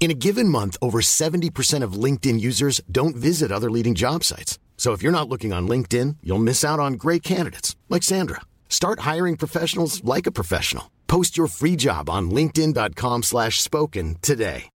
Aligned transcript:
In 0.00 0.12
a 0.12 0.14
given 0.14 0.48
month, 0.48 0.76
over 0.80 1.00
70% 1.00 1.82
of 1.82 1.92
LinkedIn 2.04 2.40
users 2.40 2.80
don't 2.90 3.16
visit 3.16 3.52
other 3.52 3.70
leading 3.70 3.94
job 3.94 4.24
sites. 4.24 4.58
So 4.78 4.92
if 4.92 5.02
you're 5.02 5.12
not 5.12 5.28
looking 5.28 5.52
on 5.52 5.68
LinkedIn, 5.68 6.16
you'll 6.22 6.38
miss 6.38 6.64
out 6.64 6.78
on 6.80 6.94
great 6.94 7.22
candidates 7.22 7.76
like 7.88 8.04
Sandra. 8.04 8.42
Start 8.68 9.00
hiring 9.00 9.36
professionals 9.36 10.02
like 10.04 10.26
a 10.26 10.32
professional. 10.32 10.90
Post 11.08 11.36
your 11.36 11.48
free 11.48 11.74
job 11.74 12.08
on 12.08 12.30
linkedin.com 12.30 13.24
slash 13.24 13.60
spoken 13.60 14.16
today. 14.22 14.70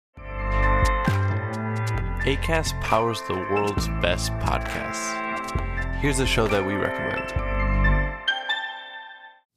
ACAST 2.25 2.79
powers 2.81 3.21
the 3.27 3.33
world's 3.33 3.89
best 4.01 4.31
podcasts. 4.33 5.19
Here's 5.99 6.19
a 6.19 6.25
show 6.25 6.47
that 6.47 6.65
we 6.65 6.73
recommend. 6.73 7.42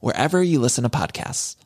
wherever 0.00 0.42
you 0.42 0.58
listen 0.58 0.84
to 0.84 0.90
podcasts. 0.90 1.56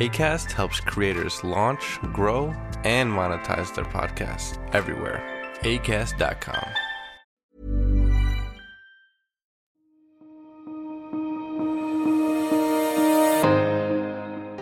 ACAST 0.00 0.52
helps 0.52 0.80
creators 0.80 1.44
launch, 1.44 1.98
grow, 2.14 2.54
and 2.84 3.10
monetize 3.12 3.74
their 3.74 3.84
podcasts 3.84 4.58
everywhere. 4.72 5.22
ACAST.com. 5.62 6.64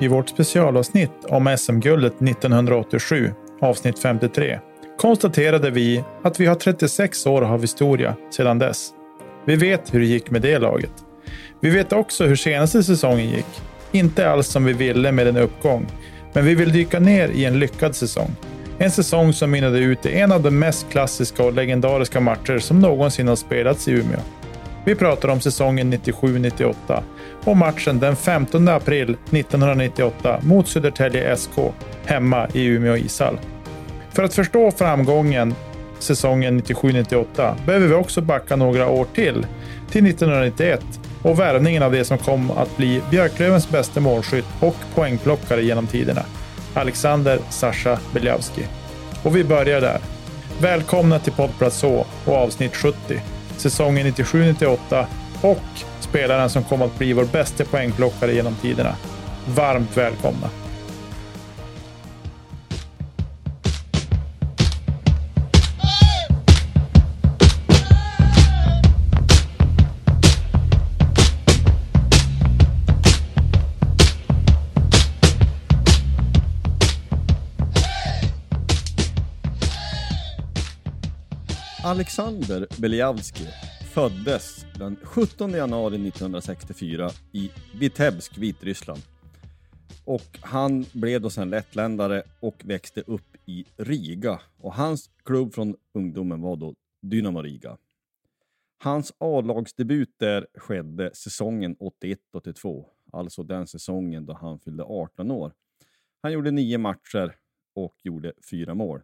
I 0.00 0.08
vårt 0.08 0.28
specialavsnitt 0.28 1.24
om 1.28 1.56
SM-guldet 1.58 2.22
1987, 2.22 3.32
avsnitt 3.60 3.98
53, 3.98 4.60
konstaterade 4.98 5.70
vi 5.70 6.04
att 6.22 6.40
vi 6.40 6.46
har 6.46 6.54
36 6.54 7.26
år 7.26 7.42
av 7.42 7.60
historia 7.60 8.16
sedan 8.30 8.58
dess. 8.58 8.90
Vi 9.44 9.56
vet 9.56 9.94
hur 9.94 10.00
det 10.00 10.06
gick 10.06 10.30
med 10.30 10.42
det 10.42 10.58
laget. 10.58 10.92
Vi 11.60 11.70
vet 11.70 11.92
också 11.92 12.24
hur 12.24 12.36
senaste 12.36 12.82
säsongen 12.82 13.30
gick. 13.30 13.62
Inte 13.92 14.30
alls 14.30 14.46
som 14.46 14.64
vi 14.64 14.72
ville 14.72 15.12
med 15.12 15.26
en 15.26 15.36
uppgång, 15.36 15.86
men 16.32 16.44
vi 16.44 16.54
vill 16.54 16.72
dyka 16.72 17.00
ner 17.00 17.28
i 17.28 17.44
en 17.44 17.58
lyckad 17.58 17.96
säsong. 17.96 18.30
En 18.78 18.90
säsong 18.90 19.32
som 19.32 19.50
mynnade 19.50 19.78
ut 19.78 20.06
i 20.06 20.18
en 20.18 20.32
av 20.32 20.42
de 20.42 20.50
mest 20.58 20.90
klassiska 20.90 21.42
och 21.42 21.52
legendariska 21.52 22.20
matcher 22.20 22.58
som 22.58 22.80
någonsin 22.80 23.28
har 23.28 23.36
spelats 23.36 23.88
i 23.88 23.92
Umeå. 23.92 24.20
Vi 24.84 24.94
pratar 24.94 25.28
om 25.28 25.40
säsongen 25.40 25.92
97-98 25.94 27.02
och 27.44 27.56
matchen 27.56 27.98
den 27.98 28.16
15 28.16 28.68
april 28.68 29.16
1998 29.30 30.40
mot 30.42 30.68
Södertälje 30.68 31.36
SK 31.36 31.58
hemma 32.04 32.48
i 32.52 32.64
Umeå 32.64 32.96
ishall. 32.96 33.38
För 34.12 34.22
att 34.22 34.34
förstå 34.34 34.70
framgången 34.70 35.54
säsongen 36.02 36.62
97-98 36.62 37.54
behöver 37.66 37.86
vi 37.86 37.94
också 37.94 38.20
backa 38.20 38.56
några 38.56 38.88
år 38.88 39.06
till, 39.14 39.46
till 39.90 40.06
1991 40.06 40.80
och 41.22 41.38
värvningen 41.38 41.82
av 41.82 41.92
det 41.92 42.04
som 42.04 42.18
kom 42.18 42.50
att 42.50 42.76
bli 42.76 43.02
Björklövens 43.10 43.68
bästa 43.68 44.00
målskytt 44.00 44.44
och 44.60 44.76
poängplockare 44.94 45.62
genom 45.62 45.86
tiderna, 45.86 46.22
Alexander 46.74 47.38
Sasha 47.50 47.98
Beliavski. 48.12 48.62
Och 49.22 49.36
vi 49.36 49.44
börjar 49.44 49.80
där. 49.80 49.98
Välkomna 50.60 51.18
till 51.18 51.32
Poddplats 51.32 51.82
H 51.82 52.04
och 52.24 52.34
avsnitt 52.34 52.76
70, 52.76 52.98
säsongen 53.56 54.06
97-98 54.06 55.04
och 55.40 55.62
spelaren 56.00 56.50
som 56.50 56.64
kom 56.64 56.82
att 56.82 56.98
bli 56.98 57.12
vår 57.12 57.24
bästa 57.24 57.64
poängplockare 57.64 58.34
genom 58.34 58.54
tiderna. 58.54 58.96
Varmt 59.46 59.96
välkomna! 59.96 60.50
Alexander 81.98 82.66
Beliavski 82.80 83.44
föddes 83.94 84.66
den 84.78 84.96
17 85.02 85.50
januari 85.50 86.08
1964 86.08 87.10
i 87.32 87.50
Vitebsk, 87.80 88.38
Vitryssland. 88.38 89.00
Och 90.04 90.38
han 90.40 90.84
blev 90.92 91.20
då 91.20 91.30
sen 91.30 91.50
lettländare 91.50 92.22
och 92.40 92.62
växte 92.64 93.00
upp 93.00 93.36
i 93.46 93.64
Riga. 93.76 94.40
Och 94.58 94.74
hans 94.74 95.10
klubb 95.24 95.54
från 95.54 95.76
ungdomen 95.94 96.40
var 96.40 96.56
då 96.56 96.74
Dynamo 97.02 97.42
Riga. 97.42 97.76
Hans 98.78 99.12
A-lagsdebut 99.18 100.14
där 100.18 100.46
skedde 100.54 101.14
säsongen 101.14 101.76
81-82, 102.34 102.84
alltså 103.12 103.42
den 103.42 103.66
säsongen 103.66 104.26
då 104.26 104.32
han 104.32 104.60
fyllde 104.60 104.84
18 104.84 105.30
år. 105.30 105.52
Han 106.22 106.32
gjorde 106.32 106.50
nio 106.50 106.78
matcher 106.78 107.36
och 107.74 107.94
gjorde 108.02 108.32
fyra 108.50 108.74
mål. 108.74 109.00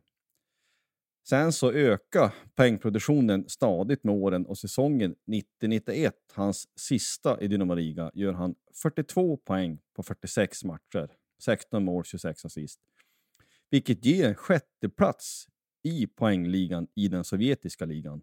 Sen 1.29 1.53
så 1.53 1.73
ökade 1.73 2.33
poängproduktionen 2.55 3.49
stadigt 3.49 4.05
med 4.05 4.15
åren 4.15 4.47
och 4.47 4.59
säsongen 4.59 5.15
90-91, 5.63 6.13
hans 6.33 6.69
sista 6.77 7.41
i 7.41 7.49
Dynamo 7.49 7.75
Riga, 7.75 8.11
gör 8.15 8.33
han 8.33 8.55
42 8.83 9.37
poäng 9.37 9.79
på 9.97 10.03
46 10.03 10.65
matcher. 10.65 11.11
16 11.43 11.85
mål, 11.85 12.05
26 12.05 12.45
assist. 12.45 12.81
Vilket 13.71 14.05
ger 14.05 14.29
en 14.29 14.35
sjätte 14.35 14.89
plats 14.89 15.49
i 15.83 16.07
poängligan 16.07 16.87
i 16.95 17.09
den 17.09 17.25
sovjetiska 17.25 17.85
ligan. 17.85 18.23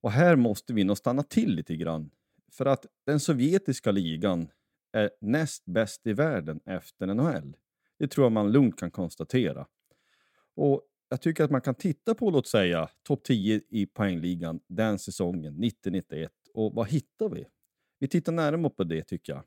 Och 0.00 0.10
här 0.10 0.36
måste 0.36 0.72
vi 0.72 0.84
nog 0.84 0.98
stanna 0.98 1.22
till 1.22 1.54
lite 1.54 1.76
grann. 1.76 2.10
För 2.52 2.66
att 2.66 2.86
den 3.06 3.20
sovjetiska 3.20 3.90
ligan 3.90 4.48
är 4.92 5.10
näst 5.20 5.64
bäst 5.64 6.06
i 6.06 6.12
världen 6.12 6.60
efter 6.64 7.06
NHL. 7.06 7.56
Det 7.98 8.08
tror 8.08 8.24
jag 8.24 8.32
man 8.32 8.52
lugnt 8.52 8.78
kan 8.78 8.90
konstatera. 8.90 9.66
Och 10.54 10.82
jag 11.08 11.20
tycker 11.20 11.44
att 11.44 11.50
man 11.50 11.60
kan 11.60 11.74
titta 11.74 12.14
på, 12.14 12.30
låt 12.30 12.46
säga, 12.46 12.88
topp 13.02 13.24
10 13.24 13.60
i 13.68 13.86
poängligan 13.86 14.60
den 14.66 14.98
säsongen, 14.98 15.54
90-91. 15.54 16.28
Och 16.54 16.74
vad 16.74 16.88
hittar 16.88 17.28
vi? 17.28 17.46
Vi 17.98 18.08
tittar 18.08 18.32
närmare 18.32 18.72
på 18.72 18.84
det 18.84 19.02
tycker 19.02 19.32
jag. 19.32 19.42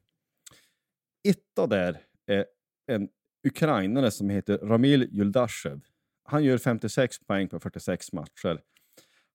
Etta 1.24 1.68
där 1.68 2.02
är 2.26 2.46
en 2.88 3.10
ukrainare 3.48 4.12
som 4.12 4.30
heter 4.30 4.58
Ramil 4.58 5.04
Yuldashev. 5.04 5.82
Han 6.24 6.44
gör 6.44 6.58
56 6.58 7.20
poäng 7.20 7.48
på 7.48 7.60
46 7.60 8.14
matcher. 8.14 8.62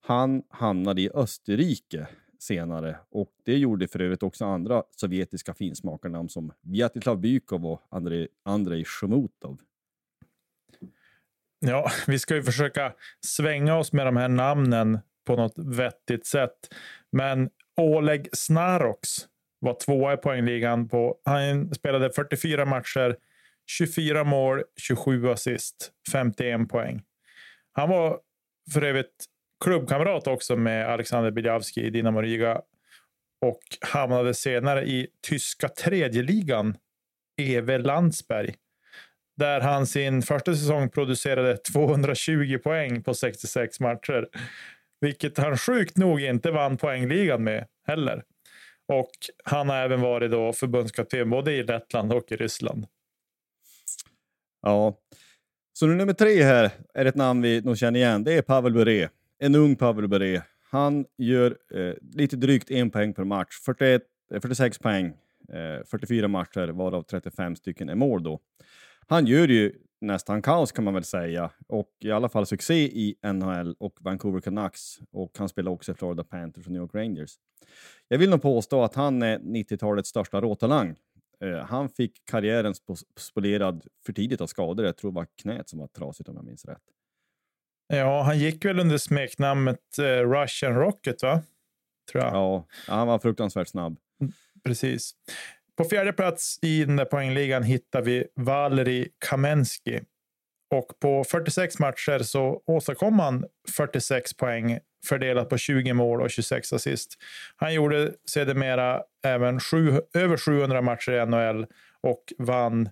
Han 0.01 0.43
hamnade 0.49 1.03
i 1.03 1.11
Österrike 1.15 2.09
senare 2.39 2.99
och 3.09 3.33
det 3.45 3.59
gjorde 3.59 3.89
för 3.89 4.01
övrigt 4.01 4.23
också 4.23 4.45
andra 4.45 4.83
sovjetiska 4.91 5.55
finsmakarnamn 5.55 6.29
som 6.29 6.53
Vjatislav 6.61 7.21
Bykov 7.21 7.67
och 7.67 7.83
Andrei, 7.89 8.29
Andrei 8.43 8.85
Ja, 11.67 11.91
vi 12.07 12.19
ska 12.19 12.35
ju 12.35 12.43
försöka 12.43 12.93
svänga 13.27 13.77
oss 13.77 13.93
med 13.93 14.07
de 14.07 14.17
här 14.17 14.29
namnen 14.29 14.99
på 15.27 15.37
något 15.37 15.59
vettigt 15.59 16.27
sätt. 16.27 16.75
Men 17.13 17.51
Oleg 17.77 18.29
Snaroks 18.33 19.29
var 19.61 19.75
tvåa 19.75 20.13
i 20.13 20.17
poängligan. 20.17 20.89
På, 20.89 21.17
han 21.25 21.75
spelade 21.75 22.13
44 22.13 22.65
matcher, 22.65 23.17
24 23.71 24.25
mål, 24.25 24.63
27 24.81 25.31
assist, 25.31 25.93
51 26.13 26.69
poäng. 26.69 27.03
Han 27.73 27.89
var 27.89 28.19
för 28.73 28.83
övrigt 28.83 29.25
klubbkamrat 29.65 30.27
också 30.27 30.57
med 30.57 30.89
Alexander 30.89 31.31
Biljavski 31.31 31.81
i 31.81 31.91
Dinamo 31.91 32.21
Riga 32.21 32.61
och 33.41 33.63
hamnade 33.81 34.35
senare 34.35 34.85
i 34.85 35.07
tyska 35.23 35.69
tredjeligan, 35.69 36.77
Eve 37.37 37.79
Landsberg, 37.79 38.55
där 39.37 39.61
han 39.61 39.87
sin 39.87 40.23
första 40.23 40.55
säsong 40.55 40.91
producerade 40.91 41.57
220 41.57 42.59
poäng 42.65 43.03
på 43.03 43.15
66 43.15 43.81
matcher, 43.81 44.29
vilket 45.01 45.39
han 45.39 45.57
sjukt 45.57 45.97
nog 45.97 46.21
inte 46.21 46.51
vann 46.51 46.77
poängligan 46.77 47.45
med 47.45 47.67
heller. 47.87 48.23
Och 48.89 49.11
han 49.45 49.69
har 49.69 49.77
även 49.77 50.01
varit 50.01 50.31
då 50.31 50.53
förbundskapten 50.53 51.31
både 51.31 51.53
i 51.53 51.63
Lettland 51.63 52.13
och 52.13 52.33
i 52.33 52.37
Ryssland. 52.37 52.87
Ja, 54.63 54.99
så 55.73 55.87
nu 55.87 55.95
nummer 55.95 56.13
tre 56.13 56.43
här 56.43 56.71
är 56.95 57.05
ett 57.05 57.15
namn 57.15 57.43
vi 57.43 57.61
nog 57.61 57.79
känner 57.79 58.01
igen. 58.01 58.25
Det 58.25 58.33
är 58.33 58.43
Pavel 58.43 58.73
Bure. 58.73 59.09
En 59.39 59.55
ung 59.55 59.77
Pavel 59.77 60.09
Bure. 60.09 60.43
Han 60.71 61.05
gör 61.19 61.57
eh, 61.75 61.95
lite 62.13 62.37
drygt 62.37 62.71
en 62.71 62.91
poäng 62.91 63.15
per 63.15 63.25
match. 63.25 63.61
41, 63.67 64.03
46 64.41 64.77
eh, 64.77 64.83
poäng, 64.83 65.07
eh, 65.53 65.85
44 65.87 66.29
matcher, 66.29 66.69
varav 66.69 67.03
35 67.03 67.57
stycken 67.57 67.89
är 67.89 67.95
mål 67.95 68.23
då. 68.23 68.41
Han 69.09 69.27
gör 69.27 69.49
ju 69.49 69.73
nästan 70.01 70.43
kaos 70.43 70.73
kan 70.73 70.85
man 70.85 70.95
väl 70.95 71.05
säga 71.05 71.51
och 71.69 71.89
i 72.01 72.11
alla 72.11 72.29
fall 72.29 72.47
succé 72.47 72.75
i 72.75 73.17
NHL 73.23 73.77
och 73.79 73.97
Vancouver 74.01 74.41
Canucks 74.41 74.99
och 75.11 75.39
han 75.39 75.49
spelar 75.49 75.73
också 75.73 75.93
i 75.93 75.95
Florida 75.95 76.25
Panthers 76.25 76.67
och 76.67 76.73
New 76.73 76.83
York 76.83 76.95
Rangers. 76.95 77.35
Jag 78.09 78.19
vill 78.19 78.31
nog 78.31 78.43
påstå 78.43 78.83
att 78.83 78.95
han 78.95 79.23
är 79.23 79.39
90-talets 79.39 80.09
största 80.09 80.41
råtalang. 80.41 80.97
Uh, 81.45 81.57
han 81.57 81.89
fick 81.89 82.25
karriären 82.25 82.75
spolierad 83.17 83.85
för 84.07 84.13
tidigt 84.13 84.41
av 84.41 84.47
skador. 84.47 84.87
Jag 84.87 84.97
tror 84.97 85.11
det 85.11 85.15
var 85.15 85.27
knät 85.43 85.69
som 85.69 85.79
var 85.79 85.87
trasigt 85.87 86.29
om 86.29 86.37
jag 86.37 86.45
minns 86.45 86.65
rätt. 86.65 86.83
Ja, 87.87 88.23
han 88.23 88.39
gick 88.39 88.65
väl 88.65 88.81
under 88.81 88.99
smeknamnet 88.99 89.81
uh, 89.99 90.05
Russian 90.05 90.75
Rocket, 90.75 91.23
va? 91.23 91.43
Tror 92.13 92.25
jag. 92.25 92.35
Ja, 92.35 92.67
han 92.87 93.09
var 93.09 93.19
fruktansvärt 93.19 93.69
snabb. 93.69 93.99
Mm, 94.21 94.33
precis. 94.65 95.15
På 95.77 95.85
fjärde 95.85 96.13
plats 96.13 96.59
i 96.63 96.85
den 96.85 96.97
där 96.97 97.05
poängligan 97.05 97.63
hittar 97.63 98.03
vi 98.03 98.27
Valeri 98.35 99.09
Kamenski. 99.29 100.01
Och 100.71 100.99
på 101.01 101.25
46 101.25 101.79
matcher 101.79 102.19
så 102.19 102.63
åstadkom 102.67 103.19
han 103.19 103.45
46 103.77 104.37
poäng 104.37 104.79
fördelat 105.07 105.49
på 105.49 105.59
20 105.59 105.93
mål 105.93 106.21
och 106.21 106.31
26 106.31 106.73
assist. 106.73 107.15
Han 107.57 107.75
gjorde 107.75 108.15
sedermera 108.25 109.03
även 109.25 109.61
sju, 109.61 110.01
över 110.15 110.37
700 110.37 110.83
matcher 110.83 111.13
i 111.13 111.27
NHL 111.27 111.67
och 112.01 112.33
vann 112.39 112.89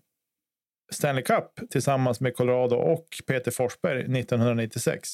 Stanley 0.92 1.22
Cup 1.22 1.70
tillsammans 1.70 2.20
med 2.20 2.36
Colorado 2.36 2.76
och 2.76 3.06
Peter 3.26 3.50
Forsberg 3.50 4.00
1996. 4.00 5.08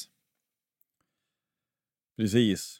Precis. 2.16 2.78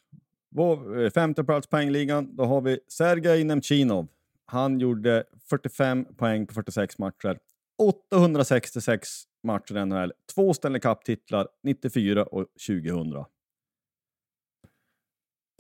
På 0.57 0.97
eh, 0.97 1.11
femte 1.11 1.45
plats 1.45 1.67
poängligan, 1.67 2.37
då 2.37 2.45
har 2.45 2.61
vi 2.61 2.79
Sergej 2.89 3.45
Nemchinov. 3.45 4.09
Han 4.51 4.81
gjorde 4.81 5.25
45 5.51 6.15
poäng 6.15 6.47
på 6.47 6.55
46 6.55 6.99
matcher. 6.99 7.39
866 7.83 9.09
matcher 9.47 9.77
i 9.77 9.85
NHL. 9.87 10.13
Två 10.35 10.55
Stanley 10.55 10.81
Cup-titlar 10.81 11.49
94 11.63 12.25
och 12.25 12.47
2000. 12.67 13.25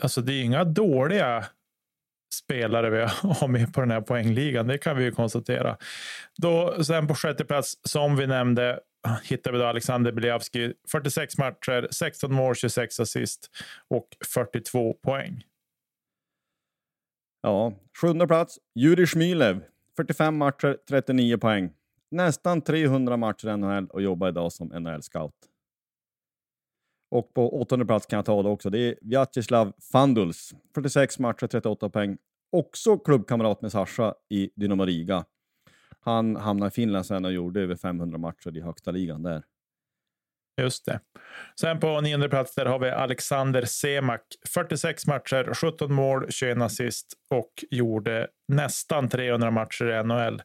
Alltså 0.02 0.20
det 0.20 0.32
är 0.32 0.42
inga 0.42 0.64
dåliga 0.64 1.44
spelare 2.34 2.90
vi 2.90 2.98
har 3.22 3.48
med 3.48 3.74
på 3.74 3.80
den 3.80 3.90
här 3.90 4.00
poängligan. 4.00 4.66
Det 4.66 4.78
kan 4.78 4.96
vi 4.96 5.04
ju 5.04 5.12
konstatera. 5.12 5.76
Då, 6.36 6.84
sen 6.84 7.06
på 7.06 7.14
sjätte 7.14 7.44
plats, 7.44 7.78
som 7.82 8.16
vi 8.16 8.26
nämnde, 8.26 8.80
hittar 9.22 9.52
vi 9.52 9.58
då 9.58 9.64
Alexander 9.64 10.12
Biljavski. 10.12 10.72
46 10.90 11.38
matcher, 11.38 11.88
16 11.90 12.34
mål, 12.34 12.54
26 12.54 13.00
assist 13.00 13.50
och 13.88 14.08
42 14.34 14.94
poäng. 14.94 15.44
Ja, 17.42 17.72
sjunde 18.00 18.26
plats, 18.26 18.58
Juri 18.74 19.06
Smylev. 19.06 19.60
45 19.96 20.36
matcher, 20.36 20.78
39 20.88 21.38
poäng. 21.38 21.72
Nästan 22.10 22.60
300 22.62 23.16
matcher 23.16 23.48
i 23.48 23.56
NHL 23.56 23.86
och 23.86 24.02
jobbar 24.02 24.28
idag 24.28 24.52
som 24.52 24.72
NHL-scout. 24.72 25.34
Och 27.10 27.34
på 27.34 27.60
åttonde 27.60 27.86
plats 27.86 28.06
kan 28.06 28.16
jag 28.16 28.24
ta 28.24 28.42
det 28.42 28.48
också. 28.48 28.70
Det 28.70 28.78
är 28.78 28.94
Vyacheslav 29.02 29.72
Fanduls. 29.92 30.54
46 30.74 31.18
matcher, 31.18 31.46
38 31.46 31.90
poäng. 31.90 32.18
Också 32.52 32.98
klubbkamrat 32.98 33.62
med 33.62 33.72
Sasha 33.72 34.14
i 34.28 34.50
Dynamo 34.56 34.84
Riga. 34.84 35.24
Han 36.00 36.36
hamnade 36.36 36.68
i 36.68 36.70
Finland 36.70 37.06
sen 37.06 37.24
och 37.24 37.32
gjorde 37.32 37.60
över 37.60 37.76
500 37.76 38.18
matcher 38.18 38.56
i 38.56 38.60
högsta 38.60 38.90
ligan 38.90 39.22
där. 39.22 39.42
Just 40.58 40.84
det. 40.84 41.00
Sen 41.60 41.80
på 41.80 42.00
nionde 42.00 42.28
plats 42.28 42.54
där 42.54 42.66
har 42.66 42.78
vi 42.78 42.90
Alexander 42.90 43.64
Semak. 43.64 44.22
46 44.48 45.06
matcher, 45.06 45.54
17 45.54 45.92
mål, 45.92 46.26
21 46.30 46.58
assist 46.58 47.06
och 47.30 47.52
gjorde 47.70 48.28
nästan 48.48 49.08
300 49.08 49.50
matcher 49.50 50.00
i 50.00 50.04
NHL. 50.04 50.42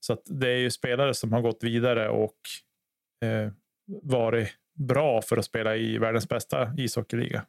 Så 0.00 0.16
det 0.26 0.48
är 0.48 0.56
ju 0.58 0.70
spelare 0.70 1.14
som 1.14 1.32
har 1.32 1.40
gått 1.40 1.64
vidare 1.64 2.08
och 2.08 2.36
eh, 3.24 3.52
varit 4.02 4.48
bra 4.78 5.22
för 5.22 5.36
att 5.36 5.44
spela 5.44 5.76
i 5.76 5.98
världens 5.98 6.28
bästa 6.28 6.74
ishockeyliga. 6.76 7.46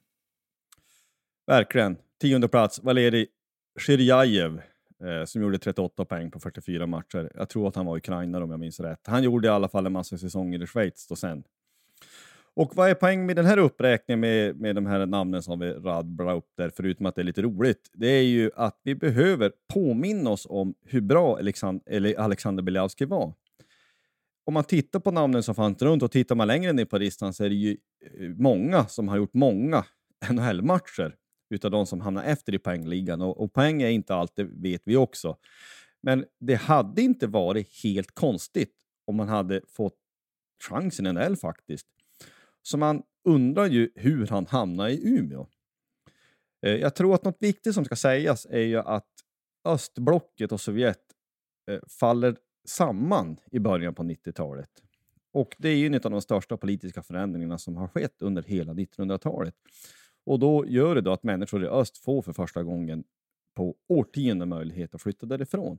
Verkligen. 1.47 1.97
Tionde 2.21 2.47
plats, 2.47 2.79
Valeri 2.83 3.27
Shirjajev 3.79 4.61
eh, 5.03 5.25
som 5.25 5.41
gjorde 5.41 5.57
38 5.57 6.05
poäng 6.05 6.31
på 6.31 6.39
44 6.39 6.87
matcher. 6.87 7.31
Jag 7.35 7.49
tror 7.49 7.67
att 7.67 7.75
han 7.75 7.85
var 7.85 7.97
ukrainare 7.97 8.43
om 8.43 8.51
jag 8.51 8.59
minns 8.59 8.79
rätt. 8.79 9.07
Han 9.07 9.23
gjorde 9.23 9.47
i 9.47 9.51
alla 9.51 9.69
fall 9.69 9.85
en 9.85 9.91
massa 9.91 10.17
säsonger 10.17 10.63
i 10.63 10.67
Schweiz 10.67 11.07
då 11.07 11.15
sen. 11.15 11.43
Och 12.55 12.75
vad 12.75 12.89
är 12.89 12.93
poängen 12.93 13.25
med 13.25 13.35
den 13.35 13.45
här 13.45 13.57
uppräkningen 13.57 14.19
med, 14.19 14.55
med 14.55 14.75
de 14.75 14.85
här 14.85 15.05
namnen 15.05 15.43
som 15.43 15.59
vi 15.59 15.73
rabblar 15.73 16.35
upp 16.35 16.49
där, 16.57 16.71
förutom 16.75 17.05
att 17.05 17.15
det 17.15 17.21
är 17.21 17.23
lite 17.23 17.41
roligt? 17.41 17.89
Det 17.93 18.07
är 18.07 18.23
ju 18.23 18.51
att 18.55 18.79
vi 18.83 18.95
behöver 18.95 19.51
påminna 19.73 20.29
oss 20.29 20.47
om 20.49 20.73
hur 20.85 21.01
bra 21.01 21.37
Alexander, 21.37 22.19
Alexander 22.19 22.63
Biljavski 22.63 23.05
var. 23.05 23.33
Om 24.45 24.53
man 24.53 24.63
tittar 24.63 24.99
på 24.99 25.11
namnen 25.11 25.43
som 25.43 25.55
fanns 25.55 25.81
runt 25.81 26.03
och 26.03 26.11
tittar 26.11 26.35
man 26.35 26.47
längre 26.47 26.73
ner 26.73 26.85
på 26.85 26.97
listan 26.97 27.33
så 27.33 27.43
är 27.43 27.49
det 27.49 27.55
ju 27.55 27.77
eh, 28.19 28.29
många 28.29 28.87
som 28.87 29.07
har 29.07 29.17
gjort 29.17 29.33
många 29.33 29.85
NHL-matcher 30.29 31.15
utav 31.49 31.71
de 31.71 31.85
som 31.85 32.01
hamnar 32.01 32.23
efter 32.23 32.55
i 32.55 32.59
poängligan. 32.59 33.21
Och, 33.21 33.43
och 33.43 33.53
poäng 33.53 33.81
är 33.81 33.89
inte 33.89 34.15
allt, 34.15 34.35
det 34.35 34.43
vet 34.43 34.81
vi 34.85 34.95
också. 34.95 35.37
Men 36.01 36.25
det 36.39 36.55
hade 36.55 37.01
inte 37.01 37.27
varit 37.27 37.83
helt 37.83 38.11
konstigt 38.11 38.75
om 39.05 39.15
man 39.15 39.29
hade 39.29 39.61
fått 39.67 39.97
chansen 40.69 41.07
i 41.07 41.13
NHL 41.13 41.35
faktiskt. 41.35 41.87
Så 42.61 42.77
man 42.77 43.03
undrar 43.23 43.65
ju 43.65 43.91
hur 43.95 44.27
han 44.27 44.45
hamnade 44.45 44.91
i 44.91 45.17
Umeå. 45.17 45.47
Eh, 46.65 46.75
jag 46.75 46.95
tror 46.95 47.15
att 47.15 47.23
något 47.23 47.37
viktigt 47.39 47.73
som 47.73 47.85
ska 47.85 47.95
sägas 47.95 48.47
är 48.49 48.61
ju 48.61 48.77
att 48.77 49.09
östblocket 49.65 50.51
och 50.51 50.61
Sovjet 50.61 51.01
eh, 51.71 51.79
faller 51.87 52.35
samman 52.65 53.37
i 53.51 53.59
början 53.59 53.95
på 53.95 54.03
90-talet. 54.03 54.69
Och 55.33 55.55
det 55.57 55.69
är 55.69 55.75
ju 55.75 55.85
en 55.85 55.95
av 55.95 56.11
de 56.11 56.21
största 56.21 56.57
politiska 56.57 57.03
förändringarna 57.03 57.57
som 57.57 57.77
har 57.77 57.87
skett 57.87 58.21
under 58.21 58.43
hela 58.43 58.73
1900-talet. 58.73 59.55
Och 60.25 60.39
då 60.39 60.65
gör 60.67 60.95
det 60.95 61.01
då 61.01 61.11
att 61.11 61.23
människor 61.23 61.63
i 61.63 61.67
öst 61.67 61.97
får 61.97 62.21
för 62.21 62.33
första 62.33 62.63
gången 62.63 63.03
på 63.55 63.75
årtionden 63.87 64.49
möjlighet 64.49 64.95
att 64.95 65.01
flytta 65.01 65.25
därifrån. 65.25 65.77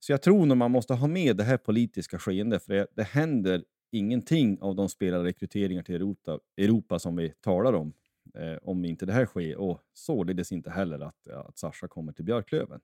Så 0.00 0.12
jag 0.12 0.22
tror 0.22 0.46
nog 0.46 0.56
man 0.56 0.70
måste 0.70 0.94
ha 0.94 1.06
med 1.06 1.36
det 1.36 1.44
här 1.44 1.56
politiska 1.56 2.18
skeendet, 2.18 2.64
för 2.64 2.74
det, 2.74 2.86
det 2.94 3.02
händer 3.02 3.64
ingenting 3.94 4.58
av 4.60 4.74
de 4.76 4.88
spelarrekryteringar 4.88 5.82
till 5.82 5.94
Europa, 5.94 6.38
Europa 6.56 6.98
som 6.98 7.16
vi 7.16 7.32
talar 7.40 7.72
om, 7.72 7.92
eh, 8.34 8.58
om 8.62 8.84
inte 8.84 9.06
det 9.06 9.12
här 9.12 9.26
sker. 9.26 9.56
Och 9.56 9.80
således 9.94 10.52
inte 10.52 10.70
heller 10.70 11.00
att, 11.00 11.28
att 11.28 11.58
Sascha 11.58 11.88
kommer 11.88 12.12
till 12.12 12.24
Björklöven. 12.24 12.80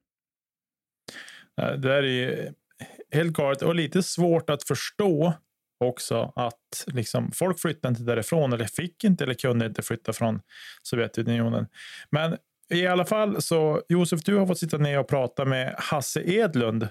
Eh, 1.60 1.72
det 1.72 1.94
är 1.94 2.02
ju 2.02 2.52
helt 3.10 3.32
galet 3.32 3.62
och 3.62 3.74
lite 3.74 4.02
svårt 4.02 4.50
att 4.50 4.62
förstå 4.62 5.32
också 5.84 6.32
att 6.36 6.84
liksom, 6.86 7.32
folk 7.32 7.60
flyttade 7.60 7.92
inte 7.92 8.02
därifrån 8.02 8.52
eller 8.52 8.64
fick 8.64 9.04
inte 9.04 9.24
eller 9.24 9.34
kunde 9.34 9.66
inte 9.66 9.82
flytta 9.82 10.12
från 10.12 10.40
Sovjetunionen. 10.82 11.66
Men 12.10 12.36
i 12.68 12.86
alla 12.86 13.04
fall 13.04 13.42
så 13.42 13.82
Josef, 13.88 14.22
du 14.24 14.36
har 14.36 14.46
fått 14.46 14.58
sitta 14.58 14.78
ner 14.78 14.98
och 14.98 15.08
prata 15.08 15.44
med 15.44 15.74
Hasse 15.78 16.22
Edlund 16.22 16.88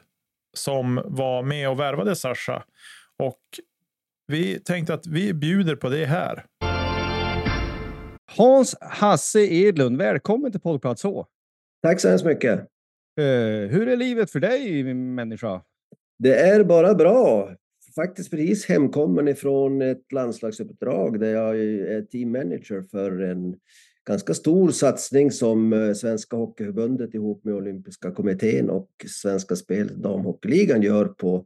som 0.53 1.01
var 1.05 1.43
med 1.43 1.69
och 1.69 1.79
värvade 1.79 2.15
Sascha. 2.15 2.63
Och 3.17 3.41
vi 4.29 4.59
tänkte 4.59 4.93
att 4.93 5.07
vi 5.07 5.33
bjuder 5.33 5.75
på 5.75 5.89
det 5.89 6.05
här. 6.05 6.45
Hans 8.37 8.75
Hasse 8.81 9.39
Edlund, 9.39 9.97
välkommen 9.97 10.51
till 10.51 10.61
Poddplats 10.61 11.03
H. 11.03 11.25
Tack 11.83 11.99
så 11.99 12.09
hemskt 12.09 12.25
mycket. 12.25 12.59
Uh, 13.19 13.25
hur 13.69 13.87
är 13.87 13.97
livet 13.97 14.31
för 14.31 14.39
dig, 14.39 14.93
människa? 14.93 15.61
Det 16.19 16.39
är 16.39 16.63
bara 16.63 16.95
bra. 16.95 17.51
Faktiskt 17.95 18.31
precis 18.31 18.65
hemkommen 18.65 19.27
ifrån 19.27 19.81
ett 19.81 20.11
landslagsuppdrag 20.11 21.19
där 21.19 21.33
jag 21.33 21.59
är 21.59 22.01
teammanager 22.01 22.81
för 22.91 23.21
en 23.21 23.55
ganska 24.07 24.33
stor 24.33 24.71
satsning 24.71 25.31
som 25.31 25.73
eh, 25.73 25.93
Svenska 25.93 26.37
Hockeyförbundet 26.37 27.13
ihop 27.13 27.45
med 27.45 27.53
Olympiska 27.53 28.11
kommittén 28.11 28.69
och 28.69 28.89
Svenska 29.07 29.55
Spel 29.55 30.01
Damhockeyligan 30.01 30.81
gör 30.81 31.05
på 31.05 31.45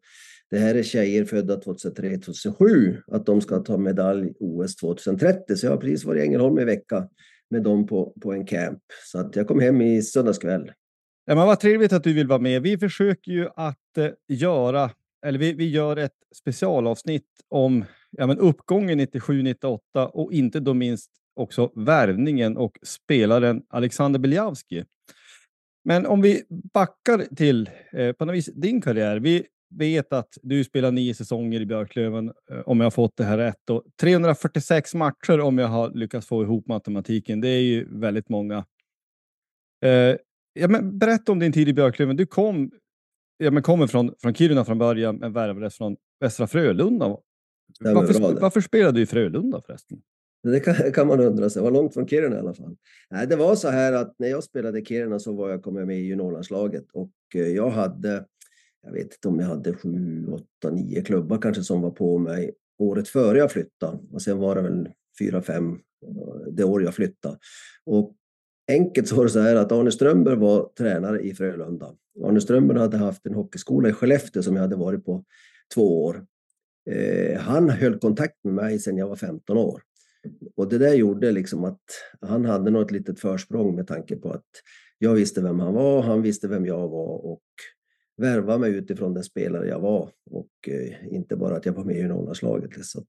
det 0.53 0.59
här 0.59 0.75
är 0.75 0.83
tjejer 0.83 1.25
födda 1.25 1.55
2003-2007, 1.55 3.01
att 3.07 3.25
de 3.25 3.41
ska 3.41 3.59
ta 3.59 3.77
medalj 3.77 4.33
OS 4.39 4.75
2030. 4.75 5.55
Så 5.55 5.65
jag 5.65 5.71
har 5.71 5.77
precis 5.77 6.05
varit 6.05 6.19
i 6.19 6.25
Ängelholm 6.25 6.59
i 6.59 6.65
vecka 6.65 7.09
med 7.49 7.63
dem 7.63 7.87
på, 7.87 8.13
på 8.21 8.33
en 8.33 8.45
camp. 8.45 8.79
Så 9.11 9.19
att 9.19 9.35
jag 9.35 9.47
kom 9.47 9.59
hem 9.59 9.81
i 9.81 10.01
söndagskväll. 10.01 10.71
Ja, 11.25 11.35
men 11.35 11.47
vad 11.47 11.59
trevligt 11.59 11.93
att 11.93 12.03
du 12.03 12.13
vill 12.13 12.27
vara 12.27 12.39
med. 12.39 12.61
Vi 12.61 12.77
försöker 12.77 13.31
ju 13.31 13.47
att 13.55 13.97
eh, 13.97 14.09
göra, 14.27 14.91
eller 15.25 15.39
vi, 15.39 15.53
vi 15.53 15.69
gör 15.69 15.97
ett 15.97 16.17
specialavsnitt 16.35 17.29
om 17.49 17.85
ja, 18.11 18.27
men 18.27 18.39
uppgången 18.39 18.99
97-98 18.99 19.79
och 19.95 20.33
inte 20.33 20.59
då 20.59 20.73
minst 20.73 21.11
också 21.35 21.71
värvningen 21.75 22.57
och 22.57 22.77
spelaren 22.83 23.61
Alexander 23.69 24.19
Beljavski. 24.19 24.83
Men 25.85 26.05
om 26.05 26.21
vi 26.21 26.43
backar 26.73 27.35
till 27.35 27.69
eh, 27.91 28.11
på 28.11 28.25
något 28.25 28.35
vis 28.35 28.45
din 28.45 28.81
karriär. 28.81 29.19
Vi 29.19 29.47
vet 29.77 30.13
att 30.13 30.37
du 30.41 30.63
spelar 30.63 30.91
nio 30.91 31.15
säsonger 31.15 31.61
i 31.61 31.65
Björklöven, 31.65 32.33
eh, 32.51 32.59
om 32.65 32.79
jag 32.79 32.85
har 32.85 32.91
fått 32.91 33.17
det 33.17 33.23
här 33.23 33.37
rätt. 33.37 33.69
Och 33.69 33.83
346 34.01 34.93
matcher 34.93 35.39
om 35.39 35.57
jag 35.57 35.67
har 35.67 35.89
lyckats 35.89 36.27
få 36.27 36.43
ihop 36.43 36.67
matematiken. 36.67 37.41
Det 37.41 37.47
är 37.47 37.61
ju 37.61 37.99
väldigt 37.99 38.29
många. 38.29 38.65
Eh, 39.85 40.15
ja, 40.53 40.67
men 40.67 40.99
berätta 40.99 41.31
om 41.31 41.39
din 41.39 41.51
tid 41.51 41.69
i 41.69 41.73
Björklöven. 41.73 42.15
Du 42.15 42.25
kom, 42.25 42.71
ja, 43.37 43.51
men 43.51 43.63
kommer 43.63 43.87
från, 43.87 44.15
från 44.21 44.33
Kiruna 44.33 44.65
från 44.65 44.77
början, 44.77 45.15
men 45.15 45.33
värvades 45.33 45.77
från 45.77 45.95
Västra 46.19 46.47
Frölunda. 46.47 47.17
Varför, 47.79 48.41
varför 48.41 48.61
spelade 48.61 48.99
du 48.99 49.01
i 49.01 49.05
Frölunda 49.05 49.61
förresten? 49.61 50.01
Det 50.43 50.59
kan, 50.59 50.91
kan, 50.91 51.07
man 51.07 51.19
undra 51.19 51.49
sig. 51.49 51.59
Det 51.59 51.63
var 51.63 51.71
långt 51.71 51.93
från 51.93 52.07
Kiruna 52.07 52.35
i 52.35 52.39
alla 52.39 52.53
fall. 52.53 52.75
Nej, 53.09 53.27
det 53.27 53.35
var 53.35 53.55
så 53.55 53.69
här 53.69 53.93
att 53.93 54.15
när 54.19 54.27
jag 54.27 54.43
spelade 54.43 54.79
i 54.79 54.85
Kiruna 54.85 55.19
så 55.19 55.33
var 55.33 55.49
jag 55.49 55.63
kommit 55.63 55.87
med 55.87 55.99
i 55.99 56.01
juniorlandslaget 56.01 56.85
och 56.93 57.11
eh, 57.35 57.47
jag 57.47 57.69
hade, 57.69 58.25
jag 58.83 58.91
vet 58.91 59.13
inte 59.13 59.27
om 59.27 59.39
jag 59.39 59.47
hade 59.47 59.73
sju, 59.73 60.27
åtta, 60.27 60.69
nio 60.71 61.01
klubbar 61.01 61.41
kanske 61.41 61.63
som 61.63 61.81
var 61.81 61.91
på 61.91 62.17
mig 62.17 62.53
året 62.79 63.07
före 63.07 63.37
jag 63.37 63.51
flyttade. 63.51 63.99
Och 64.11 64.21
sen 64.21 64.37
var 64.37 64.55
det 64.55 64.61
väl 64.61 64.89
fyra, 65.19 65.41
fem 65.41 65.73
eh, 66.05 66.51
det 66.51 66.63
år 66.63 66.83
jag 66.83 66.95
flyttade. 66.95 67.37
Och 67.85 68.15
enkelt 68.71 69.07
så 69.07 69.15
var 69.15 69.23
det 69.23 69.29
så 69.29 69.39
här 69.39 69.55
att 69.55 69.71
Arne 69.71 69.91
Strömberg 69.91 70.35
var 70.35 70.69
tränare 70.77 71.21
i 71.21 71.33
Frölunda. 71.33 71.95
Arne 72.23 72.41
Strömberg 72.41 72.79
hade 72.79 72.97
haft 72.97 73.25
en 73.25 73.33
hockeyskola 73.33 73.89
i 73.89 73.93
Skellefteå 73.93 74.43
som 74.43 74.55
jag 74.55 74.61
hade 74.61 74.75
varit 74.75 75.05
på 75.05 75.23
två 75.73 76.05
år. 76.05 76.25
Eh, 76.89 77.39
han 77.39 77.69
höll 77.69 77.99
kontakt 77.99 78.43
med 78.43 78.53
mig 78.53 78.79
sedan 78.79 78.97
jag 78.97 79.07
var 79.07 79.15
15 79.15 79.57
år. 79.57 79.81
Och 80.55 80.69
det 80.69 80.77
där 80.77 80.93
gjorde 80.93 81.31
liksom 81.31 81.63
att 81.63 81.81
han 82.21 82.45
hade 82.45 82.71
något 82.71 82.91
litet 82.91 83.19
försprång 83.19 83.75
med 83.75 83.87
tanke 83.87 84.15
på 84.15 84.31
att 84.31 84.49
jag 84.97 85.13
visste 85.13 85.41
vem 85.41 85.59
han 85.59 85.73
var, 85.73 86.01
han 86.01 86.21
visste 86.21 86.47
vem 86.47 86.65
jag 86.65 86.87
var 86.87 87.25
och 87.25 87.43
värva 88.17 88.57
mig 88.57 88.71
utifrån 88.71 89.13
den 89.13 89.23
spelare 89.23 89.67
jag 89.67 89.79
var 89.79 90.09
och 90.31 90.49
eh, 90.67 91.13
inte 91.13 91.35
bara 91.35 91.55
att 91.55 91.65
jag 91.65 91.73
var 91.73 91.83
med 91.83 91.95
i 91.95 91.99
juniorlandslaget. 91.99 92.85
Så, 92.85 93.03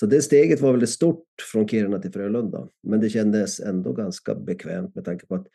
så 0.00 0.06
det 0.06 0.22
steget 0.22 0.60
var 0.60 0.70
väldigt 0.70 0.90
stort 0.90 1.26
från 1.52 1.68
Kiruna 1.68 1.98
till 1.98 2.12
Frölunda, 2.12 2.68
men 2.82 3.00
det 3.00 3.10
kändes 3.10 3.60
ändå 3.60 3.92
ganska 3.92 4.34
bekvämt 4.34 4.94
med 4.94 5.04
tanke 5.04 5.26
på 5.26 5.34
att 5.34 5.46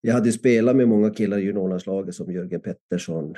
jag 0.00 0.14
hade 0.14 0.32
spelat 0.32 0.76
med 0.76 0.88
många 0.88 1.10
killar 1.10 1.38
i 1.38 1.42
juniorlandslaget 1.42 2.14
som 2.14 2.32
Jörgen 2.32 2.60
Pettersson, 2.60 3.34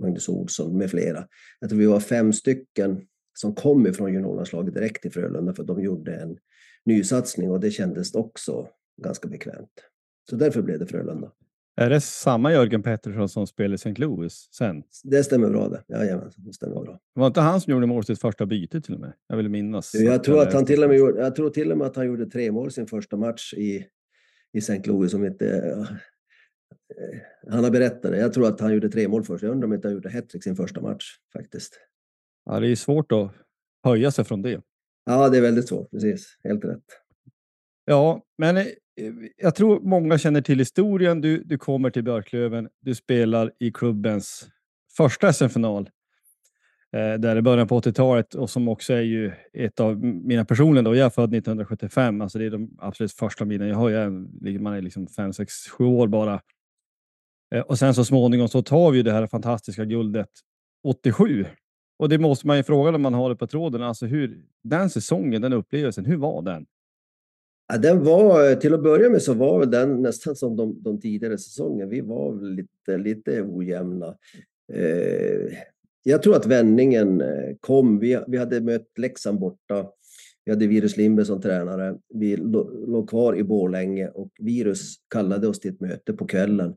Magnus 0.00 0.28
Olsson 0.28 0.78
med 0.78 0.90
flera. 0.90 1.28
Jag 1.60 1.70
tror 1.70 1.78
vi 1.78 1.86
var 1.86 2.00
fem 2.00 2.32
stycken 2.32 3.06
som 3.38 3.54
kom 3.54 3.86
ifrån 3.86 4.12
juniorlandslaget 4.12 4.74
direkt 4.74 5.02
till 5.02 5.12
Frölunda 5.12 5.54
för 5.54 5.64
de 5.64 5.82
gjorde 5.82 6.14
en 6.14 6.36
nysatsning 6.84 7.50
och 7.50 7.60
det 7.60 7.70
kändes 7.70 8.14
också 8.14 8.68
ganska 9.02 9.28
bekvämt. 9.28 9.80
Så 10.30 10.36
därför 10.36 10.62
blev 10.62 10.78
det 10.78 10.86
Frölunda. 10.86 11.32
Är 11.80 11.90
det 11.90 12.00
samma 12.00 12.52
Jörgen 12.52 12.82
Pettersson 12.82 13.28
som 13.28 13.46
spelade 13.46 13.74
i 13.74 13.74
St. 13.74 13.94
Louis 13.94 14.48
sen? 14.52 14.82
Det 15.04 15.24
stämmer 15.24 15.50
bra 15.50 15.68
det. 15.68 15.84
Jajamän, 15.88 16.30
det 16.36 16.52
stämmer 16.52 16.74
bra. 16.74 17.00
Det 17.14 17.20
var 17.20 17.26
inte 17.26 17.40
han 17.40 17.60
som 17.60 17.72
gjorde 17.72 17.86
mål 17.86 18.04
sitt 18.04 18.20
första 18.20 18.46
byte 18.46 18.80
till 18.80 18.94
och 18.94 19.00
med? 19.00 19.12
Jag 19.26 19.36
vill 19.36 19.48
minnas. 19.48 19.94
Jag 19.94 20.24
tror, 20.24 20.42
att 20.42 20.52
han 20.52 20.66
till 20.66 20.82
och 20.82 20.88
med 20.88 20.98
gjorde, 20.98 21.20
jag 21.20 21.36
tror 21.36 21.50
till 21.50 21.72
och 21.72 21.78
med 21.78 21.86
att 21.86 21.96
han 21.96 22.06
gjorde 22.06 22.26
tre 22.26 22.52
mål 22.52 22.70
sin 22.70 22.86
första 22.86 23.16
match 23.16 23.54
i, 23.54 23.86
i 24.52 24.58
St. 24.58 24.82
Louis. 24.84 25.14
Om 25.14 25.24
inte, 25.24 25.44
uh, 25.44 25.86
han 27.50 27.64
har 27.64 27.70
berättat 27.70 28.02
det. 28.02 28.18
Jag 28.18 28.32
tror 28.32 28.46
att 28.46 28.60
han 28.60 28.74
gjorde 28.74 28.88
tre 28.88 29.08
mål 29.08 29.24
först. 29.24 29.42
Jag 29.42 29.52
undrar 29.52 29.66
om 29.66 29.72
inte 29.72 29.88
han 29.88 29.94
gjorde 29.94 30.10
hattrick 30.10 30.44
sin 30.44 30.56
första 30.56 30.80
match 30.80 31.04
faktiskt. 31.32 31.80
Ja, 32.44 32.60
det 32.60 32.68
är 32.68 32.76
svårt 32.76 33.12
att 33.12 33.32
höja 33.84 34.10
sig 34.10 34.24
från 34.24 34.42
det. 34.42 34.62
Ja, 35.04 35.28
det 35.28 35.38
är 35.38 35.42
väldigt 35.42 35.68
svårt. 35.68 35.90
Precis, 35.90 36.38
helt 36.44 36.64
rätt. 36.64 36.84
Ja, 37.84 38.22
men 38.38 38.56
eh, 38.56 38.66
Eh, 39.00 39.12
jag 39.36 39.54
tror 39.54 39.80
många 39.80 40.18
känner 40.18 40.40
till 40.40 40.58
historien. 40.58 41.20
Du, 41.20 41.42
du 41.44 41.58
kommer 41.58 41.90
till 41.90 42.04
Björklöven. 42.04 42.68
Du 42.80 42.94
spelar 42.94 43.52
i 43.58 43.72
klubbens 43.72 44.48
första 44.96 45.32
SM-final. 45.32 45.90
Eh, 46.92 47.14
där 47.14 47.36
i 47.36 47.42
början 47.42 47.68
på 47.68 47.80
80-talet 47.80 48.34
och 48.34 48.50
som 48.50 48.68
också 48.68 48.92
är 48.92 49.00
ju 49.00 49.32
ett 49.52 49.80
av 49.80 50.04
mina 50.04 50.44
personliga. 50.44 50.82
Då. 50.82 50.94
Jag 50.94 51.06
är 51.06 51.10
född 51.10 51.34
1975, 51.34 52.20
alltså 52.20 52.38
det 52.38 52.44
är 52.44 52.50
de 52.50 52.76
absolut 52.78 53.12
första 53.12 53.44
minnen 53.44 53.68
jag 53.68 53.76
har. 53.76 53.90
Jag, 53.90 54.12
man 54.60 54.74
är 54.74 54.82
liksom 54.82 55.06
5, 55.06 55.32
6, 55.32 55.52
7 55.68 55.84
år 55.84 56.08
bara. 56.08 56.40
Eh, 57.54 57.60
och 57.60 57.78
sen 57.78 57.94
så 57.94 58.04
småningom 58.04 58.48
så 58.48 58.62
tar 58.62 58.90
vi 58.90 59.02
det 59.02 59.12
här 59.12 59.26
fantastiska 59.26 59.84
guldet 59.84 60.30
87 60.84 61.46
och 61.98 62.08
det 62.08 62.18
måste 62.18 62.46
man 62.46 62.56
ju 62.56 62.62
fråga 62.62 62.90
när 62.90 62.98
man 62.98 63.14
har 63.14 63.28
det 63.28 63.36
på 63.36 63.46
tråden. 63.46 63.82
Alltså 63.82 64.06
hur, 64.06 64.44
den 64.64 64.90
säsongen, 64.90 65.42
den 65.42 65.52
upplevelsen, 65.52 66.04
hur 66.04 66.16
var 66.16 66.42
den? 66.42 66.66
Ja, 67.72 67.78
den 67.78 68.04
var, 68.04 68.54
till 68.54 68.74
att 68.74 68.82
börja 68.82 69.10
med 69.10 69.22
så 69.22 69.34
var 69.34 69.66
den 69.66 70.02
nästan 70.02 70.36
som 70.36 70.56
de, 70.56 70.82
de 70.82 71.00
tidigare 71.00 71.38
säsongerna. 71.38 71.90
Vi 71.90 72.00
var 72.00 72.42
lite, 72.42 72.98
lite 72.98 73.42
ojämna. 73.42 74.16
Eh, 74.72 75.58
jag 76.02 76.22
tror 76.22 76.36
att 76.36 76.46
vändningen 76.46 77.20
eh, 77.20 77.56
kom. 77.60 77.98
Vi, 77.98 78.20
vi 78.26 78.36
hade 78.36 78.60
mött 78.60 78.98
Leksand 78.98 79.38
borta. 79.38 79.86
Vi 80.44 80.52
hade 80.52 80.66
Virus 80.66 80.96
Lindberg 80.96 81.26
som 81.26 81.40
tränare. 81.40 81.98
Vi 82.14 82.36
låg 82.36 83.08
kvar 83.08 83.36
i 83.36 83.44
Borlänge 83.44 84.08
och 84.08 84.30
Virus 84.40 84.94
kallade 85.08 85.48
oss 85.48 85.60
till 85.60 85.70
ett 85.70 85.80
möte 85.80 86.12
på 86.12 86.26
kvällen 86.26 86.74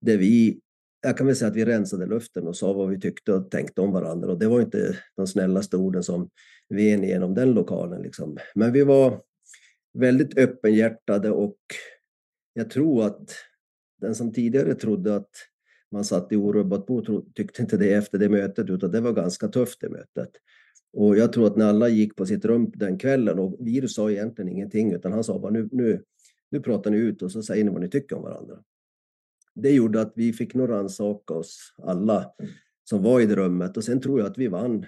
där 0.00 0.16
vi 0.16 0.60
jag 1.04 1.16
kan 1.16 1.26
väl 1.26 1.36
säga 1.36 1.50
att 1.50 1.56
vi 1.56 1.64
rensade 1.64 2.06
luften 2.06 2.46
och 2.46 2.56
sa 2.56 2.72
vad 2.72 2.88
vi 2.88 3.00
tyckte 3.00 3.32
och 3.32 3.50
tänkte 3.50 3.80
om 3.80 3.92
varandra. 3.92 4.32
Och 4.32 4.38
det 4.38 4.48
var 4.48 4.60
inte 4.60 4.96
de 5.16 5.26
snällaste 5.26 5.76
orden 5.76 6.02
som 6.02 6.30
ven 6.68 7.02
genom 7.02 7.34
den 7.34 7.52
lokalen. 7.52 8.02
Liksom. 8.02 8.36
Men 8.54 8.72
vi 8.72 8.82
var 8.82 9.20
väldigt 9.92 10.38
öppenhjärtade 10.38 11.30
och 11.30 11.58
jag 12.52 12.70
tror 12.70 13.06
att 13.06 13.34
den 14.00 14.14
som 14.14 14.32
tidigare 14.32 14.74
trodde 14.74 15.16
att 15.16 15.30
man 15.90 16.04
satt 16.04 16.32
i 16.32 16.36
orubbat 16.36 16.86
bo 16.86 17.22
tyckte 17.34 17.62
inte 17.62 17.76
det 17.76 17.92
efter 17.92 18.18
det 18.18 18.28
mötet, 18.28 18.70
utan 18.70 18.90
det 18.90 19.00
var 19.00 19.12
ganska 19.12 19.48
tufft 19.48 19.80
det 19.80 19.88
mötet. 19.88 20.30
Och 20.92 21.16
jag 21.16 21.32
tror 21.32 21.46
att 21.46 21.56
när 21.56 21.66
alla 21.66 21.88
gick 21.88 22.16
på 22.16 22.26
sitt 22.26 22.44
rum 22.44 22.72
den 22.74 22.98
kvällen 22.98 23.38
och 23.38 23.66
Virus 23.66 23.94
sa 23.94 24.10
egentligen 24.10 24.48
ingenting, 24.48 24.92
utan 24.92 25.12
han 25.12 25.24
sa 25.24 25.38
bara 25.38 25.52
nu, 25.52 25.68
nu, 25.72 26.02
nu 26.50 26.60
pratar 26.60 26.90
ni 26.90 26.96
ut 26.96 27.22
och 27.22 27.32
så 27.32 27.42
säger 27.42 27.64
ni 27.64 27.70
vad 27.70 27.80
ni 27.80 27.88
tycker 27.88 28.16
om 28.16 28.22
varandra 28.22 28.62
det 29.54 29.70
gjorde 29.70 30.00
att 30.00 30.12
vi 30.16 30.32
fick 30.32 30.54
nog 30.54 30.70
rannsaka 30.70 31.34
oss 31.34 31.74
alla 31.82 32.32
som 32.84 33.02
var 33.02 33.20
i 33.20 33.26
det 33.26 33.36
rummet 33.36 33.76
och 33.76 33.84
sen 33.84 34.00
tror 34.00 34.20
jag 34.20 34.26
att 34.30 34.38
vi 34.38 34.48
vann 34.48 34.86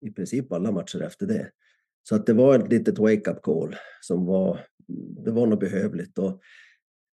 i 0.00 0.10
princip 0.10 0.52
alla 0.52 0.72
matcher 0.72 1.02
efter 1.02 1.26
det. 1.26 1.50
Så 2.02 2.14
att 2.14 2.26
det 2.26 2.32
var 2.32 2.58
ett 2.58 2.72
litet 2.72 2.98
wake-up 2.98 3.42
call 3.42 3.76
som 4.00 4.26
var, 4.26 4.60
det 5.24 5.30
var 5.30 5.46
nog 5.46 5.60
behövligt. 5.60 6.18
Och 6.18 6.40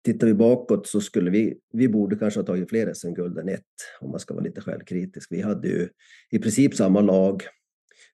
tittar 0.05 0.27
vi 0.27 0.33
bakåt 0.33 0.87
så 0.87 1.01
skulle 1.01 1.31
vi, 1.31 1.59
vi 1.73 1.87
borde 1.87 2.15
kanske 2.15 2.39
ha 2.39 2.45
tagit 2.45 2.69
fler 2.69 2.93
SM-guld 2.93 3.37
än 3.37 3.49
ett, 3.49 3.63
om 4.01 4.11
man 4.11 4.19
ska 4.19 4.33
vara 4.33 4.43
lite 4.43 4.61
självkritisk. 4.61 5.31
Vi 5.31 5.41
hade 5.41 5.67
ju 5.67 5.89
i 6.31 6.39
princip 6.39 6.75
samma 6.75 7.01
lag. 7.01 7.43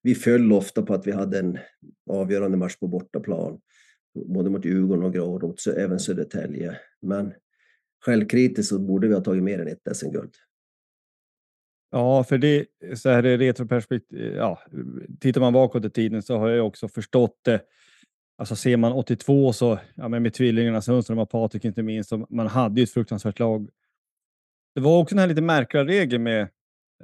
Vi 0.01 0.15
föll 0.15 0.53
ofta 0.53 0.81
på 0.81 0.93
att 0.93 1.07
vi 1.07 1.11
hade 1.11 1.39
en 1.39 1.57
avgörande 2.09 2.57
match 2.57 2.75
på 2.75 2.87
bortaplan, 2.87 3.59
både 4.25 4.49
mot 4.49 4.65
Djurgården 4.65 5.03
och 5.03 5.13
Gråd 5.13 5.43
och 5.43 5.55
även 5.77 5.99
Södertälje. 5.99 6.77
Men 7.01 7.33
självkritiskt 8.05 8.69
så 8.69 8.79
borde 8.79 9.07
vi 9.07 9.13
ha 9.13 9.21
tagit 9.21 9.43
mer 9.43 9.59
än 9.59 9.67
ett 9.67 9.97
SM-guld. 9.97 10.31
Ja, 11.95 12.23
för 12.23 12.37
det 12.37 12.65
så 12.95 13.09
här 13.09 13.25
i 13.25 13.37
retroperspektiv. 13.37 14.35
Ja, 14.35 14.59
tittar 15.19 15.41
man 15.41 15.53
bakåt 15.53 15.85
i 15.85 15.89
tiden 15.89 16.23
så 16.23 16.37
har 16.37 16.49
jag 16.49 16.67
också 16.67 16.87
förstått 16.87 17.39
det. 17.41 17.61
Alltså 18.37 18.55
ser 18.55 18.77
man 18.77 18.91
82 18.91 19.53
så, 19.53 19.79
ja, 19.95 20.07
men 20.07 20.23
med 20.23 20.33
tvillingarna 20.33 20.81
Sundström 20.81 21.19
och 21.19 21.29
Patrik 21.29 21.65
inte 21.65 21.83
minst, 21.83 22.09
så 22.09 22.27
man 22.29 22.47
hade 22.47 22.81
ju 22.81 22.83
ett 22.83 22.91
fruktansvärt 22.91 23.39
lag. 23.39 23.69
Det 24.75 24.81
var 24.81 24.97
också 24.97 25.15
den 25.15 25.19
här 25.19 25.27
lite 25.27 25.41
märkliga 25.41 25.85
regeln 25.85 26.23
med, 26.23 26.47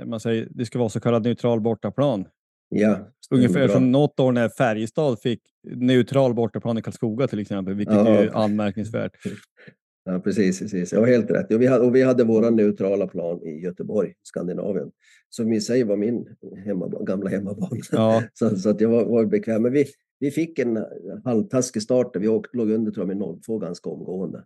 man 0.06 0.20
säger, 0.20 0.48
det 0.52 0.66
ska 0.66 0.80
vara 0.80 0.90
så 0.90 1.00
kallad 1.00 1.24
neutral 1.24 1.62
bortaplan. 1.62 2.28
Ja, 2.70 3.00
Ungefär 3.30 3.66
bra. 3.68 3.76
som 3.76 3.92
något 3.92 4.20
år 4.20 4.32
när 4.32 4.50
Färjestad 4.50 5.20
fick 5.20 5.42
neutral 5.64 6.34
bortaplan 6.34 6.78
i 6.78 6.82
Karlskoga 6.82 7.28
till 7.28 7.40
exempel, 7.40 7.74
vilket 7.74 7.96
ja. 7.96 8.08
är 8.08 8.38
anmärkningsvärt. 8.38 9.12
Ja, 10.04 10.20
precis. 10.20 10.60
precis. 10.60 10.94
Ja, 10.94 11.06
helt 11.06 11.32
rätt. 11.32 11.54
Och 11.54 11.62
vi 11.62 11.66
hade, 11.68 11.86
och 11.86 11.96
vi 11.96 12.02
hade 12.02 12.24
våra 12.24 12.50
neutrala 12.50 13.08
plan 13.08 13.44
i 13.44 13.60
Göteborg, 13.60 14.14
Skandinavien, 14.24 14.92
som 15.30 15.54
i 15.54 15.62
sig 15.62 15.84
var 15.84 15.98
min 15.98 16.36
hemma, 16.66 16.88
gamla 16.88 17.30
hemmabana. 17.30 17.78
Ja. 17.92 18.24
så, 18.34 18.56
så 18.56 18.70
att 18.70 18.82
jag 18.82 18.90
var, 18.90 19.06
var 19.06 19.26
bekväm. 19.26 19.62
Men 19.62 19.74
vi, 19.74 19.86
vi 20.20 20.32
fick 20.32 20.60
en 20.60 20.86
halvtaskig 21.26 21.82
start. 21.82 22.16
Vi 22.16 22.28
åkte, 22.28 22.58
låg 22.58 22.72
under 22.72 22.92
tror 22.92 23.10
jag, 23.10 23.18
med 23.18 23.28
0-2 23.28 23.60
ganska 23.62 23.90
omgående. 23.90 24.46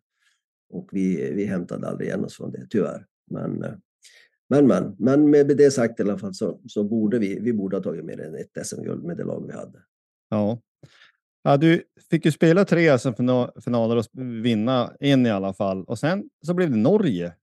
Och 0.70 0.90
vi, 0.92 1.32
vi 1.34 1.46
hämtade 1.46 1.88
aldrig 1.88 2.08
igen 2.08 2.26
oss 2.26 2.38
från 2.38 2.52
det, 2.52 2.68
tyvärr. 2.70 3.06
Men, 3.32 3.66
Men, 4.50 4.68
men, 4.68 4.96
men 5.00 5.30
med 5.30 5.48
det 5.48 5.72
sagt 5.72 6.00
i 6.00 6.04
alla 6.04 6.18
fall 6.18 6.34
så, 6.34 6.60
så 6.68 6.84
borde 6.84 7.20
vi, 7.20 7.40
vi 7.40 7.54
borde 7.54 7.78
ha 7.78 7.84
tagit 7.84 8.06
mer 8.06 8.22
än 8.22 8.36
ett 8.36 8.68
SM-guld 8.68 9.04
med 9.04 9.18
det 9.18 9.24
lag 9.24 9.48
vi 9.48 9.54
hade. 9.54 9.80
Ja 10.30 10.62
ja, 11.46 11.58
du 11.58 11.84
fick 12.10 12.26
ju 12.26 12.32
spela 12.32 12.66
tre 12.66 13.00
SM-finaler 13.00 13.98
och 13.98 14.06
vinna 14.46 14.94
en 15.00 15.26
i 15.26 15.30
alla 15.30 15.54
fall. 15.54 15.84
Och 15.84 16.00
sen 16.00 16.30
så 16.46 16.54
blev 16.54 16.72
det 16.72 16.78
Norge. 16.78 17.34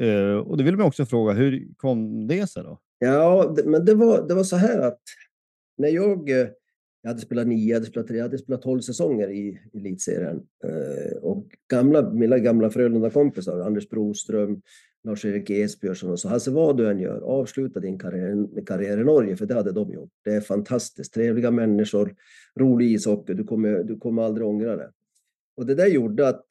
Uh, 0.00 0.36
och 0.36 0.56
då 0.56 0.64
vill 0.64 0.76
man 0.76 0.86
också 0.86 1.06
fråga, 1.06 1.32
hur 1.32 1.68
kom 1.76 2.26
det 2.26 2.46
sig 2.46 2.62
då? 2.62 2.78
Ja, 2.98 3.56
men 3.64 3.84
det 3.84 3.94
var, 3.94 4.28
det 4.28 4.34
var 4.34 4.44
så 4.44 4.56
här 4.56 4.80
att 4.80 5.00
när 5.78 5.88
jag 5.88 6.30
eh, 6.30 6.46
jag 7.04 7.10
hade 7.10 7.20
spelat 7.20 7.46
nio, 7.46 7.68
jag 7.68 7.76
hade 7.76 7.86
spelat 7.86 8.06
tre, 8.08 8.16
jag 8.16 8.24
hade 8.24 8.38
spelat 8.38 8.62
tolv 8.62 8.80
säsonger 8.80 9.30
i 9.30 9.60
elitserien. 9.74 10.42
Eh, 10.64 11.16
och 11.22 11.46
gamla, 11.70 12.10
mina 12.10 12.38
gamla 12.38 12.70
Frölunda-kompisar, 12.70 13.60
Anders 13.60 13.88
Broström, 13.88 14.62
Lars-Erik 15.04 15.50
Esbjörnsson 15.50 16.10
och 16.10 16.20
så, 16.20 16.28
Hasse 16.28 16.50
vad 16.50 16.76
du 16.76 16.90
än 16.90 16.98
gör, 16.98 17.20
avsluta 17.20 17.80
din 17.80 17.98
karriär, 17.98 18.64
karriär 18.66 18.98
i 18.98 19.04
Norge, 19.04 19.36
för 19.36 19.46
det 19.46 19.54
hade 19.54 19.72
de 19.72 19.92
gjort. 19.92 20.10
Det 20.24 20.30
är 20.30 20.40
fantastiskt, 20.40 21.14
trevliga 21.14 21.50
människor, 21.50 22.14
rolig 22.60 22.92
ishockey, 22.92 23.34
du 23.34 23.44
kommer, 23.44 23.84
du 23.84 23.98
kommer 23.98 24.22
aldrig 24.22 24.46
ångra 24.46 24.76
det. 24.76 24.90
Och 25.56 25.66
det 25.66 25.74
där 25.74 25.86
gjorde 25.86 26.28
att 26.28 26.46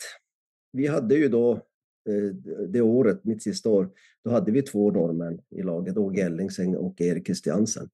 vi 0.72 0.88
hade 0.88 1.16
ju 1.16 1.30
då 1.30 1.52
eh, 2.10 2.36
det 2.70 2.82
året, 2.82 3.26
mitt 3.26 3.44
sista 3.44 3.70
år, 3.70 3.90
då 4.24 4.32
hade 4.32 4.52
vi 4.52 4.62
två 4.62 4.92
norrmän 4.92 5.40
i 5.50 5.62
laget, 5.62 5.98
Åge 5.98 6.22
Ellingsen 6.22 6.76
och 6.76 7.02
Erik 7.02 7.26
Christiansen. 7.26 7.90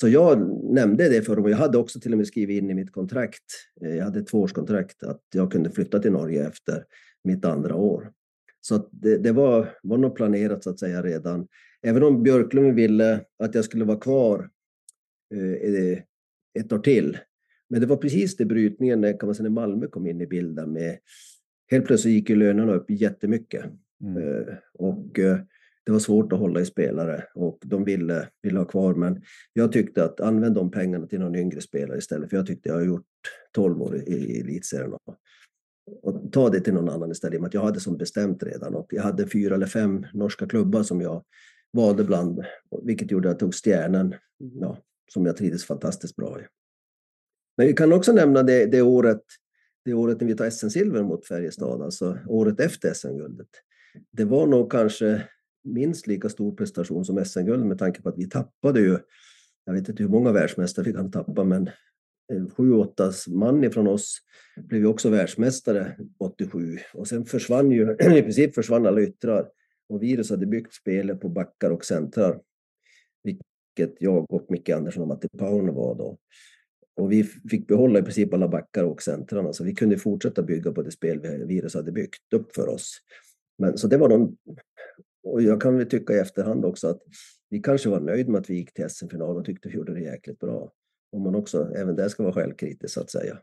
Så 0.00 0.08
jag 0.08 0.40
nämnde 0.74 1.08
det 1.08 1.22
för 1.22 1.36
dem. 1.36 1.50
Jag 1.50 1.56
hade 1.56 1.78
också 1.78 2.00
till 2.00 2.12
och 2.12 2.18
med 2.18 2.26
skrivit 2.26 2.62
in 2.62 2.70
i 2.70 2.74
mitt 2.74 2.92
kontrakt, 2.92 3.44
eh, 3.80 3.96
jag 3.96 4.04
hade 4.04 4.20
ett 4.20 4.26
tvåårskontrakt, 4.26 5.02
att 5.02 5.22
jag 5.34 5.52
kunde 5.52 5.70
flytta 5.70 5.98
till 5.98 6.12
Norge 6.12 6.46
efter 6.46 6.84
mitt 7.24 7.44
andra 7.44 7.74
år. 7.74 8.12
Så 8.64 8.88
det, 8.90 9.16
det, 9.16 9.32
var, 9.32 9.68
var 9.82 9.98
nog 9.98 10.16
planerat 10.16 10.64
så 10.64 10.70
att 10.70 10.78
säga 10.78 11.02
redan. 11.02 11.48
Även 11.82 12.02
om 12.02 12.22
Björklund 12.22 12.74
ville 12.74 13.24
att 13.38 13.54
jag 13.54 13.64
skulle 13.64 13.84
vara 13.84 14.00
kvar 14.00 14.50
eh, 15.34 15.98
ett 16.58 16.72
år 16.72 16.78
till. 16.78 17.18
Men 17.68 17.80
det 17.80 17.86
var 17.86 17.96
precis 17.96 18.36
det 18.36 18.44
brytningen 18.44 19.00
när, 19.00 19.18
kan 19.18 19.26
man 19.26 19.34
säga, 19.34 19.42
när 19.42 19.50
Malmö 19.50 19.86
kom 19.86 20.06
in 20.06 20.20
i 20.20 20.26
bilden. 20.26 20.72
Med, 20.72 20.98
helt 21.70 21.86
plötsligt 21.86 22.14
gick 22.14 22.30
ju 22.30 22.36
lönerna 22.36 22.72
upp 22.72 22.90
jättemycket. 22.90 23.64
Mm. 24.04 24.16
Eh, 24.16 24.54
och 24.74 25.18
eh, 25.18 25.38
det 25.84 25.92
var 25.92 25.98
svårt 25.98 26.32
att 26.32 26.38
hålla 26.38 26.60
i 26.60 26.64
spelare 26.64 27.24
och 27.34 27.58
de 27.64 27.84
ville, 27.84 28.28
ville 28.42 28.58
ha 28.58 28.64
kvar. 28.64 28.94
Men 28.94 29.22
jag 29.52 29.72
tyckte 29.72 30.04
att 30.04 30.20
använd 30.20 30.54
de 30.54 30.70
pengarna 30.70 31.06
till 31.06 31.20
någon 31.20 31.36
yngre 31.36 31.60
spelare 31.60 31.98
istället. 31.98 32.30
För 32.30 32.36
jag 32.36 32.46
tyckte 32.46 32.68
jag 32.68 32.76
har 32.76 32.84
gjort 32.84 33.06
12 33.52 33.82
år 33.82 33.96
i, 33.96 34.40
elitserien. 34.40 34.92
Och, 34.92 35.16
och 36.02 36.32
ta 36.32 36.50
det 36.50 36.60
till 36.60 36.74
någon 36.74 36.88
annan 36.88 37.10
istället. 37.10 37.40
I 37.40 37.44
att 37.44 37.54
jag 37.54 37.62
hade 37.62 37.80
som 37.80 37.96
bestämt 37.96 38.42
redan 38.42 38.74
och 38.74 38.86
jag 38.90 39.02
hade 39.02 39.26
fyra 39.26 39.54
eller 39.54 39.66
fem 39.66 40.06
norska 40.12 40.46
klubbar 40.46 40.82
som 40.82 41.00
jag 41.00 41.24
valde 41.72 42.04
bland. 42.04 42.44
Vilket 42.82 43.10
gjorde 43.10 43.28
att 43.28 43.32
jag 43.32 43.38
tog 43.38 43.54
Stjärnan, 43.54 44.14
ja, 44.38 44.78
som 45.12 45.26
jag 45.26 45.36
trivdes 45.36 45.64
fantastiskt 45.64 46.16
bra 46.16 46.40
i. 46.40 46.42
Men 47.56 47.66
vi 47.66 47.72
kan 47.72 47.92
också 47.92 48.12
nämna 48.12 48.42
det, 48.42 48.66
det 48.66 48.82
året 48.82 49.22
det 49.84 49.94
året 49.94 50.20
när 50.20 50.28
vi 50.28 50.36
tar 50.36 50.50
SM-silver 50.50 51.02
mot 51.02 51.26
Färjestad, 51.26 51.82
alltså 51.82 52.18
året 52.26 52.60
efter 52.60 52.94
SM-guldet. 52.94 53.48
Det 54.10 54.24
var 54.24 54.46
nog 54.46 54.70
kanske 54.70 55.28
minst 55.64 56.06
lika 56.06 56.28
stor 56.28 56.56
prestation 56.56 57.04
som 57.04 57.24
SM-guld 57.24 57.66
med 57.66 57.78
tanke 57.78 58.02
på 58.02 58.08
att 58.08 58.18
vi 58.18 58.28
tappade 58.28 58.80
ju, 58.80 58.98
jag 59.64 59.72
vet 59.72 59.88
inte 59.88 60.02
hur 60.02 60.10
många 60.10 60.32
världsmästare 60.32 60.84
vi 60.84 60.92
kan 60.92 61.10
tappa, 61.10 61.44
men 61.44 61.70
sju, 62.56 62.72
åtta 62.72 63.12
man 63.28 63.64
ifrån 63.64 63.86
oss 63.86 64.18
blev 64.56 64.80
ju 64.80 64.86
också 64.86 65.10
världsmästare 65.10 65.96
87 66.18 66.78
och 66.94 67.08
sen 67.08 67.24
försvann 67.24 67.70
ju, 67.70 67.92
i 68.18 68.22
princip 68.22 68.54
försvann 68.54 68.86
alla 68.86 69.02
yttrar 69.02 69.48
och 69.88 70.02
Virus 70.02 70.30
hade 70.30 70.46
byggt 70.46 70.74
spelet 70.74 71.20
på 71.20 71.28
backar 71.28 71.70
och 71.70 71.84
centrar, 71.84 72.40
vilket 73.24 73.96
jag 74.02 74.32
och 74.32 74.46
Micke 74.48 74.68
Andersson 74.68 75.02
och 75.02 75.08
Matti 75.08 75.28
Pauno 75.38 75.72
var 75.72 75.94
då. 75.94 76.18
Och 76.96 77.12
vi 77.12 77.24
fick 77.24 77.66
behålla 77.66 77.98
i 77.98 78.02
princip 78.02 78.34
alla 78.34 78.48
backar 78.48 78.84
och 78.84 79.02
centrarna, 79.02 79.52
så 79.52 79.64
vi 79.64 79.74
kunde 79.74 79.98
fortsätta 79.98 80.42
bygga 80.42 80.72
på 80.72 80.82
det 80.82 80.90
spel 80.90 81.20
Virus 81.46 81.74
hade 81.74 81.92
byggt 81.92 82.32
upp 82.34 82.54
för 82.54 82.68
oss. 82.68 82.98
Men, 83.58 83.78
så 83.78 83.88
det 83.88 83.96
var 83.96 84.08
de 84.08 84.36
och 85.22 85.42
jag 85.42 85.60
kan 85.60 85.76
väl 85.76 85.86
tycka 85.86 86.12
i 86.12 86.18
efterhand 86.18 86.64
också 86.64 86.88
att 86.88 87.02
vi 87.48 87.60
kanske 87.60 87.88
var 87.88 88.00
nöjda 88.00 88.30
med 88.30 88.40
att 88.40 88.50
vi 88.50 88.54
gick 88.54 88.74
till 88.74 88.90
SM-final 88.90 89.36
och 89.36 89.44
tyckte 89.44 89.68
vi 89.68 89.74
gjorde 89.74 89.94
det 89.94 90.00
jäkligt 90.00 90.38
bra. 90.38 90.72
Om 91.12 91.22
man 91.22 91.34
också 91.34 91.68
även 91.76 91.96
där 91.96 92.08
ska 92.08 92.22
vara 92.22 92.34
självkritisk 92.34 92.94
så 92.94 93.00
att 93.00 93.10
säga. 93.10 93.38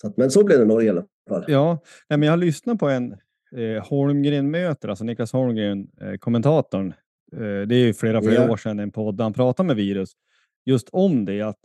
Så 0.00 0.08
att, 0.08 0.16
men 0.16 0.30
så 0.30 0.44
blev 0.44 0.58
det 0.58 0.64
Norge 0.64 0.86
i 0.86 0.90
alla 0.90 1.04
fall. 1.28 1.44
Ja, 1.48 1.78
men 2.08 2.22
jag 2.22 2.32
har 2.32 2.36
lyssnat 2.36 2.78
på 2.78 2.88
en 2.88 3.12
eh, 3.56 3.88
Holmgren 3.88 4.50
möter, 4.50 4.88
alltså 4.88 5.04
Niklas 5.04 5.32
Holmgren, 5.32 5.88
eh, 6.00 6.14
kommentatorn. 6.14 6.94
Eh, 7.32 7.66
det 7.66 7.74
är 7.74 7.86
ju 7.86 7.94
flera, 7.94 8.22
flera 8.22 8.44
ja. 8.44 8.52
år 8.52 8.56
sedan 8.56 8.78
en 8.78 8.90
podd 8.90 9.16
där 9.16 9.24
han 9.24 9.32
pratade 9.32 9.66
med 9.66 9.76
Virus 9.76 10.12
just 10.68 10.88
om 10.92 11.24
det, 11.24 11.42
att, 11.42 11.60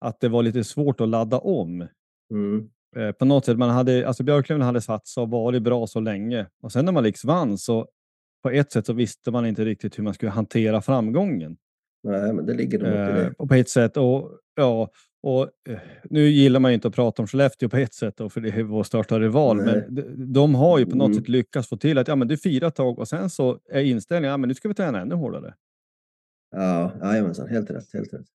att 0.00 0.20
det 0.20 0.28
var 0.28 0.42
lite 0.42 0.64
svårt 0.64 1.00
att 1.00 1.08
ladda 1.08 1.38
om. 1.38 1.88
Mm. 2.30 2.70
Eh, 2.96 3.12
på 3.12 3.24
något 3.24 3.44
sätt, 3.44 3.58
man 3.58 3.70
hade, 3.70 4.08
alltså 4.08 4.22
Björklund 4.22 4.62
hade 4.62 4.80
satsat 4.80 5.22
och 5.22 5.30
varit 5.30 5.62
bra 5.62 5.86
så 5.86 6.00
länge 6.00 6.46
och 6.62 6.72
sen 6.72 6.84
när 6.84 6.92
man 6.92 7.04
liksom 7.04 7.28
vann 7.28 7.58
så 7.58 7.88
på 8.42 8.50
ett 8.50 8.72
sätt 8.72 8.86
så 8.86 8.92
visste 8.92 9.30
man 9.30 9.46
inte 9.46 9.64
riktigt 9.64 9.98
hur 9.98 10.04
man 10.04 10.14
skulle 10.14 10.30
hantera 10.30 10.82
framgången. 10.82 11.56
Nej, 12.02 12.32
men 12.32 12.46
det 12.46 12.54
ligger 12.54 12.78
nog 12.78 12.88
eh, 12.88 12.94
det. 12.94 13.34
Och 13.38 13.48
på 13.48 13.54
ett 13.54 13.68
sätt, 13.68 13.96
och, 13.96 14.30
ja, 14.54 14.90
och 15.22 15.42
eh, 15.68 15.78
nu 16.04 16.28
gillar 16.28 16.60
man 16.60 16.70
ju 16.70 16.74
inte 16.74 16.88
att 16.88 16.94
prata 16.94 17.22
om 17.22 17.28
Skellefteå 17.28 17.68
på 17.68 17.76
ett 17.76 17.94
sätt, 17.94 18.16
då, 18.16 18.28
för 18.28 18.40
det 18.40 18.48
är 18.48 18.62
vår 18.62 18.82
största 18.82 19.20
rival, 19.20 19.56
Nej. 19.56 19.66
men 19.66 19.94
de, 19.94 20.32
de, 20.32 20.54
har 20.54 20.78
ju 20.78 20.86
på 20.86 20.96
något 20.96 21.06
mm. 21.06 21.18
sätt 21.18 21.28
lyckats 21.28 21.68
få 21.68 21.76
till 21.76 21.98
att 21.98 22.08
ja, 22.08 22.16
men 22.16 22.28
du 22.28 22.36
firar 22.36 22.68
ett 22.68 22.74
tag 22.74 22.98
och 22.98 23.08
sen 23.08 23.30
så 23.30 23.58
är 23.70 23.82
inställningen 23.82 24.30
ja, 24.30 24.36
men 24.36 24.48
nu 24.48 24.54
ska 24.54 24.68
vi 24.68 24.74
träna 24.74 25.00
ännu 25.00 25.14
hårdare. 25.14 25.54
Ja, 26.50 26.92
jajamensan, 27.00 27.48
helt 27.48 27.70
rätt. 27.70 27.92
Helt 27.92 28.14
rätt. 28.14 28.26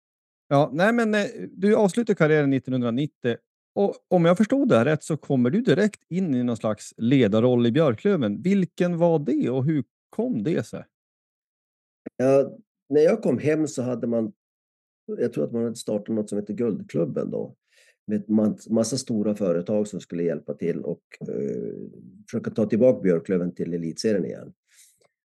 Ja, 0.47 0.69
nej, 0.74 0.93
men 0.93 1.15
eh, 1.15 1.26
du 1.52 1.76
avslutade 1.76 2.15
karriären 2.15 2.54
1990 2.54 3.36
och 3.76 3.95
om 4.08 4.26
jag 4.26 4.38
förstod 4.38 4.69
det 4.69 4.78
här 4.78 4.86
rätt 4.86 5.04
så 5.04 5.17
kommer 5.17 5.50
du 5.50 5.62
direkt 5.62 6.04
in 6.10 6.36
i 6.36 6.43
någon 6.43 6.58
slags 6.58 6.93
ledarroll 6.97 7.65
i 7.65 7.71
Björklöven. 7.71 8.41
Vilken 8.41 8.97
var 8.97 9.19
det 9.19 9.50
och 9.50 9.65
hur 9.65 9.84
kom 10.10 10.43
det 10.43 10.63
sig? 10.67 10.86
Ja, 12.17 12.58
när 12.91 13.01
jag 13.01 13.21
kom 13.21 13.38
hem 13.38 13.67
så 13.67 13.82
hade 13.82 14.08
man, 14.08 14.34
jag 15.06 15.34
tror 15.34 15.43
att 15.43 15.51
man 15.51 15.63
hade 15.63 15.75
startat 15.75 16.15
något 16.15 16.30
som 16.30 16.38
heter 16.38 16.54
Guldklubben 16.54 17.32
då, 17.32 17.56
med 18.27 18.60
massa 18.69 18.97
stora 18.97 19.36
företag 19.36 19.88
som 19.88 19.99
skulle 19.99 20.23
hjälpa 20.23 20.54
till 20.54 20.82
och 20.82 21.01
uh, 21.30 21.89
försöka 22.30 22.51
ta 22.51 22.65
tillbaka 22.65 23.01
Björklöven 23.01 23.56
till 23.56 23.73
elitserien 23.73 24.25
igen. 24.25 24.54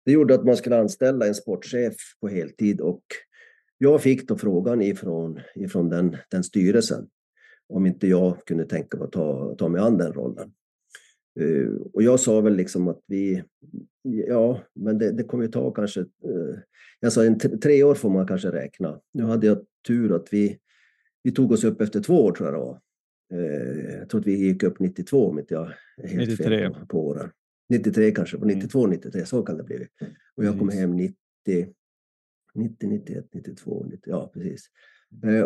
Det 0.05 0.13
gjorde 0.13 0.35
att 0.35 0.45
man 0.45 0.57
skulle 0.57 0.79
anställa 0.79 1.27
en 1.27 1.35
sportchef 1.35 1.95
på 2.21 2.29
heltid 2.29 2.81
och 2.81 3.03
jag 3.79 4.03
fick 4.03 4.29
då 4.29 4.37
frågan 4.37 4.83
ifrån, 4.83 5.41
ifrån 5.55 5.89
den, 5.89 6.17
den 6.31 6.45
styrelsen 6.45 7.09
om 7.69 7.87
inte 7.87 8.07
jag 8.07 8.45
kunde 8.47 8.65
tänka 8.65 8.97
mig 8.97 9.05
att 9.05 9.13
ta, 9.13 9.55
ta 9.59 9.69
mig 9.69 9.81
an 9.81 9.99
den 9.99 10.13
rollen. 10.13 10.53
Uh, 11.41 11.81
och 11.93 12.03
jag 12.03 12.21
sa 12.21 12.41
väl 12.41 12.57
liksom 12.57 12.89
att 12.89 13.01
vi, 13.07 13.45
ja, 14.03 14.61
men 14.75 14.99
det, 14.99 15.13
det 15.13 15.25
kommer 15.25 15.45
ju 15.45 15.51
ta 15.51 15.71
kanske, 15.71 16.01
uh, 16.01 16.59
jag 17.01 17.13
sa 17.13 17.25
en 17.25 17.39
tre 17.39 17.83
år 17.83 17.95
får 17.95 18.11
man 18.11 18.27
kanske 18.27 18.53
räkna. 18.53 19.01
Nu 19.13 19.23
hade 19.23 19.47
jag 19.47 19.65
tur 19.87 20.17
att 20.17 20.29
vi, 20.33 20.59
vi 21.23 21.33
tog 21.33 21.53
oss 21.53 21.65
upp 21.65 21.81
efter 21.81 22.01
två 22.01 22.25
år 22.25 22.33
tror 22.33 22.49
jag 22.49 22.55
det 22.55 22.65
var. 22.65 22.81
Uh, 23.35 23.95
jag 23.99 24.09
tror 24.09 24.21
att 24.21 24.27
vi 24.27 24.37
gick 24.37 24.63
upp 24.63 24.81
92 24.81 25.29
om 25.29 25.39
inte 25.39 25.55
jag 25.55 25.73
är 25.97 26.09
helt 26.09 26.31
93. 26.31 26.47
fel 26.47 26.75
på, 26.75 26.87
på 26.87 27.07
åren. 27.07 27.31
93 27.69 28.11
kanske, 28.11 28.39
på 28.39 28.45
92, 28.45 28.85
mm. 28.85 28.91
93, 28.91 29.27
så 29.27 29.43
kan 29.43 29.57
det 29.57 29.65
bli. 29.65 29.87
Och 30.37 30.45
jag 30.45 30.59
kom 30.59 30.69
hem 30.69 30.97
90, 30.97 31.17
90, 32.55 32.89
91, 32.89 33.29
92, 33.33 33.87
90, 33.91 34.01
ja 34.07 34.31
precis. 34.35 34.71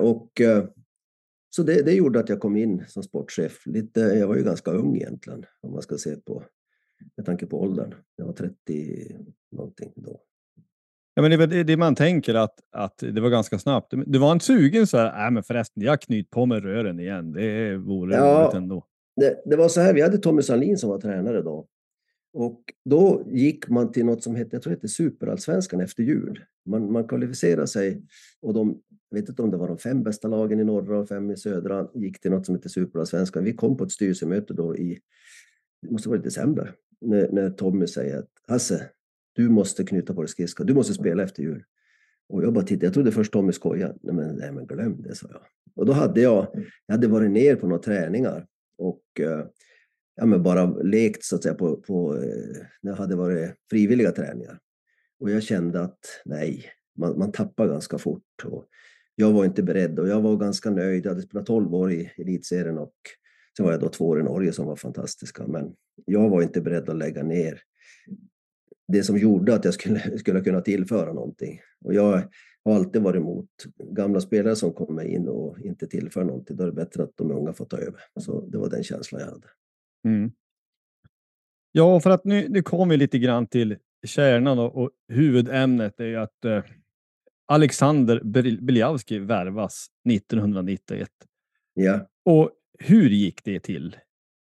Och 0.00 0.40
så 1.50 1.62
det, 1.62 1.82
det 1.82 1.92
gjorde 1.92 2.20
att 2.20 2.28
jag 2.28 2.40
kom 2.40 2.56
in 2.56 2.84
som 2.88 3.02
sportchef. 3.02 3.66
Lite, 3.66 4.00
jag 4.00 4.28
var 4.28 4.36
ju 4.36 4.44
ganska 4.44 4.70
ung 4.70 4.96
egentligen, 4.96 5.46
om 5.60 5.72
man 5.72 5.82
ska 5.82 5.98
se 5.98 6.16
på 6.16 6.42
med 7.16 7.26
tanke 7.26 7.46
på 7.46 7.60
åldern. 7.60 7.94
Jag 8.16 8.26
var 8.26 8.32
30 8.32 9.16
någonting 9.52 9.92
då. 9.96 10.20
Ja, 11.14 11.22
men 11.22 11.50
det 11.50 11.56
är 11.56 11.64
det 11.64 11.76
man 11.76 11.94
tänker 11.94 12.34
att, 12.34 12.54
att 12.72 12.98
det 12.98 13.20
var 13.20 13.30
ganska 13.30 13.58
snabbt. 13.58 13.92
Du 14.06 14.18
var 14.18 14.32
inte 14.32 14.44
sugen 14.44 14.86
så 14.86 14.96
här, 14.96 15.12
nej 15.12 15.30
men 15.30 15.42
förresten, 15.42 15.82
jag 15.82 16.00
knyt 16.00 16.30
på 16.30 16.46
med 16.46 16.62
rören 16.62 17.00
igen. 17.00 17.32
Det 17.32 17.76
vore 17.76 18.14
ja, 18.14 18.42
roligt 18.42 18.54
ändå. 18.54 18.86
Det, 19.16 19.42
det 19.44 19.56
var 19.56 19.68
så 19.68 19.80
här, 19.80 19.94
vi 19.94 20.02
hade 20.02 20.18
Tommy 20.18 20.42
Sandlin 20.42 20.78
som 20.78 20.90
var 20.90 20.98
tränare 20.98 21.42
då. 21.42 21.66
Och 22.32 22.60
då 22.84 23.22
gick 23.26 23.68
man 23.68 23.92
till 23.92 24.04
något 24.06 24.22
som 24.22 24.34
hette, 24.34 24.56
jag 24.56 24.62
tror 24.62 24.70
det 24.70 24.76
hette 24.76 24.88
Superallsvenskan 24.88 25.80
efter 25.80 26.02
jul. 26.02 26.44
Man, 26.66 26.92
man 26.92 27.08
kvalificerade 27.08 27.66
sig 27.66 28.02
och 28.42 28.54
de, 28.54 28.82
jag 29.10 29.20
vet 29.20 29.28
inte 29.28 29.42
om 29.42 29.50
det 29.50 29.56
var 29.56 29.68
de 29.68 29.78
fem 29.78 30.02
bästa 30.02 30.28
lagen 30.28 30.60
i 30.60 30.64
norra 30.64 30.98
och 30.98 31.08
fem 31.08 31.30
i 31.30 31.36
södra, 31.36 31.88
gick 31.94 32.20
till 32.20 32.30
något 32.30 32.46
som 32.46 32.54
hette 32.54 32.68
Superallsvenskan. 32.68 33.44
Vi 33.44 33.52
kom 33.52 33.76
på 33.76 33.84
ett 33.84 33.92
styrelsemöte 33.92 34.54
då 34.54 34.76
i, 34.76 35.00
det 35.82 35.90
måste 35.90 36.08
vara 36.08 36.18
i 36.18 36.22
december, 36.22 36.74
när, 37.00 37.28
när 37.32 37.50
Tommy 37.50 37.86
säger 37.86 38.18
att 38.18 38.30
Hasse, 38.48 38.90
du 39.32 39.48
måste 39.48 39.84
knyta 39.84 40.14
på 40.14 40.22
dig 40.22 40.28
skridskor, 40.28 40.64
du 40.64 40.74
måste 40.74 40.94
spela 40.94 41.22
efter 41.22 41.42
jul. 41.42 41.64
Och 42.28 42.44
jag 42.44 42.52
bara 42.52 42.64
tittade, 42.64 42.86
jag 42.86 42.94
trodde 42.94 43.12
först 43.12 43.32
Tommy 43.32 43.52
skojade. 43.52 43.98
Nej 44.02 44.14
men, 44.14 44.36
nej 44.36 44.52
men 44.52 44.66
glöm 44.66 45.02
det, 45.02 45.14
sa 45.14 45.28
jag. 45.30 45.42
Och 45.74 45.86
då 45.86 45.92
hade 45.92 46.20
jag, 46.20 46.46
jag 46.86 46.94
hade 46.94 47.08
varit 47.08 47.30
ner 47.30 47.56
på 47.56 47.66
några 47.66 47.82
träningar 47.82 48.46
och 48.78 49.04
eh, 49.20 49.46
ja, 50.16 50.26
men 50.26 50.42
bara 50.42 50.66
lekt 50.66 51.24
så 51.24 51.36
att 51.36 51.42
säga 51.42 51.54
på, 51.54 51.76
på 51.76 52.16
eh, 52.16 52.66
det 52.82 52.92
hade 52.92 53.16
varit 53.16 53.50
frivilliga 53.70 54.12
träningar. 54.12 54.58
Och 55.20 55.30
jag 55.30 55.42
kände 55.42 55.80
att 55.80 55.98
nej, 56.24 56.64
man, 56.98 57.18
man 57.18 57.32
tappar 57.32 57.68
ganska 57.68 57.98
fort. 57.98 58.44
Och 58.44 58.64
jag 59.20 59.32
var 59.32 59.44
inte 59.44 59.62
beredd 59.62 59.98
och 59.98 60.08
jag 60.08 60.20
var 60.20 60.36
ganska 60.36 60.70
nöjd. 60.70 61.06
Jag 61.06 61.10
hade 61.10 61.22
spelat 61.22 61.46
12 61.46 61.74
år 61.74 61.92
i 61.92 62.10
elitserien 62.16 62.78
och 62.78 62.94
sen 63.56 63.66
var 63.66 63.72
jag 63.72 63.80
då 63.80 63.88
två 63.88 64.08
år 64.08 64.20
i 64.20 64.22
Norge 64.22 64.52
som 64.52 64.66
var 64.66 64.76
fantastiska. 64.76 65.46
Men 65.46 65.74
jag 66.04 66.28
var 66.28 66.42
inte 66.42 66.60
beredd 66.60 66.88
att 66.88 66.96
lägga 66.96 67.22
ner 67.22 67.60
det 68.88 69.02
som 69.02 69.18
gjorde 69.18 69.54
att 69.54 69.64
jag 69.64 69.74
skulle, 69.74 70.18
skulle 70.18 70.40
kunna 70.40 70.60
tillföra 70.60 71.12
någonting. 71.12 71.60
Och 71.84 71.94
jag 71.94 72.22
har 72.64 72.74
alltid 72.74 73.02
varit 73.02 73.20
emot 73.20 73.48
gamla 73.78 74.20
spelare 74.20 74.56
som 74.56 74.72
kommer 74.72 75.04
in 75.04 75.28
och 75.28 75.60
inte 75.60 75.86
tillför 75.86 76.24
någonting. 76.24 76.56
Då 76.56 76.62
är 76.62 76.66
det 76.66 76.72
bättre 76.72 77.02
att 77.02 77.12
de 77.14 77.30
unga 77.30 77.52
får 77.52 77.64
ta 77.64 77.76
över. 77.76 78.00
Så 78.20 78.40
det 78.40 78.58
var 78.58 78.70
den 78.70 78.82
känslan 78.82 79.20
jag 79.20 79.28
hade. 79.28 79.48
Mm. 80.04 80.32
Ja, 81.72 82.00
för 82.00 82.10
att 82.10 82.24
nu, 82.24 82.48
nu 82.48 82.62
kommer 82.62 82.94
vi 82.94 82.96
lite 82.96 83.18
grann 83.18 83.46
till 83.46 83.76
kärnan 84.06 84.58
och, 84.58 84.82
och 84.82 84.90
huvudämnet 85.08 86.00
är 86.00 86.04
ju 86.04 86.16
att 86.16 86.44
eh, 86.44 86.62
Alexander 87.50 88.20
Biljavski 88.60 89.18
värvas 89.18 89.86
1991. 90.10 91.08
Ja. 91.74 92.08
Och 92.24 92.50
hur 92.78 93.10
gick 93.10 93.44
det 93.44 93.60
till? 93.60 93.96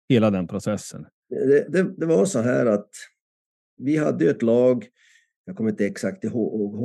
Hela 0.09 0.31
den 0.31 0.47
processen? 0.47 1.05
Det, 1.29 1.71
det, 1.71 1.93
det 1.97 2.05
var 2.05 2.25
så 2.25 2.39
här 2.39 2.65
att 2.65 2.89
vi 3.77 3.97
hade 3.97 4.29
ett 4.29 4.41
lag, 4.41 4.87
jag 5.45 5.55
kommer 5.55 5.69
inte 5.69 5.85
exakt 5.85 6.23
ihåg 6.23 6.75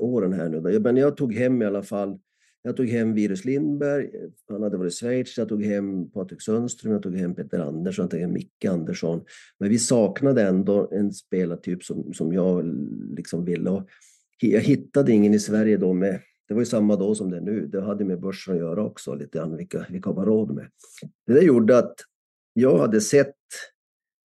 åren 0.00 0.32
här 0.32 0.48
nu, 0.48 0.80
men 0.80 0.96
jag 0.96 1.16
tog 1.16 1.34
hem 1.34 1.62
i 1.62 1.64
alla 1.64 1.82
fall 1.82 2.18
jag 2.66 2.76
tog 2.76 2.88
hem 2.88 3.14
Virus 3.14 3.44
Lindberg, 3.44 4.10
han 4.48 4.62
hade 4.62 4.76
varit 4.76 4.92
i 4.92 4.96
Schweiz, 4.96 5.38
jag 5.38 5.48
tog 5.48 5.64
hem 5.64 6.10
Patrik 6.10 6.42
Sundström, 6.42 6.92
jag 6.92 7.02
tog 7.02 7.16
hem 7.16 7.34
Peter 7.34 7.58
Andersson, 7.58 8.02
jag 8.02 8.10
tog 8.10 8.20
hem 8.20 8.32
Micke 8.32 8.64
Andersson. 8.64 9.24
Men 9.58 9.68
vi 9.68 9.78
saknade 9.78 10.42
ändå 10.42 10.88
en 10.92 11.12
spelartyp 11.12 11.84
som, 11.84 12.14
som 12.14 12.32
jag 12.32 12.64
liksom 13.16 13.44
ville. 13.44 13.70
Och 13.70 13.88
jag 14.52 14.60
hittade 14.60 15.12
ingen 15.12 15.34
i 15.34 15.38
Sverige 15.38 15.76
då 15.76 15.92
med, 15.92 16.20
det 16.48 16.54
var 16.54 16.60
ju 16.60 16.66
samma 16.66 16.96
då 16.96 17.14
som 17.14 17.30
det 17.30 17.36
är 17.36 17.40
nu, 17.40 17.66
det 17.66 17.80
hade 17.80 18.04
med 18.04 18.20
börsen 18.20 18.54
att 18.54 18.60
göra 18.60 18.84
också, 18.84 19.14
lite 19.14 19.38
grann 19.38 19.56
vilka, 19.56 19.86
vilka 19.90 20.12
var 20.12 20.26
råd 20.26 20.54
med. 20.54 20.68
Det 21.26 21.32
där 21.32 21.42
gjorde 21.42 21.78
att 21.78 21.94
jag 22.52 22.78
hade 22.78 23.00
sett 23.00 23.34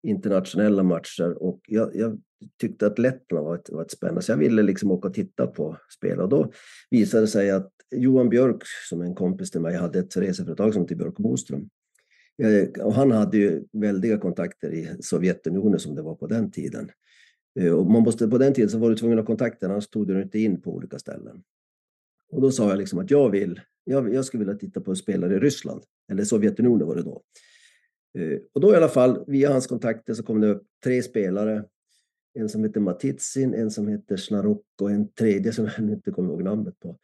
internationella 0.03 0.83
matcher 0.83 1.43
och 1.43 1.59
jag, 1.67 1.95
jag 1.95 2.21
tyckte 2.61 2.87
att 2.87 2.99
Lettland 2.99 3.45
var 3.45 3.55
ett, 3.55 3.69
var 3.69 3.81
ett 3.81 3.91
spännande, 3.91 4.21
så 4.21 4.31
jag 4.31 4.37
ville 4.37 4.61
liksom 4.61 4.91
åka 4.91 5.07
och 5.07 5.13
titta 5.13 5.47
på 5.47 5.77
spel. 5.97 6.19
Och 6.19 6.29
då 6.29 6.51
visade 6.89 7.23
det 7.23 7.27
sig 7.27 7.51
att 7.51 7.71
Johan 7.95 8.29
Björk, 8.29 8.63
som 8.89 9.01
är 9.01 9.05
en 9.05 9.15
kompis 9.15 9.51
till 9.51 9.61
mig, 9.61 9.75
hade 9.75 9.99
ett 9.99 10.17
reseföretag 10.17 10.73
som 10.73 10.81
hette 10.81 10.95
Björk 10.95 11.13
och 11.17 11.23
Boström. 11.23 11.69
Eh, 12.43 12.85
och 12.85 12.93
han 12.93 13.11
hade 13.11 13.37
ju 13.37 13.63
väldiga 13.71 14.17
kontakter 14.17 14.73
i 14.73 14.89
Sovjetunionen 14.99 15.79
som 15.79 15.95
det 15.95 16.01
var 16.01 16.15
på 16.15 16.27
den 16.27 16.51
tiden. 16.51 16.91
Eh, 17.59 17.73
och 17.73 17.85
man 17.85 18.03
måste, 18.03 18.27
på 18.27 18.37
den 18.37 18.53
tiden 18.53 18.69
så 18.69 18.77
var 18.77 18.89
du 18.89 18.95
tvungen 18.95 19.19
att 19.19 19.23
ha 19.23 19.27
kontakter, 19.27 19.69
annars 19.69 19.87
tog 19.87 20.07
du 20.07 20.21
inte 20.21 20.39
in 20.39 20.61
på 20.61 20.71
olika 20.71 20.99
ställen. 20.99 21.43
Och 22.31 22.41
då 22.41 22.51
sa 22.51 22.69
jag 22.69 22.77
liksom 22.77 22.99
att 22.99 23.11
jag 23.11 23.29
vill, 23.29 23.61
jag, 23.83 24.13
jag 24.13 24.25
skulle 24.25 24.45
vilja 24.45 24.59
titta 24.59 24.81
på 24.81 24.95
spelare 24.95 25.35
i 25.35 25.39
Ryssland, 25.39 25.83
eller 26.11 26.23
Sovjetunionen 26.23 26.87
var 26.87 26.95
det 26.95 27.03
då. 27.03 27.21
Eh, 28.17 28.39
och 28.53 28.61
då 28.61 28.73
i 28.73 28.75
alla 28.75 28.89
fall, 28.89 29.23
via 29.27 29.51
hans 29.51 29.67
kontakter 29.67 30.13
så 30.13 30.23
kom 30.23 30.41
det 30.41 30.47
upp 30.47 30.63
tre 30.83 31.03
spelare. 31.03 31.65
En 32.33 32.49
som 32.49 32.63
heter 32.63 32.79
Matitsin, 32.79 33.53
en 33.53 33.71
som 33.71 33.87
heter 33.87 34.17
Snarok 34.17 34.65
och 34.81 34.91
en 34.91 35.13
tredje 35.13 35.53
som 35.53 35.65
jag 35.65 35.89
inte 35.89 36.11
kommer 36.11 36.29
ihåg 36.29 36.43
namnet 36.43 36.79
på. 36.79 36.97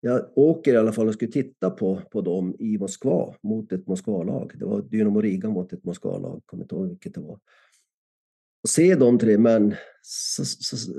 Jag 0.00 0.38
åker 0.38 0.74
i 0.74 0.76
alla 0.76 0.92
fall 0.92 1.08
och 1.08 1.14
skulle 1.14 1.32
titta 1.32 1.70
på, 1.70 2.00
på 2.10 2.20
dem 2.20 2.56
i 2.58 2.78
Moskva 2.78 3.34
mot 3.42 3.72
ett 3.72 3.86
Moskvalag. 3.86 4.52
Det 4.58 4.64
var 4.64 4.82
Dynamo 4.82 5.20
Riga 5.20 5.50
mot 5.50 5.72
ett 5.72 5.84
Moskvalag, 5.84 6.42
kommer 6.46 6.64
inte 6.64 6.74
ihåg 6.74 6.88
vilket 6.88 7.14
det 7.14 7.20
var. 7.20 7.38
Och 8.62 8.68
se 8.68 8.94
de 8.94 9.18
tre 9.18 9.38
män, 9.38 9.74
så, 10.02 10.44
så, 10.44 10.76
så 10.76 10.92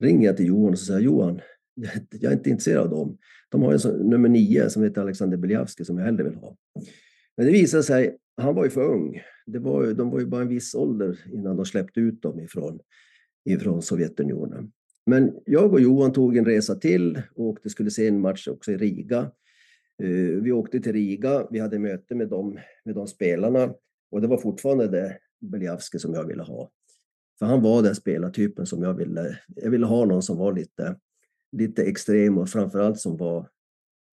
ringer 0.00 0.26
jag 0.26 0.36
till 0.36 0.46
Johan 0.46 0.72
och 0.72 0.78
säger 0.78 1.00
Johan, 1.00 1.40
jag 2.10 2.32
är 2.32 2.36
inte 2.36 2.50
intresserad 2.50 2.84
av 2.84 2.90
dem. 2.90 3.18
De 3.48 3.62
har 3.62 3.72
en 3.72 3.78
sån, 3.78 4.10
nummer 4.10 4.28
nio 4.28 4.70
som 4.70 4.82
heter 4.82 5.00
Alexander 5.00 5.36
Beliavski 5.36 5.84
som 5.84 5.98
jag 5.98 6.04
hellre 6.04 6.24
vill 6.24 6.34
ha. 6.34 6.56
Men 7.36 7.46
det 7.46 7.52
visade 7.52 7.82
sig, 7.82 8.16
han 8.36 8.54
var 8.54 8.64
ju 8.64 8.70
för 8.70 8.84
ung. 8.84 9.22
Det 9.46 9.58
var 9.58 9.86
ju, 9.86 9.94
de 9.94 10.10
var 10.10 10.20
ju 10.20 10.26
bara 10.26 10.42
en 10.42 10.48
viss 10.48 10.74
ålder 10.74 11.18
innan 11.32 11.56
de 11.56 11.66
släppte 11.66 12.00
ut 12.00 12.22
dem 12.22 12.40
ifrån, 12.40 12.80
ifrån 13.44 13.82
Sovjetunionen. 13.82 14.72
Men 15.06 15.32
jag 15.46 15.72
och 15.72 15.80
Johan 15.80 16.12
tog 16.12 16.36
en 16.36 16.44
resa 16.44 16.74
till 16.74 17.22
och 17.34 17.44
åkte, 17.44 17.70
skulle 17.70 17.90
se 17.90 18.08
en 18.08 18.20
match 18.20 18.48
också 18.48 18.72
i 18.72 18.76
Riga. 18.76 19.30
Eh, 20.02 20.42
vi 20.42 20.52
åkte 20.52 20.80
till 20.80 20.92
Riga, 20.92 21.46
vi 21.50 21.58
hade 21.58 21.78
möte 21.78 22.14
med 22.14 22.28
de, 22.28 22.58
med 22.84 22.94
de 22.94 23.06
spelarna 23.06 23.74
och 24.10 24.20
det 24.20 24.26
var 24.26 24.38
fortfarande 24.38 24.88
det 24.88 25.18
Beliavski 25.42 25.98
som 25.98 26.14
jag 26.14 26.24
ville 26.24 26.42
ha. 26.42 26.70
För 27.38 27.46
han 27.46 27.62
var 27.62 27.82
den 27.82 27.94
spelartypen 27.94 28.66
som 28.66 28.82
jag 28.82 28.94
ville. 28.94 29.38
Jag 29.56 29.70
ville 29.70 29.86
ha 29.86 30.04
någon 30.04 30.22
som 30.22 30.38
var 30.38 30.52
lite, 30.52 30.96
lite 31.52 31.82
extrem 31.82 32.38
och 32.38 32.48
framförallt 32.48 33.00
som 33.00 33.16
var, 33.16 33.48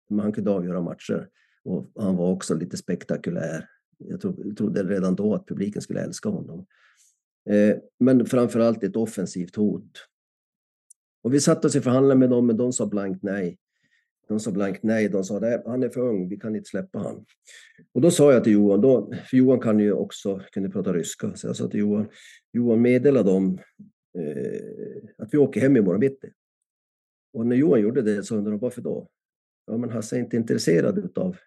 han 0.10 0.32
kunde 0.32 0.52
avgöra 0.52 0.82
matcher. 0.82 1.30
Och 1.64 1.92
han 1.96 2.16
var 2.16 2.32
också 2.32 2.56
lite 2.56 2.78
spektakulär. 2.78 3.70
Jag, 3.98 4.22
trodde 4.58 4.84
redan 4.84 5.16
då 5.16 5.36
att 5.36 5.48
publiken 5.48 5.82
skulle 5.82 6.02
älska 6.02 6.30
honom. 6.30 6.66
Eh, 7.50 7.78
men 8.00 8.26
framförallt 8.26 8.84
ett 8.84 8.96
offensivt 8.96 9.56
hot. 9.56 10.08
Och 11.24 11.34
vi 11.34 11.40
satt 11.40 11.66
oss 11.66 11.76
i 11.76 11.82
förhandlingar 11.82 12.16
med 12.16 12.30
dem, 12.30 12.48
men 12.48 12.58
de 12.58 12.74
sa 12.74 12.86
blankt 12.86 13.24
nej. 13.24 13.58
De 14.28 14.40
sa 14.40 14.52
blankt 14.52 14.84
nej. 14.84 15.10
De 15.10 15.24
sa 15.24 15.38
att 15.38 15.66
han 15.66 15.84
är 15.84 15.90
för 15.90 16.02
ung, 16.02 16.30
vi 16.30 16.38
kan 16.38 16.56
inte 16.56 16.70
släppa 16.70 17.00
han. 17.00 17.26
Och 17.94 18.02
då 18.02 18.12
sa 18.12 18.34
jag 18.34 18.44
till 18.44 18.54
Johan, 18.54 18.82
då, 18.82 19.14
för 19.30 19.38
Johan 19.38 19.60
kan 19.60 19.80
ju 19.80 19.94
också 19.94 20.42
kunde 20.52 20.70
prata 20.70 20.94
ryska, 20.94 21.36
så 21.36 21.48
jag 21.48 21.56
sa 21.56 21.68
till 21.68 21.80
Johan, 21.80 22.08
Johan 22.54 22.82
meddela 22.82 23.24
dem 23.24 23.60
eh, 24.18 25.10
att 25.18 25.34
vi 25.34 25.38
åker 25.38 25.62
hem 25.62 25.78
imorgon 25.78 26.00
bitti. 26.00 26.32
Och 27.34 27.46
när 27.46 27.56
Johan 27.56 27.82
gjorde 27.82 28.02
det 28.02 28.24
så 28.24 28.36
undrade 28.36 28.58
de 28.58 28.60
varför 28.60 28.82
då? 28.82 29.08
Ja, 29.68 29.78
men 29.78 29.90
Hasse 29.90 30.16
är 30.16 30.20
inte 30.20 30.38
intresserad 30.38 31.18
av 31.18 31.38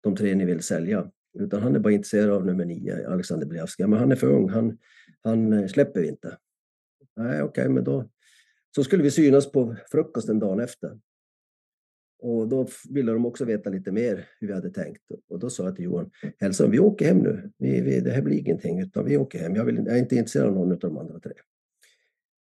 de 0.00 0.16
tre 0.16 0.34
ni 0.34 0.44
vill 0.44 0.62
sälja, 0.62 1.10
utan 1.38 1.62
han 1.62 1.74
är 1.76 1.78
bara 1.78 1.92
intresserad 1.92 2.30
av 2.30 2.46
nummer 2.46 2.64
nio, 2.64 3.08
Alexander 3.08 3.46
Bliavsky. 3.46 3.86
Men 3.86 3.98
han 3.98 4.12
är 4.12 4.16
för 4.16 4.26
ung, 4.26 4.48
han, 4.48 4.78
han 5.22 5.52
eh, 5.52 5.66
släpper 5.66 6.00
vi 6.00 6.08
inte. 6.08 6.38
Nej, 7.16 7.42
okej, 7.42 7.62
okay, 7.62 7.68
men 7.68 7.84
då, 7.84 8.10
så 8.74 8.84
skulle 8.84 9.02
vi 9.02 9.10
synas 9.10 9.52
på 9.52 9.76
frukosten 9.90 10.38
dagen 10.38 10.60
efter. 10.60 10.98
Och 12.22 12.48
då 12.48 12.68
ville 12.90 13.12
de 13.12 13.26
också 13.26 13.44
veta 13.44 13.70
lite 13.70 13.92
mer 13.92 14.28
hur 14.40 14.48
vi 14.48 14.54
hade 14.54 14.70
tänkt. 14.70 15.02
Och 15.28 15.38
då 15.38 15.50
sa 15.50 15.64
jag 15.64 15.76
till 15.76 15.84
Johan, 15.84 16.10
hälsa, 16.38 16.66
vi 16.66 16.78
åker 16.78 17.06
hem 17.06 17.18
nu. 17.18 17.50
Vi, 17.58 17.80
vi, 17.80 18.00
det 18.00 18.10
här 18.10 18.22
blir 18.22 18.38
ingenting, 18.38 18.80
utan 18.80 19.04
vi 19.04 19.16
åker 19.16 19.38
hem. 19.38 19.54
Jag, 19.54 19.64
vill, 19.64 19.76
jag 19.76 19.96
är 19.96 19.98
inte 19.98 20.16
intresserad 20.16 20.48
av 20.48 20.54
någon 20.54 20.72
av 20.72 20.78
de 20.78 20.98
andra 20.98 21.20
tre. 21.20 21.32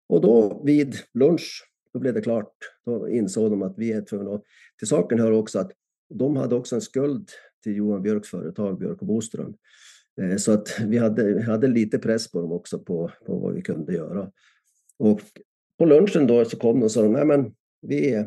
Och 0.10 0.22
då 0.22 0.62
vid 0.66 0.96
lunch, 1.14 1.72
då 1.94 2.00
blev 2.00 2.14
det 2.14 2.22
klart. 2.22 2.54
Då 2.86 3.10
insåg 3.10 3.52
de 3.52 3.62
att 3.62 3.78
vi 3.78 3.92
är 3.92 4.02
tvungna 4.02 4.32
att... 4.32 4.44
Till 4.80 4.88
saken 4.88 5.20
hör 5.20 5.32
också 5.32 5.60
att 5.60 5.72
de 6.14 6.36
hade 6.36 6.56
också 6.56 6.76
en 6.76 6.82
skuld 6.82 7.30
till 7.64 7.76
Johan 7.76 8.02
Björks 8.02 8.30
företag, 8.30 8.80
Björk 8.80 9.02
och 9.02 9.08
Boström. 9.08 9.54
Eh, 10.22 10.36
så 10.36 10.52
att 10.52 10.80
vi 10.88 10.98
hade, 10.98 11.42
hade 11.42 11.68
lite 11.68 12.00
press 12.00 12.32
på 12.32 12.42
dem 12.42 12.52
också 12.52 12.80
på, 12.80 13.12
på 13.26 13.40
vad 13.40 13.54
vi 13.54 13.62
kunde 13.62 13.94
göra. 13.94 14.32
Och 14.98 15.22
på 15.78 15.86
lunchen 15.86 16.28
då 16.28 16.46
så 16.46 16.58
kom 16.58 16.80
de 16.80 16.84
och 16.84 16.92
sa 16.92 17.08
nej 17.08 17.26
men 17.26 17.54
vi, 17.82 18.26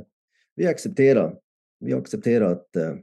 vi 0.56 0.66
accepterar, 0.66 1.38
vi 1.80 1.92
accepterar 1.92 2.52
att 2.52 2.76
eh, 2.76 2.94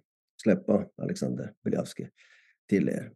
släppa 0.41 0.85
Alexander 1.01 1.53
Beljavski 1.63 2.07
till 2.69 2.89
er. 2.89 3.11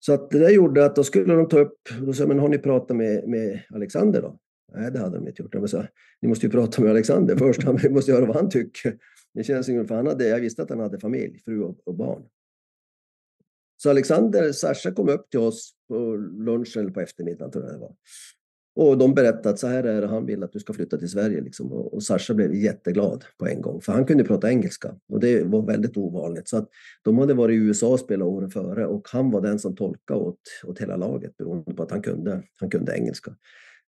Så 0.00 0.12
att 0.12 0.30
det 0.30 0.38
där 0.38 0.50
gjorde 0.50 0.84
att 0.84 0.96
då 0.96 1.04
skulle 1.04 1.34
de 1.34 1.48
ta 1.48 1.58
upp, 1.58 1.78
då 2.00 2.12
sa 2.12 2.26
men 2.26 2.38
har 2.38 2.48
ni 2.48 2.58
pratat 2.58 2.96
med, 2.96 3.28
med 3.28 3.60
Alexander 3.70 4.22
då? 4.22 4.38
Nej, 4.74 4.90
det 4.90 4.98
hade 4.98 5.16
de 5.16 5.28
inte 5.28 5.42
gjort. 5.42 5.52
De 5.52 5.68
sa, 5.68 5.86
ni 6.20 6.28
måste 6.28 6.46
ju 6.46 6.52
prata 6.52 6.82
med 6.82 6.90
Alexander 6.90 7.36
först, 7.38 7.84
vi 7.84 7.88
måste 7.90 8.10
göra 8.10 8.26
vad 8.26 8.36
han 8.36 8.50
tycker. 8.50 8.98
Det 9.34 9.44
känns 9.44 9.68
ju, 9.68 9.86
för 9.86 9.94
han 9.94 10.06
hade, 10.06 10.28
jag 10.28 10.40
visste 10.40 10.62
att 10.62 10.70
han 10.70 10.80
hade 10.80 11.00
familj, 11.00 11.38
fru 11.44 11.62
och, 11.62 11.78
och 11.84 11.94
barn. 11.94 12.22
Så 13.76 13.90
Alexander, 13.90 14.52
Sasha 14.52 14.90
kom 14.90 15.08
upp 15.08 15.30
till 15.30 15.40
oss 15.40 15.72
på 15.88 16.16
lunchen 16.16 16.82
eller 16.82 16.90
på 16.90 17.00
eftermiddagen 17.00 17.52
tror 17.52 17.64
jag 17.64 17.74
det 17.74 17.78
var. 17.78 17.94
Och 18.80 18.98
de 18.98 19.14
berättade 19.14 19.50
att 19.50 19.58
så 19.58 19.66
här 19.66 19.84
är 19.84 20.00
det, 20.00 20.06
han 20.06 20.26
vill 20.26 20.42
att 20.42 20.52
du 20.52 20.58
ska 20.58 20.72
flytta 20.72 20.98
till 20.98 21.08
Sverige. 21.08 21.40
Liksom. 21.40 21.72
Och, 21.72 21.94
och 21.94 22.02
Sasha 22.02 22.34
blev 22.34 22.54
jätteglad 22.54 23.24
på 23.38 23.46
en 23.46 23.60
gång, 23.60 23.80
för 23.80 23.92
han 23.92 24.04
kunde 24.04 24.24
prata 24.24 24.50
engelska. 24.50 24.94
Och 25.08 25.20
det 25.20 25.42
var 25.44 25.62
väldigt 25.62 25.96
ovanligt. 25.96 26.48
Så 26.48 26.56
att 26.56 26.68
de 27.02 27.18
hade 27.18 27.34
varit 27.34 27.54
i 27.54 27.56
USA 27.56 27.88
och 27.88 28.00
spelat 28.00 28.28
åren 28.28 28.50
före 28.50 28.86
och 28.86 29.08
han 29.12 29.30
var 29.30 29.40
den 29.40 29.58
som 29.58 29.76
tolkade 29.76 30.20
åt, 30.20 30.40
åt 30.64 30.80
hela 30.80 30.96
laget 30.96 31.36
beroende 31.36 31.74
på 31.74 31.82
att 31.82 31.90
han 31.90 32.02
kunde, 32.02 32.42
han 32.60 32.70
kunde 32.70 32.96
engelska. 32.96 33.36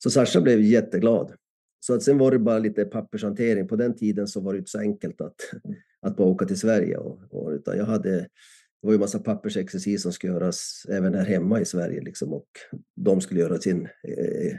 Så 0.03 0.11
Sasha 0.11 0.41
blev 0.41 0.61
jätteglad. 0.61 1.33
Så 1.81 1.95
att 1.95 2.03
sen 2.03 2.19
var 2.19 2.31
det 2.31 2.39
bara 2.39 2.59
lite 2.59 2.85
pappershantering. 2.85 3.69
På 3.69 3.77
den 3.77 3.97
tiden 3.97 4.27
så 4.27 4.41
var 4.41 4.53
det 4.53 4.59
inte 4.59 4.71
så 4.71 4.79
enkelt 4.79 5.21
att, 5.21 5.41
att 6.03 6.17
bara 6.17 6.29
åka 6.29 6.45
till 6.45 6.59
Sverige. 6.59 6.97
Och, 6.97 7.19
och, 7.31 7.51
utan 7.51 7.79
jag 7.79 7.87
hade, 7.87 8.11
det 8.11 8.29
var 8.81 8.93
ju 8.93 8.99
massa 8.99 9.19
pappersexercis 9.19 10.03
som 10.03 10.13
skulle 10.13 10.33
göras 10.33 10.87
även 10.89 11.15
här 11.15 11.25
hemma 11.25 11.61
i 11.61 11.65
Sverige. 11.65 12.01
Liksom, 12.01 12.33
och 12.33 12.49
de 12.97 13.21
skulle 13.21 13.41
göra 13.41 13.59
sin 13.59 13.83
eh, 13.85 14.59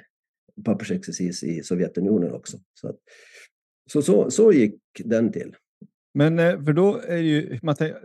pappersexercis 0.66 1.44
i 1.44 1.64
Sovjetunionen 1.64 2.34
också. 2.34 2.58
Så, 2.74 2.88
att, 2.90 2.96
så, 3.92 4.02
så, 4.02 4.32
så 4.32 4.52
gick 4.52 4.82
den 5.06 5.32
till. 5.32 5.56
Men 6.14 6.40
eh, 6.40 6.64
för 6.64 6.74
då 6.74 6.98
är 7.08 7.18
ju, 7.18 7.60
tänker, 7.60 7.98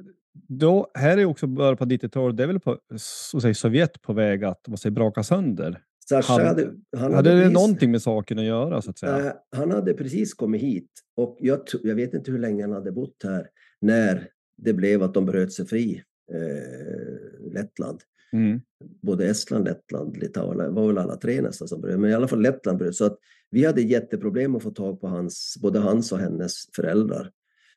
då, 0.49 0.91
här 0.95 1.19
är 1.19 1.25
också 1.25 1.47
början 1.47 1.77
på 1.77 1.85
90-talet, 1.85 2.37
det 2.37 2.43
är 2.43 2.47
väl 2.47 2.61
på 2.61 2.79
så 2.97 3.41
säger, 3.41 3.55
Sovjet 3.55 4.03
på 4.03 4.13
väg 4.13 4.45
att 4.45 4.61
vad 4.69 4.81
säger, 4.81 4.95
braka 4.95 5.23
sönder? 5.23 5.83
Sasha 6.09 6.33
Hade- 6.33 6.49
hade, 6.49 6.75
han 6.97 7.15
Hade 7.15 7.31
det 7.35 7.41
precis- 7.43 7.55
någonting 7.55 7.91
med 7.91 8.03
saken 8.03 8.39
att 8.39 8.45
göra 8.45 8.83
så 8.83 8.91
att 8.91 8.99
säga? 8.99 9.19
Nej, 9.19 9.33
han 9.57 9.71
hade 9.71 9.95
precis 9.95 10.35
kommit 10.35 10.63
hit 10.63 10.91
och 11.17 11.37
jag, 11.41 11.61
jag 11.83 11.95
vet 11.95 12.15
inte 12.15 12.31
hur 12.31 12.39
länge 12.39 12.63
han 12.63 12.73
hade 12.73 12.93
bott 12.93 13.17
här 13.25 13.49
när 13.81 14.29
det 14.57 14.73
blev 14.73 15.03
att 15.03 15.15
de 15.15 15.27
bröt 15.27 15.53
sig 15.53 15.67
fri, 15.67 16.03
eh, 16.33 17.53
Lettland. 17.53 18.01
Mm. 18.35 18.61
Både 19.03 19.27
Estland, 19.27 19.65
Lettland, 19.65 20.17
Litauen, 20.17 20.59
det 20.59 20.71
var 20.71 20.87
väl 20.87 20.99
alla 20.99 21.17
tre 21.17 21.41
nästan 21.41 21.69
som 21.69 21.81
bröt, 21.81 22.01
men 22.01 22.11
i 22.11 22.15
alla 22.15 22.29
fall 22.29 22.43
Lettland 22.43 22.79
bröt. 22.79 22.95
Så 22.95 23.05
att 23.05 23.19
vi 23.51 23.65
hade 23.65 23.83
jätteproblem 23.83 24.57
att 24.57 24.63
få 24.63 24.71
tag 24.71 25.01
på 25.01 25.07
hans, 25.07 25.57
både 25.63 25.79
hans 25.79 26.13
och 26.13 26.19
hennes 26.19 26.55
föräldrar. 26.77 27.31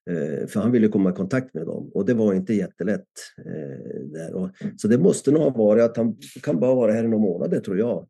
Eh, 0.10 0.48
för 0.48 0.60
han 0.60 0.72
ville 0.72 0.88
komma 0.88 1.10
i 1.10 1.13
kontakt 1.13 1.54
med 1.54 1.65
dem 1.65 1.91
och 1.93 2.06
det 2.06 2.13
var 2.13 2.34
inte 2.34 2.54
jättelätt. 2.54 3.08
Eh, 3.46 4.02
där. 4.04 4.34
Och, 4.34 4.50
så 4.78 4.88
det 4.88 4.98
måste 4.98 5.32
nog 5.32 5.41
ha 5.41 5.50
varit 5.50 5.84
att 5.84 5.98
han 5.98 6.17
kan 6.43 6.60
bara 6.60 6.76
vara 6.76 6.91
här 6.91 7.04
i 7.04 7.08
några 7.08 7.24
månader 7.24 7.60
tror 7.60 7.78
jag. 7.78 8.08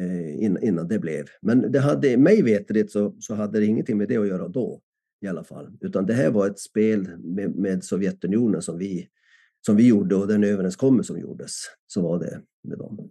Eh, 0.00 0.44
in, 0.44 0.58
innan 0.62 0.88
det 0.88 0.98
blev. 0.98 1.24
Men 1.42 1.72
det 1.72 1.80
hade, 1.80 2.16
mig 2.16 2.42
veterligt 2.42 2.92
så, 2.92 3.16
så 3.20 3.34
hade 3.34 3.60
det 3.60 3.66
ingenting 3.66 3.98
med 3.98 4.08
det 4.08 4.16
att 4.16 4.28
göra 4.28 4.48
då. 4.48 4.80
I 5.20 5.26
alla 5.26 5.44
fall. 5.44 5.70
Utan 5.80 6.06
det 6.06 6.14
här 6.14 6.30
var 6.30 6.46
ett 6.46 6.58
spel 6.58 7.08
med, 7.18 7.56
med 7.56 7.84
Sovjetunionen 7.84 8.62
som 8.62 8.78
vi, 8.78 9.08
som 9.66 9.76
vi 9.76 9.88
gjorde 9.88 10.16
och 10.16 10.26
den 10.28 10.44
överenskommelse 10.44 11.12
som 11.12 11.20
gjordes. 11.20 11.52
Så 11.86 12.02
var 12.02 12.18
det 12.18 12.40
med 12.68 12.78
dem. 12.78 13.10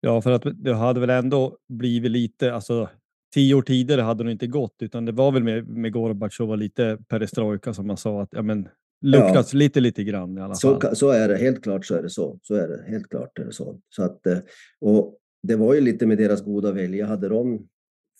Ja, 0.00 0.22
för 0.22 0.30
att 0.30 0.42
det 0.54 0.74
hade 0.74 1.00
väl 1.00 1.10
ändå 1.10 1.58
blivit 1.68 2.10
lite, 2.10 2.54
alltså 2.54 2.88
tio 3.34 3.54
år 3.54 3.62
tidigare 3.62 4.00
hade 4.00 4.24
det 4.24 4.32
inte 4.32 4.46
gått, 4.46 4.76
utan 4.80 5.04
det 5.04 5.12
var 5.12 5.32
väl 5.32 5.42
med, 5.42 5.68
med 5.68 5.92
Gorbatjov 5.92 6.58
lite 6.58 6.98
perestrojka 7.08 7.74
som 7.74 7.86
man 7.86 7.96
sa 7.96 8.22
att 8.22 8.28
ja, 8.32 8.42
men 8.42 8.68
luckras 9.00 9.54
lite, 9.54 9.80
lite 9.80 10.04
grann 10.04 10.38
i 10.38 10.40
alla 10.40 10.54
Så, 10.54 10.80
fall. 10.80 10.96
så 10.96 11.10
är 11.10 11.28
det, 11.28 11.36
helt 11.36 11.62
klart 11.62 11.86
så 11.86 11.94
är 11.94 12.02
det 12.02 12.10
så. 12.10 12.38
Så 12.42 12.54
är 12.54 12.68
det, 12.68 12.84
helt 12.88 13.08
klart 13.08 13.38
är 13.38 13.44
det 13.44 13.52
så. 13.52 13.80
så 13.88 14.02
att, 14.02 14.26
eh, 14.26 14.38
och 14.80 15.18
det 15.42 15.56
var 15.56 15.74
ju 15.74 15.80
lite 15.80 16.06
med 16.06 16.18
deras 16.18 16.44
goda 16.44 16.72
vilja. 16.72 17.06
Hade 17.06 17.28
de 17.28 17.68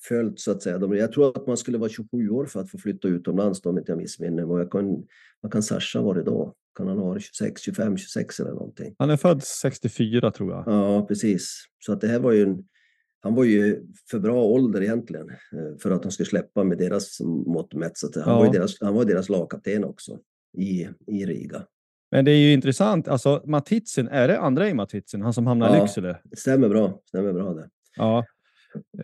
följt 0.08 0.40
så 0.40 0.50
att 0.50 0.62
säga, 0.62 0.78
de, 0.78 0.96
jag 0.96 1.12
tror 1.12 1.36
att 1.36 1.46
man 1.46 1.56
skulle 1.56 1.78
vara 1.78 1.90
27 1.90 2.30
år 2.30 2.46
för 2.46 2.60
att 2.60 2.70
få 2.70 2.78
flytta 2.78 3.08
utomlands 3.08 3.60
då, 3.60 3.70
om 3.70 3.78
inte 3.78 3.92
jag 3.92 3.98
missminner 3.98 4.46
mig. 4.46 4.68
Kan, 4.70 5.04
vad 5.40 5.52
kan 5.52 5.62
Sasha 5.62 6.02
vara 6.02 6.22
då? 6.22 6.54
Kan 6.74 6.88
han 6.88 6.98
ha 6.98 7.04
varit 7.06 7.22
26, 7.22 7.60
25, 7.62 7.96
26 7.96 8.40
eller 8.40 8.50
någonting? 8.50 8.94
Han 8.98 9.10
är 9.10 9.16
född 9.16 9.42
64 9.42 10.30
tror 10.30 10.52
jag. 10.52 10.64
Ja, 10.66 11.06
precis. 11.08 11.64
Så 11.86 11.92
att 11.92 12.00
det 12.00 12.08
här 12.08 12.18
var 12.18 12.32
ju 12.32 12.42
en, 12.42 12.64
han 13.20 13.34
var 13.34 13.44
ju 13.44 13.82
för 14.10 14.18
bra 14.18 14.44
ålder 14.44 14.82
egentligen 14.82 15.30
eh, 15.30 15.78
för 15.82 15.90
att 15.90 16.02
de 16.02 16.12
skulle 16.12 16.26
släppa 16.26 16.64
med 16.64 16.78
deras 16.78 17.20
mått 17.46 17.74
mätt. 17.74 17.96
Så 17.98 18.10
han, 18.14 18.22
Ja. 18.34 18.38
var 18.38 18.52
deras, 18.52 18.80
han 18.80 18.94
var 18.94 19.04
deras 19.04 19.28
lagkapten 19.28 19.84
också 19.84 20.18
i, 20.58 20.88
i 21.06 21.26
Riga. 21.26 21.62
Men 22.10 22.24
det 22.24 22.30
är 22.30 22.36
ju 22.38 22.52
intressant, 22.52 23.08
alltså 23.08 23.42
Matitsen, 23.46 24.08
är 24.08 24.28
det 24.28 24.38
Andrei 24.38 24.74
Matitsen, 24.74 25.22
han 25.22 25.32
som 25.34 25.46
hamnar 25.46 25.74
i 25.74 25.76
Ja. 25.76 25.82
Lycksele? 25.82 26.18
Det 26.24 26.36
stämmer 26.36 26.68
bra. 26.68 27.00
Stämmer 27.08 27.32
bra 27.32 27.54
det. 27.54 27.68
Ja. 27.96 28.24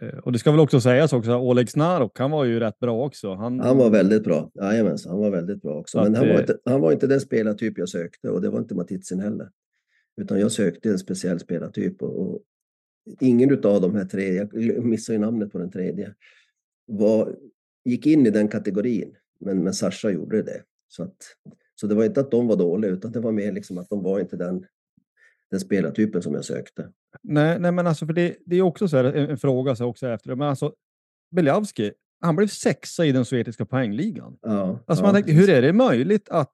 Eh, 0.00 0.18
Och 0.18 0.32
det 0.32 0.38
ska 0.38 0.50
väl 0.50 0.60
också 0.60 0.80
sägas 0.80 1.12
också, 1.12 1.36
Oleg 1.36 1.70
Snarok, 1.70 2.18
han 2.18 2.30
var 2.30 2.44
ju 2.44 2.60
rätt 2.60 2.78
bra 2.78 3.04
också. 3.06 3.34
Han, 3.34 3.60
Han 3.60 3.78
var 3.78 3.90
väldigt 3.90 4.24
bra. 4.24 4.50
Jajamensan, 4.54 5.12
han 5.12 5.20
var 5.20 5.30
väldigt 5.30 5.62
bra 5.62 5.78
också. 5.78 5.98
Så 5.98 6.04
Men 6.04 6.14
han 6.14 6.28
var, 6.28 6.40
inte, 6.40 6.58
han 6.64 6.80
var 6.80 6.92
inte 6.92 7.06
den 7.06 7.20
spelartyp 7.20 7.78
jag 7.78 7.88
sökte 7.88 8.30
och 8.30 8.40
det 8.40 8.50
var 8.50 8.58
inte 8.58 8.74
Matitsen 8.74 9.20
heller. 9.20 9.50
Utan 10.20 10.40
jag 10.40 10.52
sökte 10.52 10.90
en 10.90 10.98
speciell 10.98 11.38
spelartyp 11.40 12.02
och, 12.02 12.20
och 12.20 12.40
ingen 13.20 13.52
av 13.64 13.80
de 13.80 13.94
här 13.94 14.04
tre, 14.04 14.34
jag 14.52 14.84
missade 14.84 15.16
ju 15.16 15.20
namnet 15.20 15.52
på 15.52 15.58
den 15.58 15.70
tredje, 15.70 16.14
var, 16.86 17.36
gick 17.84 18.06
in 18.06 18.26
i 18.26 18.30
den 18.30 18.48
kategorin. 18.48 19.16
Men, 19.40 19.64
men 19.64 19.74
Sasha 19.74 20.10
gjorde 20.10 20.42
det. 20.42 20.62
Så, 20.88 21.02
att, 21.02 21.16
så 21.74 21.86
det 21.86 21.94
var 21.94 22.04
inte 22.04 22.20
att 22.20 22.30
de 22.30 22.46
var 22.46 22.56
dåliga 22.56 22.90
utan 22.90 23.12
det 23.12 23.20
var 23.20 23.32
mer 23.32 23.52
liksom 23.52 23.78
att 23.78 23.88
de 23.88 24.02
var 24.02 24.20
inte 24.20 24.36
den, 24.36 24.66
den 25.50 25.60
spelartypen 25.60 26.22
som 26.22 26.34
jag 26.34 26.44
sökte. 26.44 26.88
Nej, 27.22 27.58
nej, 27.60 27.72
men 27.72 27.86
alltså 27.86 28.06
för 28.06 28.12
det, 28.12 28.36
det 28.46 28.56
är 28.56 28.62
också 28.62 28.88
så 28.88 28.96
här, 28.96 29.04
en, 29.04 29.30
en 29.30 29.38
fråga 29.38 29.76
så 29.76 29.84
också 29.84 30.08
efter 30.08 30.30
det. 30.30 30.36
Men 30.36 30.48
alltså, 30.48 30.72
Beljavski, 31.30 31.92
han 32.20 32.36
blev 32.36 32.46
sexa 32.46 33.06
i 33.06 33.12
den 33.12 33.24
sovjetiska 33.24 33.66
poängligan. 33.66 34.38
Ja, 34.42 34.78
Alltså 34.86 35.04
ja, 35.04 35.06
man 35.06 35.14
tänkte, 35.14 35.32
hur 35.32 35.50
är 35.50 35.62
det 35.62 35.72
möjligt 35.72 36.28
att, 36.28 36.52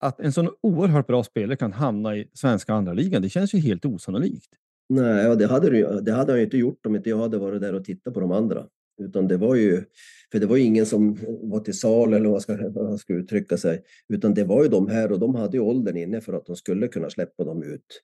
att 0.00 0.20
en 0.20 0.32
sån 0.32 0.48
oerhört 0.62 1.06
bra 1.06 1.24
spelare 1.24 1.56
kan 1.56 1.72
hamna 1.72 2.16
i 2.16 2.30
svenska 2.34 2.74
andra 2.74 2.92
ligan? 2.92 3.22
Det 3.22 3.28
känns 3.28 3.54
ju 3.54 3.58
helt 3.58 3.84
osannolikt. 3.84 4.52
Nej, 4.88 5.24
ja, 5.24 5.34
det, 5.34 5.46
hade, 5.46 6.00
det 6.00 6.12
hade 6.12 6.32
han 6.32 6.38
ju 6.38 6.44
inte 6.44 6.56
gjort 6.58 6.86
om 6.86 6.96
inte 6.96 7.10
jag 7.10 7.18
hade 7.18 7.38
varit 7.38 7.60
där 7.60 7.74
och 7.74 7.84
tittat 7.84 8.14
på 8.14 8.20
de 8.20 8.32
andra. 8.32 8.66
Utan 9.00 9.28
det 9.28 9.36
var 9.36 9.54
ju, 9.54 9.84
för 10.32 10.38
det 10.38 10.46
var 10.46 10.56
ingen 10.56 10.86
som 10.86 11.18
var 11.42 11.60
till 11.60 11.78
sal 11.78 12.14
eller 12.14 12.24
vad 12.24 12.32
man 12.32 12.40
ska, 12.40 12.68
vad 12.68 13.00
ska 13.00 13.14
uttrycka 13.14 13.56
sig. 13.56 13.82
Utan 14.08 14.34
det 14.34 14.44
var 14.44 14.62
ju 14.62 14.68
de 14.68 14.88
här 14.88 15.12
och 15.12 15.18
de 15.18 15.34
hade 15.34 15.56
ju 15.56 15.62
åldern 15.62 15.96
inne 15.96 16.20
för 16.20 16.32
att 16.32 16.46
de 16.46 16.56
skulle 16.56 16.88
kunna 16.88 17.10
släppa 17.10 17.44
dem 17.44 17.62
ut. 17.62 18.02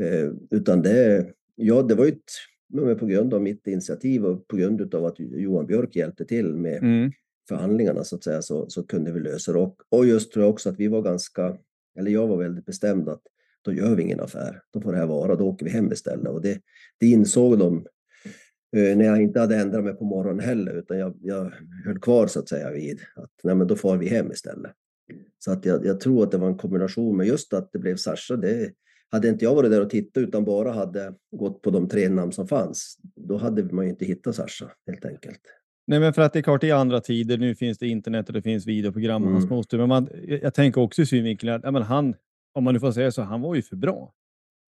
Eh, 0.00 0.30
utan 0.50 0.82
det, 0.82 1.26
ja, 1.56 1.82
det 1.82 1.94
var 1.94 2.04
ju 2.04 2.10
ett, 2.10 2.98
på 2.98 3.06
grund 3.06 3.34
av 3.34 3.42
mitt 3.42 3.66
initiativ 3.66 4.24
och 4.26 4.48
på 4.48 4.56
grund 4.56 4.94
av 4.94 5.04
att 5.04 5.14
Johan 5.18 5.66
Björk 5.66 5.96
hjälpte 5.96 6.24
till 6.24 6.54
med 6.54 6.82
Mm. 6.82 7.10
förhandlingarna 7.48 8.04
så 8.04 8.16
att 8.16 8.24
säga 8.24 8.42
så, 8.42 8.70
så 8.70 8.82
kunde 8.82 9.12
vi 9.12 9.20
lösa 9.20 9.52
det. 9.52 9.58
Och, 9.58 9.76
och 9.88 10.06
just 10.06 10.32
tror 10.32 10.44
jag 10.44 10.50
också 10.50 10.68
att 10.68 10.80
vi 10.80 10.88
var 10.88 11.02
ganska, 11.02 11.56
eller 11.98 12.10
jag 12.10 12.26
var 12.26 12.36
väldigt 12.36 12.66
bestämd 12.66 13.08
att 13.08 13.22
då 13.64 13.72
gör 13.72 13.94
vi 13.94 14.02
ingen 14.02 14.20
affär. 14.20 14.62
Då 14.70 14.80
får 14.80 14.92
det 14.92 14.98
här 14.98 15.06
vara, 15.06 15.36
då 15.36 15.48
åker 15.48 15.64
vi 15.64 15.70
hem 15.70 15.92
istället. 15.92 16.28
Och 16.28 16.42
det, 16.42 16.60
det 17.00 17.06
insåg 17.06 17.58
de 17.58 17.86
när 18.72 19.04
jag 19.04 19.22
inte 19.22 19.40
hade 19.40 19.56
ändrat 19.56 19.84
mig 19.84 19.94
på 19.94 20.04
morgonen 20.04 20.40
heller, 20.40 20.74
utan 20.74 20.98
jag, 20.98 21.14
jag 21.20 21.52
höll 21.84 21.98
kvar 21.98 22.26
så 22.26 22.38
att 22.40 22.48
säga 22.48 22.70
vid 22.70 23.00
att 23.16 23.30
nej, 23.42 23.54
men 23.54 23.66
då 23.66 23.76
får 23.76 23.96
vi 23.96 24.08
hem 24.08 24.32
istället. 24.32 24.72
Så 25.38 25.52
att 25.52 25.64
jag, 25.64 25.86
jag 25.86 26.00
tror 26.00 26.22
att 26.22 26.30
det 26.30 26.38
var 26.38 26.48
en 26.48 26.56
kombination, 26.58 27.16
men 27.16 27.26
just 27.26 27.52
att 27.52 27.72
det 27.72 27.78
blev 27.78 27.96
Sasha, 27.96 28.36
det 28.36 28.72
hade 29.10 29.28
inte 29.28 29.44
jag 29.44 29.54
varit 29.54 29.70
där 29.70 29.80
och 29.80 29.90
tittat 29.90 30.20
utan 30.22 30.44
bara 30.44 30.72
hade 30.72 31.14
gått 31.36 31.62
på 31.62 31.70
de 31.70 31.88
tre 31.88 32.08
namn 32.08 32.32
som 32.32 32.48
fanns, 32.48 32.98
då 33.16 33.36
hade 33.36 33.62
man 33.62 33.84
ju 33.84 33.90
inte 33.90 34.04
hittat 34.04 34.34
Sasha 34.34 34.70
helt 34.86 35.04
enkelt. 35.04 35.40
Nej, 35.86 36.00
men 36.00 36.14
för 36.14 36.22
att 36.22 36.32
det 36.32 36.38
är 36.38 36.42
klart, 36.42 36.64
i 36.64 36.70
andra 36.70 37.00
tider, 37.00 37.38
nu 37.38 37.54
finns 37.54 37.78
det 37.78 37.88
internet 37.88 38.26
och 38.26 38.32
det 38.32 38.42
finns 38.42 38.66
videoprogram, 38.66 39.22
och 39.22 39.28
Mm. 39.28 39.50
hans 39.50 39.72
men 39.72 39.88
man, 39.88 40.08
jag 40.22 40.42
jag 40.42 40.54
tänker 40.54 40.80
också 40.80 41.02
i 41.02 41.06
synvinkeln 41.06 41.52
att 41.52 41.60
ja, 41.64 41.70
men 41.70 41.82
han, 41.82 42.14
om 42.52 42.64
man 42.64 42.74
nu 42.74 42.80
får 42.80 42.92
säga 42.92 43.10
så, 43.10 43.22
han 43.22 43.40
var 43.40 43.54
ju 43.54 43.62
för 43.62 43.76
bra. 43.76 44.12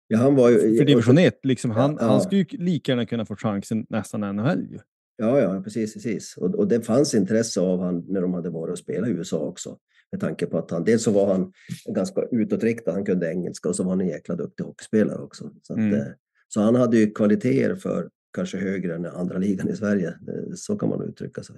Ja, 0.09 0.19
han 0.19 0.35
var 0.35 0.51
ju, 0.51 0.77
För 0.79 0.85
division 0.85 1.19
1, 1.19 1.39
liksom, 1.43 1.71
han, 1.71 1.97
Ja, 2.01 2.07
han 2.07 2.21
skulle 2.21 2.41
ju 2.41 2.59
lika 2.59 2.93
gärna 2.93 3.07
kunna 3.07 3.25
få 3.27 3.37
chansen 3.37 3.87
nästan 3.89 4.21
NHL 4.37 4.67
ju. 4.71 4.79
Ja, 5.17 5.41
ja, 5.41 5.63
precis, 5.63 5.95
precis. 5.95 6.37
Och, 6.37 6.55
och 6.55 6.69
det 6.69 6.81
fanns 6.83 7.15
intresse 7.15 7.61
av 7.61 7.81
han 7.81 8.05
när 8.09 8.21
de 8.21 8.35
hade 8.35 8.51
varit 8.51 8.73
och 8.73 8.79
spelat 8.79 9.09
i 9.09 9.13
USA 9.13 9.39
också. 9.39 9.79
Med 10.13 10.21
tanke 10.21 10.47
på 10.47 10.59
att 10.59 10.71
han, 10.71 10.85
dels 10.85 11.03
så 11.03 11.11
var 11.11 11.33
han 11.33 11.53
ganska 11.95 12.23
utåtriktad, 12.31 12.93
han 12.93 13.05
kunde 13.05 13.31
engelska 13.33 13.69
och 13.69 13.77
så 13.77 13.83
var 13.83 13.91
han 13.91 14.01
en 14.01 14.07
jäkla 14.09 14.35
duktig 14.37 14.65
hockeyspelare 14.65 15.19
också. 15.19 15.51
Så, 15.63 15.73
att, 15.73 15.79
Mm. 15.79 15.95
eh, 15.95 16.07
så 16.49 16.61
han 16.61 16.75
hade 16.75 16.97
ju 16.99 17.11
kvaliteter 17.11 17.75
för 17.75 18.09
kanske 18.35 18.59
högre 18.59 18.95
än 18.95 19.07
andra 19.07 19.39
ligan 19.39 19.69
i 19.69 19.77
Sverige. 19.77 20.09
Eh, 20.09 20.55
Så 20.55 20.77
kan 20.79 20.89
man 20.89 21.03
uttrycka 21.09 21.43
sig. 21.43 21.57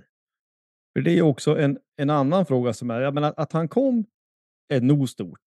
För 0.97 1.01
det 1.03 1.19
är 1.19 1.23
också 1.23 1.59
en, 1.59 1.79
en 1.97 2.11
annan 2.11 2.47
fråga 2.47 2.73
som 2.73 2.91
är, 2.91 3.01
jag 3.01 3.15
menar, 3.15 3.35
att 3.37 3.53
han 3.53 3.69
kom 3.69 4.05
är 4.69 4.81
nog 4.81 5.09
stort. 5.09 5.41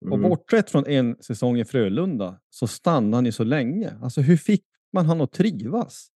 Och 0.00 0.16
Mm. 0.16 0.30
bortsett 0.30 0.70
från 0.70 0.86
en 0.86 1.16
säsong 1.20 1.58
i 1.58 1.64
Frölunda 1.64 2.40
så 2.50 2.66
stannade 2.66 3.16
han 3.16 3.26
ju 3.26 3.32
så 3.32 3.44
länge. 3.44 3.92
Alltså 4.02 4.20
hur 4.20 4.36
fick 4.36 4.64
man 4.92 5.06
han 5.06 5.20
att 5.20 5.32
trivas? 5.32 6.08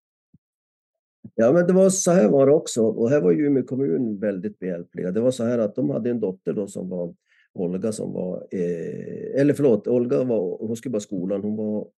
Ja, 1.34 1.52
men 1.52 1.66
det 1.66 1.72
var 1.72 1.90
så 1.90 2.10
här 2.10 2.28
var 2.28 2.46
det 2.46 2.52
också. 2.52 2.82
Och 2.82 3.10
här 3.10 3.20
var 3.20 3.32
ju 3.32 3.46
Umeå 3.46 3.62
kommun 3.64 4.18
väldigt 4.20 4.58
behjälpliga. 4.58 5.10
Det 5.10 5.20
var 5.20 5.30
så 5.30 5.44
här 5.44 5.58
att 5.58 5.74
de 5.74 5.90
hade 5.90 6.10
en 6.10 6.20
dotter 6.20 6.52
då 6.52 6.66
som 6.66 6.88
var 6.88 7.14
Olga 7.52 7.92
som 7.92 8.12
var, 8.12 8.46
eh, 8.50 9.40
eller 9.40 9.54
förlåt, 9.54 9.86
Olga 9.86 10.24
var, 10.24 10.58
hon 10.66 10.76
skulle 10.76 10.92
bara 10.92 11.00
skolan. 11.00 11.42
Hon 11.42 11.56
var, 11.56 11.88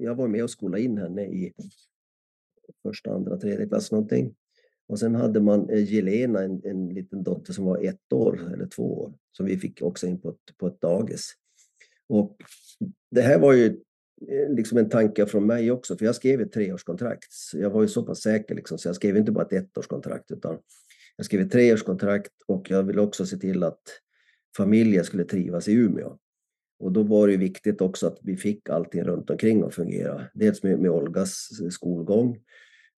jag 0.00 0.14
var 0.14 0.28
med 0.28 0.42
och 0.44 0.50
skolade 0.50 0.82
in 0.82 0.98
henne 0.98 1.26
i 1.26 1.52
första, 2.82 3.10
andra, 3.14 3.36
tredje 3.36 3.66
klass 3.68 3.92
någonting. 3.92 4.34
Och 4.88 4.98
sen 4.98 5.14
hade 5.14 5.40
man 5.40 5.70
eh, 5.70 5.92
Jelena, 5.92 6.42
en, 6.42 6.60
en 6.64 6.88
liten 6.88 7.22
dotter 7.22 7.52
som 7.52 7.64
var 7.64 7.84
ett 7.84 8.12
år 8.12 8.52
eller 8.54 8.66
två 8.66 9.02
år, 9.02 9.14
som 9.32 9.46
vi 9.46 9.58
fick 9.58 9.82
också 9.82 10.06
in 10.06 10.20
på 10.20 10.28
ett, 10.28 10.56
på 10.58 10.66
ett 10.66 10.80
dagis. 10.80 11.32
Och 12.08 12.36
det 13.10 13.20
här 13.20 13.38
var 13.38 13.52
ju 13.52 13.66
eh, 14.28 14.54
liksom 14.54 14.78
en 14.78 14.88
tanke 14.88 15.26
från 15.26 15.46
mig 15.46 15.70
också, 15.70 15.96
för 15.96 16.04
jag 16.04 16.14
skrev 16.14 16.40
ett 16.40 16.52
treårskontrakt. 16.52 17.34
Jag 17.52 17.70
var 17.70 17.82
ju 17.82 17.88
så 17.88 18.02
pass 18.02 18.22
säker, 18.22 18.54
liksom, 18.54 18.78
så 18.78 18.88
jag 18.88 18.96
skrev 18.96 19.16
inte 19.16 19.32
bara 19.32 19.46
ett 19.46 19.52
ettårskontrakt, 19.52 20.30
utan 20.30 20.58
jag 21.16 21.26
skrev 21.26 21.40
ett 21.40 21.52
treårskontrakt 21.52 22.32
och 22.46 22.70
jag 22.70 22.82
ville 22.82 23.00
också 23.00 23.26
se 23.26 23.36
till 23.36 23.62
att 23.62 23.82
familjen 24.56 25.04
skulle 25.04 25.24
trivas 25.24 25.68
i 25.68 25.72
Umeå. 25.72 26.18
Och 26.78 26.92
då 26.92 27.02
var 27.02 27.26
det 27.26 27.32
ju 27.32 27.38
viktigt 27.38 27.80
också 27.80 28.06
att 28.06 28.18
vi 28.22 28.36
fick 28.36 28.68
allting 28.68 29.02
runt 29.02 29.30
omkring 29.30 29.62
att 29.62 29.74
fungera. 29.74 30.24
Dels 30.34 30.62
med, 30.62 30.78
med 30.78 30.90
Olgas 30.90 31.48
eh, 31.62 31.68
skolgång. 31.68 32.38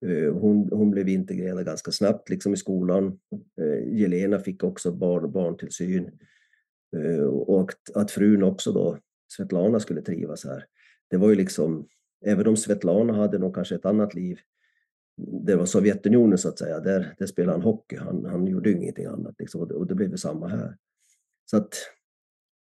Eh, 0.06 0.34
hon, 0.34 0.68
hon 0.72 0.90
blev 0.90 1.08
integrerad 1.08 1.64
ganska 1.64 1.90
snabbt 1.90 2.28
liksom 2.28 2.54
i 2.54 2.56
skolan. 2.56 3.18
Eh, 3.60 3.98
Jelena 3.98 4.38
fick 4.38 4.64
också 4.64 4.92
barn, 4.92 5.32
barntillsyn. 5.32 6.10
Eh, 6.96 7.24
och 7.24 7.70
att, 7.70 7.96
att 7.96 8.10
frun 8.10 8.42
också 8.42 8.72
då, 8.72 8.98
Svetlana, 9.36 9.80
skulle 9.80 10.02
trivas 10.02 10.44
här. 10.44 10.64
Det 11.10 11.16
var 11.16 11.28
ju 11.28 11.34
liksom, 11.34 11.88
även 12.24 12.46
om 12.46 12.56
Svetlana 12.56 13.12
hade 13.12 13.38
nog 13.38 13.54
kanske 13.54 13.74
ett 13.74 13.86
annat 13.86 14.14
liv, 14.14 14.38
det 15.46 15.56
var 15.56 15.66
Sovjetunionen 15.66 16.38
så 16.38 16.48
att 16.48 16.58
säga, 16.58 16.80
där, 16.80 17.14
där 17.18 17.26
spelade 17.26 17.52
han 17.52 17.62
hockey. 17.62 17.96
Han, 17.96 18.24
han 18.24 18.46
gjorde 18.46 18.70
ju 18.70 18.76
ingenting 18.76 19.06
annat 19.06 19.34
liksom, 19.38 19.60
och, 19.60 19.68
det, 19.68 19.74
och 19.74 19.86
det 19.86 19.94
blev 19.94 20.10
ju 20.10 20.16
samma 20.16 20.48
här. 20.48 20.76
Så 21.50 21.56
att 21.56 21.74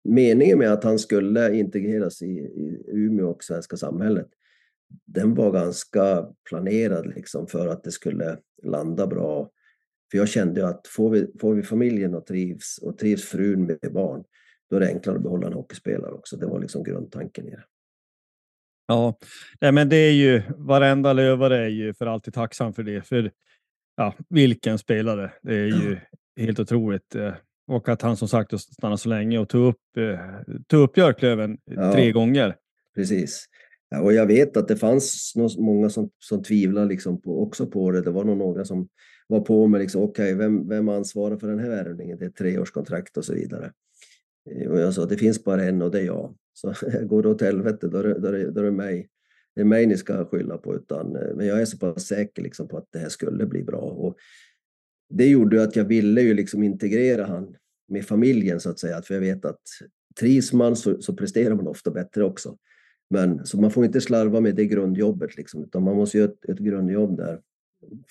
meningen 0.04 0.58
med 0.58 0.72
att 0.72 0.84
han 0.84 0.98
skulle 0.98 1.56
integreras 1.56 2.22
i, 2.22 2.26
i 2.38 2.84
Umeå 2.88 3.30
och 3.30 3.44
svenska 3.44 3.76
samhället, 3.76 4.28
den 5.06 5.34
var 5.34 5.52
ganska 5.52 6.26
planerad 6.48 7.06
liksom 7.06 7.46
för 7.46 7.68
att 7.68 7.84
det 7.84 7.90
skulle 7.92 8.38
landa 8.62 9.06
bra. 9.06 9.50
För 10.10 10.18
jag 10.18 10.28
kände 10.28 10.60
ju 10.60 10.66
att 10.66 10.86
får 10.86 11.10
vi, 11.10 11.26
får 11.40 11.54
vi 11.54 11.62
familjen 11.62 12.14
och 12.14 12.26
trivs 12.26 12.78
och 12.82 12.98
trivs 12.98 13.24
frun 13.24 13.66
med 13.66 13.92
barn, 13.92 14.24
då 14.70 14.76
är 14.76 14.80
det 14.80 14.88
enklare 14.88 15.16
att 15.16 15.22
behålla 15.22 15.46
en 15.46 15.52
hockeyspelare 15.52 16.12
också. 16.12 16.36
Det 16.36 16.46
var 16.46 16.60
liksom 16.60 16.82
grundtanken 16.84 17.46
i 17.48 17.50
det. 17.50 17.64
Ja, 18.88 19.18
nej, 19.60 19.72
men 19.72 19.88
det 19.88 19.96
är 19.96 20.12
ju 20.12 20.42
varenda 20.56 21.12
lövare 21.12 21.58
är 21.64 21.68
ju 21.68 21.94
för 21.94 22.06
alltid 22.06 22.34
tacksam 22.34 22.72
för 22.72 22.82
det. 22.82 23.02
För 23.02 23.30
ja, 23.96 24.14
vilken 24.28 24.78
spelare. 24.78 25.32
Det 25.42 25.54
är 25.54 25.66
ju 25.66 25.98
helt 26.36 26.60
otroligt. 26.60 27.14
eh, 27.14 27.34
Och 27.66 27.88
att 27.88 28.02
han 28.02 28.16
som 28.16 28.28
sagt 28.28 28.60
stannade 28.60 28.98
så 28.98 29.08
länge 29.08 29.38
och 29.38 29.48
tog 29.48 29.66
upp, 29.68 29.96
eh, 29.96 30.20
tog 30.66 30.82
upp 30.82 30.92
Björklöven 30.94 31.58
Ja. 31.64 31.92
tre 31.92 32.12
gånger. 32.12 32.56
Precis. 32.94 33.46
Och 33.94 34.12
jag 34.12 34.26
vet 34.26 34.56
att 34.56 34.68
det 34.68 34.76
fanns 34.76 35.32
många 35.58 35.90
som, 35.90 36.10
som 36.18 36.42
tvivlade 36.42 36.88
liksom 36.88 37.20
på, 37.20 37.42
också 37.42 37.66
på 37.66 37.90
det. 37.90 38.00
Det 38.00 38.10
var 38.10 38.24
nog 38.24 38.36
några 38.36 38.64
som 38.64 38.88
var 39.26 39.40
på 39.40 39.66
mig. 39.66 39.80
liksom, 39.80 40.02
okej, 40.02 40.34
vem, 40.34 40.68
vem 40.68 40.88
ansvarar 40.88 41.36
för 41.36 41.48
den 41.48 41.58
här 41.58 41.68
värvningen? 41.68 42.18
Det 42.18 42.24
är 42.24 42.28
ett 42.28 42.36
treårskontrakt 42.36 43.16
och 43.16 43.24
så 43.24 43.34
vidare. 43.34 43.72
Eh, 44.50 44.70
och 44.70 44.80
jag 44.80 44.94
sa, 44.94 45.06
det 45.06 45.16
finns 45.16 45.44
bara 45.44 45.64
en 45.64 45.82
och 45.82 45.90
det 45.90 46.00
är 46.00 46.04
jag. 46.04 46.36
Så 46.52 46.74
går 47.02 47.22
det 47.22 47.28
åt 47.28 47.40
helvete, 47.40 47.88
då 47.88 47.98
är 47.98 48.02
det, 48.02 48.18
då 48.18 48.28
är 48.28 48.32
det, 48.32 48.50
då 48.50 48.60
är 48.60 48.64
det 48.64 48.70
mig. 48.70 49.08
Det 49.54 49.60
är 49.60 49.64
mig 49.64 49.86
ni 49.86 49.96
ska 49.96 50.24
skylla 50.24 50.58
på. 50.58 50.74
Utan, 50.74 51.16
eh, 51.16 51.36
men 51.36 51.46
jag 51.46 51.60
är 51.60 51.64
så 51.64 51.78
pass 51.78 52.06
säker 52.06 52.42
liksom 52.42 52.68
på 52.68 52.76
att 52.76 52.88
det 52.90 52.98
här 52.98 53.08
skulle 53.08 53.46
bli 53.46 53.62
bra. 53.62 53.80
Och 53.80 54.16
det 55.08 55.26
gjorde 55.26 55.62
att 55.62 55.76
jag 55.76 55.84
ville 55.84 56.20
ju 56.20 56.34
liksom 56.34 56.62
integrera 56.62 57.26
han 57.26 57.56
med 57.88 58.04
familjen 58.04 58.60
så 58.60 58.70
att 58.70 58.78
säga. 58.78 59.02
För 59.02 59.14
jag 59.14 59.20
vet 59.20 59.44
att 59.44 59.60
trivs 60.20 60.52
man 60.52 60.76
så, 60.76 61.02
så 61.02 61.14
presterar 61.14 61.54
man 61.54 61.66
ofta 61.66 61.90
bättre 61.90 62.24
också. 62.24 62.56
Men 63.10 63.46
så 63.46 63.60
man 63.60 63.70
får 63.70 63.84
inte 63.84 64.00
slarva 64.00 64.40
med 64.40 64.54
det 64.54 64.66
grundjobbet 64.66 65.36
liksom, 65.36 65.64
utan 65.64 65.82
man 65.82 65.96
måste 65.96 66.18
göra 66.18 66.30
ett, 66.30 66.44
ett 66.48 66.58
grundjobb 66.58 67.16
där 67.16 67.40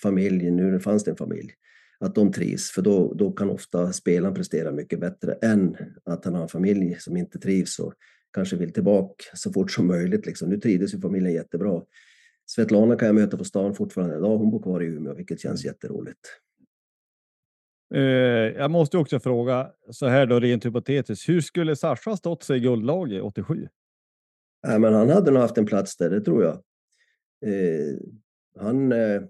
familjen, 0.02 0.56
nu 0.56 0.80
fanns 0.80 1.04
det 1.04 1.12
en 1.12 1.18
familj, 1.18 1.52
att 2.00 2.16
de 2.16 2.32
trivs, 2.32 2.72
för 2.72 2.82
då, 2.82 3.14
då 3.14 3.32
kan 3.32 3.50
ofta 3.50 3.94
spelaren 3.94 4.36
prestera 4.36 4.72
mycket 4.72 5.00
bättre 5.00 5.34
än 5.34 5.78
att 6.04 6.26
han 6.26 6.36
har 6.36 6.42
en 6.42 6.48
familj 6.48 6.96
som 7.00 7.18
inte 7.18 7.40
trivs 7.40 7.80
och 7.80 7.94
kanske 8.34 8.56
vill 8.56 8.74
tillbaka 8.74 9.24
så 9.34 9.54
fort 9.54 9.72
som 9.72 9.88
möjligt. 9.88 10.26
Liksom. 10.26 10.50
Nu 10.50 10.58
trivdes 10.58 10.94
ju 10.94 11.02
familjen 11.02 11.34
jättebra. 11.34 11.82
Svetlana 12.46 12.96
kan 12.96 13.06
jag 13.06 13.16
möta 13.16 13.38
på 13.38 13.44
stan 13.44 13.76
fortfarande 13.76 14.18
idag. 14.18 14.38
Hon 14.38 14.52
bor 14.52 14.62
kvar 14.62 14.84
i 14.84 14.86
Umeå, 14.86 15.14
vilket 15.14 15.40
känns 15.40 15.66
jätteroligt. 15.66 16.20
Eh, 17.94 18.02
jag 18.02 18.72
måste 18.72 18.98
också 18.98 19.20
fråga 19.20 19.72
så 19.92 20.08
här 20.08 20.26
då 20.26 20.40
rent 20.40 20.66
hypotetiskt. 20.66 21.30
Hur 21.30 21.42
skulle 21.42 21.76
Sascha 21.76 22.10
ha 22.10 22.18
stått 22.18 22.44
sig 22.44 22.58
i 22.58 22.60
guldlaget 22.60 23.22
87? 23.22 23.68
Nej, 24.68 24.80
men 24.80 24.94
han 24.94 25.10
hade 25.10 25.32
nog 25.32 25.42
haft 25.42 25.58
en 25.58 25.66
plats 25.66 25.98
där, 25.98 26.10
det 26.10 26.22
tror 26.22 26.44
jag. 26.44 26.54
Eh, 27.46 27.98
han, 28.60 28.92
eh, 28.92 29.22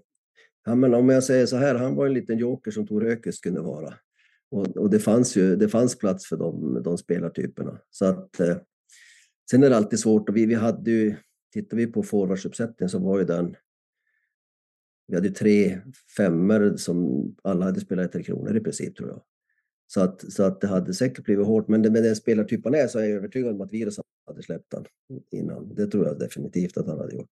han, 0.62 0.80
men 0.80 0.94
om 0.94 1.08
jag 1.08 1.24
säger 1.24 1.46
så 1.46 1.56
här, 1.56 1.74
han 1.74 1.94
var 1.94 2.06
en 2.06 2.14
liten 2.14 2.38
joker 2.38 2.70
som 2.70 2.86
Tor 2.86 3.04
Ökes 3.04 3.40
kunde 3.40 3.60
vara. 3.60 3.94
Och, 4.50 4.76
och 4.76 4.90
det 4.90 4.98
fanns 4.98 5.36
ju 5.36 5.56
det 5.56 5.68
fanns 5.68 5.98
plats 5.98 6.26
för 6.26 6.36
de, 6.36 6.82
de 6.82 6.98
spelartyperna. 6.98 7.80
Så 7.90 8.04
att, 8.04 8.40
eh, 8.40 8.56
sen 9.50 9.62
är 9.62 9.70
det 9.70 9.76
alltid 9.76 9.98
svårt. 9.98 10.28
Och 10.28 10.36
vi, 10.36 10.46
vi 10.46 10.54
hade 10.54 10.90
ju, 10.90 11.14
tittar 11.52 11.76
vi 11.76 11.86
på 11.86 12.02
forwardsuppsättningen 12.02 12.90
så 12.90 12.98
var 12.98 13.18
ju 13.18 13.24
den 13.24 13.56
vi 15.08 15.14
hade 15.14 15.30
tre 15.30 15.80
femmer 16.16 16.76
som 16.76 17.24
alla 17.42 17.64
hade 17.64 17.80
spelat 17.80 18.06
i 18.06 18.12
Tre 18.12 18.22
Kronor 18.22 18.56
i 18.56 18.60
princip 18.60 18.96
tror 18.96 19.08
jag. 19.08 19.22
Så 19.86 20.00
att, 20.00 20.32
så 20.32 20.42
att 20.42 20.60
det 20.60 20.66
hade 20.66 20.94
säkert 20.94 21.24
blivit 21.24 21.46
hårt. 21.46 21.68
Men 21.68 21.82
det, 21.82 21.90
med 21.90 22.02
den 22.02 22.16
spelartyp 22.16 22.64
han 22.64 22.74
är 22.74 22.86
så 22.86 22.98
är 22.98 23.02
jag 23.02 23.10
övertygad 23.12 23.54
om 23.54 23.60
att 23.60 23.72
Virus 23.72 23.96
hade 24.26 24.42
släppt 24.42 24.72
han 24.74 24.84
innan. 25.30 25.74
Det 25.74 25.86
tror 25.86 26.06
jag 26.06 26.18
definitivt 26.18 26.76
att 26.76 26.86
han 26.86 26.98
hade 26.98 27.14
gjort. 27.14 27.30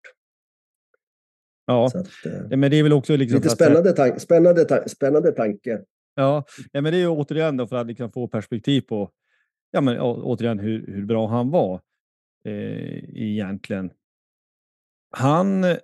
Ja, 1.65 1.85
att, 1.85 1.95
eh, 2.25 2.33
Ja, 2.49 2.57
men 2.57 2.71
det 2.71 2.77
är 2.79 2.83
väl 2.83 2.93
också 2.93 3.15
liksom 3.15 3.35
lite 3.37 3.49
spännande, 3.49 3.91
tank, 3.93 4.21
spännande, 4.21 4.65
tank, 4.65 4.89
spännande 4.89 5.31
tanke. 5.31 5.81
Ja, 6.15 6.45
ja, 6.71 6.81
men 6.81 6.91
det 6.91 6.97
är 6.97 7.01
ju 7.01 7.07
återigen 7.07 7.57
då 7.57 7.67
för 7.67 7.75
att 7.75 7.87
liksom 7.87 8.11
få 8.11 8.27
perspektiv 8.27 8.81
på 8.81 9.11
ja, 9.71 9.81
men 9.81 9.99
å- 9.99 10.21
återigen 10.23 10.59
hur, 10.59 10.87
hur 10.87 11.05
bra 11.05 11.27
han 11.27 11.49
var 11.51 11.81
eh, 12.47 13.21
egentligen. 13.23 13.91
Han, 15.17 15.63
eh, 15.63 15.79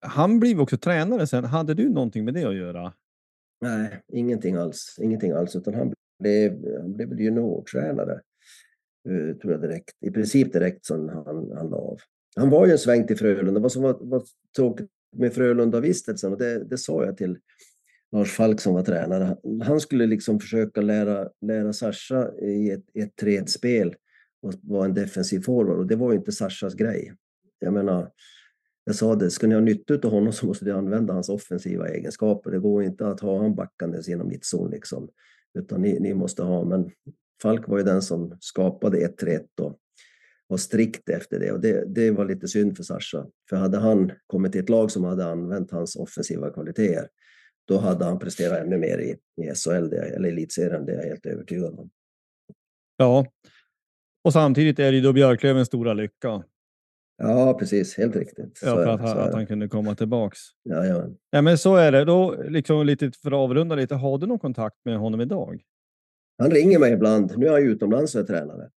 han 0.00 0.40
blev 0.40 0.60
också 0.60 0.78
tränare 0.78 1.26
sen. 1.26 1.44
Hade 1.44 1.74
du 1.74 1.88
någonting 1.88 2.24
med 2.24 2.34
det 2.34 2.44
att 2.44 2.54
göra? 2.56 2.92
Nej, 3.60 4.02
ingenting 4.12 4.56
alls. 4.56 4.96
Ingenting 5.00 5.32
alls. 5.32 5.56
Utan 5.56 5.74
han 5.74 5.94
blev, 6.18 6.78
han 6.80 6.96
blev 6.96 7.20
juniortränare. 7.20 8.20
Eh, 9.08 9.36
tror 9.36 9.52
jag 9.52 9.62
direkt. 9.62 9.96
I 10.00 10.10
princip 10.10 10.52
direkt 10.52 10.84
som 10.84 11.08
han, 11.08 11.52
han 11.56 11.70
la 11.70 11.76
av. 11.76 11.98
Han 12.36 12.50
var 12.50 12.66
ju 12.66 12.72
en 12.72 12.78
sväng 12.78 13.06
till 13.06 13.16
Frölunda. 13.16 13.60
Vad 13.60 13.72
som 13.72 13.82
var, 13.82 13.98
var 14.00 14.22
tråkigt 14.56 14.88
med 15.16 15.32
Frölunda-vistelsen, 15.32 16.32
och 16.32 16.38
det, 16.38 16.64
det 16.64 16.78
sa 16.78 17.04
jag 17.04 17.16
till 17.16 17.38
Lars 18.12 18.32
Falk 18.32 18.60
som 18.60 18.74
var 18.74 18.82
tränare. 18.82 19.36
Han 19.62 19.80
skulle 19.80 20.06
liksom 20.06 20.40
försöka 20.40 20.80
lära, 20.80 21.28
lära 21.40 21.72
Sascha 21.72 22.32
i 22.38 22.70
ett, 22.70 22.84
ett 22.94 23.16
tredspel 23.16 23.94
och 24.42 24.54
vara 24.62 24.84
en 24.84 24.94
defensiv 24.94 25.40
forward. 25.40 25.78
Och 25.78 25.86
det 25.86 25.96
var 25.96 26.12
ju 26.12 26.18
inte 26.18 26.32
Saschas 26.32 26.74
grej. 26.74 27.14
Jag 27.58 27.72
menar, 27.72 28.10
jag 28.84 28.94
sa 28.94 29.14
det, 29.14 29.30
ska 29.30 29.46
ni 29.46 29.54
ha 29.54 29.60
nytta 29.60 29.94
av 29.94 30.10
honom 30.10 30.32
så 30.32 30.46
måste 30.46 30.64
ni 30.64 30.70
använda 30.70 31.14
hans 31.14 31.28
offensiva 31.28 31.88
egenskaper. 31.88 32.50
Det 32.50 32.58
går 32.58 32.82
inte 32.82 33.06
att 33.06 33.20
ha 33.20 33.42
han 33.42 33.54
backandes 33.54 34.08
genom 34.08 34.28
mittzon 34.28 34.70
liksom. 34.70 35.08
Utan 35.58 35.82
ni, 35.82 36.00
ni 36.00 36.14
måste 36.14 36.42
ha, 36.42 36.64
men 36.64 36.90
Falk 37.42 37.68
var 37.68 37.78
ju 37.78 37.84
den 37.84 38.02
som 38.02 38.36
skapade 38.40 38.98
1-3-1 38.98 39.60
och 39.60 39.78
var 40.46 40.56
strikt 40.56 41.08
efter 41.08 41.40
det. 41.40 41.52
Och 41.52 41.60
det, 41.60 41.84
det 41.94 42.10
var 42.10 42.24
lite 42.24 42.48
synd 42.48 42.76
för 42.76 42.84
Sascha. 42.84 43.26
För 43.48 43.56
hade 43.56 43.78
han 43.78 44.12
kommit 44.26 44.52
till 44.52 44.60
ett 44.60 44.68
lag 44.68 44.90
som 44.90 45.04
hade 45.04 45.24
använt 45.24 45.70
hans 45.70 45.96
offensiva 45.96 46.50
kvaliteter, 46.50 47.08
då 47.68 47.78
hade 47.78 48.04
han 48.04 48.18
presterat 48.18 48.58
ännu 48.58 48.78
mer 48.78 48.98
i, 48.98 49.10
i 49.42 49.54
SHL, 49.54 49.88
det, 49.88 50.14
eller 50.16 50.28
elitserien, 50.28 50.86
det 50.86 50.92
är 50.92 50.96
jag 50.96 51.08
helt 51.08 51.26
övertygad 51.26 51.78
om. 51.78 51.90
Ja. 52.96 53.26
Och 54.24 54.32
samtidigt 54.32 54.78
är 54.78 54.90
det 54.90 54.96
ju 54.96 55.02
då 55.02 55.12
Björklövens 55.12 55.68
stora 55.68 55.94
lycka. 55.94 56.44
Ja, 57.18 57.56
precis. 57.58 57.96
Helt 57.96 58.16
riktigt. 58.16 58.60
Ja, 58.62 58.74
för 58.74 58.86
att, 58.86 59.00
han- 59.00 59.18
att 59.18 59.34
han 59.34 59.46
kunde 59.46 59.68
komma 59.68 59.94
tillbaks. 59.94 60.38
Ja, 60.62 60.86
ja. 60.86 61.04
Ja, 61.30 61.42
men 61.42 61.58
så 61.58 61.76
är 61.76 61.92
det. 61.92 62.04
Då 62.04 62.42
liksom 62.48 62.86
lite 62.86 63.10
för 63.22 63.28
att 63.30 63.36
avrunda 63.36 63.74
lite. 63.76 63.94
Har 63.94 64.18
du 64.18 64.26
någon 64.26 64.38
kontakt 64.38 64.76
med 64.84 64.98
honom 64.98 65.20
idag? 65.20 65.62
Han 66.38 66.50
ringer 66.50 66.78
mig 66.78 66.92
ibland. 66.92 67.32
Nu 67.36 67.46
är 67.46 67.50
han 67.52 67.62
utomlands 67.62 68.14
och 68.14 68.20
är 68.20 68.24
tränare. 68.24 68.70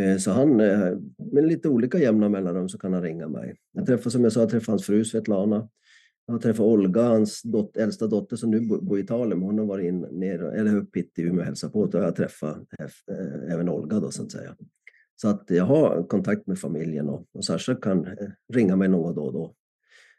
Eh, 0.00 0.16
Så 0.16 0.30
han, 0.30 0.60
eh, 0.60 0.92
med 1.32 1.46
lite 1.46 1.68
olika 1.68 1.98
jämna 1.98 2.28
mellanrum 2.28 2.68
så 2.68 2.78
kan 2.78 2.92
han 2.92 3.02
ringa 3.02 3.28
mig. 3.28 3.54
Jag 3.72 3.86
träffar, 3.86 4.10
som 4.10 4.22
jag 4.24 4.32
sa, 4.32 4.40
jag 4.40 4.50
träffade 4.50 4.72
hans 4.72 4.86
fru 4.86 5.04
Svetlana. 5.04 5.68
Jag 6.26 6.42
träffade 6.42 6.68
Olga, 6.68 7.02
hans 7.02 7.42
dot, 7.42 7.76
äldsta 7.76 8.06
dotter 8.06 8.36
som 8.36 8.50
nu 8.50 8.60
bo- 8.60 8.80
bor 8.80 8.98
i 8.98 9.02
Italien. 9.02 9.42
Hon 9.42 9.58
har 9.58 9.66
varit 9.66 9.84
in, 9.84 10.00
ner, 10.00 10.42
eller 10.42 10.76
upp 10.76 10.96
hit 10.96 11.18
i 11.18 11.22
Umeå 11.22 11.38
och 11.40 11.44
hälsat 11.46 11.72
på. 11.72 11.86
Då 11.86 11.98
har 11.98 12.04
jag 12.04 12.16
träffat 12.16 12.58
eh, 12.80 13.54
även 13.54 13.68
Olga 13.68 14.00
då, 14.00 14.10
så 14.10 14.22
att 14.22 14.32
säga. 14.32 14.56
Så 15.16 15.28
att 15.28 15.44
jag 15.48 15.64
har 15.64 16.06
kontakt 16.08 16.46
med 16.46 16.58
familjen 16.58 17.08
och, 17.08 17.26
och 17.34 17.44
Sasha 17.44 17.74
kan 17.74 18.06
eh, 18.06 18.28
ringa 18.52 18.76
mig 18.76 18.88
någon 18.88 19.14
då 19.14 19.24
och 19.24 19.32
då. 19.32 19.54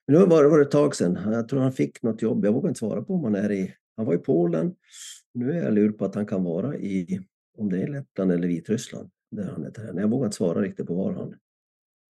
Men 0.07 0.19
nu 0.19 0.25
var 0.25 0.43
det, 0.43 0.49
var 0.49 0.57
det 0.57 0.65
ett 0.65 0.71
tag 0.71 0.95
sedan. 0.95 1.19
Jag 1.31 1.47
tror 1.47 1.59
han 1.59 1.71
fick 1.71 2.03
något 2.03 2.21
jobb. 2.21 2.45
Jag 2.45 2.53
vågar 2.53 2.69
inte 2.69 2.79
svara 2.79 3.01
på 3.01 3.13
om 3.13 3.23
han 3.23 3.35
är 3.35 3.51
i... 3.51 3.75
Han 3.97 4.05
var 4.05 4.13
i 4.13 4.17
Polen. 4.17 4.75
Nu 5.33 5.51
är 5.51 5.63
jag 5.63 5.73
lur 5.73 5.91
på 5.91 6.05
att 6.05 6.15
han 6.15 6.25
kan 6.25 6.43
vara 6.43 6.75
i, 6.75 7.19
om 7.57 7.69
det 7.69 7.81
är 7.81 7.87
Lettland 7.87 8.31
eller 8.31 8.47
Vitryssland. 8.47 9.09
Där 9.31 9.43
han 9.43 9.65
är 9.65 9.71
tränare. 9.71 10.01
Jag 10.01 10.09
vågar 10.09 10.25
inte 10.25 10.37
svara 10.37 10.61
riktigt 10.61 10.87
på 10.87 10.93
var 10.93 11.13
han. 11.13 11.35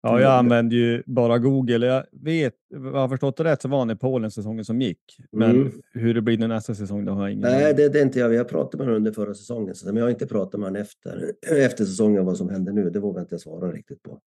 Ja, 0.05 0.21
jag 0.21 0.31
använder 0.31 0.75
ju 0.77 1.03
bara 1.05 1.37
Google. 1.37 1.85
Jag 1.87 2.03
vet, 2.11 2.53
vad 2.69 2.93
jag 2.93 2.99
har 2.99 3.09
förstått 3.09 3.37
det 3.37 3.43
rätt 3.43 3.61
så 3.61 3.67
var 3.67 3.79
han 3.79 3.89
i 3.91 3.95
Polen 3.95 4.31
säsongen 4.31 4.65
som 4.65 4.81
gick. 4.81 4.99
Men 5.31 5.51
Mm. 5.51 5.71
hur 5.93 6.13
det 6.13 6.21
blir 6.21 6.37
nästa 6.37 6.75
säsong, 6.75 7.05
det 7.05 7.11
har 7.11 7.21
jag 7.21 7.31
ingen 7.31 7.41
Nej, 7.51 7.73
det, 7.73 7.89
det 7.89 7.99
är 7.99 8.03
inte 8.03 8.19
jag. 8.19 8.29
Vi 8.29 8.37
har 8.37 8.43
pratat 8.43 8.73
med 8.73 8.87
honom 8.87 8.97
under 8.97 9.11
förra 9.11 9.33
säsongen. 9.33 9.75
Men 9.85 9.95
jag 9.95 10.03
har 10.03 10.09
inte 10.09 10.27
pratat 10.27 10.59
med 10.59 10.67
honom 10.67 10.81
efter, 10.81 11.31
efter 11.65 11.85
säsongen 11.85 12.25
vad 12.25 12.37
som 12.37 12.49
händer 12.49 12.73
nu. 12.73 12.89
Det 12.89 12.99
vågar 12.99 13.21
inte 13.21 13.33
jag 13.33 13.41
svara 13.41 13.71
riktigt 13.71 14.03
på. 14.03 14.19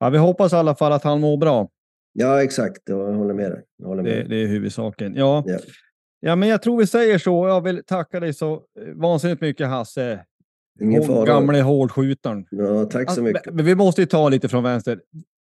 Ja, 0.00 0.10
vi 0.10 0.18
hoppas 0.18 0.52
i 0.52 0.56
alla 0.56 0.74
fall 0.74 0.92
att 0.92 1.04
han 1.04 1.20
mår 1.20 1.36
bra. 1.36 1.68
Ja, 2.12 2.42
exakt. 2.42 2.82
Jag 2.84 3.12
håller 3.12 3.34
med 3.34 3.50
dig. 3.50 3.62
Jag 3.78 3.86
håller 3.86 4.02
med 4.02 4.12
Det, 4.12 4.22
det 4.28 4.36
är 4.36 4.46
huvudsaken. 4.46 5.14
Ja. 5.16 5.44
Ja. 5.46 5.58
ja, 6.20 6.36
men 6.36 6.48
jag 6.48 6.62
tror 6.62 6.78
vi 6.78 6.86
säger 6.86 7.18
så. 7.18 7.48
Jag 7.48 7.60
vill 7.60 7.84
tacka 7.84 8.20
dig 8.20 8.34
så 8.34 8.54
eh, 8.54 8.60
vansinnigt 8.94 9.40
mycket 9.40 9.68
Hasse. 9.68 10.24
Ingen 10.80 11.02
fara. 11.02 11.26
Gamle 11.26 11.60
hårdskjutaren. 11.60 12.46
Ja, 12.50 12.84
tack 12.84 13.10
så 13.10 13.20
Ah, 13.20 13.24
mycket. 13.24 13.46
Men 13.46 13.56
men 13.56 13.64
vi 13.64 13.74
måste 13.74 14.00
ju 14.00 14.06
ta 14.06 14.28
lite 14.28 14.48
från 14.48 14.62
vänster. 14.62 15.00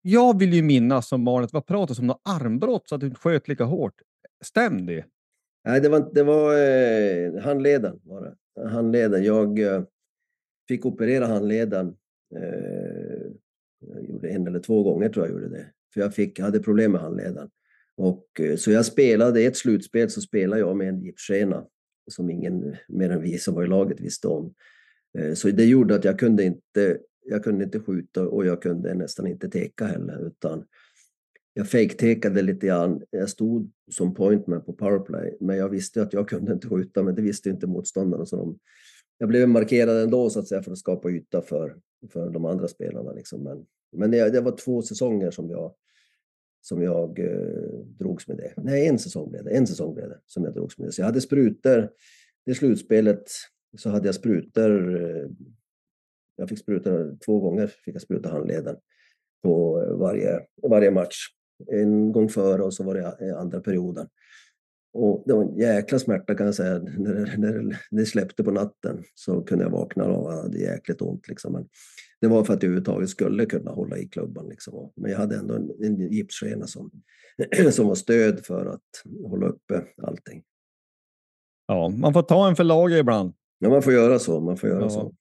Jag 0.01 0.39
vill 0.39 0.53
ju 0.53 0.61
minnas 0.61 1.07
som 1.07 1.25
barn 1.25 1.43
att 1.43 1.49
det 1.51 1.55
var 1.57 1.61
pratat 1.61 1.99
om 1.99 2.07
något 2.07 2.21
armbrott 2.23 2.89
så 2.89 2.95
att 2.95 3.01
du 3.01 3.07
inte 3.07 3.19
sköt 3.19 3.47
lika 3.47 3.63
hårt. 3.63 3.93
Stäm 4.43 4.85
det? 4.85 5.05
Nej, 5.65 5.81
det 5.81 5.89
var, 5.89 6.09
det 6.13 6.23
var 6.23 6.53
eh, 6.53 7.43
handleden. 7.43 7.99
Var 8.03 8.21
det. 8.21 8.69
handleden. 8.69 9.23
Jag 9.23 9.59
eh, 9.59 9.83
fick 10.67 10.85
operera 10.85 11.25
handleden. 11.27 11.87
Eh, 12.35 13.31
jag 13.79 14.09
gjorde 14.09 14.29
en 14.29 14.47
eller 14.47 14.59
två 14.59 14.83
gånger 14.83 15.09
tror 15.09 15.25
jag 15.25 15.33
gjorde 15.33 15.49
det. 15.49 15.65
För 15.93 16.01
jag, 16.01 16.13
fick, 16.13 16.39
hade 16.39 16.59
problem 16.59 16.91
med 16.91 17.01
handleden. 17.01 17.49
Och, 17.97 18.25
eh, 18.39 18.55
så 18.55 18.71
jag 18.71 18.85
spelade, 18.85 19.41
i 19.41 19.45
ett 19.45 19.57
slutspel 19.57 20.09
så 20.09 20.21
spelade 20.21 20.61
jag 20.61 20.77
med 20.77 20.89
en 20.89 21.01
gipsskena 21.01 21.65
som 22.11 22.29
ingen 22.29 22.75
mer 22.87 23.09
än 23.09 23.21
vi 23.21 23.37
som 23.37 23.55
var 23.55 23.63
i 23.63 23.67
laget 23.67 23.99
visste 23.99 24.27
om. 24.27 24.53
Eh, 25.17 25.33
så 25.33 25.51
det 25.51 25.65
gjorde 25.65 25.95
att 25.95 26.03
jag 26.03 26.19
kunde 26.19 26.43
inte, 26.43 26.99
jag 27.25 27.43
kunde 27.43 27.63
inte 27.63 27.79
skjuta 27.79 28.27
och 28.27 28.45
jag 28.45 28.61
kunde 28.61 28.93
nästan 28.93 29.27
inte 29.27 29.49
teka 29.49 29.85
heller. 29.85 30.27
Utan 30.27 30.65
jag 31.53 31.67
fejktekade 31.67 32.41
lite 32.41 32.67
grann. 32.67 33.01
Jag 33.09 33.29
stod 33.29 33.71
som 33.91 34.13
pointman 34.13 34.63
på 34.63 34.73
powerplay, 34.73 35.37
men 35.39 35.57
jag 35.57 35.69
visste 35.69 36.01
att 36.01 36.13
jag 36.13 36.29
kunde 36.29 36.53
inte 36.53 36.67
skjuta, 36.67 37.03
men 37.03 37.15
det 37.15 37.21
visste 37.21 37.49
inte 37.49 37.67
motståndarna. 37.67 38.25
Så 38.25 38.35
de, 38.35 38.59
jag 39.17 39.29
blev 39.29 39.49
markerad 39.49 40.03
ändå 40.03 40.29
så 40.29 40.39
att 40.39 40.47
säga 40.47 40.63
för 40.63 40.71
att 40.71 40.77
skapa 40.77 41.09
yta 41.09 41.41
för, 41.41 41.77
för 42.09 42.29
de 42.29 42.45
andra 42.45 42.67
spelarna. 42.67 43.11
Liksom. 43.11 43.43
Men, 43.43 43.65
men 43.91 44.11
det, 44.11 44.29
det 44.29 44.41
var 44.41 44.57
två 44.57 44.81
säsonger 44.81 45.31
som 45.31 45.49
jag, 45.49 45.73
som 46.61 46.81
jag 46.81 47.19
eh, 47.19 47.85
drogs 47.99 48.27
med 48.27 48.37
det. 48.37 48.53
Nej, 48.57 48.87
en 48.87 48.99
säsong 48.99 49.29
blev 49.29 49.43
det. 49.43 49.51
En 49.51 49.67
säsong 49.67 49.93
blev 49.93 50.09
det 50.09 50.19
som 50.25 50.43
jag 50.43 50.53
drogs 50.53 50.77
med 50.77 50.87
det. 50.87 50.91
Så 50.91 51.01
jag 51.01 51.05
hade 51.05 51.21
sprutor. 51.21 51.89
Det 52.45 52.55
slutspelet 52.55 53.23
så 53.77 53.89
hade 53.89 54.07
jag 54.07 54.15
sprutor. 54.15 55.01
Eh, 55.01 55.29
jag 56.35 56.49
fick 56.49 56.59
spruta 56.59 56.89
två 57.25 57.39
gånger, 57.39 57.67
fick 57.67 57.95
jag 57.95 58.01
spruta 58.01 58.29
handleden 58.29 58.75
på 59.43 59.85
varje, 59.99 60.39
varje 60.69 60.91
match. 60.91 61.15
En 61.71 62.11
gång 62.11 62.29
före 62.29 62.63
och 62.63 62.73
så 62.73 62.83
var 62.83 62.95
det 62.95 63.27
eh, 63.27 63.37
andra 63.37 63.59
perioden. 63.59 64.07
Och 64.93 65.23
det 65.25 65.33
var 65.33 65.43
en 65.43 65.57
jäkla 65.57 65.99
smärta 65.99 66.35
kan 66.35 66.45
jag 66.45 66.55
säga. 66.55 66.79
När 66.97 67.13
det, 67.13 67.37
när 67.37 67.79
det 67.91 68.05
släppte 68.05 68.43
på 68.43 68.51
natten 68.51 69.03
så 69.13 69.41
kunde 69.41 69.63
jag 69.63 69.71
vakna 69.71 70.05
och 70.05 70.31
hade 70.31 70.57
jäkligt 70.57 71.01
ont. 71.01 71.27
Liksom. 71.27 71.53
Men 71.53 71.67
det 72.21 72.27
var 72.27 72.43
för 72.43 72.53
att 72.53 72.63
jag 72.63 72.67
överhuvudtaget 72.67 73.09
skulle 73.09 73.45
kunna 73.45 73.71
hålla 73.71 73.97
i 73.97 74.07
klubban. 74.07 74.49
Liksom. 74.49 74.91
Men 74.95 75.11
jag 75.11 75.17
hade 75.17 75.35
ändå 75.35 75.53
en, 75.53 75.71
en 75.83 76.11
gipsskena 76.11 76.67
som, 76.67 76.91
som 77.71 77.87
var 77.87 77.95
stöd 77.95 78.45
för 78.45 78.65
att 78.65 79.03
hålla 79.29 79.47
uppe 79.47 79.83
allting. 80.01 80.43
Ja, 81.67 81.89
man 81.89 82.13
får 82.13 82.21
ta 82.21 82.49
en 82.49 82.55
för 82.55 82.63
laget 82.63 82.99
ibland. 82.99 83.33
Ja, 83.63 83.69
man 83.69 83.81
får 83.81 83.93
göra 83.93 84.19
så. 84.19 84.39
Man 84.39 84.57
får 84.57 84.69
göra 84.69 84.81
Ja. 84.81 84.89
så. 84.89 85.13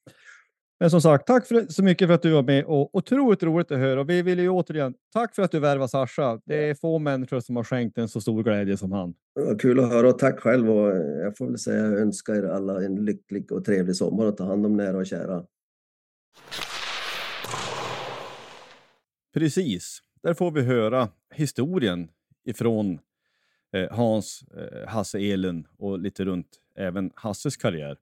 Men 0.79 0.89
som 0.89 1.01
sagt, 1.01 1.27
tack 1.27 1.47
för, 1.47 1.65
så 1.69 1.83
mycket 1.83 2.07
för 2.07 2.13
att 2.13 2.21
du 2.21 2.31
var 2.31 2.43
med 2.43 2.65
och 2.65 2.95
otroligt 2.95 3.43
roligt 3.43 3.71
att 3.71 3.77
höra. 3.77 3.99
Och 4.01 4.09
vi 4.09 4.21
vill 4.21 4.39
ju 4.39 4.49
återigen, 4.49 4.93
tack 5.13 5.35
för 5.35 5.41
att 5.43 5.51
du 5.51 5.59
värvade 5.59 5.89
Sasha. 5.89 6.39
Det 6.45 6.69
är 6.69 6.75
få 6.75 6.99
människor 6.99 7.39
som 7.39 7.55
har 7.55 7.63
skänkt 7.63 7.97
en 7.97 8.07
så 8.09 8.21
stor 8.21 8.43
glädje 8.43 8.77
som 8.77 8.91
han. 8.91 9.13
Var 9.33 9.59
kul 9.59 9.79
att 9.79 9.89
höra 9.89 10.09
och 10.09 10.19
tack 10.19 10.39
själv. 10.39 10.69
Och 10.71 10.95
jag 10.97 11.37
får 11.37 11.45
väl 11.47 11.57
säga 11.57 11.85
jag 11.85 11.99
önskar 11.99 12.35
er 12.35 12.43
alla 12.43 12.83
en 12.85 13.05
lycklig 13.05 13.51
och 13.51 13.65
trevlig 13.65 13.95
sommar 13.95 14.25
och 14.25 14.37
ta 14.37 14.45
hand 14.45 14.65
om 14.65 14.77
nära 14.77 14.97
och 14.97 15.05
kära. 15.05 15.43
Precis, 19.33 19.99
där 20.23 20.33
får 20.33 20.51
vi 20.51 20.61
höra 20.61 21.09
historien 21.35 22.09
ifrån 22.45 22.99
eh, 23.75 23.91
Hans, 23.91 24.43
eh, 24.57 24.87
Hasse 24.89 25.19
Elin 25.19 25.67
och 25.77 25.99
lite 25.99 26.25
runt 26.25 26.47
även 26.75 27.11
Hasses 27.15 27.57
karriär. 27.57 27.97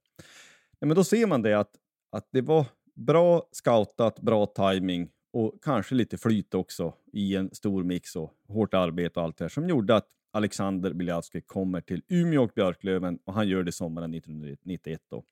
Ja, 0.82 0.88
men 0.88 0.96
då 0.96 1.04
ser 1.04 1.28
man 1.28 1.42
det 1.42 1.60
att, 1.60 1.72
att 2.12 2.28
det 2.32 2.42
var 2.42 2.66
bra 2.96 3.48
scoutat, 3.52 4.20
bra 4.20 4.46
timing 4.46 5.10
och 5.34 5.54
kanske 5.62 5.96
lite 5.96 6.18
flyt 6.18 6.54
också 6.54 6.94
i 7.14 7.36
en 7.36 7.50
stor 7.56 7.84
mix 7.84 8.16
och 8.16 8.34
hårt 8.48 8.74
arbete 8.74 9.20
och 9.20 9.26
allt 9.26 9.38
det 9.38 9.44
här 9.44 9.50
som 9.50 9.70
gjorde 9.70 9.96
att 9.96 10.08
Alexander 10.32 10.94
Biljavski 10.94 11.42
kommer 11.42 11.82
till 11.82 12.02
Umeå 12.08 12.44
och 12.44 12.52
Björklöven 12.56 13.20
och 13.26 13.34
han 13.34 13.48
gör 13.48 13.64
det 13.64 13.72
sommaren 13.72 14.14
1991. 14.14 15.02
Då. 15.10 15.24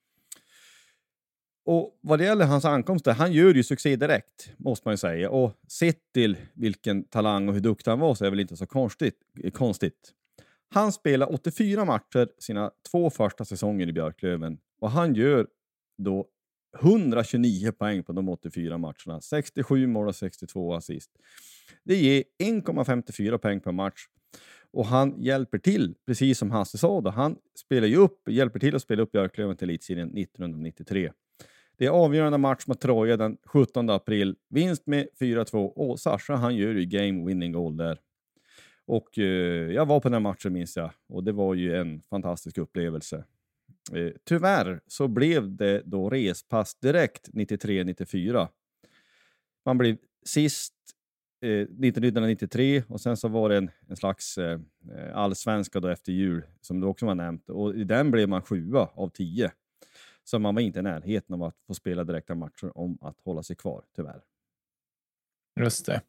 Och 1.65 1.97
vad 2.01 2.19
det 2.19 2.25
gäller 2.25 2.45
hans 2.45 2.65
ankomster, 2.65 3.11
han 3.11 3.33
gör 3.33 3.53
ju 3.53 3.63
succé 3.63 3.95
direkt, 3.95 4.51
måste 4.57 4.87
man 4.87 4.93
ju 4.93 4.97
säga. 4.97 5.29
Och 5.29 5.51
sett 5.67 6.13
till 6.13 6.37
vilken 6.53 7.03
talang 7.03 7.47
och 7.47 7.53
hur 7.53 7.61
duktig 7.61 7.91
han 7.91 7.99
var 7.99 8.15
så 8.15 8.23
är 8.23 8.25
det 8.25 8.29
väl 8.29 8.39
inte 8.39 8.57
så 8.57 8.65
konstigt. 8.65 9.15
konstigt. 9.53 10.13
Han 10.69 10.91
spelar 10.91 11.33
84 11.33 11.85
matcher 11.85 12.29
sina 12.37 12.71
två 12.91 13.09
första 13.09 13.45
säsonger 13.45 13.87
i 13.87 13.93
Björklöven 13.93 14.57
och 14.79 14.91
han 14.91 15.15
gör 15.15 15.47
då 15.97 16.27
129 16.79 17.71
poäng 17.71 18.03
på 18.03 18.13
de 18.13 18.29
84 18.29 18.77
matcherna. 18.77 19.21
67 19.21 19.87
mål 19.87 20.07
och 20.07 20.15
62 20.15 20.73
assist. 20.73 21.11
Det 21.83 21.95
ger 21.95 22.23
1,54 22.43 23.37
poäng 23.37 23.59
per 23.59 23.71
match. 23.71 24.07
Och 24.71 24.85
han 24.85 25.21
hjälper 25.21 25.57
till, 25.57 25.95
precis 26.05 26.37
som 26.37 26.51
Hasse 26.51 26.77
sa, 26.77 27.01
då. 27.01 27.09
han 27.09 27.35
spelar 27.55 27.87
ju 27.87 27.95
upp, 27.95 28.29
hjälper 28.29 28.59
till 28.59 28.75
att 28.75 28.81
spela 28.81 29.03
upp 29.03 29.11
Björklöven 29.11 29.57
till 29.57 29.69
elitserien 29.69 30.17
1993. 30.17 31.11
Det 31.77 31.85
är 31.85 31.89
avgörande 31.89 32.37
match 32.37 32.67
mot 32.67 32.81
Troja 32.81 33.17
den 33.17 33.37
17 33.45 33.89
april. 33.89 34.35
Vinst 34.49 34.87
med 34.87 35.07
4-2 35.19 35.67
och 35.67 35.99
Sasha 35.99 36.35
han 36.35 36.55
gör 36.55 36.73
ju 36.73 36.85
game 36.85 37.25
winning 37.25 37.51
goal 37.51 37.77
där. 37.77 37.99
Och 38.89 39.17
eh, 39.17 39.71
jag 39.71 39.85
var 39.85 39.99
på 39.99 40.09
den 40.09 40.21
matchen 40.21 40.53
minns 40.53 40.77
jag 40.77 40.91
och 41.07 41.23
det 41.23 41.31
var 41.31 41.53
ju 41.53 41.75
en 41.75 42.01
fantastisk 42.09 42.57
upplevelse. 42.57 43.23
Eh, 43.93 44.11
tyvärr 44.23 44.81
så 44.87 45.07
blev 45.07 45.55
det 45.55 45.81
då 45.85 46.09
respass 46.09 46.75
direkt 46.75 47.29
93-94. 47.29 48.47
Man 49.65 49.77
blev 49.77 49.97
sist 50.25 50.73
eh, 51.41 51.49
1993 51.49 52.83
och 52.87 53.01
sen 53.01 53.17
så 53.17 53.27
var 53.27 53.49
det 53.49 53.57
en, 53.57 53.71
en 53.87 53.95
slags 53.95 54.37
eh, 54.37 54.59
eh 54.91 55.17
allsvenska 55.17 55.79
då 55.79 55.87
efter 55.87 56.11
jul 56.11 56.43
som 56.61 56.81
du 56.81 56.87
också 56.87 57.05
var 57.05 57.15
nämnt 57.15 57.49
och 57.49 57.75
i 57.75 57.83
den 57.83 58.11
blev 58.11 58.29
man 58.29 58.41
sjua 58.41 58.89
av 58.93 59.09
tio. 59.09 59.51
Så 60.23 60.39
man 60.39 60.55
var 60.55 60.61
inte 60.61 60.79
i 60.79 60.81
närheten 60.81 61.35
av 61.35 61.43
att 61.43 61.55
få 61.67 61.73
spela 61.73 62.03
direkta 62.03 62.35
matcher 62.35 62.77
om 62.77 62.97
att 63.01 63.19
hålla 63.23 63.43
sig 63.43 63.55
kvar, 63.55 63.83
tyvärr. 63.95 64.21
Just 65.59 65.85
det. 65.85 66.01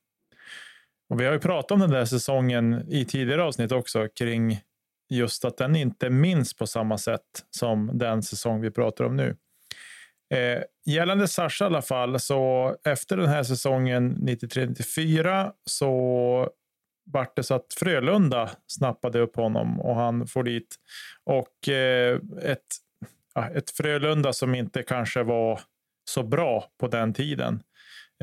Och 1.10 1.20
vi 1.20 1.24
har 1.24 1.32
ju 1.32 1.38
pratat 1.38 1.70
om 1.70 1.80
den 1.80 1.90
där 1.90 2.04
säsongen 2.04 2.84
i 2.88 3.04
tidigare 3.04 3.42
avsnitt 3.42 3.72
också 3.72 4.08
kring 4.08 4.60
just 5.08 5.44
att 5.44 5.56
den 5.56 5.76
inte 5.76 6.10
minns 6.10 6.54
på 6.54 6.66
samma 6.66 6.98
sätt 6.98 7.44
som 7.50 7.90
den 7.94 8.22
säsong 8.22 8.60
vi 8.60 8.70
pratar 8.70 9.04
om 9.04 9.16
nu. 9.16 9.36
Eh, 10.34 10.62
gällande 10.86 11.28
Sasha 11.28 11.64
i 11.64 11.66
alla 11.66 11.82
fall, 11.82 12.20
så 12.20 12.76
efter 12.84 13.16
den 13.16 13.28
här 13.28 13.42
säsongen 13.42 14.16
93-94 14.16 15.52
så 15.64 16.50
vart 17.04 17.36
det 17.36 17.42
så 17.42 17.54
att 17.54 17.74
Frölunda 17.78 18.50
snappade 18.66 19.20
upp 19.20 19.36
honom 19.36 19.80
och 19.80 19.96
han 19.96 20.26
får 20.26 20.44
dit. 20.44 20.76
Och 21.24 21.68
eh, 21.68 22.20
ett, 22.42 22.66
ja, 23.34 23.48
ett 23.48 23.70
Frölunda 23.70 24.32
som 24.32 24.54
inte 24.54 24.82
kanske 24.82 25.22
var 25.22 25.60
så 26.04 26.22
bra 26.22 26.64
på 26.80 26.88
den 26.88 27.14
tiden. 27.14 27.62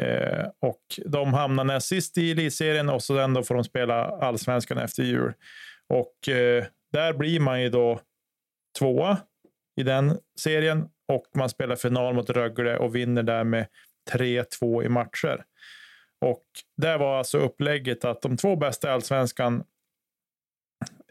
Eh, 0.01 0.45
och 0.61 0.81
de 1.05 1.33
hamnar 1.33 1.63
näst 1.63 1.87
sist 1.87 2.17
i 2.17 2.31
elitserien 2.31 2.89
och 2.89 3.03
så 3.03 3.17
ändå 3.17 3.43
får 3.43 3.55
de 3.55 3.63
spela 3.63 4.05
allsvenskan 4.05 4.77
efter 4.77 5.03
jul. 5.03 5.33
Och 5.89 6.29
eh, 6.29 6.65
där 6.91 7.13
blir 7.13 7.39
man 7.39 7.61
ju 7.61 7.69
då 7.69 7.99
tvåa 8.79 9.17
i 9.79 9.83
den 9.83 10.17
serien 10.39 10.89
och 11.07 11.25
man 11.35 11.49
spelar 11.49 11.75
final 11.75 12.13
mot 12.13 12.29
Rögle 12.29 12.77
och 12.77 12.95
vinner 12.95 13.23
där 13.23 13.43
med 13.43 13.67
3-2 14.11 14.83
i 14.83 14.89
matcher. 14.89 15.43
Och 16.25 16.45
där 16.77 16.97
var 16.97 17.17
alltså 17.17 17.37
upplägget 17.37 18.05
att 18.05 18.21
de 18.21 18.37
två 18.37 18.55
bästa 18.55 18.87
i 18.87 18.91
allsvenskan 18.91 19.63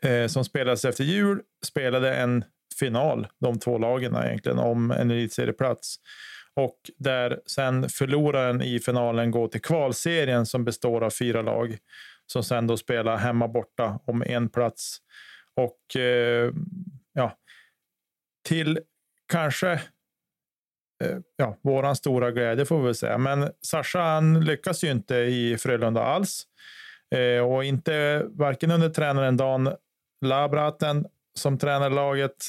eh, 0.02 0.26
som 0.26 0.44
spelades 0.44 0.84
efter 0.84 1.04
jul 1.04 1.42
spelade 1.66 2.14
en 2.14 2.44
final, 2.78 3.26
de 3.40 3.58
två 3.58 3.78
lagen 3.78 4.16
egentligen, 4.16 4.58
om 4.58 4.90
en 4.90 5.10
elitserieplats. 5.10 5.96
Och 6.56 6.90
där 6.98 7.40
sen 7.46 7.88
förloraren 7.88 8.62
i 8.62 8.80
finalen 8.80 9.30
går 9.30 9.48
till 9.48 9.62
kvalserien 9.62 10.46
som 10.46 10.64
består 10.64 11.04
av 11.04 11.10
fyra 11.10 11.42
lag 11.42 11.78
som 12.26 12.42
sen 12.42 12.66
då 12.66 12.76
spelar 12.76 13.16
hemma 13.16 13.48
borta 13.48 14.00
om 14.04 14.22
en 14.26 14.48
plats. 14.48 14.98
Och 15.54 15.96
eh, 16.00 16.52
ja, 17.12 17.38
till 18.48 18.78
kanske 19.28 19.72
eh, 21.04 21.18
ja, 21.36 21.56
våran 21.62 21.96
stora 21.96 22.30
glädje 22.30 22.64
får 22.64 22.78
vi 22.78 22.84
väl 22.84 22.94
säga. 22.94 23.18
Men 23.18 23.50
Sasha 23.60 24.00
han 24.00 24.44
lyckas 24.44 24.84
ju 24.84 24.90
inte 24.90 25.16
i 25.16 25.56
Frölunda 25.58 26.02
alls. 26.02 26.46
Eh, 27.14 27.44
och 27.44 27.64
inte 27.64 28.24
varken 28.28 28.70
under 28.70 28.88
tränaren 28.88 29.36
Dan 29.36 29.72
Labraten 30.24 31.06
som 31.34 31.58
tränar 31.58 31.90
laget 31.90 32.46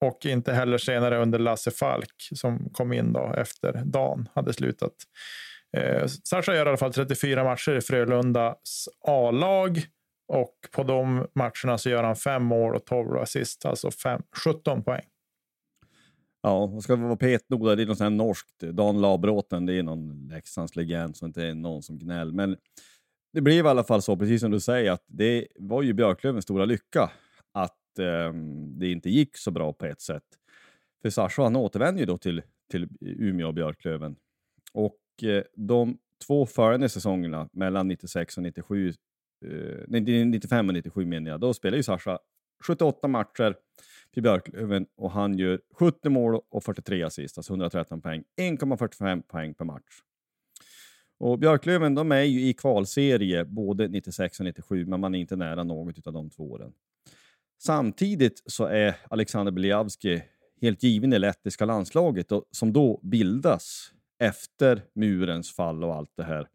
och 0.00 0.26
inte 0.26 0.52
heller 0.52 0.78
senare 0.78 1.22
under 1.22 1.38
Lasse 1.38 1.70
Falk 1.70 2.14
som 2.34 2.70
kom 2.72 2.92
in 2.92 3.12
då 3.12 3.34
efter 3.36 3.82
Dan 3.84 4.28
hade 4.34 4.52
slutat. 4.52 4.94
Eh, 5.76 6.06
Sasha 6.06 6.54
gör 6.54 6.66
i 6.66 6.68
alla 6.68 6.76
fall 6.76 6.92
34 6.92 7.44
matcher 7.44 7.76
i 7.76 7.80
Frölundas 7.80 8.88
A-lag 9.06 9.82
och 10.28 10.54
på 10.72 10.82
de 10.82 11.26
matcherna 11.34 11.78
så 11.78 11.90
gör 11.90 12.02
han 12.02 12.16
fem 12.16 12.44
mål 12.44 12.74
och 12.74 12.84
12 12.84 13.16
assist, 13.16 13.64
alltså 13.64 13.90
fem, 13.90 14.22
17 14.44 14.82
poäng. 14.82 15.04
Ja, 16.42 16.62
och 16.62 16.82
ska 16.82 16.96
vi 16.96 17.02
vara 17.02 17.16
petnoga, 17.16 17.74
det 17.74 17.82
är 17.82 17.86
något 17.86 17.98
sånt 17.98 18.16
norskt. 18.16 18.60
Dan 18.60 19.00
Labråten, 19.00 19.66
det 19.66 19.74
är 19.74 19.82
någon 19.82 20.28
Leksands 20.28 20.76
legend, 20.76 21.16
så 21.16 21.26
inte 21.26 21.42
är 21.42 21.54
någon 21.54 21.82
som 21.82 21.98
gnäll. 21.98 22.32
Men 22.32 22.56
det 23.32 23.40
blev 23.40 23.66
i 23.66 23.68
alla 23.68 23.84
fall 23.84 24.02
så, 24.02 24.16
precis 24.16 24.40
som 24.40 24.50
du 24.50 24.60
säger, 24.60 24.92
att 24.92 25.04
det 25.06 25.46
var 25.54 25.82
ju 25.82 25.92
Björklövens 25.92 26.44
stora 26.44 26.64
lycka 26.64 27.10
att 27.94 27.98
eh, 27.98 28.32
det 28.78 28.90
inte 28.90 29.10
gick 29.10 29.36
så 29.36 29.50
bra 29.50 29.72
på 29.72 29.86
ett 29.86 30.00
sätt. 30.00 30.24
För 31.02 31.10
Sascha 31.10 31.42
han 31.42 31.56
återvände 31.56 32.00
ju 32.00 32.06
då 32.06 32.18
till, 32.18 32.42
till 32.70 32.88
Umeå 33.00 33.48
och 33.48 33.54
Björklöven. 33.54 34.16
Och 34.72 34.98
eh, 35.22 35.42
de 35.56 35.98
två 36.26 36.46
följande 36.46 36.88
säsongerna, 36.88 37.48
mellan 37.52 37.88
96 37.88 38.36
och 38.36 38.42
97, 38.42 38.92
eh, 39.46 40.24
95 40.26 40.68
och 40.68 40.74
97 40.74 41.06
menar 41.06 41.30
jag, 41.30 41.40
då 41.40 41.54
spelade 41.54 41.76
ju 41.76 41.82
Sascha 41.82 42.18
78 42.66 43.08
matcher 43.08 43.56
till 44.14 44.22
Björklöven 44.22 44.86
och 44.96 45.10
han 45.10 45.38
gör 45.38 45.60
70 45.74 46.08
mål 46.08 46.40
och 46.48 46.64
43 46.64 47.02
assist, 47.02 47.38
alltså 47.38 47.52
113 47.52 48.02
poäng. 48.02 48.24
1,45 48.40 49.22
poäng 49.22 49.54
per 49.54 49.64
match. 49.64 50.00
Och 51.18 51.38
Björklöven 51.38 51.94
de 51.94 52.12
är 52.12 52.22
ju 52.22 52.48
i 52.48 52.54
kvalserie 52.54 53.44
både 53.44 53.88
96 53.88 54.40
och 54.40 54.44
97, 54.44 54.86
men 54.86 55.00
man 55.00 55.14
är 55.14 55.18
inte 55.18 55.36
nära 55.36 55.64
något 55.64 56.06
av 56.06 56.12
de 56.12 56.30
två 56.30 56.50
åren. 56.50 56.72
Samtidigt 57.58 58.42
så 58.46 58.64
är 58.64 58.96
Alexander 59.10 59.52
Beliavski 59.52 60.22
helt 60.60 60.82
given 60.82 61.12
i 61.12 61.18
lettiska 61.18 61.64
landslaget 61.64 62.32
och, 62.32 62.44
som 62.50 62.72
då 62.72 63.00
bildas 63.02 63.92
efter 64.18 64.82
murens 64.94 65.56
fall 65.56 65.84
och 65.84 65.94
allt 65.94 66.12
det 66.16 66.24
här. 66.24 66.48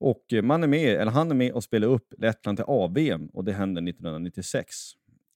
Och 0.00 0.24
man 0.42 0.62
är 0.62 0.66
med, 0.66 1.00
eller 1.00 1.12
han 1.12 1.30
är 1.30 1.34
med 1.34 1.52
och 1.52 1.64
spelar 1.64 1.88
upp 1.88 2.14
Lettland 2.18 2.58
till 2.58 2.64
AVM 2.68 3.26
och 3.26 3.44
det 3.44 3.52
händer 3.52 3.88
1996. 3.88 4.74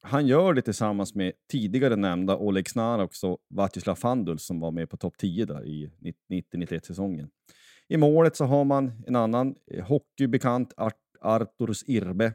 Han 0.03 0.26
gör 0.26 0.55
det 0.55 0.62
tillsammans 0.62 1.14
med 1.14 1.32
tidigare 1.51 1.97
nämnda 1.97 2.36
Oleg 2.36 2.70
Snaroks 2.70 3.24
och 3.24 3.38
Vatislav 3.49 3.95
Fandul 3.95 4.38
som 4.38 4.61
var 4.61 4.70
med 4.70 4.90
på 4.90 4.97
topp 4.97 5.14
10 5.18 5.45
där 5.45 5.66
i 5.66 5.90
90-91 6.30 6.86
säsongen. 6.86 7.30
I 7.88 7.97
målet 7.97 8.36
så 8.36 8.45
har 8.45 8.64
man 8.64 8.93
en 9.07 9.16
annan 9.16 9.55
eh, 9.70 9.84
hockeybekant, 9.84 10.72
Art 10.76 10.99
Arturs 11.20 11.82
Irbe. 11.86 12.32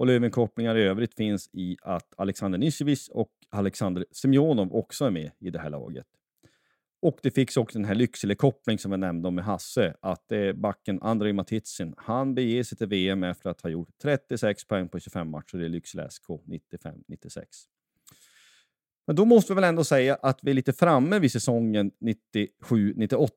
Och 0.00 0.06
Lövenkopplingar 0.06 0.76
i 0.76 0.82
övrigt 0.82 1.14
finns 1.14 1.50
i 1.52 1.76
att 1.82 2.14
Alexander 2.16 2.58
Nisjevic 2.58 3.08
och 3.08 3.30
Alexander 3.50 4.06
Semjonov 4.10 4.72
också 4.72 5.04
är 5.04 5.10
med 5.10 5.30
i 5.38 5.50
det 5.50 5.58
här 5.58 5.70
laget. 5.70 6.06
Och 7.02 7.18
det 7.22 7.30
fick 7.30 7.56
också 7.56 7.78
den 7.78 7.84
här 7.84 7.94
Lycksele-koppling 7.94 8.78
som 8.78 8.92
jag 8.92 9.00
nämnde 9.00 9.28
om 9.28 9.34
med 9.34 9.44
Hasse, 9.44 9.94
att 10.00 10.32
eh, 10.32 10.52
backen 10.52 11.02
Andrei 11.02 11.32
Matitsin, 11.32 11.94
han 11.96 12.34
beger 12.34 12.62
sig 12.62 12.78
till 12.78 12.86
VM 12.86 13.24
efter 13.24 13.50
att 13.50 13.60
ha 13.60 13.70
gjort 13.70 13.88
36 14.02 14.66
poäng 14.66 14.88
på 14.88 14.98
25 14.98 15.30
matcher 15.30 15.62
i 15.62 15.68
Lycksele 15.68 16.10
SK 16.10 16.28
95-96. 16.28 17.44
Men 19.06 19.16
då 19.16 19.24
måste 19.24 19.52
vi 19.52 19.54
väl 19.54 19.64
ändå 19.64 19.84
säga 19.84 20.14
att 20.14 20.38
vi 20.42 20.50
är 20.50 20.54
lite 20.54 20.72
framme 20.72 21.18
vid 21.18 21.32
säsongen 21.32 21.90
97-98. 22.70 23.28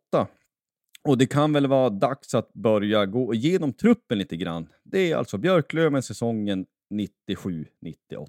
Och 1.04 1.18
det 1.18 1.26
kan 1.26 1.54
väl 1.54 1.68
vara 1.68 1.90
dags 1.90 2.34
att 2.34 2.54
börja 2.54 3.06
gå 3.06 3.34
igenom 3.34 3.74
truppen 3.74 4.18
lite 4.18 4.38
grann. 4.38 4.68
Det 4.84 5.12
är 5.12 5.16
alltså 5.16 5.38
Björklöven 5.38 6.04
säsongen 6.04 6.66
97-98. 6.94 8.28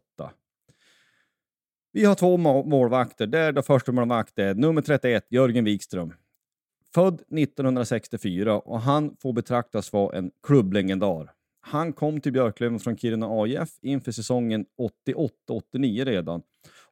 Vi 1.92 2.04
har 2.04 2.14
två 2.14 2.36
målvakter, 2.36 3.26
där 3.26 3.52
det 3.52 3.62
första 3.62 3.92
målvakten 3.92 4.48
är 4.48 4.54
nummer 4.54 4.82
31, 4.82 5.26
Jörgen 5.30 5.64
Wikström. 5.64 6.12
Född 6.94 7.14
1964 7.14 8.58
och 8.58 8.80
han 8.80 9.16
får 9.22 9.32
betraktas 9.32 9.92
vara 9.92 10.18
en 10.18 10.30
klubblegendar. 10.42 11.32
Han 11.60 11.92
kom 11.92 12.20
till 12.20 12.32
Björklöven 12.32 12.78
från 12.78 12.96
Kiruna 12.96 13.26
AIF 13.30 13.78
inför 13.82 14.12
säsongen 14.12 14.66
88-89 15.48 16.04
redan 16.04 16.42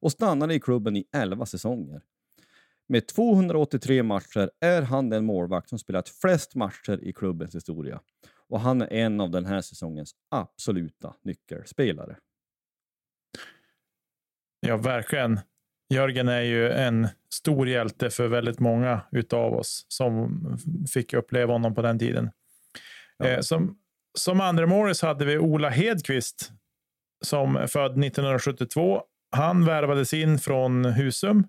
och 0.00 0.12
stannade 0.12 0.54
i 0.54 0.60
klubben 0.60 0.96
i 0.96 1.04
11 1.12 1.46
säsonger. 1.46 2.02
Med 2.92 3.06
283 3.06 4.02
matcher 4.02 4.50
är 4.60 4.82
han 4.82 5.10
den 5.10 5.24
målvakt 5.24 5.68
som 5.68 5.78
spelat 5.78 6.08
flest 6.08 6.54
matcher 6.54 6.98
i 7.02 7.12
klubbens 7.12 7.54
historia. 7.54 8.00
Och 8.48 8.60
han 8.60 8.82
är 8.82 8.92
en 8.92 9.20
av 9.20 9.30
den 9.30 9.46
här 9.46 9.60
säsongens 9.60 10.12
absoluta 10.30 11.14
nyckelspelare. 11.22 12.16
Ja, 14.60 14.76
verkligen. 14.76 15.40
Jörgen 15.94 16.28
är 16.28 16.40
ju 16.40 16.70
en 16.70 17.08
stor 17.34 17.68
hjälte 17.68 18.10
för 18.10 18.28
väldigt 18.28 18.60
många 18.60 19.00
utav 19.12 19.54
oss 19.54 19.86
som 19.88 20.40
fick 20.92 21.14
uppleva 21.14 21.52
honom 21.52 21.74
på 21.74 21.82
den 21.82 21.98
tiden. 21.98 22.30
Ja. 23.18 23.26
Eh, 23.26 23.40
som, 23.40 23.78
som 24.18 24.40
andra 24.40 24.66
målis 24.66 25.02
hade 25.02 25.24
vi 25.24 25.38
Ola 25.38 25.68
Hedqvist 25.68 26.50
som 27.24 27.54
född 27.68 28.04
1972. 28.04 29.02
Han 29.30 29.64
värvades 29.64 30.14
in 30.14 30.38
från 30.38 30.84
Husum 30.84 31.46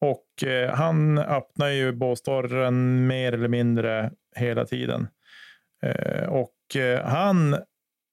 och 0.00 0.48
eh, 0.48 0.74
han 0.74 1.18
öppnar 1.18 1.68
ju 1.68 1.92
båsdörren 1.92 3.06
mer 3.06 3.32
eller 3.32 3.48
mindre 3.48 4.10
hela 4.36 4.64
tiden. 4.64 5.08
Eh, 5.82 6.28
och 6.28 6.76
eh, 6.76 7.04
han, 7.04 7.56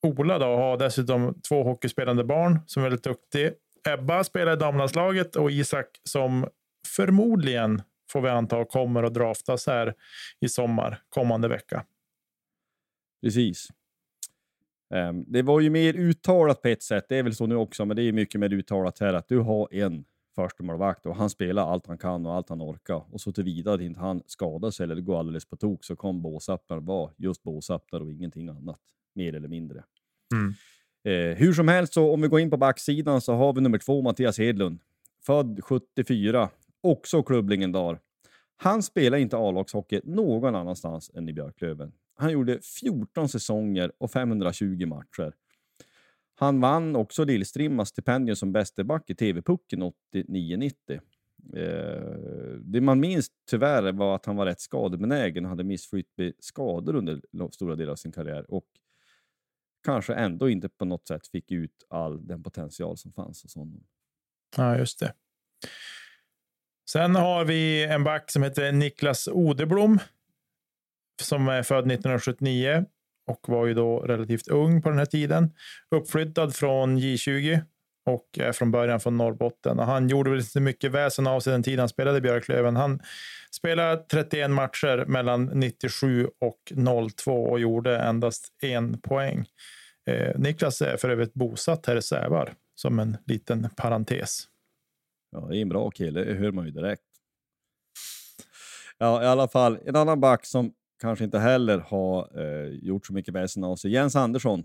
Ola, 0.08 0.40
då, 0.40 0.46
har 0.46 0.78
dessutom 0.78 1.42
två 1.50 1.64
hockeyspelande 1.64 2.24
barn 2.24 2.60
som 2.66 2.84
är 2.84 2.90
väldigt 2.90 3.04
duktig. 3.04 3.52
Ebba 3.90 4.24
spelar 4.24 4.54
i 4.54 4.56
damlandslaget 4.56 5.36
och 5.36 5.52
Isak 5.52 5.86
som 6.04 6.48
förmodligen, 6.96 7.82
får 8.12 8.22
vi 8.22 8.30
anta, 8.30 8.66
kommer 8.66 9.04
att 9.04 9.14
draftas 9.14 9.68
här 9.68 9.94
i 10.40 10.50
sommar, 10.50 11.02
kommande 11.10 11.48
vecka. 11.48 11.86
Precis. 13.22 13.68
Ehm, 14.94 15.24
det 15.28 15.42
var 15.42 15.60
ju 15.60 15.70
mer 15.70 15.94
uttalat 15.94 16.62
på 16.62 16.68
ett 16.68 16.84
sätt, 16.84 17.06
det 17.10 17.18
är 17.18 17.24
väl 17.24 17.36
så 17.36 17.46
nu 17.46 17.56
också, 17.56 17.86
men 17.86 17.96
det 17.96 18.04
är 18.04 18.12
mycket 18.12 18.40
mer 18.40 18.54
uttalat 18.54 19.00
här 19.00 19.14
att 19.14 19.28
du 19.28 19.40
har 19.40 19.74
en 19.74 20.06
förstemålvakt 20.36 21.06
och 21.06 21.16
han 21.16 21.30
spelar 21.30 21.72
allt 21.72 21.88
han 21.88 21.98
kan 21.98 22.26
och 22.26 22.34
allt 22.34 22.50
han 22.50 22.62
orkar. 22.62 23.04
Och 23.12 23.22
så 23.22 23.32
tillvida 23.32 23.74
att 23.74 23.82
inte 23.82 24.00
han 24.00 24.22
skadar 24.26 24.72
sig 24.72 24.84
eller 24.84 25.02
går 25.02 25.20
alldeles 25.20 25.46
på 25.46 25.56
tok 25.56 25.84
så 25.84 25.96
kom 25.96 26.22
Båsaptar 26.22 26.78
vara 26.78 27.12
just 27.18 27.44
Båsaptar 27.44 28.00
och 28.00 28.12
ingenting 28.12 28.50
annat, 28.50 28.80
mer 29.16 29.36
eller 29.36 29.48
mindre. 29.48 29.84
Mm. 30.34 30.54
Eh, 31.04 31.38
hur 31.38 31.54
som 31.54 31.68
helst, 31.68 31.94
så 31.94 32.14
om 32.14 32.22
vi 32.22 32.28
går 32.28 32.40
in 32.40 32.50
på 32.50 32.58
backsidan 32.58 33.22
så 33.22 33.34
har 33.34 33.54
vi 33.54 33.62
nummer 33.62 33.78
två, 33.78 34.02
Mattias 34.02 34.38
Hedlund. 34.38 34.80
Född 35.26 35.60
74, 35.64 36.50
också 36.82 37.24
klubblegendar. 37.24 38.00
Han 38.56 38.84
spelar 38.84 39.18
inte 39.18 39.38
A-lagshockey 39.38 40.02
någon 40.04 40.56
annanstans 40.56 41.12
än 41.14 41.30
i 41.30 41.34
Björklöven. 41.34 41.92
Han 42.16 42.32
gjorde 42.32 42.60
14 42.82 43.30
säsonger 43.30 43.92
och 43.98 44.12
520 44.12 44.86
matcher. 44.86 45.34
Han 46.36 46.62
vann 46.62 46.96
också 46.96 47.24
Lillstrimmas 47.24 47.90
stipendium 47.90 48.36
som 48.36 48.52
bäste 48.52 48.84
back 48.84 49.10
i 49.10 49.16
TV-pucken 49.16 49.92
89-90. 50.16 50.72
Eh, 51.56 52.60
det 52.60 52.82
man 52.82 53.00
minns 53.00 53.28
tyvärr 53.50 53.92
var 53.92 54.16
att 54.16 54.26
han 54.26 54.36
var 54.36 54.46
rätt 54.46 54.60
skadebenägen 54.60 55.46
och 55.46 55.50
hade 55.50 55.64
missflytt 55.64 56.12
med 56.18 56.34
skador 56.40 56.96
under 56.96 57.22
stora 57.52 57.76
delar 57.76 57.92
av 57.92 57.96
sin 57.96 58.12
karriär 58.12 58.52
och 58.52 58.66
kanske 59.86 60.14
ändå 60.14 60.50
inte 60.50 60.70
på 60.70 60.86
något 60.86 61.08
sätt 61.08 61.28
fick 61.28 61.52
ut 61.52 61.86
all 61.90 62.28
den 62.28 62.44
potential 62.44 62.98
som 62.98 63.14
fanns 63.14 63.44
hos 63.44 63.56
honom. 63.56 63.84
Ja, 64.58 64.78
just 64.78 65.00
det. 65.00 65.14
Sen 66.90 67.16
har 67.16 67.46
vi 67.46 67.84
en 67.84 68.04
back 68.04 68.32
som 68.32 68.44
heter 68.44 68.72
Niklas 68.72 69.28
Odeblom 69.28 70.00
som 71.22 71.48
är 71.48 71.64
född 71.64 71.92
1979 71.92 72.86
och 73.28 73.40
var 73.48 73.66
ju 73.66 73.74
då 73.74 74.00
relativt 74.00 74.48
ung 74.48 74.82
på 74.82 74.90
den 74.90 74.98
här 74.98 75.06
tiden. 75.06 75.54
Uppflyttad 75.96 76.56
från 76.56 77.00
J20 77.00 77.62
och 78.06 78.40
är 78.40 78.52
från 78.52 78.72
början 78.72 79.00
från 79.00 79.18
Norrbotten. 79.18 79.80
Och 79.80 79.86
han 79.86 80.10
gjorde 80.10 80.30
väl 80.30 80.40
inte 80.40 80.60
mycket 80.60 80.92
väsen 80.92 81.28
av 81.28 81.40
sig 81.40 81.52
den 81.52 81.64
tiden 81.64 81.80
han 81.80 81.90
spelade 81.90 82.18
i 82.18 82.22
Björklöven. 82.22 82.76
Han 82.76 83.00
spelade 83.52 84.04
31 84.12 84.52
matcher 84.52 85.06
mellan 85.08 85.46
97 85.46 86.28
och 86.40 86.74
02 87.12 87.44
och 87.44 87.60
gjorde 87.60 87.98
endast 87.98 88.48
en 88.62 89.02
poäng. 89.02 89.46
Eh, 90.06 90.40
Niklas 90.40 90.82
är 90.82 90.98
för 90.98 91.10
övrigt 91.10 91.34
bosatt 91.34 91.86
här 91.86 91.96
i 91.96 92.02
Sävar, 92.02 92.54
som 92.76 93.00
en 93.00 93.18
liten 93.26 93.70
parentes. 93.76 94.48
Ja, 95.32 95.48
det 95.50 95.58
är 95.58 95.62
en 95.62 95.70
bra 95.70 95.90
kille, 95.90 96.24
det 96.24 96.34
hör 96.34 96.52
man 96.52 96.66
ju 96.66 96.72
direkt. 96.72 97.04
Ja, 98.98 99.24
i 99.24 99.26
alla 99.26 99.48
fall, 99.48 99.80
en 99.86 99.96
annan 99.96 100.20
back 100.20 100.46
som 100.46 100.74
kanske 101.04 101.26
inte 101.26 101.40
heller 101.40 101.78
har 101.80 102.40
eh, 102.42 102.68
gjort 102.68 103.06
så 103.06 103.14
mycket 103.14 103.34
väsen 103.34 103.64
av 103.64 103.76
sig. 103.76 103.92
Jens 103.92 104.16
Andersson, 104.16 104.64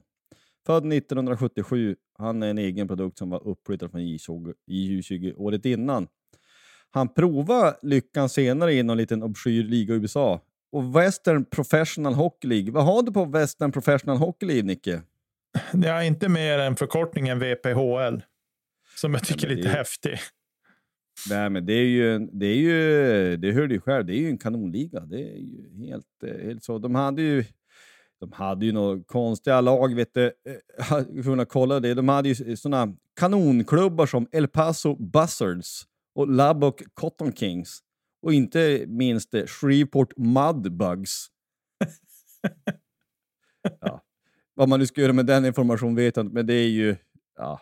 född 0.66 0.93
1977. 0.93 1.97
Han 2.18 2.43
är 2.43 2.51
en 2.51 2.59
egen 2.59 2.89
produkt 2.89 3.18
som 3.18 3.30
var 3.30 3.49
uppflyttad 3.49 3.91
från 3.91 4.01
J20, 4.01 4.55
J20 4.66 5.34
året 5.36 5.64
innan. 5.64 6.09
Han 6.91 7.09
provade 7.09 7.76
lyckan 7.82 8.28
senare 8.28 8.72
i 8.72 8.82
någon 8.82 8.97
liten 8.97 9.22
obskyr 9.22 9.62
liga 9.62 9.95
i 9.95 9.97
USA. 9.97 10.41
Och 10.72 10.97
Western 10.97 11.45
Professional 11.45 12.14
Hockey 12.14 12.49
League. 12.49 12.72
Vad 12.72 12.84
har 12.84 13.03
du 13.03 13.12
på 13.12 13.24
Western 13.24 13.72
Professional 13.72 14.16
Hockey 14.16 14.47
League, 14.47 14.62
Nicke? 14.62 15.03
Ja, 15.72 16.03
inte 16.03 16.28
mer 16.28 16.59
än 16.59 16.76
förkortningen 16.76 17.39
VPHL. 17.39 18.22
Som 18.97 19.14
jag 19.14 19.24
tycker 19.24 19.51
är 19.51 19.55
lite 19.55 19.68
häftig. 19.68 20.18
Nej, 21.31 21.51
men 21.51 21.66
det 21.66 21.73
är 21.73 21.85
ju, 21.85 22.19
det 22.19 22.47
är 22.47 22.55
ju, 22.55 23.37
det 23.37 23.53
hör 23.53 23.66
du 23.66 23.75
ju 23.75 23.81
själv, 23.81 24.07
det 24.07 24.14
är 24.14 24.19
ju 24.19 24.29
en 24.29 24.39
kanonliga. 24.39 25.01
Det 25.01 25.21
är 25.21 25.37
ju 25.37 25.87
helt, 25.87 26.23
eh, 26.25 26.45
helt 26.45 26.64
så. 26.64 26.79
De 26.79 26.95
hade 26.95 27.23
ju, 27.23 27.45
de 28.21 28.33
hade 28.33 28.66
ju 28.66 28.73
några 28.73 29.03
konstiga 29.03 29.61
lag, 29.61 29.95
vet 29.95 30.14
du. 30.14 30.27
Eh, 30.27 31.45
kolla 31.49 31.81
det. 31.81 31.95
De 31.95 32.09
hade 32.09 32.29
ju 32.29 32.57
såna 32.57 32.97
kanonklubbar 33.16 34.07
som 34.07 34.29
El 34.33 34.49
Paso 34.49 34.97
Buzzards 34.97 35.87
och 36.14 36.29
Lubbock 36.29 36.83
Cotton 36.95 37.33
Kings. 37.33 37.81
Och 38.23 38.33
inte 38.33 38.85
minst 38.87 39.35
eh, 39.35 39.47
Shreveport 39.47 40.12
Mudbugs. 40.16 41.27
ja. 43.81 44.05
Vad 44.55 44.69
man 44.69 44.81
nu 44.81 44.87
ska 44.87 45.01
göra 45.01 45.12
med 45.12 45.27
den 45.27 45.45
informationen 45.45 45.95
vet 45.95 46.16
jag 46.16 46.27
inte, 46.27 46.35
men 46.35 46.47
det 46.47 46.55
är 46.55 46.69
ju... 46.69 46.97
Ja, 47.37 47.61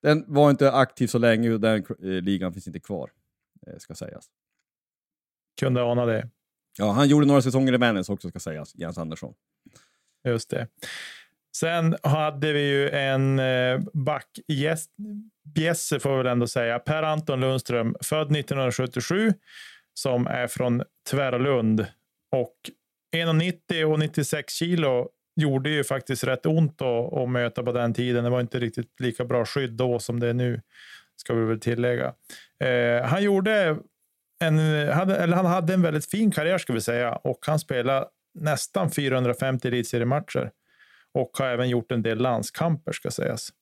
den 0.00 0.24
var 0.26 0.50
inte 0.50 0.72
aktiv 0.72 1.06
så 1.06 1.18
länge 1.18 1.50
och 1.50 1.60
den 1.60 1.76
eh, 1.76 2.08
ligan 2.08 2.52
finns 2.52 2.66
inte 2.66 2.80
kvar, 2.80 3.10
eh, 3.66 3.78
ska 3.78 3.94
sägas. 3.94 4.26
Kunde 5.60 5.82
ana 5.82 6.06
det. 6.06 6.28
Ja, 6.78 6.90
han 6.90 7.08
gjorde 7.08 7.26
några 7.26 7.42
säsonger 7.42 7.74
i 7.74 7.76
Vännäs 7.76 8.08
också, 8.08 8.28
ska 8.28 8.38
sägas, 8.38 8.74
Jens 8.74 8.98
Andersson. 8.98 9.34
Just 10.24 10.50
det. 10.50 10.68
Sen 11.56 11.96
hade 12.02 12.52
vi 12.52 12.68
ju 12.68 12.90
en 12.90 13.38
eh, 13.38 13.80
back, 13.92 14.38
bjässe 15.54 16.00
får 16.00 16.10
vi 16.10 16.16
väl 16.16 16.26
ändå 16.26 16.46
säga, 16.46 16.78
Per 16.78 17.02
Anton 17.02 17.40
Lundström, 17.40 17.94
född 18.00 18.36
1977, 18.36 19.32
som 19.94 20.26
är 20.26 20.46
från 20.46 20.82
Tvärlund 21.10 21.86
och 22.36 22.54
1,90 23.16 23.84
och 23.84 23.98
96 23.98 24.52
kilo 24.52 25.08
gjorde 25.40 25.70
ju 25.70 25.84
faktiskt 25.84 26.24
rätt 26.24 26.46
ont 26.46 26.82
att, 26.82 27.12
att 27.12 27.28
möta 27.28 27.62
på 27.62 27.72
den 27.72 27.94
tiden. 27.94 28.24
Det 28.24 28.30
var 28.30 28.40
inte 28.40 28.58
riktigt 28.58 29.00
lika 29.00 29.24
bra 29.24 29.44
skydd 29.44 29.72
då 29.72 29.98
som 29.98 30.20
det 30.20 30.28
är 30.28 30.34
nu, 30.34 30.60
ska 31.16 31.34
vi 31.34 31.44
väl 31.44 31.60
tillägga. 31.60 32.14
Eh, 32.64 33.02
han 33.04 33.22
gjorde 33.22 33.76
en, 34.40 34.58
hade, 34.88 35.16
eller 35.16 35.36
han 35.36 35.46
hade 35.46 35.74
en 35.74 35.82
väldigt 35.82 36.10
fin 36.10 36.30
karriär 36.30 36.58
ska 36.58 36.72
vi 36.72 36.80
säga 36.80 37.12
och 37.12 37.38
han 37.46 37.58
spelade 37.58 38.06
nästan 38.34 38.90
450 38.90 39.68
elitseriematcher 39.68 40.50
och 41.14 41.30
har 41.38 41.46
även 41.46 41.68
gjort 41.68 41.92
en 41.92 42.02
del 42.02 42.18
landskamper 42.18 42.92
ska 42.92 43.10
sägas. 43.10 43.52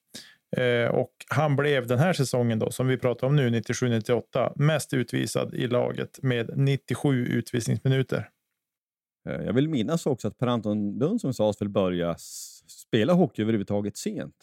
Eh, 0.56 0.90
och 0.90 1.12
han 1.28 1.56
blev 1.56 1.86
den 1.86 1.98
här 1.98 2.12
säsongen 2.12 2.58
då, 2.58 2.70
som 2.70 2.86
vi 2.86 2.96
pratar 2.96 3.26
om 3.26 3.36
nu, 3.36 3.50
97-98, 3.50 4.52
mest 4.56 4.94
utvisad 4.94 5.54
i 5.54 5.66
laget 5.66 6.18
med 6.22 6.50
97 6.56 7.26
utvisningsminuter. 7.26 8.28
Eh, 9.26 9.44
jag 9.44 9.52
vill 9.52 9.68
minnas 9.68 10.06
också 10.06 10.28
att 10.28 10.38
Per-Anton 10.38 10.98
Lundström 10.98 11.32
sades 11.32 11.62
väl 11.62 11.68
börja 11.68 12.16
spela 12.66 13.12
hockey 13.12 13.42
överhuvudtaget 13.42 13.96
sent. 13.96 14.36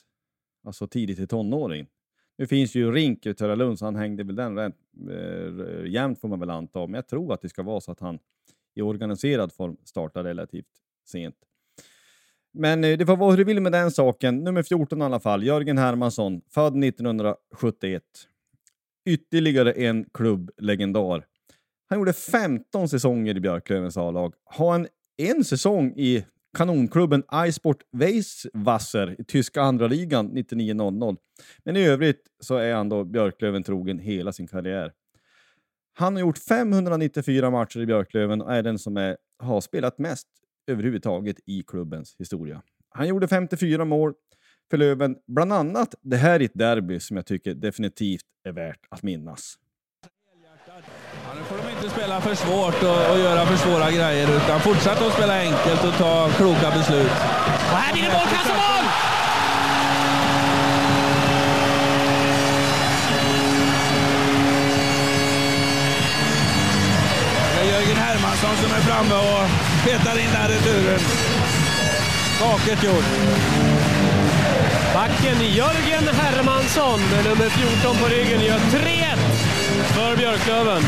Alltså 0.66 0.88
tidigt 0.88 1.20
i 1.20 1.28
tonåring. 1.28 1.88
Nu 2.38 2.48
finns 2.48 2.76
ju 2.76 2.92
rink 2.92 3.26
i 3.26 3.34
Töralund 3.34 3.80
så 3.80 3.86
han 3.86 3.96
hängde 3.96 4.24
väl 4.24 4.36
den 4.36 4.56
rätt 4.56 4.76
eh, 5.10 5.86
jämnt 5.92 6.22
får 6.22 6.28
man 6.28 6.40
väl 6.40 6.50
anta. 6.50 6.88
Men 6.88 6.94
jag 6.94 7.08
tror 7.08 7.34
att 7.34 7.42
det 7.42 7.50
ska 7.50 7.64
vara 7.64 7.82
så 7.82 7.92
att 7.92 8.00
han 8.00 8.20
i 8.76 8.82
organiserad 8.82 9.54
form 9.54 9.78
startar 9.84 10.24
relativt 10.24 10.66
sent. 11.06 11.36
Men 12.54 12.84
eh, 12.84 12.98
det 12.98 13.06
får 13.06 13.18
vara 13.18 13.32
hur 13.32 13.38
det 13.38 13.44
vill 13.44 13.62
med 13.62 13.72
den 13.72 13.92
saken. 13.92 14.38
Nummer 14.38 14.64
14 14.64 15.02
i 15.02 15.06
alla 15.06 15.20
fall, 15.20 15.44
Jörgen 15.44 15.78
Hermansson, 15.78 16.42
född 16.50 16.84
1971. 16.84 18.04
Ytterligare 19.06 19.72
en 19.72 20.06
klubblegendar. 20.14 21.26
Han 21.94 22.00
gjorde 22.00 22.14
15 22.14 22.90
säsonger 22.90 23.38
i 23.38 23.40
Björklövens 23.40 23.98
A-lag. 23.98 24.34
Har 24.46 24.76
en, 24.76 24.88
en 25.18 25.44
säsong 25.44 25.94
i 25.98 26.26
kanonklubben 26.58 27.24
Eisport-Weisswasser 27.24 29.22
i 29.22 29.24
tyska 29.24 29.62
andra 29.62 29.88
ligan 29.88 30.38
99-00. 30.38 31.18
Men 31.66 31.76
i 31.76 31.86
övrigt 31.86 32.22
så 32.40 32.56
är 32.56 32.74
han 32.74 32.90
då 32.90 33.04
Björklöven 33.04 33.64
trogen 33.64 34.00
hela 34.00 34.34
sin 34.34 34.48
karriär. 34.48 34.92
Han 35.94 36.14
har 36.14 36.22
gjort 36.22 36.38
594 36.38 37.50
matcher 37.50 37.80
i 37.80 37.86
Björklöven 37.86 38.42
och 38.42 38.54
är 38.54 38.64
den 38.64 38.80
som 38.80 38.98
är, 38.98 39.18
har 39.40 39.62
spelat 39.62 39.98
mest 39.98 40.28
överhuvudtaget 40.68 41.38
i 41.46 41.64
klubbens 41.68 42.16
historia. 42.20 42.62
Han 42.90 43.08
gjorde 43.08 43.28
54 43.28 43.86
mål 43.86 44.14
för 44.70 44.78
Löven, 44.78 45.16
bland 45.28 45.54
annat 45.54 45.96
det 46.02 46.18
här 46.18 46.42
i 46.42 46.46
ett 46.46 46.54
derby 46.54 47.00
som 47.00 47.18
jag 47.18 47.26
tycker 47.26 47.54
definitivt 47.54 48.26
är 48.44 48.52
värt 48.52 48.80
att 48.90 49.04
minnas. 49.04 49.60
Ja, 51.26 51.34
nu 51.36 51.44
får 51.44 51.58
de 51.58 51.73
inte 51.84 51.96
spela 51.96 52.22
för 52.22 52.36
svårt 52.36 52.84
och, 52.84 53.12
och 53.12 53.20
göra 53.20 53.46
för 53.46 53.58
svåra 53.58 53.92
grejer 53.92 54.28
utan 54.38 54.60
fortsätta 54.60 55.06
att 55.06 55.14
spela 55.14 55.40
enkelt 55.40 55.84
och 55.84 55.98
ta 55.98 56.30
kloka 56.38 56.72
beslut. 56.72 57.12
Och 57.72 57.78
här 57.78 57.94
blir 57.94 58.04
det 58.04 58.10
mål, 58.10 58.28
kassamål! 58.36 58.86
Det 67.56 67.62
är 67.62 67.72
Jörgen 67.74 67.98
Hermansson 67.98 68.56
som 68.62 68.72
är 68.78 68.82
framme 68.82 69.16
och 69.16 69.44
petar 69.86 70.20
in 70.20 70.30
den 70.34 70.48
returen. 70.48 71.00
Vackert 72.42 72.84
gjort. 72.84 73.06
Backen 74.94 75.38
Jörgen 75.42 76.08
Hermansson 76.16 77.00
med 77.12 77.24
nummer 77.24 77.50
14 77.50 77.98
på 77.98 78.08
ryggen 78.08 78.42
gör 78.42 78.58
3-1 78.58 79.18
för 79.96 80.18
Björklöven. 80.18 80.84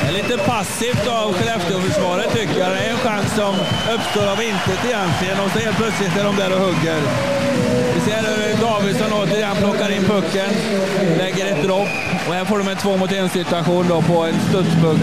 Det 0.00 0.08
är 0.08 0.12
lite 0.12 0.38
passivt 0.38 1.06
av 1.08 1.32
Skellefteåförsvaret 1.32 2.32
tycker 2.32 2.58
jag. 2.58 2.70
Det 2.70 2.78
är 2.78 2.90
en 2.90 2.96
chans 2.96 3.34
som 3.34 3.54
uppstår 3.94 4.26
av 4.32 4.42
intet 4.42 4.84
egentligen 4.84 5.40
och 5.40 5.50
så 5.50 5.58
helt 5.58 5.76
plötsligt 5.76 6.16
är 6.16 6.24
de 6.24 6.36
där 6.36 6.52
och 6.52 6.60
hugger. 6.60 7.00
Vi 7.94 8.00
ser 8.00 8.22
hur 8.22 8.60
Davidsson 8.60 9.12
återigen 9.12 9.56
plockar 9.56 9.90
in 9.90 10.04
pucken, 10.04 10.50
lägger 11.18 11.46
ett 11.46 11.62
dropp 11.62 11.88
och 12.28 12.34
här 12.34 12.44
får 12.44 12.58
de 12.58 12.68
en 12.68 12.76
två 12.76 12.96
mot 12.96 13.12
en 13.12 13.28
situation 13.28 13.88
då 13.88 14.02
på 14.02 14.24
en 14.24 14.40
studspuck. 14.48 15.00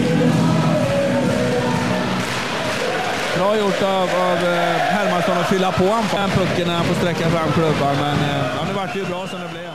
Bra 3.38 3.56
gjort 3.56 3.82
av, 3.82 4.02
av 4.02 4.36
eh, 4.36 4.76
Hermansson 4.96 5.38
att 5.38 5.48
fylla 5.48 5.72
på 5.72 5.84
den 5.84 6.30
pucken 6.30 6.68
när 6.68 6.74
han 6.74 6.84
får 6.84 6.94
sträcka 6.94 7.30
fram 7.30 7.52
klubban, 7.52 7.96
men 8.00 8.16
eh, 8.30 8.46
ja, 8.56 8.64
nu 8.68 8.72
vart 8.72 8.92
det 8.92 8.98
ju 8.98 9.04
bra 9.04 9.26
som 9.26 9.40
det 9.40 9.48
blev. 9.48 9.70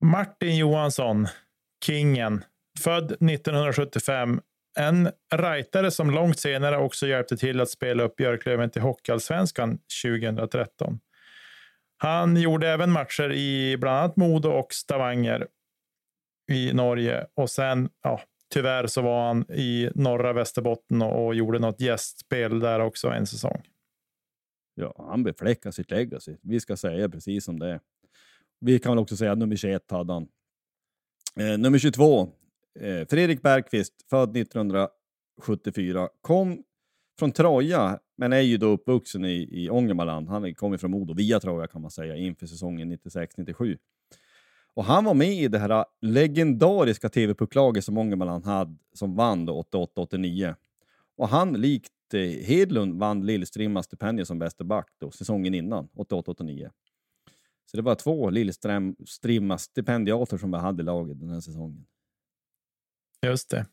Martin 0.00 0.56
Johansson, 0.56 1.26
kingen, 1.84 2.44
född 2.80 3.04
1975. 3.04 4.40
En 4.78 5.10
rightare 5.34 5.90
som 5.90 6.10
långt 6.10 6.38
senare 6.38 6.76
också 6.78 7.06
hjälpte 7.06 7.36
till 7.36 7.60
att 7.60 7.70
spela 7.70 8.02
upp 8.02 8.16
Björklöven 8.16 8.70
till 8.70 8.82
Hockeyallsvenskan 8.82 9.78
2013. 10.04 11.00
Han 11.96 12.36
gjorde 12.36 12.68
även 12.68 12.92
matcher 12.92 13.32
i 13.32 13.76
bland 13.76 13.98
annat 13.98 14.16
Modo 14.16 14.48
och 14.48 14.72
Stavanger 14.72 15.46
i 16.50 16.72
Norge 16.72 17.26
och 17.34 17.50
sen, 17.50 17.88
ja, 18.02 18.20
tyvärr 18.52 18.86
så 18.86 19.02
var 19.02 19.26
han 19.26 19.52
i 19.52 19.90
norra 19.94 20.32
Västerbotten 20.32 21.02
och, 21.02 21.26
och 21.26 21.34
gjorde 21.34 21.58
något 21.58 21.80
gästspel 21.80 22.60
där 22.60 22.80
också 22.80 23.08
en 23.08 23.26
säsong. 23.26 23.62
Ja, 24.74 25.06
han 25.08 25.22
befläckar 25.22 25.70
sitt 25.70 25.90
legacy. 25.90 26.36
Vi 26.42 26.60
ska 26.60 26.76
säga 26.76 27.08
precis 27.08 27.44
som 27.44 27.58
det 27.58 27.68
är. 27.68 27.80
Vi 28.60 28.78
kan 28.78 28.92
väl 28.92 28.98
också 28.98 29.16
säga 29.16 29.32
att 29.32 29.38
nummer 29.38 29.56
21 29.56 29.90
hade 29.90 30.12
han. 30.12 30.28
Eh, 31.40 31.58
nummer 31.58 31.78
22, 31.78 32.28
eh, 32.80 33.06
Fredrik 33.10 33.42
Bergqvist, 33.42 33.94
född 34.10 34.36
1974, 34.36 36.08
kom 36.20 36.62
från 37.18 37.32
Troja, 37.32 37.98
men 38.16 38.32
är 38.32 38.40
ju 38.40 38.56
då 38.56 38.66
uppvuxen 38.66 39.24
i, 39.24 39.48
i 39.50 39.70
Ångermanland. 39.70 40.28
Han 40.28 40.54
kommer 40.54 40.76
från 40.76 40.90
Modo 40.90 41.14
via 41.14 41.40
Troja 41.40 41.66
kan 41.66 41.82
man 41.82 41.90
säga, 41.90 42.16
inför 42.16 42.46
säsongen 42.46 42.92
96-97. 42.92 43.78
Och 44.74 44.84
han 44.84 45.04
var 45.04 45.14
med 45.14 45.34
i 45.34 45.48
det 45.48 45.58
här 45.58 45.70
ah, 45.70 45.84
legendariska 46.00 47.08
TV-pucklaget 47.08 47.84
som 47.84 47.98
Ångermanland 47.98 48.44
hade, 48.44 48.76
som 48.94 49.16
vann 49.16 49.48
88-89. 49.48 50.54
Och 51.16 51.28
han, 51.28 51.52
likt 51.52 51.92
eh, 52.14 52.20
Hedlund, 52.20 52.98
vann 52.98 53.26
Lillstrimmas 53.26 53.86
stipendium 53.86 54.26
som 54.26 54.38
bäste 54.38 54.64
back 54.64 54.88
då, 54.98 55.10
säsongen 55.10 55.54
innan, 55.54 55.88
88-89. 55.96 56.70
Så 57.70 57.76
det 57.76 57.82
var 57.82 57.94
två 57.94 58.30
Lillstrimmas 58.30 59.62
stipendiater 59.62 60.38
som 60.38 60.50
vi 60.50 60.58
hade 60.58 60.82
i 60.82 60.84
laget 60.84 61.20
den 61.20 61.30
här 61.30 61.40
säsongen. 61.40 61.86
Just 63.26 63.50
det. 63.50 63.66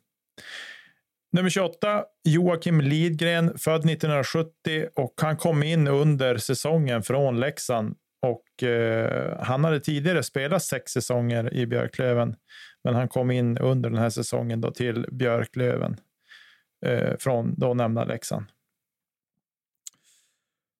Nummer 1.32 1.50
28, 1.50 2.06
Joakim 2.24 2.82
Lidgren, 2.82 3.58
född 3.58 3.90
1970 3.90 4.88
och 4.96 5.14
han 5.22 5.38
kom 5.38 5.64
in 5.64 5.88
under 5.88 6.38
säsongen 6.38 7.04
från 7.04 7.40
Leksand. 7.40 7.96
Och 8.22 8.64
eh, 8.64 9.40
han 9.44 9.64
hade 9.64 9.80
tidigare 9.80 10.24
spelat 10.24 10.64
sex 10.64 10.92
säsonger 10.92 11.54
i 11.54 11.68
Björklöven, 11.68 12.36
men 12.84 12.96
han 12.96 13.08
kom 13.08 13.32
in 13.32 13.58
under 13.58 13.90
den 13.90 14.00
här 14.00 14.10
säsongen 14.10 14.62
då 14.62 14.72
till 14.72 15.06
Björklöven 15.12 15.98
eh, 16.86 17.18
från 17.20 17.56
då 17.58 17.74
nämnda 17.74 18.06
Leksand. 18.06 18.46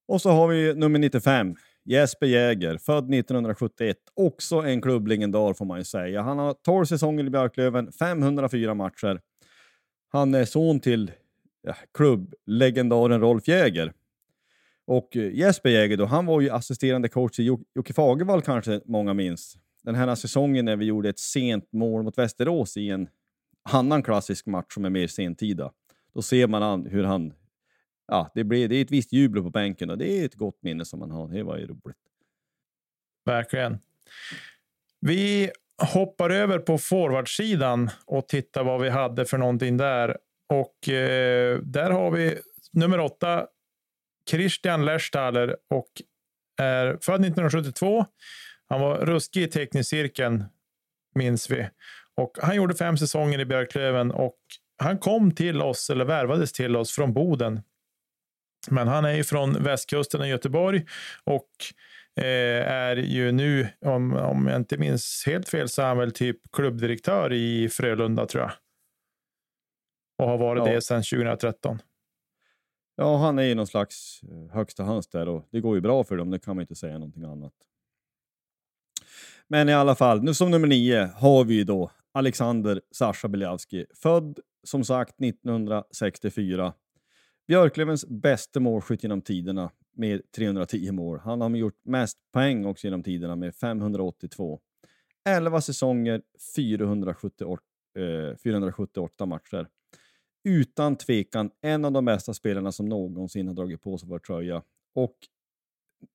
Och 0.08 0.22
så 0.22 0.30
har 0.30 0.48
vi 0.48 0.74
nummer 0.74 0.98
95, 0.98 1.56
Jesper 1.86 2.26
Jäger, 2.26 2.78
född 2.78 3.14
1971. 3.14 3.96
Också 4.14 4.56
en 4.56 4.80
klubblegendar 4.80 5.54
får 5.54 5.64
man 5.64 5.78
ju 5.78 5.84
säga. 5.84 6.22
Han 6.22 6.38
har 6.38 6.54
12 6.54 6.84
säsonger 6.84 7.24
i 7.24 7.30
Björklöven, 7.30 7.92
504 7.92 8.74
matcher. 8.74 9.20
Han 10.08 10.34
är 10.34 10.44
son 10.44 10.80
till 10.80 11.12
ja, 11.62 11.74
klubblegendaren 11.94 13.20
Rolf 13.20 13.48
Jäger. 13.48 13.92
Och 14.86 15.16
eh, 15.16 15.34
Jesper 15.34 15.70
Jäger 15.70 15.96
då, 15.96 16.04
han 16.04 16.26
var 16.26 16.40
ju 16.40 16.50
assisterande 16.50 17.08
coach 17.08 17.38
i 17.38 17.42
Jocke 17.74 17.92
Fagervall 17.92 18.42
kanske 18.42 18.80
många 18.84 19.14
minns. 19.14 19.56
Den 19.82 19.94
här 19.94 20.14
säsongen 20.14 20.64
när 20.64 20.76
vi 20.76 20.84
gjorde 20.84 21.08
ett 21.08 21.18
sent 21.18 21.72
mål 21.72 22.02
mot 22.02 22.18
Västerås 22.18 22.76
i 22.76 22.90
en 22.90 23.08
annan 23.62 24.02
klassisk 24.02 24.46
match 24.46 24.74
som 24.74 24.84
är 24.84 24.90
mer 24.90 25.06
sentida. 25.06 25.72
Då 26.14 26.22
ser 26.22 26.46
man 26.46 26.86
hur 26.86 27.04
han 27.04 27.32
ja, 28.08 28.30
det, 28.34 28.44
blir, 28.44 28.68
det 28.68 28.76
är 28.76 28.82
ett 28.82 28.90
visst 28.90 29.12
jubel 29.12 29.42
på 29.42 29.50
bänken 29.50 29.90
och 29.90 29.98
det 29.98 30.20
är 30.20 30.24
ett 30.24 30.34
gott 30.34 30.62
minne 30.62 30.84
som 30.84 30.98
man 30.98 31.10
har. 31.10 31.28
Det 31.28 31.42
var 31.42 31.56
ju 31.58 31.66
roligt. 31.66 31.96
Verkligen. 33.24 33.78
Vi 35.00 35.50
hoppar 35.82 36.30
över 36.30 36.58
på 36.58 36.78
forwardsidan 36.78 37.90
och 38.06 38.28
tittar 38.28 38.64
vad 38.64 38.80
vi 38.80 38.90
hade 38.90 39.24
för 39.24 39.38
någonting 39.38 39.76
där. 39.76 40.16
Och 40.48 40.88
eh, 40.88 41.58
där 41.58 41.90
har 41.90 42.10
vi 42.10 42.38
nummer 42.72 43.00
åtta, 43.00 43.46
Christian 44.30 44.84
Lerstaller 44.84 45.56
och 45.70 46.02
är 46.62 46.86
född 46.86 47.20
1972. 47.20 48.06
Han 48.68 48.80
var 48.80 48.98
ruskig 48.98 49.42
i 49.42 49.46
teknikcirkeln, 49.46 50.44
minns 51.14 51.50
vi. 51.50 51.68
Och 52.14 52.38
han 52.42 52.56
gjorde 52.56 52.74
fem 52.74 52.96
säsonger 52.96 53.38
i 53.38 53.44
Björklöven 53.44 54.10
och 54.10 54.38
han 54.78 54.98
kom 54.98 55.34
till 55.34 55.62
oss, 55.62 55.90
eller 55.90 56.04
värvades 56.04 56.52
till 56.52 56.76
oss 56.76 56.92
från 56.92 57.12
Boden. 57.12 57.60
Men 58.70 58.88
han 58.88 59.04
är 59.04 59.12
ju 59.12 59.24
från 59.24 59.62
västkusten 59.62 60.22
i 60.22 60.28
Göteborg 60.28 60.86
och 61.24 61.50
eh, 62.16 62.72
är 62.72 62.96
ju 62.96 63.32
nu, 63.32 63.68
om, 63.80 64.16
om 64.16 64.46
jag 64.46 64.56
inte 64.56 64.78
minns 64.78 65.22
helt 65.26 65.48
fel, 65.48 65.68
så 65.68 65.82
är 65.82 65.86
han 65.86 65.98
väl 65.98 66.12
typ 66.12 66.36
klubbdirektör 66.52 67.32
i 67.32 67.68
Frölunda 67.68 68.26
tror 68.26 68.42
jag. 68.42 68.52
Och 70.18 70.28
har 70.28 70.38
varit 70.38 70.66
Ja. 70.66 70.72
det 70.72 70.80
sedan 70.80 71.02
2013. 71.02 71.78
Ja, 72.96 73.16
han 73.16 73.38
är 73.38 73.42
ju 73.42 73.54
någon 73.54 73.66
slags 73.66 74.20
eh, 74.22 74.54
högsta 74.54 74.84
höns 74.84 75.08
där 75.08 75.28
och 75.28 75.48
det 75.52 75.60
går 75.60 75.74
ju 75.74 75.80
bra 75.80 76.04
för 76.04 76.16
dem, 76.16 76.30
det 76.30 76.38
kan 76.38 76.56
man 76.56 76.62
inte 76.62 76.74
säga 76.74 76.92
någonting 76.92 77.24
annat. 77.24 77.52
Men 79.48 79.68
i 79.68 79.74
alla 79.74 79.94
fall, 79.94 80.22
nu 80.22 80.34
som 80.34 80.50
nummer 80.50 80.68
nio 80.68 81.10
har 81.16 81.44
vi 81.44 81.54
ju 81.54 81.64
då 81.64 81.90
Alexander 82.14 82.80
Sasha 82.90 83.28
Beliavski, 83.28 83.86
född 83.94 84.38
som 84.64 84.84
sagt 84.84 85.20
1964. 85.20 86.72
Björklövens 87.46 88.06
bästa 88.06 88.60
målskytt 88.60 89.02
genom 89.02 89.22
tiderna 89.22 89.70
med 89.92 90.32
310 90.32 90.92
mål. 90.92 91.18
Han 91.18 91.40
har 91.40 91.50
gjort 91.50 91.80
mest 91.84 92.18
poäng 92.32 92.66
också 92.66 92.86
genom 92.86 93.02
tiderna 93.02 93.36
med 93.36 93.54
582. 93.54 94.60
11 95.28 95.60
säsonger, 95.60 96.22
478, 96.56 97.62
eh, 97.98 98.36
478 98.36 99.26
matcher. 99.26 99.68
Utan 100.44 100.96
tvekan 100.96 101.50
en 101.60 101.84
av 101.84 101.92
de 101.92 102.04
bästa 102.04 102.34
spelarna 102.34 102.72
som 102.72 102.88
någonsin 102.88 103.48
har 103.48 103.54
dragit 103.54 103.82
på 103.82 103.98
sig 103.98 104.08
vår 104.08 104.18
tröja. 104.18 104.62
Och 104.94 105.16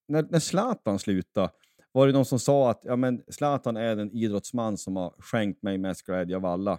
när, 0.08 0.22
när 0.30 0.38
Zlatan 0.38 0.98
slutade 0.98 1.50
var 1.92 2.06
det 2.06 2.12
någon 2.12 2.24
som 2.24 2.38
sa 2.38 2.70
att 2.70 2.80
ja, 2.84 2.96
men 2.96 3.22
Zlatan 3.28 3.76
är 3.76 3.96
den 3.96 4.10
idrottsman 4.12 4.78
som 4.78 4.96
har 4.96 5.14
skänkt 5.18 5.62
mig 5.62 5.78
mest 5.78 6.02
glädje 6.06 6.36
av 6.36 6.46
alla. 6.46 6.78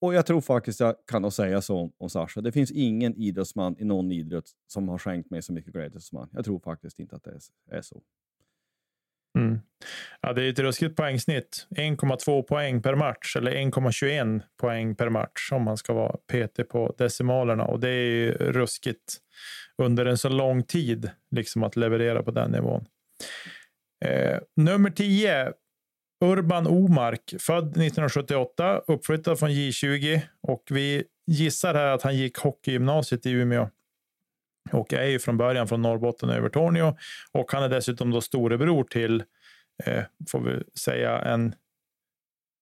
Och 0.00 0.14
jag 0.14 0.26
tror 0.26 0.40
faktiskt 0.40 0.80
jag 0.80 0.94
kan 1.06 1.22
nog 1.22 1.32
säga 1.32 1.60
så 1.60 1.78
om, 1.78 1.92
om 1.98 2.10
Sasha. 2.10 2.40
Det 2.40 2.52
finns 2.52 2.70
ingen 2.70 3.14
idrottsman 3.14 3.76
i 3.78 3.84
någon 3.84 4.12
idrott 4.12 4.50
som 4.66 4.88
har 4.88 4.98
skänkt 4.98 5.30
mig 5.30 5.42
så 5.42 5.52
mycket 5.52 5.72
glädje 5.72 6.00
som 6.00 6.18
han. 6.18 6.28
Jag 6.32 6.44
tror 6.44 6.58
faktiskt 6.58 6.98
inte 6.98 7.16
att 7.16 7.24
det 7.24 7.30
är, 7.30 7.76
är 7.78 7.82
så. 7.82 8.02
Mm. 9.38 9.60
Ja, 10.20 10.32
det 10.32 10.42
är 10.42 10.50
ett 10.50 10.58
ruskigt 10.58 10.96
poängsnitt. 10.96 11.66
1,2 11.70 12.42
poäng 12.42 12.82
per 12.82 12.94
match 12.94 13.36
eller 13.36 13.52
1,21 13.52 14.42
poäng 14.56 14.94
per 14.94 15.08
match 15.08 15.52
om 15.52 15.62
man 15.62 15.76
ska 15.76 15.92
vara 15.92 16.16
PT 16.16 16.68
på 16.68 16.94
decimalerna. 16.98 17.64
Och 17.64 17.80
det 17.80 17.88
är 17.88 18.04
ju 18.04 18.32
ruskigt 18.32 19.18
under 19.78 20.06
en 20.06 20.18
så 20.18 20.28
lång 20.28 20.62
tid 20.62 21.10
liksom 21.30 21.62
att 21.62 21.76
leverera 21.76 22.22
på 22.22 22.30
den 22.30 22.50
nivån. 22.50 22.86
Eh, 24.04 24.38
nummer 24.56 24.90
10. 24.90 25.52
Urban 26.32 26.66
Omark, 26.66 27.34
född 27.40 27.68
1978, 27.68 28.82
uppflyttad 28.86 29.38
från 29.38 29.50
J20 29.50 30.20
och 30.42 30.62
vi 30.70 31.04
gissar 31.26 31.74
här 31.74 31.86
att 31.86 32.02
han 32.02 32.16
gick 32.16 32.38
hockeygymnasiet 32.38 33.26
i 33.26 33.30
Umeå 33.30 33.68
och 34.72 34.92
är 34.92 35.04
ju 35.04 35.18
från 35.18 35.36
början 35.36 35.68
från 35.68 35.82
Norrbotten 35.82 36.30
över 36.30 36.48
Torneå 36.48 36.96
och 37.32 37.52
han 37.52 37.62
är 37.62 37.68
dessutom 37.68 38.10
då 38.10 38.20
storebror 38.20 38.84
till, 38.84 39.22
eh, 39.84 40.04
får 40.30 40.40
vi 40.40 40.62
säga, 40.78 41.18
en, 41.18 41.54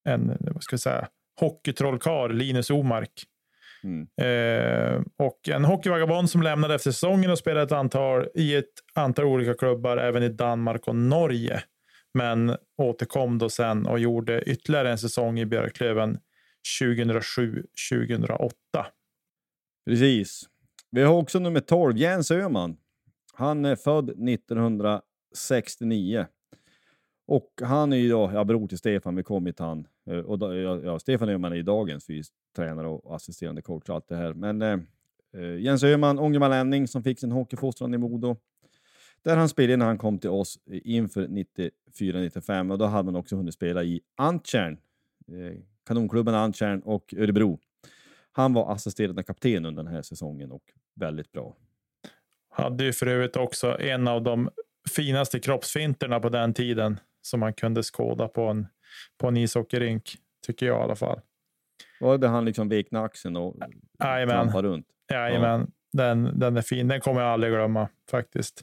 en 0.08 0.36
vad 0.40 0.62
ska 0.62 0.74
jag 0.74 0.80
säga, 0.80 1.08
hockeytrollkarl, 1.40 2.32
Linus 2.32 2.70
Omark. 2.70 3.24
Mm. 3.84 4.06
Eh, 4.20 5.02
och 5.18 5.48
en 5.48 5.64
hockeyvagabond 5.64 6.30
som 6.30 6.42
lämnade 6.42 6.74
efter 6.74 6.90
säsongen 6.90 7.30
och 7.30 7.38
spelade 7.38 7.62
ett 7.62 7.72
antal, 7.72 8.28
i 8.34 8.54
ett 8.54 8.72
antal 8.94 9.24
olika 9.24 9.54
klubbar, 9.54 9.96
även 9.96 10.22
i 10.22 10.28
Danmark 10.28 10.88
och 10.88 10.96
Norge. 10.96 11.62
Men 12.14 12.56
återkom 12.76 13.38
då 13.38 13.48
sen 13.48 13.86
och 13.86 13.98
gjorde 13.98 14.42
ytterligare 14.42 14.90
en 14.90 14.98
säsong 14.98 15.38
i 15.38 15.46
Björklöven 15.46 16.18
2007-2008. 16.80 18.52
Precis. 19.86 20.48
Vi 20.90 21.02
har 21.02 21.14
också 21.14 21.38
nummer 21.38 21.60
12, 21.60 21.96
Jens 21.96 22.30
Öhman. 22.30 22.76
Han 23.32 23.64
är 23.64 23.76
född 23.76 24.10
1969. 24.28 26.26
Och 27.26 27.52
han 27.62 27.92
är 27.92 27.96
ju 27.96 28.08
då, 28.08 28.30
ja, 28.34 28.44
bror 28.44 28.68
till 28.68 28.78
Stefan, 28.78 29.16
vi 29.16 29.22
kom 29.22 29.46
hit 29.46 29.58
han. 29.58 29.86
Eh, 30.06 30.18
och 30.18 30.38
då, 30.38 30.54
ja, 30.54 30.80
ja, 30.84 30.98
Stefan 30.98 31.28
Öhman 31.28 31.52
är 31.52 31.56
ju 31.56 31.62
dagens 31.62 32.06
fystränare 32.06 32.88
och 32.88 33.14
assisterande 33.14 33.62
coach 33.62 33.88
och 33.88 33.94
allt 33.94 34.08
det 34.08 34.16
här. 34.16 34.34
Men 34.34 34.62
eh, 34.62 34.78
eh 35.34 35.56
Jens 35.58 35.84
Öhman, 35.84 36.18
ångermanlänning 36.18 36.88
som 36.88 37.02
fick 37.02 37.20
sin 37.20 37.32
hockeyfostran 37.32 37.94
i 37.94 37.98
Modo. 37.98 38.36
Där 39.25 39.37
han 39.37 39.49
spelade 39.49 39.77
när 39.77 39.87
han 39.87 39.99
kom 39.99 40.18
till 40.18 40.31
oss 40.31 40.59
inför 40.66 41.27
94-95 41.27 42.72
och 42.72 42.79
då 42.79 42.85
hade 42.87 43.09
han 43.09 43.16
också 43.16 43.37
hunnit 43.37 43.55
spela 43.55 43.85
i 43.85 44.01
Antjärn, 44.16 44.79
eh, 45.29 45.59
kanonklubben 45.87 46.35
Antjärn 46.35 46.81
och 46.81 47.14
Örebro. 47.16 47.59
Han 48.33 48.53
var 48.53 48.72
assisterande 48.72 49.22
kapten 49.22 49.64
under 49.64 49.83
den 49.83 49.93
här 49.93 50.03
säsongen 50.03 50.53
och 50.53 50.62
väldigt 50.95 51.33
bra. 51.33 51.57
Hade 52.51 52.85
ju 52.85 52.93
för 52.93 53.07
övrigt 53.07 53.37
också 53.37 53.81
en 53.81 54.09
av 54.09 54.22
de 54.22 54.51
finaste 54.97 55.41
kroppsfinterna 55.41 56.20
på 56.20 56.29
den 56.29 56.55
tiden 56.55 57.01
som 57.22 57.41
man 57.41 57.55
kunde 57.55 57.83
skåda 57.83 58.29
på 58.29 58.43
en, 58.43 58.66
på 59.18 59.29
en 59.29 59.37
ishockeyrink, 59.37 60.16
tycker 60.47 60.66
jag 60.66 60.81
i 60.81 60.83
alla 60.83 60.97
fall. 60.97 61.20
Var 62.01 62.18
det 62.18 62.29
han 62.29 62.45
liksom 62.45 62.68
vek 62.68 62.93
axeln 62.93 63.37
och 63.37 63.57
trampade 64.01 64.68
runt? 64.68 64.87
Jajamän, 65.12 65.70
den, 65.93 66.39
den 66.39 66.57
är 66.57 66.62
fin. 66.62 66.89
Den 66.89 67.01
kommer 67.01 67.20
jag 67.20 67.31
aldrig 67.31 67.53
glömma 67.53 67.89
faktiskt. 68.11 68.62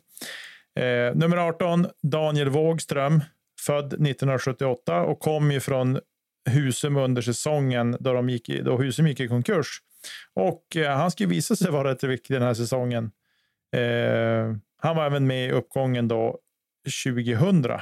Eh, 0.79 1.15
nummer 1.15 1.37
18, 1.37 1.87
Daniel 2.03 2.49
Wågström, 2.49 3.21
född 3.59 3.85
1978 3.85 5.01
och 5.01 5.19
kom 5.19 5.51
ju 5.51 5.59
från 5.59 5.99
Husum 6.49 6.97
under 6.97 7.21
säsongen 7.21 7.97
då, 7.99 8.13
de 8.13 8.29
gick 8.29 8.49
i, 8.49 8.61
då 8.61 8.77
Husum 8.77 9.07
gick 9.07 9.19
i 9.19 9.27
konkurs. 9.27 9.81
Och 10.33 10.75
eh, 10.75 10.97
han 10.97 11.11
skulle 11.11 11.29
visa 11.29 11.55
sig 11.55 11.71
vara 11.71 11.91
rätt 11.91 12.03
viktig 12.03 12.35
den 12.35 12.43
här 12.43 12.53
säsongen. 12.53 13.11
Eh, 13.75 14.55
han 14.77 14.95
var 14.95 15.05
även 15.05 15.27
med 15.27 15.47
i 15.47 15.51
uppgången 15.51 16.07
då 16.07 16.39
2000. 17.05 17.79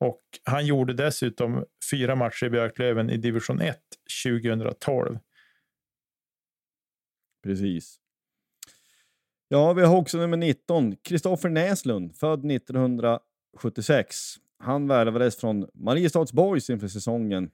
Och 0.00 0.22
han 0.44 0.66
gjorde 0.66 0.94
dessutom 0.94 1.64
fyra 1.90 2.14
matcher 2.14 2.46
i 2.46 2.50
Björklöven 2.50 3.10
i 3.10 3.16
division 3.16 3.60
1 3.60 3.78
2012. 4.24 5.18
Precis. 7.44 7.98
Ja, 9.48 9.72
vi 9.72 9.82
har 9.82 9.96
också 9.96 10.18
nummer 10.18 10.36
19, 10.36 10.96
Kristoffer 10.96 11.48
Näslund, 11.48 12.16
född 12.16 12.50
1976. 12.50 14.16
Han 14.58 14.88
värvades 14.88 15.36
från 15.36 15.68
Mariestads 15.74 16.32
Boys 16.32 16.70
inför 16.70 16.88
säsongen. 16.88 17.50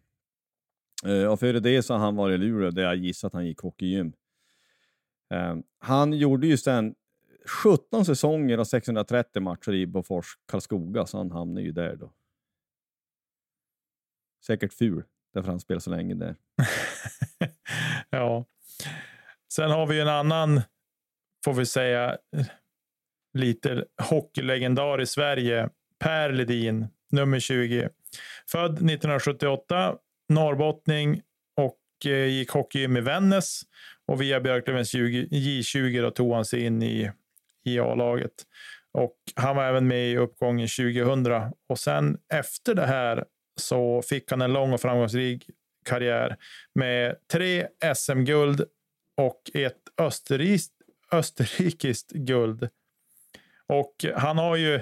Eh, 1.06 1.24
Och 1.32 1.40
före 1.40 1.60
det 1.60 1.82
så 1.82 1.94
har 1.94 2.00
han 2.00 2.16
varit 2.16 2.34
i 2.34 2.38
Luleå 2.38 2.70
där 2.70 2.82
jag 2.82 2.96
gissar 2.96 3.28
att 3.28 3.34
han 3.34 3.46
gick 3.46 3.58
hockeygym. 3.60 4.12
Eh, 5.34 5.56
Han 5.78 6.12
gjorde 6.12 6.46
ju 6.46 6.56
sen 6.56 6.94
17 7.62 8.04
säsonger 8.04 8.60
och 8.60 8.66
630 8.66 9.42
matcher 9.42 9.72
i 9.72 9.86
Bofors 9.86 10.26
Karlskoga, 10.46 11.06
så 11.06 11.18
han 11.18 11.30
hamnade 11.30 11.62
ju 11.66 11.72
där 11.72 11.96
då. 11.96 12.12
Säkert 14.46 14.72
ful, 14.72 15.04
därför 15.34 15.50
han 15.50 15.60
spelade 15.60 15.80
så 15.80 15.90
länge 15.90 16.14
där. 16.14 16.36
ja. 18.10 18.44
Sen 19.52 19.70
har 19.70 19.86
vi 19.86 19.94
ju 19.94 20.00
en 20.00 20.08
annan, 20.08 20.60
får 21.44 21.52
vi 21.52 21.66
säga, 21.66 22.16
lite 23.38 23.84
hockeylegendar 24.02 25.00
i 25.00 25.06
Sverige. 25.06 25.68
Per 25.98 26.32
Ledin, 26.32 26.86
nummer 27.10 27.40
20. 27.40 27.88
Född 28.50 28.72
1978, 28.72 29.96
norrbottning 30.28 31.22
och 31.56 32.06
eh, 32.06 32.26
gick 32.26 32.50
hockeygym 32.50 32.96
i 32.96 33.00
Vännäs. 33.00 33.62
Och 34.06 34.20
via 34.20 34.40
Björklövens 34.40 34.94
J20 34.94 36.02
då 36.02 36.10
tog 36.10 36.34
han 36.34 36.44
sig 36.44 36.64
in 36.64 36.82
i, 36.82 37.10
i 37.64 37.78
A-laget. 37.78 38.32
Och 38.92 39.16
han 39.34 39.56
var 39.56 39.64
även 39.64 39.88
med 39.88 40.10
i 40.10 40.16
uppgången 40.16 40.68
2000. 40.68 41.26
Och 41.68 41.78
sen 41.78 42.18
efter 42.34 42.74
det 42.74 42.86
här 42.86 43.24
så 43.60 44.02
fick 44.02 44.30
han 44.30 44.42
en 44.42 44.52
lång 44.52 44.72
och 44.72 44.80
framgångsrik 44.80 45.50
karriär 45.84 46.36
med 46.74 47.16
tre 47.32 47.66
SM-guld 47.94 48.64
och 49.16 49.50
ett 49.54 49.78
österrikiskt, 49.98 50.72
österrikiskt 51.12 52.10
guld. 52.12 52.68
Och 53.66 54.04
han 54.14 54.38
har 54.38 54.56
ju. 54.56 54.80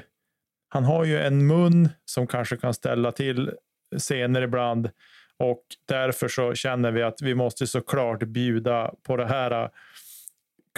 Han 0.72 0.84
har 0.84 1.04
ju 1.04 1.20
en 1.20 1.46
mun 1.46 1.88
som 2.04 2.26
kanske 2.26 2.56
kan 2.56 2.74
ställa 2.74 3.12
till 3.12 3.50
scener 3.98 4.42
ibland 4.42 4.90
och 5.40 5.64
därför 5.88 6.28
så 6.28 6.54
känner 6.54 6.90
vi 6.90 7.02
att 7.02 7.22
vi 7.22 7.34
måste 7.34 7.66
såklart 7.66 8.22
bjuda 8.22 8.94
på 9.02 9.16
det 9.16 9.26
här 9.26 9.62
äh, 9.62 9.68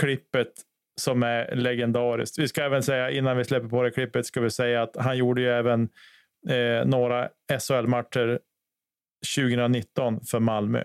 klippet 0.00 0.52
som 1.00 1.22
är 1.22 1.56
legendariskt. 1.56 2.38
Vi 2.38 2.48
ska 2.48 2.64
även 2.64 2.82
säga 2.82 3.10
innan 3.10 3.36
vi 3.36 3.44
släpper 3.44 3.68
på 3.68 3.82
det 3.82 3.90
klippet 3.90 4.26
ska 4.26 4.40
vi 4.40 4.50
säga 4.50 4.82
att 4.82 4.96
han 4.96 5.16
gjorde 5.16 5.40
ju 5.40 5.48
även 5.48 5.88
eh, 6.48 6.86
några 6.86 7.28
SHL-matcher 7.60 8.38
2019 9.36 10.20
för 10.24 10.40
Malmö. 10.40 10.84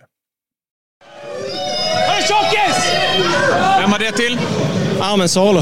Tjockis! 2.28 2.67
Vem 3.82 3.92
var 3.92 4.00
det 4.00 4.12
till? 4.12 4.40
Ja, 5.00 5.16
men 5.18 5.30
Salo. 5.30 5.62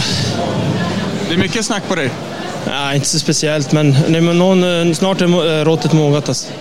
Det 1.28 1.34
är 1.34 1.40
mycket 1.40 1.66
snack 1.66 1.88
på 1.88 1.96
dig. 1.96 2.12
Nej, 2.68 2.96
inte 2.96 3.08
så 3.08 3.20
speciellt, 3.20 3.74
men 3.74 4.38
någon, 4.38 4.64
eh, 4.64 4.94
snart 4.94 5.22
är 5.22 5.60
eh, 5.60 5.66
råttet 5.66 5.94
mogat. 5.94 6.30
Alltså. 6.30 6.54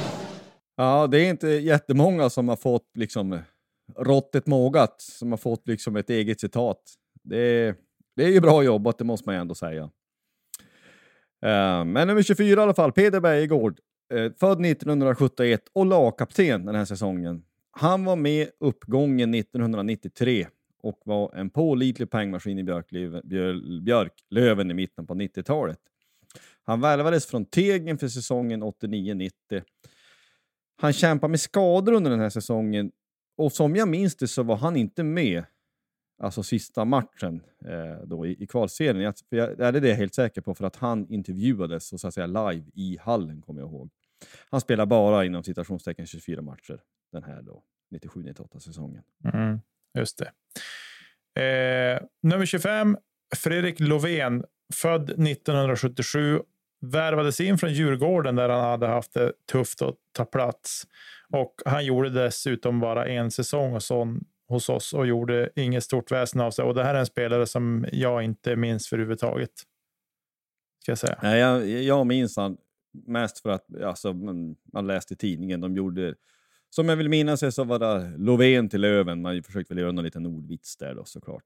Ja, 0.77 1.07
det 1.07 1.21
är 1.21 1.31
inte 1.31 1.49
jättemånga 1.49 2.31
som 2.31 2.49
har 2.49 2.57
fått 2.57 2.91
liksom 2.95 3.39
råttet 3.99 4.47
mågat, 4.47 5.01
som 5.01 5.31
har 5.31 5.39
fått 5.39 5.69
liksom 5.69 5.97
ett 5.97 6.11
eget 6.11 6.41
citat. 6.41 6.81
Det 7.25 7.39
är, 7.39 7.75
det 8.17 8.25
är 8.25 8.29
ju 8.29 8.41
bra 8.41 8.63
jobbat, 8.63 8.99
det 8.99 9.05
måste 9.05 9.29
man 9.29 9.35
ju 9.35 9.41
ändå 9.41 9.55
säga. 9.55 9.83
Eh, 11.47 11.85
men 11.85 12.09
nummer 12.09 12.23
24 12.23 12.61
i 12.61 12.63
alla 12.63 12.75
fall, 12.75 12.93
Peder 12.93 13.21
Bergegård. 13.21 13.79
Eh, 14.15 14.33
född 14.41 14.67
1971 14.67 15.61
och 15.73 15.87
lagkapten 15.87 16.67
den 16.67 16.75
här 16.75 16.85
säsongen. 16.85 17.43
Han 17.77 18.05
var 18.05 18.17
med 18.17 18.51
uppgången 18.61 19.35
1993 19.35 20.47
och 20.83 21.01
var 21.05 21.35
en 21.35 21.51
pålitlig 21.51 22.11
pengmaskin 22.11 22.59
i 22.59 22.65
Björklöven, 23.83 24.71
i 24.71 24.75
mitten 24.75 25.07
på 25.07 25.15
90-talet. 25.15 25.79
Han 26.65 26.81
värvades 26.81 27.27
från 27.27 27.45
Tegen 27.45 27.99
för 27.99 28.09
säsongen 28.09 28.63
89-90. 28.63 29.31
Han 30.77 30.93
kämpade 30.93 31.31
med 31.31 31.41
skador 31.41 31.93
under 31.93 32.11
den 32.11 32.21
här 32.21 32.31
säsongen 32.31 32.93
och 33.37 33.53
som 33.53 33.77
jag 33.77 33.89
minns 33.89 34.17
det 34.17 34.29
så 34.29 34.43
var 34.43 34.57
han 34.57 34.77
inte 34.77 35.03
med 35.03 35.45
alltså 36.19 36.43
sista 36.43 36.85
matchen 36.85 37.41
eh, 37.65 38.07
då 38.07 38.27
i, 38.27 38.43
i 38.43 38.47
kvalserien. 38.47 39.03
Jag, 39.03 39.15
jag, 39.29 39.59
det 39.59 39.67
är 39.67 39.73
det 39.73 39.89
jag 39.89 39.97
helt 39.97 40.15
säker 40.15 40.41
på 40.41 40.55
för 40.55 40.65
att 40.65 40.77
han 40.77 41.07
intervjuades 41.09 41.89
så, 41.89 41.99
så 41.99 42.09
att 42.09 42.15
säga 42.15 42.27
live 42.27 42.65
i 42.75 42.99
hallen 43.01 43.43
kommer 43.43 43.61
jag 43.61 43.71
ihåg. 43.71 43.91
Han 44.51 44.61
spelar 44.61 44.87
bara 44.87 45.25
inom 45.25 45.45
citationstecken 45.45 46.07
24 46.07 46.43
matcher 46.43 46.81
den 47.13 47.23
här 47.23 47.43
då 47.43 47.63
97-98 47.95 48.59
säsongen. 48.59 49.03
Mm, 49.35 49.61
just 49.99 50.19
det. 50.19 50.31
Eh, 51.41 52.03
nummer 52.23 52.47
25, 52.47 52.97
Fredrik 53.37 53.81
Lovén, 53.81 54.45
född 54.75 55.03
1977, 55.03 56.41
värvades 56.81 57.41
in 57.41 57.59
från 57.59 57.73
Djurgården 57.73 58.37
där 58.37 58.49
han 58.49 58.65
hade 58.65 58.87
haft 58.87 59.15
det 59.15 59.33
tufft 59.53 59.83
att 59.83 59.95
ta 60.13 60.25
plats. 60.25 60.87
Och 61.29 61.55
han 61.65 61.85
gjorde 61.85 62.11
dessutom 62.11 62.81
bara 62.81 63.07
en 63.07 63.31
säsong 63.31 63.73
hos, 63.73 63.91
on, 63.91 64.25
hos 64.49 64.69
oss 64.69 64.93
och 64.93 65.07
gjorde 65.07 65.51
inget 65.57 65.85
stort 65.85 66.13
väsen 66.13 66.41
av 66.41 66.51
sig. 66.51 66.65
Och 66.65 66.75
det 66.75 66.85
här 66.85 66.95
är 66.95 66.99
en 66.99 67.07
spelare 67.07 67.47
som 67.47 67.87
jag 67.93 68.23
inte 68.23 68.57
minns 68.57 68.89
för 68.89 68.97
överhuvudtaget. 68.97 69.51
Ska 70.83 70.91
jag 70.91 70.99
säga. 70.99 71.19
Nej, 71.23 71.41
jag, 71.41 71.69
jag 71.69 72.07
minns 72.07 72.37
han 72.37 72.57
mest 73.07 73.39
för 73.39 73.51
att 73.51 73.83
alltså, 73.83 74.13
man, 74.13 74.57
man 74.73 74.87
läste 74.87 75.15
i 75.15 75.17
tidningen. 75.17 75.61
De 75.61 75.77
gjorde, 75.77 76.15
som 76.71 76.89
jag 76.89 76.97
vill 76.97 77.09
minnas 77.09 77.41
det 77.41 77.53
så 77.53 77.65
var 77.65 77.79
det 77.79 78.15
Lovén 78.19 78.69
till 78.69 78.81
Löven. 78.81 79.23
Man 79.23 79.43
försökte 79.43 79.75
väl 79.75 79.83
göra 79.83 79.93
någon 79.93 80.05
liten 80.05 80.27
ordvits 80.27 80.77
där 80.77 80.95
då 80.95 81.05
såklart. 81.05 81.45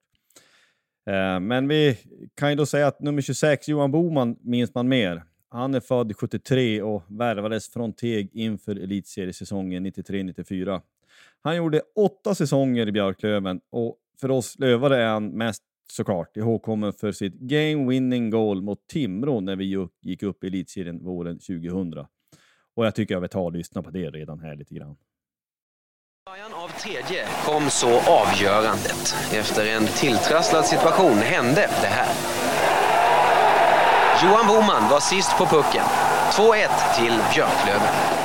Eh, 1.06 1.40
men 1.40 1.68
vi 1.68 1.98
kan 2.34 2.50
ju 2.50 2.56
då 2.56 2.66
säga 2.66 2.86
att 2.86 3.00
nummer 3.00 3.22
26, 3.22 3.68
Johan 3.68 3.90
Boman, 3.90 4.36
minns 4.40 4.74
man 4.74 4.88
mer. 4.88 5.22
Han 5.50 5.74
är 5.74 5.80
född 5.80 6.16
73 6.16 6.82
och 6.82 7.02
värvades 7.08 7.68
från 7.68 7.92
Teg 7.92 8.30
inför 8.32 8.76
elitseriesäsongen 8.76 9.86
93-94. 9.86 10.80
Han 11.42 11.56
gjorde 11.56 11.82
åtta 11.94 12.34
säsonger 12.34 12.88
i 12.88 12.92
Björklöven 12.92 13.60
och 13.70 13.96
för 14.20 14.30
oss 14.30 14.58
lövare 14.58 15.02
är 15.02 15.08
han 15.08 15.28
mest 15.28 15.62
såklart 15.92 16.36
ihågkommen 16.36 16.92
för 16.92 17.12
sitt 17.12 17.34
game 17.34 17.90
winning 17.90 18.30
goal 18.30 18.62
mot 18.62 18.86
Timrå 18.86 19.40
när 19.40 19.56
vi 19.56 19.88
gick 20.02 20.22
upp 20.22 20.44
i 20.44 20.46
elitserien 20.46 21.04
våren 21.04 21.38
2000. 21.38 21.94
Och 22.76 22.86
jag 22.86 22.94
tycker 22.94 23.14
jag 23.14 23.20
vill 23.20 23.30
ta 23.30 23.40
och 23.40 23.52
lyssna 23.52 23.82
på 23.82 23.90
det 23.90 24.10
redan 24.10 24.40
här 24.40 24.56
lite 24.56 24.74
grann. 24.74 24.96
början 26.30 26.54
av 26.54 26.68
tredje 26.68 27.26
kom 27.44 27.70
så 27.70 27.88
avgörandet. 27.88 29.14
Efter 29.32 29.66
en 29.66 29.86
tilltrasslad 29.86 30.64
situation 30.64 31.18
hände 31.18 31.60
det 31.60 31.86
här. 31.86 32.08
Johan 34.22 34.46
Boman 34.46 34.90
var 34.90 35.00
sist 35.00 35.38
på 35.38 35.46
pucken. 35.46 35.84
2-1 36.32 36.68
till 36.96 37.12
Björklöven. 37.34 38.18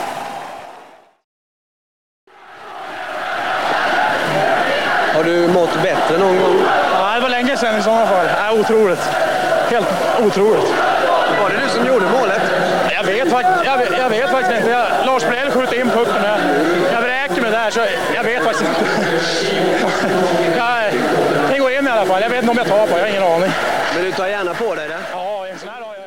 Har 5.15 5.23
du 5.23 5.53
mått 5.53 5.73
bättre 5.83 6.19
någon 6.19 6.35
gång? 6.35 6.92
Länge 7.53 7.61
sedan 7.61 7.79
i 7.79 7.83
sådana 7.83 8.05
fall. 8.07 8.25
Ja, 8.37 8.51
otroligt. 8.59 8.99
Helt 9.69 9.87
otroligt. 10.25 10.69
Var 11.41 11.49
det 11.49 11.59
du 11.63 11.69
som 11.69 11.85
gjorde 11.87 12.05
målet? 12.05 12.41
Jag 12.91 13.03
vet, 13.03 13.27
fakt- 13.31 13.65
jag 13.65 13.77
vet, 13.77 13.97
jag 13.97 14.09
vet 14.09 14.29
faktiskt 14.29 14.55
inte. 14.57 14.69
Jag, 14.71 15.05
Lars 15.05 15.23
Brell 15.23 15.51
skjuter 15.51 15.79
in 15.79 15.89
pucken. 15.89 16.15
Jag, 16.23 16.39
jag 16.93 17.01
vräker 17.01 17.41
mig 17.41 17.51
där, 17.51 17.69
så 17.71 17.79
jag 18.15 18.23
vet 18.23 18.43
faktiskt 18.43 18.69
inte. 18.69 18.85
Jag, 20.57 20.93
den 21.49 21.59
går 21.61 21.71
in 21.71 21.87
i 21.87 21.89
alla 21.89 22.05
fall. 22.05 22.21
Jag 22.21 22.29
vet 22.29 22.39
inte 22.39 22.51
om 22.51 22.57
jag 22.57 22.67
tar 22.67 22.87
på 22.87 22.91
Jag 22.97 22.99
har 22.99 23.07
ingen 23.07 23.23
aning. 23.23 23.51
Men 23.95 24.03
du 24.03 24.11
tar 24.11 24.27
gärna 24.27 24.53
på 24.53 24.75
dig 24.75 24.87
det? 24.87 24.99
Ja, 25.11 25.47
en 25.47 25.59
sån 25.59 25.69
här 25.69 25.81
har 25.81 25.93
jag. 25.95 26.03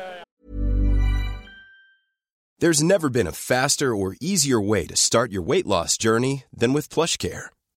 There's 2.61 2.83
never 2.83 3.09
been 3.09 3.27
a 3.27 3.31
faster 3.31 3.85
or 3.85 4.15
easier 4.21 4.69
way 4.69 4.87
to 4.87 4.95
start 4.95 5.31
your 5.31 5.45
weight 5.51 5.65
loss 5.67 5.97
journey 5.97 6.43
than 6.59 6.73
with 6.73 6.93
PlushCare. 6.93 7.41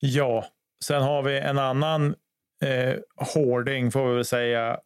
Ja, 0.00 0.46
sen 0.84 1.02
har 1.02 1.22
vi 1.22 1.38
en 1.38 1.58
annan 1.58 2.14
eh, 2.64 2.96
hårding 3.16 3.90
får 3.90 4.08
vi 4.08 4.14
väl 4.14 4.24
säga. 4.24 4.80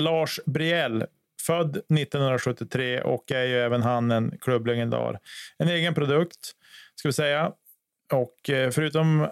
Lars 0.00 0.40
Briell, 0.46 1.04
född 1.46 1.76
1973 1.76 3.00
och 3.00 3.32
är 3.32 3.44
ju 3.44 3.58
även 3.58 3.82
han 3.82 4.10
en 4.10 4.38
klubblegendar. 4.40 5.18
En 5.58 5.68
egen 5.68 5.94
produkt 5.94 6.52
ska 6.94 7.08
vi 7.08 7.12
säga. 7.12 7.52
Och 8.12 8.50
eh, 8.50 8.70
förutom 8.70 9.28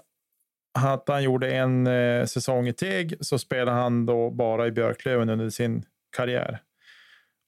att 0.79 1.09
han 1.09 1.23
gjorde 1.23 1.51
en 1.51 1.87
eh, 1.87 2.25
säsong 2.25 2.69
i 2.69 2.73
Teg 2.73 3.15
så 3.21 3.39
spelade 3.39 3.77
han 3.77 4.07
då 4.07 4.31
bara 4.31 4.67
i 4.67 4.71
Björklöven 4.71 5.31
under 5.31 5.51
sin 5.51 5.85
karriär. 6.17 6.63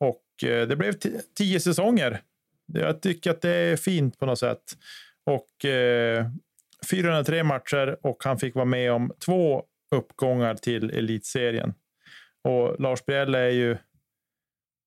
Och 0.01 0.49
eh, 0.49 0.69
det 0.69 0.77
blev 0.77 0.93
tio 1.37 1.61
säsonger. 1.61 2.23
Jag 2.73 3.03
tycker 3.03 3.31
att 3.31 3.43
det 3.43 3.51
är 3.51 3.77
fint 3.77 4.19
på 4.19 4.27
något 4.27 4.39
sätt. 4.39 4.77
Och 5.27 5.65
eh, 5.65 6.27
403 6.91 7.45
matcher 7.45 7.97
och 8.03 8.25
han 8.25 8.39
fick 8.39 8.55
vara 8.55 8.65
med 8.65 8.93
om 8.93 9.13
två 9.25 9.65
uppgångar 9.95 10.55
till 10.55 10.91
elitserien. 10.91 11.75
Och 12.45 12.81
Lars 12.81 13.05
Briell 13.05 13.35
är 13.35 13.49
ju 13.49 13.77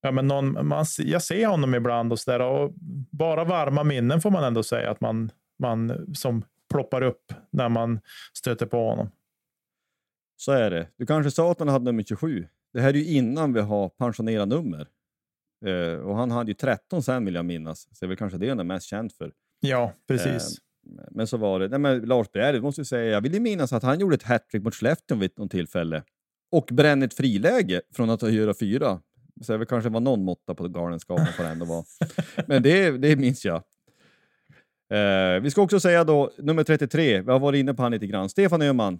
Ja, 0.01 0.11
men 0.11 0.27
någon, 0.27 0.67
man, 0.67 0.85
jag 0.97 1.23
ser 1.23 1.47
honom 1.47 1.75
ibland 1.75 2.11
och 2.11 2.19
så 2.19 2.31
där 2.31 2.39
och 2.41 2.71
bara 3.11 3.43
varma 3.43 3.83
minnen 3.83 4.21
får 4.21 4.31
man 4.31 4.43
ändå 4.43 4.63
säga 4.63 4.91
att 4.91 5.01
man, 5.01 5.31
man 5.59 6.07
som 6.15 6.43
ploppar 6.69 7.01
upp 7.01 7.33
när 7.49 7.69
man 7.69 7.99
stöter 8.33 8.65
på 8.65 8.89
honom. 8.89 9.11
Så 10.37 10.51
är 10.51 10.71
det. 10.71 10.87
Du 10.97 11.05
kanske 11.05 11.31
sa 11.31 11.51
att 11.51 11.59
han 11.59 11.67
hade 11.67 11.85
nummer 11.85 12.03
27. 12.03 12.47
Det 12.73 12.81
här 12.81 12.89
är 12.89 12.93
ju 12.93 13.05
innan 13.05 13.53
vi 13.53 13.59
har 13.59 13.89
pensionerat 13.89 14.47
nummer. 14.47 14.87
Eh, 15.65 15.93
och 15.93 16.15
han 16.15 16.31
hade 16.31 16.51
ju 16.51 16.55
13 16.55 17.03
sen 17.03 17.25
vill 17.25 17.35
jag 17.35 17.45
minnas. 17.45 17.81
Så 17.81 17.87
det 17.99 18.05
är 18.05 18.07
väl 18.07 18.17
kanske 18.17 18.37
det 18.37 18.49
han 18.49 18.59
är 18.59 18.63
mest 18.63 18.87
känd 18.87 19.13
för. 19.13 19.31
Ja, 19.59 19.93
precis. 20.07 20.57
Eh, 20.57 20.63
men 21.11 21.27
så 21.27 21.37
var 21.37 21.59
det. 21.59 21.67
Nej, 21.67 21.79
men 21.79 21.99
Lars 22.01 22.31
Berg, 22.31 22.61
måste 22.61 22.81
jag 22.81 22.87
säga. 22.87 23.11
Jag 23.11 23.21
vill 23.21 23.33
ju 23.33 23.39
minnas 23.39 23.73
att 23.73 23.83
han 23.83 23.99
gjorde 23.99 24.15
ett 24.15 24.23
hattrick 24.23 24.63
mot 24.63 24.75
Skellefteå 24.75 25.17
vid 25.17 25.31
något 25.37 25.51
tillfälle. 25.51 26.03
Och 26.51 26.69
brände 26.71 27.05
ett 27.05 27.13
friläge 27.13 27.81
från 27.93 28.09
att 28.09 28.33
göra 28.33 28.53
fyra. 28.53 28.99
Så 29.41 29.51
det 29.51 29.57
väl 29.57 29.67
kanske 29.67 29.89
var 29.89 29.99
någon 29.99 30.23
måtta 30.23 30.55
på 30.55 30.67
galenskapen 30.67 31.25
får 31.37 31.43
det 31.43 31.49
ändå 31.49 31.65
vara. 31.65 31.83
Men 32.47 32.63
det, 32.63 32.91
det 32.91 33.15
minns 33.15 33.45
jag. 33.45 33.63
Eh, 34.91 35.41
vi 35.41 35.51
ska 35.51 35.61
också 35.61 35.79
säga 35.79 36.03
då 36.03 36.31
nummer 36.37 36.63
33, 36.63 37.21
vi 37.21 37.31
har 37.31 37.39
varit 37.39 37.59
inne 37.59 37.73
på 37.73 37.81
han 37.81 37.91
lite 37.91 38.07
grann. 38.07 38.29
Stefan 38.29 38.61
Öhman, 38.61 38.99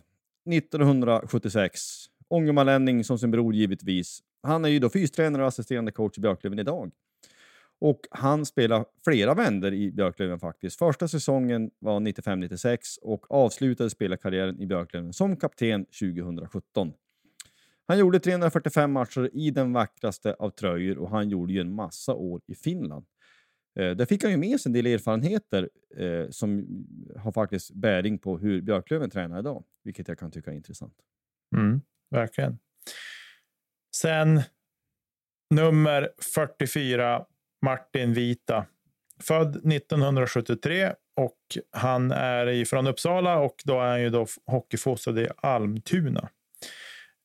1976. 0.52 1.82
Ångermanlänning 2.28 3.04
som 3.04 3.20
sin 3.20 3.32
bror 3.32 3.54
givetvis. 3.54 4.20
Han 4.44 4.66
är 4.66 4.70
ju 4.70 4.80
då 4.80 4.90
fystränare 4.90 5.42
och 5.42 5.48
assisterande 5.48 5.92
coach 5.92 6.18
i 6.18 6.22
Björklöven 6.22 6.60
idag. 6.60 6.92
Och 7.82 8.00
han 8.12 8.46
spelar 8.46 8.86
flera 9.04 9.34
vänder 9.34 9.74
i 9.74 9.92
Björklöven 9.92 10.40
faktiskt. 10.40 10.80
Första 10.80 11.08
säsongen 11.08 11.72
var 11.80 12.00
95-96 12.00 12.78
och 13.02 13.32
avslutade 13.32 13.90
spelarkarriären 13.90 14.60
i 14.60 14.66
Björklöven 14.66 15.14
som 15.14 15.38
kapten 15.38 15.86
2017. 15.86 16.94
Han 17.88 18.00
gjorde 18.00 18.20
345 18.20 18.92
matcher 18.92 19.30
i 19.34 19.52
den 19.52 19.74
vackraste 19.74 20.34
av 20.34 20.50
tröjor 20.50 20.98
och 20.98 21.10
han 21.10 21.30
gjorde 21.30 21.54
ju 21.54 21.62
en 21.62 21.76
massa 21.76 22.14
år 22.14 22.42
i 22.48 22.56
Finland. 22.56 23.06
Eh, 23.80 23.92
där 23.92 24.06
fick 24.06 24.24
han 24.24 24.32
ju 24.32 24.38
med 24.38 24.60
sig 24.60 24.70
en 24.70 24.74
del 24.74 24.86
erfarenheter 24.86 25.70
eh, 25.98 26.30
som 26.30 26.66
har 27.18 27.32
faktiskt 27.32 27.72
bäring 27.74 28.20
på 28.20 28.38
hur 28.38 28.62
Björklöven 28.62 29.10
tränar 29.10 29.40
idag, 29.40 29.64
vilket 29.84 30.08
jag 30.08 30.20
kan 30.20 30.32
tycka 30.32 30.52
är 30.52 30.56
intressant. 30.56 30.96
Mm, 31.56 31.82
verkligen. 32.10 32.60
Sen 33.96 34.42
nummer 35.50 36.10
44, 36.36 37.26
Martin 37.62 38.14
Vita. 38.14 38.66
Född 39.20 39.56
1973 39.56 40.94
och 41.16 41.38
han 41.72 42.12
är 42.12 42.66
från 42.66 42.88
Uppsala 42.88 43.40
och 43.40 43.56
då 43.66 43.82
är 43.82 43.88
han 43.88 44.02
ju 44.02 44.10
då 44.10 44.28
hockeyfostrad 44.46 45.20
i 45.20 45.28
Almtuna. 45.38 46.30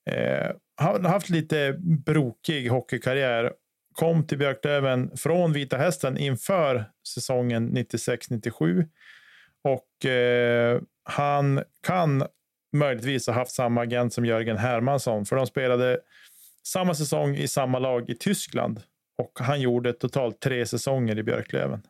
Eh, 0.09 0.51
han 0.75 1.05
har 1.05 1.11
haft 1.11 1.29
lite 1.29 1.75
brokig 2.05 2.69
hockeykarriär. 2.69 3.53
Kom 3.93 4.27
till 4.27 4.37
Björklöven 4.37 5.17
från 5.17 5.53
Vita 5.53 5.77
Hästen 5.77 6.17
inför 6.17 6.85
säsongen 7.07 7.77
96-97. 7.77 8.87
Och 9.63 10.05
eh, 10.05 10.81
han 11.03 11.63
kan 11.83 12.23
möjligtvis 12.73 13.27
ha 13.27 13.33
haft 13.33 13.51
samma 13.51 13.81
agent 13.81 14.13
som 14.13 14.25
Jörgen 14.25 14.57
Hermansson, 14.57 15.25
för 15.25 15.35
de 15.35 15.47
spelade 15.47 15.99
samma 16.63 16.95
säsong 16.95 17.35
i 17.35 17.47
samma 17.47 17.79
lag 17.79 18.09
i 18.09 18.15
Tyskland 18.15 18.81
och 19.17 19.39
han 19.39 19.61
gjorde 19.61 19.93
totalt 19.93 20.39
tre 20.39 20.65
säsonger 20.65 21.17
i 21.17 21.23
Björklöven. 21.23 21.81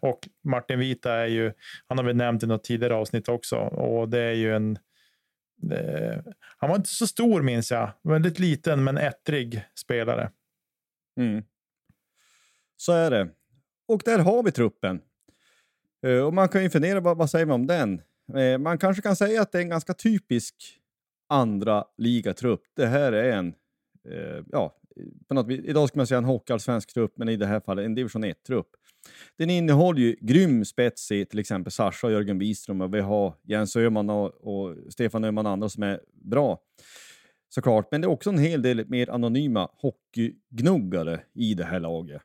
Och 0.00 0.28
Martin 0.44 0.78
Vita 0.78 1.12
är 1.12 1.26
ju, 1.26 1.52
han 1.86 1.98
har 1.98 2.04
vi 2.04 2.14
nämnt 2.14 2.42
i 2.42 2.46
något 2.46 2.64
tidigare 2.64 2.94
avsnitt 2.94 3.28
också, 3.28 3.56
och 3.56 4.08
det 4.08 4.20
är 4.20 4.32
ju 4.32 4.54
en 4.54 4.78
det, 5.56 6.24
han 6.58 6.70
var 6.70 6.76
inte 6.76 6.88
så 6.88 7.06
stor 7.06 7.42
minns 7.42 7.70
jag, 7.70 7.90
väldigt 8.02 8.38
liten 8.38 8.84
men 8.84 8.98
ettrig 8.98 9.64
spelare. 9.74 10.30
Mm. 11.20 11.44
Så 12.76 12.92
är 12.92 13.10
det. 13.10 13.28
Och 13.88 14.02
där 14.04 14.18
har 14.18 14.42
vi 14.42 14.52
truppen. 14.52 15.00
Eh, 16.06 16.18
och 16.18 16.34
man 16.34 16.48
kan 16.48 16.62
ju 16.62 16.70
fundera, 16.70 17.00
vad, 17.00 17.16
vad 17.16 17.30
säger 17.30 17.46
man 17.46 17.54
om 17.54 17.66
den? 17.66 18.02
Eh, 18.34 18.58
man 18.58 18.78
kanske 18.78 19.02
kan 19.02 19.16
säga 19.16 19.42
att 19.42 19.52
det 19.52 19.58
är 19.58 19.62
en 19.62 19.68
ganska 19.68 19.94
typisk 19.94 20.54
andra 21.28 21.84
ligatrupp. 21.96 22.62
Det 22.76 22.86
här 22.86 23.12
är 23.12 23.32
en, 23.32 23.54
eh, 24.08 24.44
ja, 24.52 24.76
på 25.28 25.34
något, 25.34 25.50
idag 25.50 25.88
skulle 25.88 26.00
man 26.00 26.06
säga 26.06 26.18
en 26.18 26.24
hockeyallsvensk 26.24 26.94
trupp, 26.94 27.12
men 27.16 27.28
i 27.28 27.36
det 27.36 27.46
här 27.46 27.60
fallet 27.60 27.84
en 27.84 27.94
division 27.94 28.24
1-trupp. 28.24 28.68
Den 29.38 29.50
innehåller 29.50 30.00
ju 30.00 30.16
grym 30.20 30.64
spets 30.64 31.10
i 31.10 31.24
till 31.24 31.38
exempel 31.38 31.72
Sascha 31.72 32.06
och 32.06 32.12
Jörgen 32.12 32.38
Wiström 32.38 32.80
och 32.80 32.94
vi 32.94 33.00
har 33.00 33.34
Jens 33.42 33.76
Öhman 33.76 34.10
och, 34.10 34.26
och 34.26 34.76
Stefan 34.92 35.24
Öhman 35.24 35.46
och 35.46 35.52
andra 35.52 35.68
som 35.68 35.82
är 35.82 36.00
bra. 36.12 36.60
Såklart, 37.48 37.88
men 37.90 38.00
det 38.00 38.04
är 38.04 38.10
också 38.10 38.30
en 38.30 38.38
hel 38.38 38.62
del 38.62 38.88
mer 38.88 39.10
anonyma 39.10 39.68
hockeygnuggare 39.72 41.20
i 41.34 41.54
det 41.54 41.64
här 41.64 41.80
laget. 41.80 42.22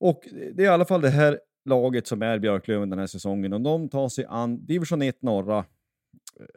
Och 0.00 0.22
det 0.54 0.62
är 0.62 0.66
i 0.66 0.68
alla 0.68 0.84
fall 0.84 1.00
det 1.00 1.10
här 1.10 1.40
laget 1.64 2.06
som 2.06 2.22
är 2.22 2.38
Björklöven 2.38 2.90
den 2.90 2.98
här 2.98 3.06
säsongen 3.06 3.52
och 3.52 3.60
de 3.60 3.88
tar 3.88 4.08
sig 4.08 4.24
an 4.28 4.66
division 4.66 5.02
1 5.02 5.22
norra 5.22 5.58
eh, 5.58 5.64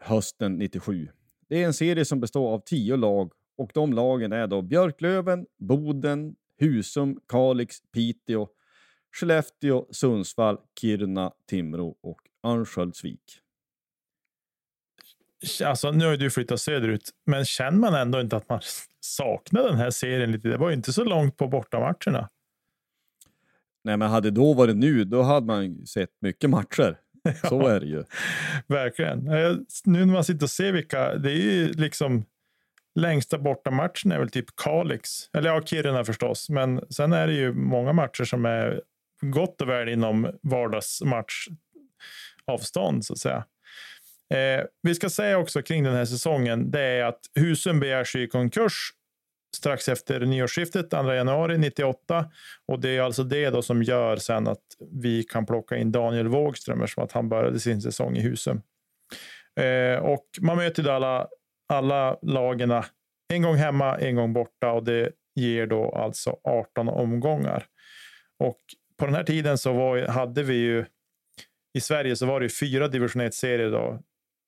hösten 0.01 0.57
97. 0.57 1.07
Det 1.49 1.63
är 1.63 1.65
en 1.65 1.73
serie 1.73 2.05
som 2.05 2.19
består 2.19 2.53
av 2.53 2.59
tio 2.65 2.95
lag 2.95 3.31
och 3.59 3.71
de 3.73 3.93
lagen 3.93 4.31
är 4.31 4.47
då 4.47 4.61
Björklöven, 4.61 5.45
Boden, 5.57 6.35
Husum, 6.59 7.19
Kalix, 7.27 7.75
Piteå, 7.91 8.47
Skellefteå, 9.11 9.85
Sundsvall, 9.91 10.57
Kiruna, 10.81 11.31
Timrå 11.49 11.95
och 12.01 12.21
Örnsköldsvik. 12.43 13.41
Alltså, 15.65 15.91
nu 15.91 16.05
har 16.05 16.17
du 16.17 16.29
flyttat 16.29 16.61
söderut, 16.61 17.09
men 17.25 17.45
känner 17.45 17.77
man 17.77 17.93
ändå 17.93 18.21
inte 18.21 18.37
att 18.37 18.49
man 18.49 18.59
saknar 18.99 19.63
den 19.63 19.77
här 19.77 19.89
serien 19.89 20.31
lite? 20.31 20.47
Det 20.47 20.57
var 20.57 20.69
ju 20.69 20.75
inte 20.75 20.93
så 20.93 21.03
långt 21.03 21.37
på 21.37 21.47
bortamatcherna. 21.47 22.29
Nej, 23.83 23.97
men 23.97 24.09
hade 24.09 24.31
då 24.31 24.53
varit 24.53 24.75
nu, 24.75 25.03
då 25.03 25.21
hade 25.21 25.45
man 25.45 25.85
sett 25.85 26.11
mycket 26.21 26.49
matcher. 26.49 26.99
Så 27.49 27.67
är 27.67 27.79
det 27.79 27.85
ju. 27.85 28.03
Verkligen. 28.67 29.23
Nu 29.85 30.05
när 30.05 30.13
man 30.13 30.23
sitter 30.23 30.45
och 30.45 30.49
ser 30.49 30.71
vilka, 30.71 31.15
det 31.15 31.31
är 31.31 31.35
ju 31.35 31.73
liksom 31.73 32.25
längsta 32.99 33.37
bortamatchen 33.37 34.11
är 34.11 34.19
väl 34.19 34.29
typ 34.29 34.55
Kalix, 34.55 35.09
eller 35.33 35.49
ja, 35.49 35.61
Kiruna 35.61 36.03
förstås, 36.03 36.49
men 36.49 36.81
sen 36.89 37.13
är 37.13 37.27
det 37.27 37.33
ju 37.33 37.53
många 37.53 37.93
matcher 37.93 38.23
som 38.23 38.45
är 38.45 38.81
gott 39.21 39.61
och 39.61 39.69
väl 39.69 39.89
inom 39.89 40.39
vardagsmatchavstånd 40.41 43.05
så 43.05 43.13
att 43.13 43.19
säga. 43.19 43.45
Eh, 44.33 44.61
vi 44.81 44.95
ska 44.95 45.09
säga 45.09 45.37
också 45.37 45.61
kring 45.61 45.83
den 45.83 45.95
här 45.95 46.05
säsongen, 46.05 46.71
det 46.71 46.81
är 46.81 47.03
att 47.03 47.19
Husum 47.35 47.79
begärs 47.79 48.15
i 48.15 48.27
konkurs 48.27 48.93
strax 49.55 49.89
efter 49.89 50.19
nyårsskiftet, 50.19 50.89
2 50.89 51.13
januari 51.13 51.57
98. 51.57 52.31
Och 52.67 52.79
det 52.79 52.97
är 52.97 53.01
alltså 53.01 53.23
det 53.23 53.49
då 53.49 53.61
som 53.61 53.83
gör 53.83 54.15
sen 54.15 54.47
att 54.47 54.63
vi 54.91 55.23
kan 55.23 55.45
plocka 55.45 55.77
in 55.77 55.91
Daniel 55.91 56.27
Wågström 56.27 56.81
eftersom 56.81 57.03
att 57.03 57.11
han 57.11 57.29
började 57.29 57.59
sin 57.59 57.81
säsong 57.81 58.17
i 58.17 58.21
Husum. 58.21 58.61
Eh, 59.59 59.99
och 59.99 60.25
man 60.41 60.57
möter 60.57 60.83
då 60.83 60.91
alla, 60.91 61.27
alla 61.69 62.17
lagen 62.21 62.83
en 63.33 63.41
gång 63.41 63.55
hemma, 63.55 63.97
en 63.97 64.15
gång 64.15 64.33
borta 64.33 64.71
och 64.71 64.83
det 64.83 65.11
ger 65.35 65.67
då 65.67 65.91
alltså 65.91 66.37
18 66.43 66.89
omgångar. 66.89 67.65
Och 68.39 68.59
på 68.97 69.05
den 69.05 69.15
här 69.15 69.23
tiden 69.23 69.57
så 69.57 69.73
var, 69.73 70.07
hade 70.07 70.43
vi 70.43 70.53
ju 70.55 70.85
i 71.77 71.81
Sverige 71.81 72.15
så 72.15 72.25
var 72.25 72.39
det 72.39 72.49
fyra 72.49 72.87
division 72.87 73.21
1-serier 73.21 73.71
då, 73.71 73.99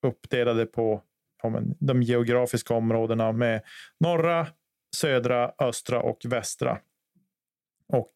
uppdelade 0.08 0.66
på 0.66 1.02
ja, 1.44 1.50
men, 1.50 1.76
de 1.80 2.02
geografiska 2.02 2.74
områdena 2.74 3.32
med 3.32 3.62
norra, 4.00 4.48
södra, 4.96 5.52
östra 5.60 6.02
och 6.02 6.20
västra. 6.26 6.80
Och 7.94 8.14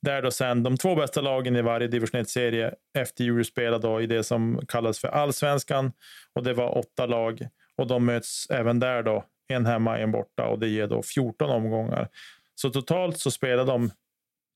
där 0.00 0.22
då 0.22 0.30
sen 0.30 0.62
de 0.62 0.76
två 0.76 0.94
bästa 0.94 1.20
lagen 1.20 1.56
i 1.56 1.62
varje 1.62 1.88
division 1.88 2.20
1-serie 2.20 2.74
efter 2.98 3.24
jul 3.24 3.44
spelade 3.44 4.02
i 4.02 4.06
det 4.06 4.24
som 4.24 4.60
kallas 4.68 4.98
för 4.98 5.08
allsvenskan. 5.08 5.92
Och 6.34 6.42
det 6.42 6.54
var 6.54 6.78
åtta 6.78 7.06
lag 7.06 7.48
och 7.76 7.86
de 7.86 8.04
möts 8.04 8.50
även 8.50 8.78
där 8.78 9.02
då, 9.02 9.24
en 9.48 9.66
hemma, 9.66 9.98
en 9.98 10.12
borta 10.12 10.46
och 10.46 10.58
det 10.58 10.68
ger 10.68 10.86
då 10.86 11.02
14 11.02 11.50
omgångar. 11.50 12.08
Så 12.54 12.70
totalt 12.70 13.18
så 13.18 13.30
spelar 13.30 13.66
de 13.66 13.90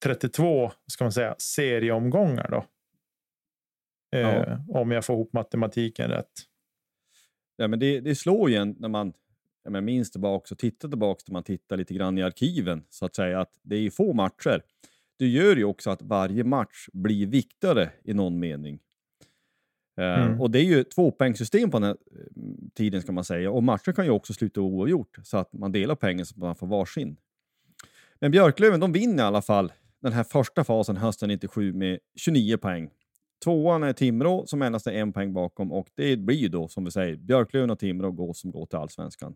32 0.03 0.73
ska 0.87 1.05
man 1.05 1.12
säga, 1.12 1.35
serieomgångar. 1.39 2.49
Då. 2.51 2.64
Eh, 4.19 4.21
ja. 4.21 4.64
Om 4.69 4.91
jag 4.91 5.05
får 5.05 5.17
ihop 5.17 5.33
matematiken 5.33 6.11
rätt. 6.11 6.33
Ja, 7.57 7.69
men 7.69 7.79
det, 7.79 8.01
det 8.01 8.14
slår 8.14 8.51
ju 8.51 8.57
en 8.57 8.77
när 8.79 8.89
man 8.89 9.12
ja, 9.64 9.71
men 9.71 9.85
minns 9.85 10.11
tillbaka 10.11 10.55
och 10.55 10.59
tittar 10.59 10.89
tillbaka 10.89 11.23
när 11.27 11.33
man 11.33 11.43
tittar 11.43 11.77
lite 11.77 11.95
grann 11.95 12.19
i 12.19 12.23
arkiven 12.23 12.85
så 12.89 13.07
att 13.07 13.14
säga 13.14 13.41
att 13.41 13.59
det 13.62 13.77
är 13.77 13.91
få 13.91 14.12
matcher. 14.12 14.62
Det 15.19 15.27
gör 15.27 15.57
ju 15.57 15.64
också 15.64 15.91
att 15.91 16.03
varje 16.03 16.45
match 16.45 16.89
blir 16.93 17.27
viktigare 17.27 17.91
i 18.05 18.14
någon 18.14 18.39
mening. 18.39 18.79
Eh, 19.97 20.24
mm. 20.24 20.40
och 20.40 20.51
det 20.51 20.59
är 20.59 20.64
ju 20.64 20.84
tvåpoängssystem 20.84 21.70
på 21.70 21.78
den 21.78 21.88
här 21.88 21.97
eh, 22.12 22.42
tiden 22.74 23.03
ska 23.03 23.12
man 23.12 23.24
säga 23.24 23.51
och 23.51 23.62
matcher 23.62 23.92
kan 23.92 24.05
ju 24.05 24.11
också 24.11 24.32
sluta 24.32 24.61
oavgjort 24.61 25.18
så 25.22 25.36
att 25.36 25.53
man 25.53 25.72
delar 25.72 25.94
poängen 25.94 26.26
så 26.26 26.32
att 26.32 26.36
man 26.36 26.57
får 26.57 26.66
varsin. 26.66 27.16
Men 28.20 28.30
Björklöven 28.30 28.80
de 28.80 28.92
vinner 28.92 29.22
i 29.22 29.26
alla 29.26 29.42
fall 29.42 29.72
den 30.03 30.12
här 30.12 30.24
första 30.24 30.64
fasen 30.64 30.97
hösten 30.97 31.28
97 31.28 31.72
med 31.72 31.99
29 32.16 32.57
poäng. 32.57 32.90
Tvåan 33.44 33.82
är 33.82 33.92
Timrå 33.92 34.47
som 34.47 34.62
endast 34.62 34.86
är 34.86 34.92
en 34.92 35.12
poäng 35.12 35.32
bakom 35.32 35.72
och 35.72 35.86
det 35.94 36.16
blir 36.16 36.36
ju 36.36 36.49
då 36.49 36.68
som 36.68 36.84
vi 36.84 36.90
säger 36.90 37.16
Björklöven 37.16 37.70
och 37.70 37.78
Timrå 37.78 38.11
går 38.11 38.32
som 38.32 38.51
går 38.51 38.66
till 38.66 38.78
allsvenskan. 38.78 39.34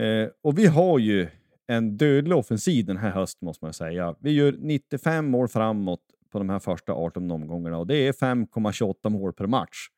Eh, 0.00 0.28
och 0.42 0.58
vi 0.58 0.66
har 0.66 0.98
ju 0.98 1.28
en 1.66 1.96
dödlig 1.96 2.36
offensiv 2.36 2.84
den 2.84 2.96
här 2.96 3.10
hösten 3.10 3.46
måste 3.46 3.64
man 3.64 3.72
säga. 3.72 4.14
Vi 4.20 4.30
gör 4.30 4.52
95 4.58 5.26
mål 5.26 5.48
framåt 5.48 6.00
på 6.34 6.38
de 6.38 6.50
här 6.50 6.58
första 6.58 6.92
18 6.92 7.30
omgångarna 7.30 7.78
och 7.78 7.86
det 7.86 7.96
är 7.96 8.12
5,28 8.12 9.08
mål 9.08 9.32
per 9.32 9.46
match. 9.46 9.88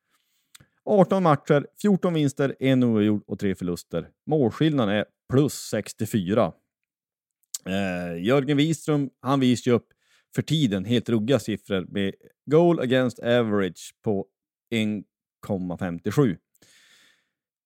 18 0.85 1.23
matcher, 1.23 1.67
14 1.81 2.13
vinster, 2.13 2.55
en 2.59 2.83
oavgjord 2.83 3.23
och 3.27 3.39
tre 3.39 3.55
förluster. 3.55 4.09
Målskillnaden 4.25 4.95
är 4.95 5.05
plus 5.29 5.53
64. 5.53 6.53
Eh, 7.65 8.23
Jörgen 8.23 8.57
Wiström, 8.57 9.09
han 9.19 9.39
visar 9.39 9.71
ju 9.71 9.75
upp 9.75 9.87
för 10.35 10.41
tiden 10.41 10.85
helt 10.85 11.09
ruggiga 11.09 11.39
siffror 11.39 11.85
med 11.89 12.13
goal 12.45 12.79
against 12.79 13.19
average 13.19 13.95
på 14.03 14.25
1,57. 14.73 16.37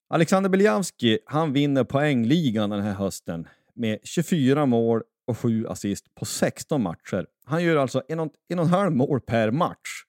Alexander 0.10 0.50
Beljavski, 0.50 1.20
han 1.26 1.54
vinner 1.54 1.84
poängligan 1.84 2.70
den 2.70 2.82
här 2.82 2.94
hösten 2.94 3.48
med 3.74 4.00
24 4.04 4.66
mål 4.66 5.02
och 5.32 5.38
7 5.38 5.68
assist 5.68 6.16
på 6.16 6.26
16 6.26 6.82
matcher. 6.82 7.26
Han 7.46 7.64
gör 7.64 7.76
alltså 7.76 8.04
en 8.08 8.20
och, 8.20 8.32
en 8.48 8.60
och 8.60 8.66
en 8.66 8.72
halv 8.72 8.92
mål 8.92 9.22
per 9.22 9.52
match. 9.52 10.04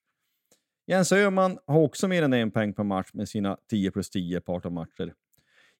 Jens 0.86 1.12
Öhman 1.12 1.58
har 1.66 1.80
också 1.80 2.08
mer 2.08 2.22
än 2.22 2.32
en 2.32 2.50
poäng 2.50 2.74
per 2.74 2.84
match 2.84 3.10
med 3.12 3.28
sina 3.28 3.56
10 3.70 3.90
plus 3.90 4.10
10 4.10 4.40
på 4.40 4.52
18 4.52 4.74
matcher. 4.74 5.14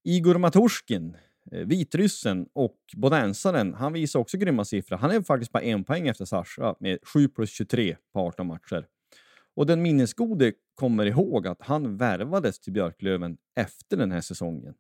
Igor 0.05 0.39
Maturskin, 0.39 1.17
eh, 1.53 1.67
vitryssen 1.67 2.47
och 2.53 2.77
bodensaren, 2.97 3.75
han 3.75 3.93
visar 3.93 4.21
också 4.21 4.39
grymma 4.39 4.65
siffror. 4.65 4.97
Han 4.97 5.11
är 5.11 5.23
faktiskt 5.23 5.53
bara 5.53 5.63
en 5.63 5.85
poäng 5.85 6.09
efter 6.09 6.25
Sasha 6.25 6.75
med 6.81 6.99
7 7.03 7.29
plus 7.29 7.51
23 7.51 7.97
på 8.13 8.21
18 8.21 8.47
matcher. 8.47 8.87
Och 9.55 9.67
den 9.67 9.83
minnesgode 9.83 10.53
kommer 10.75 11.07
ihåg 11.07 11.47
att 11.47 11.63
han 11.63 11.97
värvades 11.97 12.61
till 12.61 12.73
Björklöven 12.73 13.37
efter 13.57 13.97
den 13.97 14.13
här 14.13 14.21
säsongen. 14.21 14.75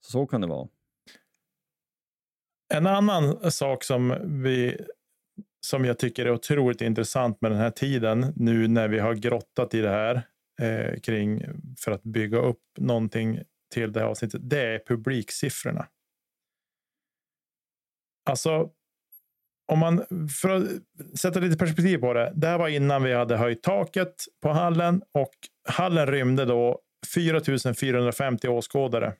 Så, 0.00 0.10
så 0.10 0.26
kan 0.26 0.40
det 0.40 0.46
vara. 0.46 0.68
En 2.74 2.86
annan 2.86 3.50
sak 3.50 3.84
som, 3.84 4.14
vi, 4.42 4.76
som 5.66 5.84
jag 5.84 5.98
tycker 5.98 6.26
är 6.26 6.30
otroligt 6.30 6.80
intressant 6.80 7.40
med 7.40 7.50
den 7.50 7.58
här 7.58 7.70
tiden, 7.70 8.32
nu 8.36 8.68
när 8.68 8.88
vi 8.88 8.98
har 8.98 9.14
grottat 9.14 9.74
i 9.74 9.80
det 9.80 9.90
här 9.90 10.22
eh, 10.62 11.00
kring 11.00 11.42
för 11.78 11.92
att 11.92 12.02
bygga 12.02 12.38
upp 12.38 12.62
någonting 12.78 13.40
till 13.74 13.92
det 13.92 14.00
här 14.00 14.06
avsnittet, 14.06 14.40
det 14.44 14.60
är 14.60 14.82
publiksiffrorna. 14.86 15.86
Alltså, 18.30 18.70
om 19.72 19.78
man 19.78 20.04
för 20.42 20.48
att 20.48 20.68
sätta 21.18 21.40
lite 21.40 21.58
perspektiv 21.58 21.98
på 21.98 22.12
det. 22.12 22.32
Det 22.34 22.46
här 22.46 22.58
var 22.58 22.68
innan 22.68 23.02
vi 23.02 23.12
hade 23.12 23.36
höjt 23.36 23.62
taket 23.62 24.24
på 24.42 24.48
hallen 24.48 25.02
och 25.12 25.34
hallen 25.68 26.06
rymde 26.06 26.44
då 26.44 26.80
4 27.14 27.40
450 27.74 28.48
åskådare. 28.48 29.14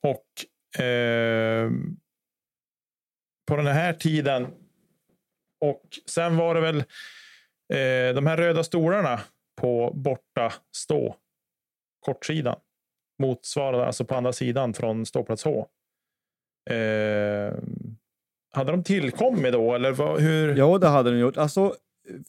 Och 0.00 0.26
eh, 0.78 1.70
på 3.46 3.56
den 3.56 3.66
här 3.66 3.92
tiden. 3.92 4.46
Och 5.60 5.82
sen 6.06 6.36
var 6.36 6.54
det 6.54 6.60
väl 6.60 6.78
eh, 7.72 8.14
de 8.14 8.26
här 8.26 8.36
röda 8.36 8.64
stolarna 8.64 9.20
på 9.60 9.92
borta 9.94 10.52
stå 10.76 11.16
kortsidan 12.00 12.56
motsvarade 13.18 13.86
alltså 13.86 14.04
på 14.04 14.14
andra 14.14 14.32
sidan 14.32 14.74
från 14.74 15.06
ståplats 15.06 15.44
H. 15.44 15.66
Eh, 16.70 17.54
hade 18.52 18.70
de 18.70 18.84
tillkommit 18.84 19.52
då 19.52 19.74
eller 19.74 19.92
vad, 19.92 20.20
hur? 20.20 20.56
Ja, 20.56 20.78
det 20.78 20.88
hade 20.88 21.10
de 21.10 21.18
gjort. 21.18 21.36
Alltså 21.36 21.74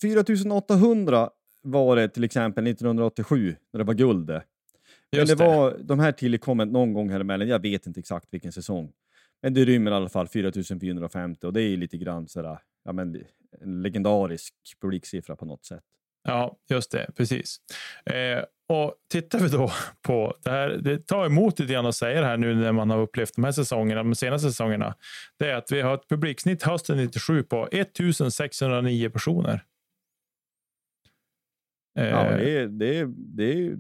4800 0.02 1.30
var 1.62 1.96
det 1.96 2.10
till 2.10 2.24
exempel 2.24 2.68
1987 2.68 3.56
när 3.74 3.78
det 3.78 3.84
var 3.84 3.94
guld 3.94 4.42
det. 5.12 5.18
Men 5.18 5.20
Just 5.28 5.38
det 5.38 5.44
det. 5.44 5.50
var 5.50 5.78
de 5.84 6.00
här 6.00 6.12
tillkommit 6.12 6.68
någon 6.68 6.94
gång 6.94 7.10
här 7.10 7.20
emellan. 7.20 7.48
Jag 7.48 7.62
vet 7.62 7.88
inte 7.88 8.00
exakt 8.00 8.28
vilken 8.32 8.52
säsong. 8.52 8.92
Men 9.42 9.54
det 9.54 9.66
rymmer 9.66 9.92
i 9.92 9.94
alla 9.94 10.10
fall 10.10 10.28
4450 10.28 11.48
och 11.48 11.54
det 11.54 11.62
är 11.62 11.78
lite 11.78 11.98
grann 11.98 12.28
sådär, 12.28 12.60
ja, 12.84 12.92
men, 12.92 13.24
en 13.62 13.82
legendarisk 13.82 14.54
publiksiffra 14.82 15.36
på 15.36 15.46
något 15.46 15.66
sätt. 15.66 15.84
Ja, 16.24 16.58
just 16.70 16.92
det. 16.92 17.12
Precis. 17.16 17.58
Eh, 18.06 18.44
och 18.70 18.96
tittar 19.12 19.40
vi 19.40 19.50
då 19.50 19.72
på 20.02 20.34
det 20.44 20.50
här. 20.50 20.70
Det 20.70 21.08
tar 21.08 21.26
emot 21.26 21.60
lite 21.60 21.74
grann 21.74 21.86
att 21.86 21.96
säga 21.96 22.22
det 22.22 22.28
här 22.28 22.38
nu 22.38 22.56
när 22.56 22.72
man 22.72 22.90
har 22.90 22.98
upplevt 23.02 23.36
de 23.36 23.44
här 23.44 23.52
säsongerna, 23.52 24.04
de 24.04 24.16
senaste 24.16 24.48
säsongerna. 24.48 24.96
Det 25.40 25.50
är 25.52 25.56
att 25.56 25.72
vi 25.72 25.82
har 25.82 25.94
ett 25.94 26.10
publiksnitt 26.10 26.64
hösten 26.64 26.98
97 26.98 27.44
på 27.44 27.68
1609 27.72 29.10
personer. 29.10 29.64
Ja, 31.94 32.04
Eh, 32.04 32.38
det, 32.38 32.50
är- 32.60 32.68
det, 32.68 33.00
är- 33.00 33.14
det 33.18 33.44
är- 33.54 33.78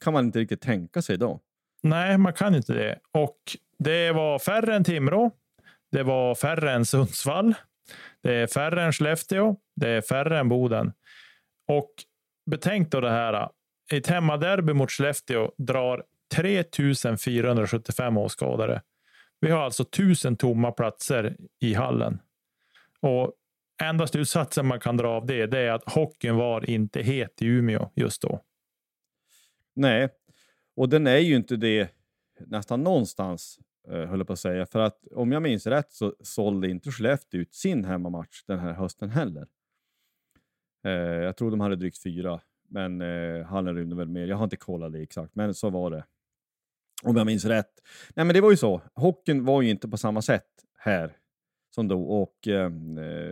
kan 0.00 0.12
man 0.12 0.24
inte 0.24 0.38
riktigt 0.38 0.60
tänka 0.60 1.02
sig 1.02 1.18
då. 1.18 1.40
Nej, 1.82 2.18
man 2.18 2.32
kan 2.32 2.54
inte 2.54 2.72
det. 2.72 2.98
Och 3.12 3.38
det 3.78 4.12
var 4.12 4.38
färre 4.38 4.76
än 4.76 4.84
Timrå. 4.84 5.30
Det 5.92 6.02
var 6.02 6.34
färre 6.34 6.72
än 6.72 6.84
Sundsvall. 6.84 7.54
Det 8.22 8.34
är 8.34 8.46
färre 8.46 8.82
än 8.82 8.92
Skellefteå. 8.92 9.56
Det 9.76 9.88
är 9.88 10.00
färre 10.00 10.38
än 10.38 10.48
Boden. 10.48 10.92
Och 11.68 11.90
betänk 12.50 12.90
då 12.90 13.00
det 13.00 13.10
här. 13.10 13.48
Ett 13.92 14.06
hemmaderby 14.06 14.72
mot 14.72 14.90
Skellefteå 14.90 15.52
drar 15.58 16.04
3475 16.34 18.16
åskådare. 18.16 18.82
Vi 19.40 19.50
har 19.50 19.60
alltså 19.60 19.82
1000 19.82 20.36
tomma 20.36 20.72
platser 20.72 21.36
i 21.60 21.74
hallen. 21.74 22.18
Och 23.00 23.32
enda 23.82 24.06
slutsatsen 24.06 24.66
man 24.66 24.80
kan 24.80 24.96
dra 24.96 25.08
av 25.08 25.26
det, 25.26 25.46
det 25.46 25.58
är 25.58 25.72
att 25.72 25.92
hockeyn 25.92 26.36
var 26.36 26.70
inte 26.70 27.02
het 27.02 27.42
i 27.42 27.46
Umeå 27.46 27.90
just 27.94 28.22
då. 28.22 28.40
Nej, 29.76 30.08
och 30.76 30.88
den 30.88 31.06
är 31.06 31.18
ju 31.18 31.36
inte 31.36 31.56
det 31.56 31.90
nästan 32.38 32.82
någonstans, 32.82 33.58
eh, 33.88 34.04
höll 34.04 34.18
jag 34.18 34.26
på 34.26 34.32
att 34.32 34.38
säga. 34.38 34.66
För 34.66 34.78
att 34.78 35.06
om 35.10 35.32
jag 35.32 35.42
minns 35.42 35.66
rätt 35.66 35.92
så 35.92 36.14
sålde 36.20 36.70
inte 36.70 36.90
Skellefteå 36.90 37.40
ut 37.40 37.54
sin 37.54 37.84
hemmamatch 37.84 38.44
den 38.46 38.58
här 38.58 38.72
hösten 38.72 39.10
heller. 39.10 39.46
Eh, 40.84 40.92
jag 40.92 41.36
tror 41.36 41.50
de 41.50 41.60
hade 41.60 41.76
drygt 41.76 42.02
fyra, 42.02 42.40
men 42.68 43.00
eh, 43.00 43.46
hallen 43.46 43.76
rymde 43.76 43.96
väl 43.96 44.08
mer. 44.08 44.26
Jag 44.26 44.36
har 44.36 44.44
inte 44.44 44.56
kollat 44.56 44.92
det 44.92 45.02
exakt, 45.02 45.34
men 45.34 45.54
så 45.54 45.70
var 45.70 45.90
det. 45.90 46.04
Om 47.02 47.16
jag 47.16 47.26
minns 47.26 47.44
rätt. 47.44 47.82
Nej, 48.14 48.26
men 48.26 48.34
det 48.34 48.40
var 48.40 48.50
ju 48.50 48.56
så. 48.56 48.82
Hockeyn 48.94 49.44
var 49.44 49.62
ju 49.62 49.70
inte 49.70 49.88
på 49.88 49.96
samma 49.96 50.22
sätt 50.22 50.48
här 50.78 51.16
som 51.76 51.88
då. 51.88 52.02
Och 52.02 52.48
eh, 52.48 52.64
eh, 52.64 52.70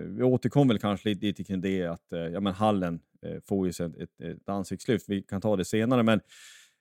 vi 0.07 0.22
återkom 0.22 0.68
väl 0.68 0.78
kanske 0.78 1.09
lite, 1.09 1.26
lite 1.26 1.45
kring 1.45 1.61
det 1.61 1.86
att 1.86 2.12
eh, 2.12 2.20
ja, 2.20 2.40
men 2.40 2.53
hallen 2.53 3.01
eh, 3.22 3.40
får 3.40 3.66
ju 3.66 3.72
sig 3.72 3.86
ett, 3.86 3.97
ett, 3.97 4.20
ett 4.20 4.49
ansiktslyft. 4.49 5.09
Vi 5.09 5.22
kan 5.22 5.40
ta 5.40 5.57
det 5.57 5.64
senare, 5.64 6.03
men, 6.03 6.20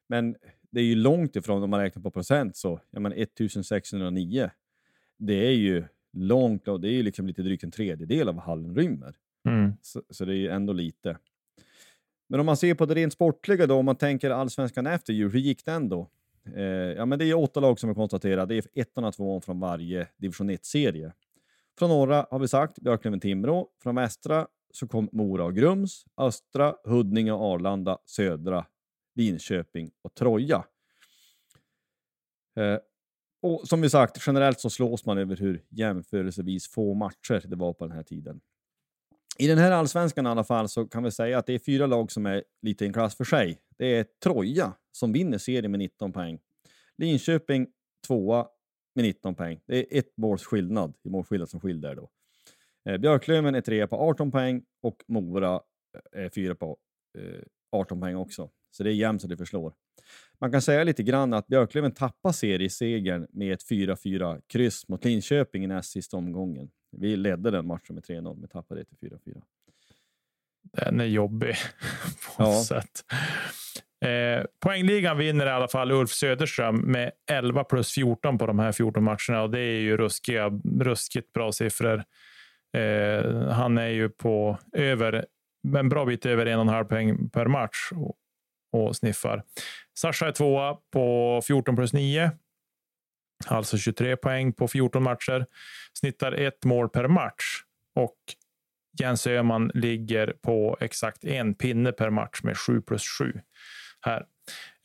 men 0.07 0.36
det 0.72 0.80
är 0.80 0.86
ju 0.86 0.95
långt 0.95 1.36
ifrån 1.36 1.64
om 1.64 1.70
man 1.70 1.80
räknar 1.80 2.03
på 2.03 2.11
procent 2.11 2.57
så. 2.57 2.80
Ja, 2.91 2.99
men 2.99 3.11
1609. 3.11 4.49
Det 5.18 5.47
är 5.47 5.51
ju 5.51 5.84
långt, 6.14 6.68
och 6.68 6.82
det 6.82 6.88
är 6.88 6.93
ju 6.93 7.03
liksom 7.03 7.28
lite 7.28 7.41
drygt 7.41 7.64
en 7.64 7.72
tredjedel 7.72 8.30
av 8.30 8.36
vad 8.36 8.43
hallen 8.43 8.76
rymmer. 8.76 9.16
Mm. 9.47 9.74
Så, 9.82 10.01
så 10.09 10.26
det 10.26 10.34
är 10.34 10.38
ju 10.38 10.49
ändå 10.49 10.74
lite. 10.74 11.18
Men 12.28 12.39
om 12.39 12.45
man 12.45 12.57
ser 12.57 12.74
på 12.74 12.86
det 12.86 12.93
rent 12.93 13.14
sportliga 13.14 13.68
då, 13.68 13.76
om 13.76 13.86
man 13.86 13.95
tänker 13.95 14.30
allsvenskan 14.30 14.88
efter 14.88 15.14
jul, 15.14 15.32
hur 15.32 15.39
gick 15.39 15.66
den 15.66 15.89
då? 15.89 16.09
Eh, 16.55 16.64
ja, 16.97 17.05
men 17.05 17.20
det 17.20 17.26
är 17.26 17.38
åtta 17.38 17.59
lag 17.59 17.80
som 17.80 17.89
vi 17.89 17.95
konstaterar. 17.95 18.45
Det 18.45 18.55
är 18.55 18.64
ettan 18.74 19.03
och 19.03 19.14
tvåan 19.14 19.41
från 19.41 19.59
varje 19.59 20.07
division 20.18 20.49
1-serie. 20.49 21.14
Från 21.80 21.90
norra 21.90 22.28
har 22.32 22.40
vi 22.40 22.48
sagt 22.48 22.80
Björklöven-Timrå. 22.80 23.68
Från 23.84 23.96
västra 23.96 24.48
så 24.74 24.88
kom 24.88 25.10
Mora 25.12 25.44
och 25.44 25.56
Grums. 25.56 26.06
Östra, 26.18 26.76
Huddinge 26.84 27.32
och 27.32 27.42
Arlanda. 27.42 27.98
Södra, 28.06 28.66
Linköping 29.16 29.92
och 30.02 30.14
Troja. 30.14 30.66
Eh, 32.56 32.78
och 33.42 33.68
som 33.68 33.82
vi 33.82 33.90
sagt, 33.90 34.24
generellt 34.28 34.60
så 34.60 34.70
slås 34.70 35.06
man 35.06 35.18
över 35.18 35.36
hur 35.36 35.64
jämförelsevis 35.70 36.68
få 36.68 36.94
matcher 36.94 37.48
det 37.48 37.56
var 37.56 37.74
på 37.74 37.88
den 37.88 37.96
här 37.96 38.04
tiden. 38.04 38.42
I 39.38 39.48
den 39.48 39.58
här 39.58 39.72
allsvenskan 39.72 40.26
i 40.26 40.30
alla 40.30 40.44
fall 40.44 40.70
så 40.70 40.88
kan 40.88 41.04
vi 41.04 41.12
säga 41.12 41.38
att 41.38 41.46
det 41.46 41.54
är 41.54 41.60
fyra 41.60 41.86
lag 41.86 42.12
som 42.12 42.26
är 42.26 42.44
lite 42.62 42.84
i 42.84 42.88
en 42.88 42.94
klass 42.94 43.16
för 43.16 43.24
sig. 43.24 43.60
Det 43.78 43.98
är 43.98 44.06
Troja 44.24 44.74
som 44.92 45.14
vinner 45.14 45.38
serien 45.38 45.72
med 45.72 45.80
19 45.80 46.14
poäng. 46.14 46.40
Linköping 46.98 47.68
tvåa 48.08 48.48
med 48.96 49.06
19 49.06 49.36
poäng. 49.36 49.60
Det 49.66 49.78
är 49.96 50.00
ett 50.00 50.18
måls 50.18 50.44
skillnad 50.46 50.94
i 51.04 51.10
målskillnad 51.10 51.50
som 51.50 51.60
skiljer 51.60 51.96
då. 51.96 52.10
Eh, 52.89 52.98
Björklöven 52.98 53.56
är 53.56 53.62
trea 53.62 53.88
på 53.88 53.96
18 53.96 54.32
poäng 54.32 54.64
och 54.82 55.04
Mora 55.08 55.62
är 56.12 56.30
fyra 56.30 56.56
på 56.56 56.78
eh, 57.18 57.41
18 57.72 58.00
poäng 58.00 58.16
också. 58.16 58.50
Så 58.72 58.84
det 58.84 58.89
är 58.89 58.94
jämnt 58.94 59.22
så 59.22 59.28
det 59.28 59.38
förslår. 59.38 59.74
Man 60.39 60.52
kan 60.52 60.62
säga 60.62 60.84
lite 60.84 61.04
grann 61.04 61.34
att 61.34 61.48
Björklöven 61.48 61.91
tappar 61.91 62.32
seriesegern 62.32 63.28
med 63.30 63.54
ett 63.54 63.70
4-4 63.70 64.41
kryss 64.48 64.88
mot 64.88 65.06
Linköping 65.06 65.64
i 65.64 65.68
näst 65.68 65.91
sista 65.91 66.18
omgången. 66.18 66.72
Vi 66.91 67.16
ledde 67.16 67.52
den 67.52 67.68
matchen 67.68 67.96
med 67.96 68.04
3-0, 68.04 68.36
men 68.39 68.50
tappade 68.50 68.82
det 68.82 68.86
till 68.86 69.10
4-4. 69.10 69.41
Den 70.74 71.00
är 71.00 71.06
jobbig 71.06 71.56
på 72.38 72.44
Ja. 72.44 72.46
något 72.46 72.66
sätt. 72.66 73.06
Eh, 74.04 74.44
poängligan 74.60 75.18
vinner 75.18 75.46
i 75.46 75.50
alla 75.50 75.68
fall 75.68 75.92
Ulf 75.92 76.10
Söderström 76.10 76.76
med 76.76 77.12
11 77.32 77.64
plus 77.64 77.94
14 77.94 78.38
på 78.38 78.46
de 78.46 78.60
här 78.60 78.72
14 78.72 79.04
matcherna 79.04 79.42
och 79.42 79.50
det 79.50 79.60
är 79.60 79.80
ju 79.80 79.98
ruskiga, 79.98 80.52
ruskigt 80.80 81.34
bra 81.34 81.52
siffror. 81.52 82.04
Eh, 82.78 83.50
han 83.50 83.78
är 83.78 83.88
ju 83.88 84.10
på 84.10 84.58
över, 84.74 85.26
en 85.78 85.90
bra 85.90 86.06
bit 86.06 86.26
över 86.26 86.46
en 86.46 86.60
och 86.60 86.66
en 86.66 86.70
halv 86.70 86.86
poäng 86.86 87.30
per 87.30 87.46
match 87.46 87.92
och, 87.96 88.16
och 88.72 88.96
sniffar. 88.96 89.44
Sasha 89.98 90.28
är 90.28 90.32
tvåa 90.32 90.78
på 90.94 91.42
14 91.48 91.76
plus 91.76 91.94
9. 91.94 92.32
Alltså 93.48 93.78
23 93.78 94.18
poäng 94.18 94.54
på 94.54 94.68
14 94.68 95.04
matcher. 95.04 95.46
Snittar 95.94 96.32
ett 96.32 96.66
mål 96.66 96.90
per 96.90 97.08
match. 97.08 97.62
Och 97.96 98.18
Jens 99.00 99.28
Öhman 99.28 99.72
ligger 99.74 100.34
på 100.42 100.78
exakt 100.80 101.24
en 101.24 101.54
pinne 101.54 101.92
per 101.92 102.10
match 102.10 102.40
med 102.44 102.58
7 102.58 102.82
plus 102.82 103.04
7 103.20 103.42
här. 104.06 104.26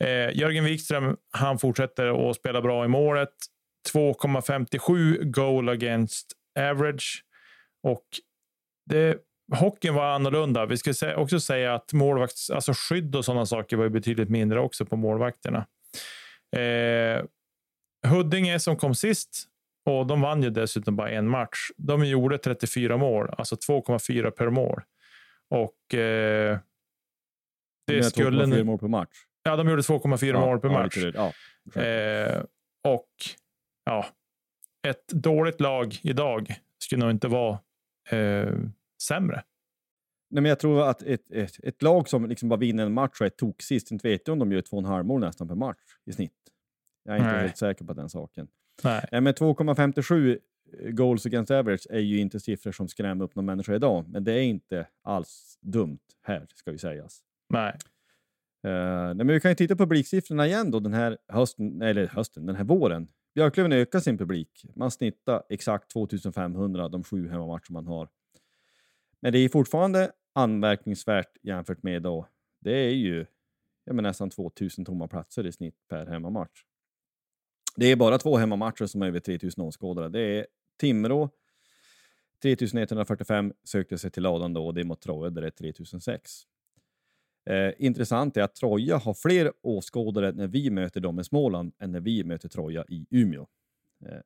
Eh, 0.03 0.37
Jörgen 0.37 0.63
Wikström, 0.63 1.17
han 1.31 1.59
fortsätter 1.59 2.29
att 2.29 2.35
spela 2.35 2.61
bra 2.61 2.85
i 2.85 2.87
målet. 2.87 3.29
2,57 3.93 5.23
goal 5.23 5.69
against 5.69 6.31
average. 6.59 7.23
Och 7.83 8.05
det, 8.89 9.17
hockeyn 9.55 9.93
var 9.93 10.05
annorlunda. 10.05 10.65
Vi 10.65 10.77
ska 10.77 11.15
också 11.15 11.39
säga 11.39 11.75
att 11.75 11.93
målvakts, 11.93 12.49
alltså 12.49 12.73
skydd 12.75 13.15
och 13.15 13.25
sådana 13.25 13.45
saker 13.45 13.77
var 13.77 13.83
ju 13.83 13.89
betydligt 13.89 14.29
mindre 14.29 14.59
också 14.59 14.85
på 14.85 14.95
målvakterna. 14.95 15.65
Eh, 16.55 17.23
Huddinge 18.07 18.59
som 18.59 18.75
kom 18.75 18.95
sist 18.95 19.45
och 19.85 20.07
de 20.07 20.21
vann 20.21 20.43
ju 20.43 20.49
dessutom 20.49 20.95
bara 20.95 21.09
en 21.09 21.27
match. 21.27 21.69
De 21.77 22.05
gjorde 22.05 22.37
34 22.37 22.97
mål, 22.97 23.29
alltså 23.37 23.55
2,4 23.55 24.29
per 24.31 24.49
mål. 24.49 24.81
Och 25.49 25.95
eh, 25.95 26.57
det 27.95 28.03
skulle... 28.03 28.45
2,4 28.45 28.63
mål 28.63 28.79
per 28.79 28.87
match. 28.87 29.17
Ja, 29.43 29.55
de 29.55 29.69
gjorde 29.69 29.81
2,4 29.81 30.25
Ja, 30.25 30.39
mål 30.39 30.59
per 30.59 30.69
ja, 30.69 30.83
match. 30.83 30.95
det. 30.95 31.13
Ja, 31.15 31.81
eh, 31.81 32.43
och 32.83 33.09
ja, 33.85 34.05
ett 34.87 35.07
dåligt 35.07 35.61
lag 35.61 35.99
idag 36.01 36.55
skulle 36.79 36.99
nog 36.99 37.11
inte 37.11 37.27
vara 37.27 37.59
eh, 38.09 38.53
sämre. 39.03 39.43
Nej, 40.31 40.41
men 40.41 40.49
jag 40.49 40.59
tror 40.59 40.89
att 40.89 41.01
ett, 41.01 41.31
ett, 41.31 41.59
ett 41.63 41.81
lag 41.81 42.09
som 42.09 42.25
liksom 42.25 42.49
bara 42.49 42.59
vinner 42.59 42.85
en 42.85 42.93
match 42.93 43.21
och 43.21 43.25
är 43.25 43.29
toksist, 43.29 43.91
inte 43.91 44.07
vet 44.07 44.21
jag 44.27 44.33
om 44.33 44.39
de 44.39 44.51
gör 44.51 44.61
två 44.61 44.77
och 44.77 44.83
en 44.83 44.89
halv 44.89 45.05
mål 45.05 45.21
nästan 45.21 45.47
per 45.47 45.55
match 45.55 45.77
i 46.05 46.13
snitt. 46.13 46.33
Jag 47.03 47.13
är 47.15 47.19
inte 47.19 47.31
Nej. 47.31 47.41
helt 47.41 47.57
säker 47.57 47.85
på 47.85 47.93
den 47.93 48.09
saken. 48.09 48.47
Nej. 48.83 49.05
Nej, 49.11 49.21
men 49.21 49.33
2,57 49.33 50.39
goals 50.91 51.25
against 51.25 51.51
average 51.51 51.87
är 51.89 51.99
ju 51.99 52.19
inte 52.19 52.39
siffror 52.39 52.71
som 52.71 52.87
skrämmer 52.87 53.25
upp 53.25 53.35
någon 53.35 53.45
människa 53.45 53.75
idag, 53.75 54.05
men 54.07 54.23
det 54.23 54.33
är 54.33 54.41
inte 54.41 54.87
alls 55.03 55.57
dumt 55.61 55.99
här, 56.23 56.47
ska 56.55 56.71
ju 56.71 56.77
sägas. 56.77 57.21
Nej. 57.49 57.77
Uh, 58.67 58.71
nej, 58.71 59.15
men 59.15 59.27
vi 59.27 59.39
kan 59.39 59.51
ju 59.51 59.55
titta 59.55 59.75
på 59.75 59.83
publiksiffrorna 59.83 60.47
igen 60.47 60.71
då 60.71 60.79
den 60.79 60.93
här 60.93 61.17
hösten, 61.27 61.81
eller 61.81 62.07
hösten, 62.07 62.45
den 62.45 62.55
här 62.55 62.63
våren. 62.63 63.07
Björklöven 63.35 63.71
ökar 63.71 63.99
sin 63.99 64.17
publik. 64.17 64.65
Man 64.75 64.91
snittar 64.91 65.43
exakt 65.49 65.91
2500 65.91 66.89
de 66.89 67.03
sju 67.03 67.29
hemmamatcher 67.29 67.71
man 67.71 67.87
har. 67.87 68.09
Men 69.21 69.33
det 69.33 69.39
är 69.39 69.49
fortfarande 69.49 70.11
anmärkningsvärt 70.33 71.37
jämfört 71.41 71.83
med 71.83 72.01
då. 72.01 72.27
Det 72.61 72.71
är 72.71 72.93
ju 72.93 73.25
ja, 73.83 73.93
men 73.93 74.03
nästan 74.03 74.29
2000 74.29 74.85
tomma 74.85 75.07
platser 75.07 75.45
i 75.45 75.51
snitt 75.51 75.75
per 75.89 76.05
hemmamatch. 76.05 76.63
Det 77.75 77.85
är 77.85 77.95
bara 77.95 78.17
två 78.17 78.37
hemmamatcher 78.37 78.85
som 78.85 79.01
är 79.01 79.07
över 79.07 79.19
3000 79.19 79.63
åskådare. 79.63 80.09
Det 80.09 80.21
är 80.21 80.47
Timrå 80.79 81.29
3145 82.41 83.53
sökte 83.63 83.97
sig 83.97 84.11
till 84.11 84.23
ladan 84.23 84.53
då 84.53 84.67
och 84.67 84.73
det 84.73 84.81
är 84.81 84.85
mot 84.85 85.01
Troja 85.01 85.29
där 85.29 85.41
det 85.41 85.47
är 85.47 85.51
3006. 85.51 86.31
Eh, 87.49 87.73
intressant 87.77 88.37
är 88.37 88.41
att 88.41 88.55
Troja 88.55 88.97
har 88.97 89.13
fler 89.13 89.53
åskådare 89.61 90.31
när 90.31 90.47
vi 90.47 90.69
möter 90.69 91.01
dem 91.01 91.19
i 91.19 91.23
Småland 91.23 91.73
än 91.79 91.91
när 91.91 91.99
vi 91.99 92.23
möter 92.23 92.49
Troja 92.49 92.85
i 92.89 93.05
Umeå. 93.09 93.47
Eh, 94.05 94.19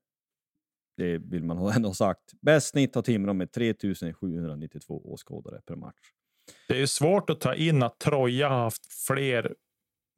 det 0.98 1.18
vill 1.18 1.44
man 1.44 1.58
ändå 1.76 1.90
ha 1.90 1.94
sagt. 1.94 2.34
Bäst 2.42 2.68
snitt 2.68 2.96
har 2.96 3.02
Timrå 3.02 3.34
med 3.34 3.52
3792 3.52 5.12
åskådare 5.14 5.62
per 5.66 5.76
match. 5.76 6.12
Det 6.68 6.82
är 6.82 6.86
svårt 6.86 7.30
att 7.30 7.42
ta 7.42 7.56
in 7.56 7.84
att 7.84 8.00
Troja 8.00 8.50
har 8.50 8.64
haft 8.64 8.94
fler 8.94 9.56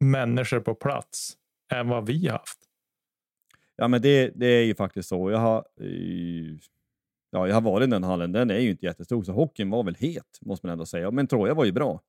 människor 0.00 0.60
på 0.60 0.74
plats 0.74 1.36
än 1.72 1.88
vad 1.88 2.06
vi 2.06 2.26
har 2.26 2.38
haft. 2.38 2.58
Ja, 3.76 3.88
men 3.88 4.02
det, 4.02 4.32
det 4.34 4.46
är 4.46 4.64
ju 4.64 4.74
faktiskt 4.74 5.08
så. 5.08 5.30
Jag 5.30 5.38
har, 5.38 5.64
ja, 7.30 7.48
jag 7.48 7.54
har 7.54 7.60
varit 7.60 7.88
i 7.88 7.90
den 7.90 8.04
hallen. 8.04 8.32
Den 8.32 8.50
är 8.50 8.58
ju 8.58 8.70
inte 8.70 8.86
jättestor, 8.86 9.22
så 9.22 9.32
hockeyn 9.32 9.70
var 9.70 9.84
väl 9.84 9.94
het, 9.94 10.38
måste 10.40 10.66
man 10.66 10.72
ändå 10.72 10.86
säga. 10.86 11.10
Men 11.10 11.26
Troja 11.26 11.54
var 11.54 11.64
ju 11.64 11.72
bra. 11.72 12.00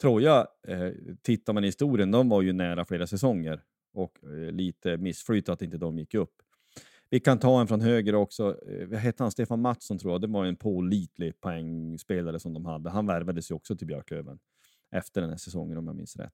Troja, 0.00 0.46
eh, 0.68 0.90
tittar 1.22 1.52
man 1.52 1.64
i 1.64 1.66
historien, 1.66 2.10
de 2.10 2.28
var 2.28 2.42
ju 2.42 2.52
nära 2.52 2.84
flera 2.84 3.06
säsonger 3.06 3.60
och 3.92 4.18
eh, 4.22 4.52
lite 4.52 4.96
missflyt 4.96 5.48
att 5.48 5.62
inte 5.62 5.78
de 5.78 5.98
gick 5.98 6.14
upp. 6.14 6.42
Vi 7.10 7.20
kan 7.20 7.38
ta 7.38 7.60
en 7.60 7.66
från 7.66 7.80
höger 7.80 8.14
också. 8.14 8.56
Eh, 8.68 8.86
vad 8.86 8.98
hette 8.98 9.22
han? 9.22 9.30
Stefan 9.30 9.60
Mattsson 9.60 9.98
tror 9.98 10.12
jag. 10.12 10.20
Det 10.20 10.26
var 10.26 10.44
en 10.44 10.56
pålitlig 10.56 11.40
poängspelare 11.40 12.40
som 12.40 12.54
de 12.54 12.64
hade. 12.64 12.90
Han 12.90 13.06
värvades 13.06 13.50
ju 13.50 13.54
också 13.54 13.76
till 13.76 13.86
Björklöven 13.86 14.38
efter 14.90 15.20
den 15.20 15.30
här 15.30 15.36
säsongen 15.36 15.78
om 15.78 15.86
jag 15.86 15.96
minns 15.96 16.16
rätt. 16.16 16.32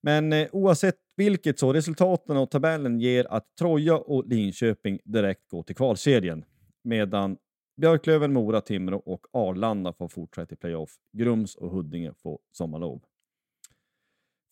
Men 0.00 0.32
eh, 0.32 0.48
oavsett 0.52 0.96
vilket 1.16 1.58
så 1.58 1.72
resultaten 1.72 2.36
och 2.36 2.50
tabellen 2.50 3.00
ger 3.00 3.26
att 3.32 3.56
Troja 3.58 3.96
och 3.96 4.28
Linköping 4.28 4.98
direkt 5.04 5.48
går 5.48 5.62
till 5.62 5.76
kvalserien 5.76 6.44
medan 6.82 7.36
Björklöven, 7.80 8.32
Mora, 8.32 8.60
Timrå 8.60 8.98
och 8.98 9.26
Arlanda 9.32 9.92
får 9.92 10.08
fortsätta 10.08 10.54
i 10.54 10.56
playoff. 10.56 10.90
Grums 11.12 11.54
och 11.54 11.70
Huddinge 11.70 12.12
får 12.14 12.38
sommarlov. 12.52 13.02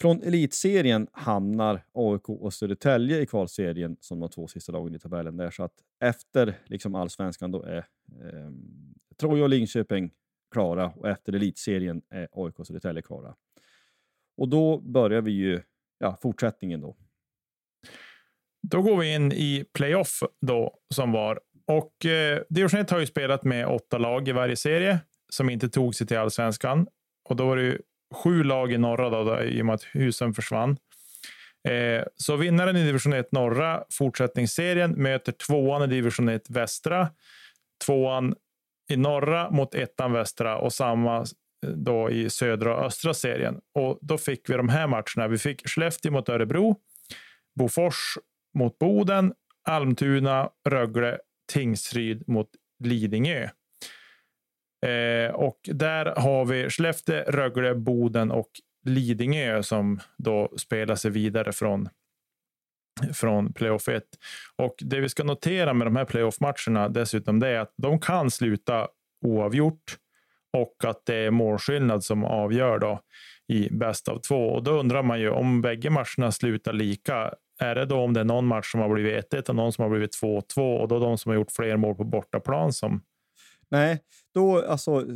Från 0.00 0.22
elitserien 0.22 1.08
hamnar 1.12 1.86
AIK 1.92 2.28
och 2.28 2.54
Södertälje 2.54 3.20
i 3.20 3.26
kvalserien 3.26 3.96
som 4.00 4.20
de 4.20 4.28
två 4.28 4.46
sista 4.46 4.72
lagen 4.72 4.94
i 4.94 4.98
tabellen. 4.98 5.36
Där, 5.36 5.50
så 5.50 5.62
att 5.62 5.72
efter 6.00 6.58
liksom 6.64 6.94
allsvenskan 6.94 7.50
då 7.50 7.62
är 7.62 7.76
eh, 7.76 8.50
Troja 9.20 9.42
och 9.42 9.48
Linköping 9.48 10.10
klara 10.50 10.92
och 10.96 11.08
efter 11.08 11.32
elitserien 11.32 12.02
är 12.10 12.28
AIK 12.32 12.58
och 12.58 12.66
Södertälje 12.66 13.02
klara. 13.02 13.34
Och 14.36 14.48
då 14.48 14.80
börjar 14.80 15.22
vi 15.22 15.30
ju 15.30 15.62
ja, 15.98 16.18
fortsättningen 16.22 16.80
då. 16.80 16.96
Då 18.62 18.82
går 18.82 18.96
vi 18.96 19.14
in 19.14 19.32
i 19.32 19.64
playoff 19.72 20.22
då 20.40 20.78
som 20.94 21.12
var 21.12 21.40
och 21.66 22.06
eh, 22.06 22.42
division 22.48 22.80
1 22.80 22.90
har 22.90 22.98
ju 22.98 23.06
spelat 23.06 23.44
med 23.44 23.66
åtta 23.66 23.98
lag 23.98 24.28
i 24.28 24.32
varje 24.32 24.56
serie 24.56 24.98
som 25.28 25.50
inte 25.50 25.68
tog 25.68 25.94
sig 25.94 26.06
till 26.06 26.18
allsvenskan 26.18 26.86
och 27.28 27.36
då 27.36 27.46
var 27.46 27.56
det 27.56 27.62
ju 27.62 27.78
sju 28.14 28.44
lag 28.44 28.72
i 28.72 28.78
norra 28.78 29.10
då, 29.10 29.24
då 29.24 29.42
i 29.42 29.62
och 29.62 29.66
med 29.66 29.74
att 29.74 29.84
husen 29.92 30.34
försvann. 30.34 30.76
Eh, 31.68 32.04
så 32.16 32.36
vinnaren 32.36 32.76
i 32.76 32.84
division 32.84 33.12
1 33.12 33.32
norra 33.32 33.84
fortsättningsserien 33.90 34.90
möter 34.90 35.32
tvåan 35.32 35.82
i 35.82 35.86
division 35.86 36.28
1 36.28 36.50
västra, 36.50 37.08
tvåan 37.86 38.34
i 38.90 38.96
norra 38.96 39.50
mot 39.50 39.74
ettan 39.74 40.12
västra 40.12 40.58
och 40.58 40.72
samma 40.72 41.16
eh, 41.18 41.24
då 41.70 42.10
i 42.10 42.30
södra 42.30 42.76
och 42.76 42.84
östra 42.84 43.14
serien. 43.14 43.60
Och 43.74 43.98
då 44.02 44.18
fick 44.18 44.50
vi 44.50 44.54
de 44.54 44.68
här 44.68 44.86
matcherna. 44.86 45.28
Vi 45.28 45.38
fick 45.38 45.68
Skellefteå 45.68 46.12
mot 46.12 46.28
Örebro, 46.28 46.76
Bofors 47.58 48.18
mot 48.54 48.78
Boden, 48.78 49.32
Almtuna, 49.68 50.50
Rögle, 50.68 51.18
Tingsryd 51.52 52.28
mot 52.28 52.48
Lidingö. 52.84 53.48
Eh, 54.86 55.34
och 55.34 55.60
där 55.64 56.06
har 56.06 56.44
vi 56.44 56.70
Skellefteå, 56.70 57.24
Rögle, 57.30 57.74
Boden 57.74 58.30
och 58.30 58.50
Lidingö 58.84 59.62
som 59.62 60.00
då 60.18 60.52
spelar 60.56 60.94
sig 60.94 61.10
vidare 61.10 61.52
från 61.52 61.88
från 63.14 63.52
playoff 63.52 63.88
1. 63.88 64.04
Och 64.56 64.74
det 64.78 65.00
vi 65.00 65.08
ska 65.08 65.24
notera 65.24 65.74
med 65.74 65.86
de 65.86 65.96
här 65.96 66.04
playoff-matcherna 66.04 66.88
dessutom, 66.88 67.40
det 67.40 67.48
är 67.48 67.60
att 67.60 67.74
de 67.76 68.00
kan 68.00 68.30
sluta 68.30 68.88
oavgjort 69.24 69.96
och 70.52 70.84
att 70.84 71.06
det 71.06 71.16
är 71.16 71.30
målskillnad 71.30 72.04
som 72.04 72.24
avgör 72.24 72.78
då 72.78 73.00
i 73.48 73.68
bäst 73.70 74.08
av 74.08 74.18
två. 74.18 74.48
Och 74.48 74.62
då 74.62 74.70
undrar 74.70 75.02
man 75.02 75.20
ju 75.20 75.30
om 75.30 75.62
bägge 75.62 75.90
matcherna 75.90 76.32
slutar 76.32 76.72
lika. 76.72 77.34
Är 77.58 77.74
det 77.74 77.84
då 77.84 77.96
om 77.96 78.12
det 78.12 78.20
är 78.20 78.24
någon 78.24 78.46
match 78.46 78.72
som 78.72 78.80
har 78.80 78.88
blivit 78.88 79.32
1-1 79.32 79.48
och 79.48 79.56
någon 79.56 79.72
som 79.72 79.82
har 79.82 79.90
blivit 79.90 80.22
2-2 80.22 80.78
och 80.78 80.88
då 80.88 80.98
de 80.98 81.18
som 81.18 81.30
har 81.30 81.36
gjort 81.36 81.52
fler 81.52 81.76
mål 81.76 81.94
på 81.94 82.04
bortaplan 82.04 82.72
som 82.72 83.00
Nej, 83.68 84.00
då 84.34 84.62
alltså 84.62 85.06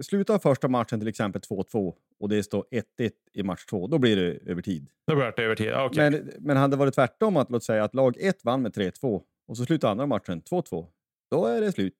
slutar 0.00 0.38
första 0.38 0.68
matchen 0.68 1.00
till 1.00 1.08
exempel 1.08 1.42
2-2 1.42 1.94
och 2.20 2.28
det 2.28 2.42
står 2.42 2.64
1-1 2.70 3.10
i 3.32 3.42
match 3.42 3.64
2, 3.64 3.86
då 3.86 3.98
blir 3.98 4.16
det 4.16 4.50
övertid. 4.50 4.90
Då 5.06 5.14
blir 5.14 5.32
det 5.36 5.42
övertid, 5.42 5.74
okay. 5.74 6.10
Men, 6.10 6.30
men 6.38 6.56
hade 6.56 6.76
det 6.76 6.78
varit 6.78 6.94
tvärtom, 6.94 7.36
att 7.36 7.50
låt 7.50 7.64
säga 7.64 7.84
att 7.84 7.94
lag 7.94 8.16
1 8.20 8.44
vann 8.44 8.62
med 8.62 8.72
3-2 8.72 9.22
och 9.48 9.56
så 9.56 9.64
slutar 9.64 9.90
andra 9.90 10.06
matchen 10.06 10.42
2-2, 10.42 10.86
då 11.30 11.46
är 11.46 11.60
det 11.60 11.72
slut. 11.72 11.96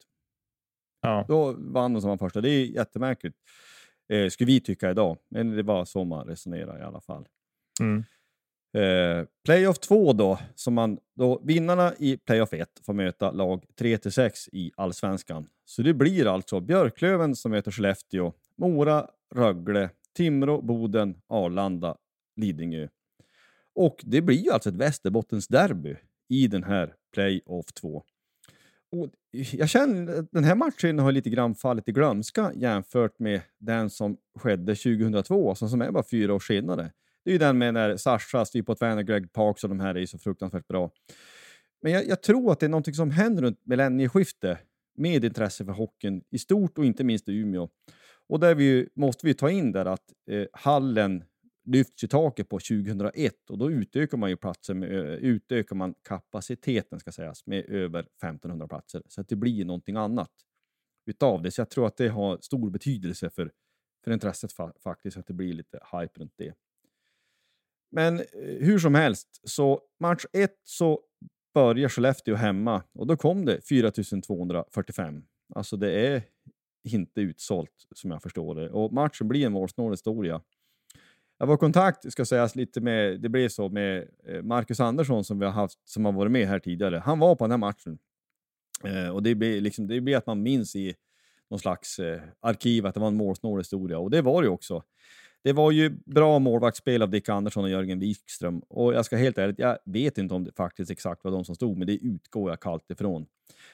Ja. 1.00 1.24
Då 1.28 1.54
vann 1.58 1.92
de 1.92 2.00
som 2.00 2.10
var 2.10 2.16
första. 2.16 2.40
Det 2.40 2.50
är 2.50 2.64
jättemärkligt, 2.64 3.36
eh, 4.12 4.28
skulle 4.28 4.46
vi 4.46 4.60
tycka 4.60 4.90
idag. 4.90 5.18
Men 5.28 5.56
det 5.56 5.62
var 5.62 5.84
så 5.84 6.04
man 6.04 6.26
resonerar 6.26 6.78
i 6.78 6.82
alla 6.82 7.00
fall. 7.00 7.28
Mm. 7.80 8.04
Eh, 8.72 9.26
playoff 9.44 9.78
2 9.78 10.12
då, 10.12 10.38
som 10.54 10.74
man, 10.74 10.98
då, 11.16 11.40
vinnarna 11.44 11.92
i 11.98 12.16
playoff 12.16 12.52
1 12.52 12.68
får 12.86 12.92
möta 12.92 13.30
lag 13.30 13.64
3-6 13.80 14.48
i 14.52 14.72
allsvenskan. 14.76 15.48
Så 15.64 15.82
det 15.82 15.94
blir 15.94 16.26
alltså 16.26 16.60
Björklöven 16.60 17.36
som 17.36 17.50
möter 17.50 17.70
Skellefteå, 17.70 18.32
Mora, 18.56 19.06
Rögle, 19.34 19.90
Timrå, 20.16 20.62
Boden, 20.62 21.14
Arlanda, 21.26 21.96
Lidingö. 22.36 22.88
Och 23.74 24.00
det 24.04 24.20
blir 24.20 24.44
ju 24.44 24.50
alltså 24.50 24.68
ett 24.68 24.74
Västerbottens 24.74 25.48
derby 25.48 25.96
i 26.28 26.46
den 26.46 26.64
här 26.64 26.94
playoff 27.12 27.66
2. 27.72 28.02
Och 28.90 29.10
jag 29.30 29.68
känner 29.68 30.18
att 30.18 30.32
den 30.32 30.44
här 30.44 30.54
matchen 30.54 30.98
har 30.98 31.12
lite 31.12 31.30
grann 31.30 31.54
fallit 31.54 31.88
i 31.88 31.92
glömska 31.92 32.52
jämfört 32.54 33.18
med 33.18 33.40
den 33.58 33.90
som 33.90 34.16
skedde 34.38 34.74
2002, 34.74 35.48
alltså 35.48 35.68
som 35.68 35.82
är 35.82 35.90
bara 35.90 36.04
fyra 36.10 36.34
år 36.34 36.40
senare. 36.40 36.90
Det 37.28 37.32
är 37.32 37.34
ju 37.34 37.38
den 37.38 37.58
med 37.58 37.74
när 37.74 37.96
Sasha, 37.96 38.44
Steve 38.44 38.72
och 38.72 39.06
Greg 39.06 39.32
Parks 39.32 39.64
och 39.64 39.70
de 39.70 39.80
här 39.80 39.96
är 39.96 40.06
så 40.06 40.18
fruktansvärt 40.18 40.68
bra. 40.68 40.90
Men 41.82 41.92
jag, 41.92 42.06
jag, 42.06 42.22
tror 42.22 42.52
att 42.52 42.60
det 42.60 42.66
är 42.66 42.70
någonting 42.70 42.94
som 42.94 43.10
händer 43.10 43.42
runt 43.42 43.60
millennieskiftet 43.66 44.58
med 44.98 45.24
intresse 45.24 45.64
för 45.64 45.72
hockeyn 45.72 46.22
i 46.30 46.38
stort 46.38 46.78
och 46.78 46.84
inte 46.84 47.04
minst 47.04 47.28
i 47.28 47.32
Umeå. 47.32 47.68
Och 48.28 48.40
där 48.40 48.54
vi, 48.54 48.88
måste 48.94 49.26
vi 49.26 49.34
ta 49.34 49.50
in 49.50 49.72
där 49.72 49.86
att 49.86 50.12
eh, 50.30 50.46
hallen 50.52 51.24
lyfts 51.64 52.04
i 52.04 52.08
taket 52.08 52.48
på 52.48 52.58
2001 52.58 53.50
och 53.50 53.58
då 53.58 53.70
utökar 53.70 54.18
man 54.18 54.30
ju 54.30 54.36
platsen 54.36 54.78
med, 54.78 54.90
eh, 54.90 55.14
utökar 55.14 55.76
man 55.76 55.94
kapaciteten 56.08 57.00
ska 57.00 57.12
sägas 57.12 57.46
med 57.46 57.64
över 57.70 58.00
1500 58.00 58.68
platser 58.68 59.02
så 59.08 59.20
att 59.20 59.28
det 59.28 59.36
blir 59.36 59.64
någonting 59.64 59.96
annat 59.96 60.32
utav 61.06 61.42
det. 61.42 61.50
Så 61.50 61.60
jag 61.60 61.70
tror 61.70 61.86
att 61.86 61.96
det 61.96 62.08
har 62.08 62.38
stor 62.40 62.70
betydelse 62.70 63.30
för, 63.30 63.52
för 64.04 64.10
intresset 64.10 64.52
fa 64.52 64.72
faktiskt, 64.82 65.16
att 65.16 65.26
det 65.26 65.34
blir 65.34 65.52
lite 65.52 65.80
hype 65.92 66.20
runt 66.20 66.34
det. 66.36 66.54
Men 67.90 68.20
eh, 68.20 68.24
hur 68.60 68.78
som 68.78 68.94
helst, 68.94 69.40
så 69.44 69.80
match 70.00 70.24
1 70.32 70.50
så 70.64 71.00
börjar 71.54 71.88
Skellefteå 71.88 72.34
hemma 72.34 72.82
och 72.92 73.06
då 73.06 73.16
kom 73.16 73.44
det 73.44 73.60
4245. 73.68 75.22
Alltså 75.54 75.76
det 75.76 75.92
är 75.92 76.22
inte 76.84 77.20
utsålt 77.20 77.86
som 77.94 78.10
jag 78.10 78.22
förstår 78.22 78.54
det. 78.54 78.70
Och 78.70 78.92
matchen 78.92 79.28
blir 79.28 79.46
en 79.46 79.52
målsnål 79.52 79.92
historia. 79.92 80.40
Jag 81.38 81.46
var 81.46 81.54
i 81.54 81.58
kontakt, 81.58 82.12
ska 82.12 82.24
sägas, 82.24 82.56
lite 82.56 82.80
med, 82.80 83.20
det 83.20 83.28
blev 83.28 83.48
så 83.48 83.68
med 83.68 84.08
eh, 84.26 84.42
Marcus 84.42 84.80
Andersson 84.80 85.24
som 85.24 85.38
vi 85.38 85.44
har 85.44 85.52
haft, 85.52 85.88
som 85.88 86.04
har 86.04 86.12
varit 86.12 86.32
med 86.32 86.48
här 86.48 86.58
tidigare. 86.58 87.02
Han 87.04 87.18
var 87.18 87.34
på 87.34 87.44
den 87.44 87.50
här 87.50 87.58
matchen. 87.58 87.98
Eh, 88.84 89.08
och 89.08 89.22
det 89.22 89.34
blir, 89.34 89.60
liksom, 89.60 89.86
det 89.86 90.00
blir 90.00 90.16
att 90.16 90.26
man 90.26 90.42
minns 90.42 90.76
i 90.76 90.94
någon 91.50 91.58
slags 91.58 91.98
eh, 91.98 92.20
arkiv 92.40 92.86
att 92.86 92.94
det 92.94 93.00
var 93.00 93.08
en 93.08 93.16
målsnål 93.16 93.60
historia. 93.60 93.98
Och 93.98 94.10
det 94.10 94.22
var 94.22 94.42
det 94.42 94.48
också. 94.48 94.82
Det 95.44 95.52
var 95.52 95.70
ju 95.70 95.90
bra 95.90 96.38
målvaktsspel 96.38 97.02
av 97.02 97.10
Dick 97.10 97.28
Andersson 97.28 97.64
och 97.64 97.70
Jörgen 97.70 97.98
Wikström. 97.98 98.58
Och 98.68 98.94
jag 98.94 99.04
ska 99.04 99.16
helt 99.16 99.38
ärligt, 99.38 99.58
jag 99.58 99.78
vet 99.84 100.18
inte 100.18 100.34
om 100.34 100.44
det 100.44 100.52
faktiskt 100.56 100.90
exakt 100.90 101.24
var 101.24 101.30
de 101.30 101.44
som 101.44 101.54
stod, 101.54 101.78
men 101.78 101.86
det 101.86 101.96
utgår 101.96 102.50
jag 102.50 102.60
kallt 102.60 102.90
ifrån. 102.90 103.26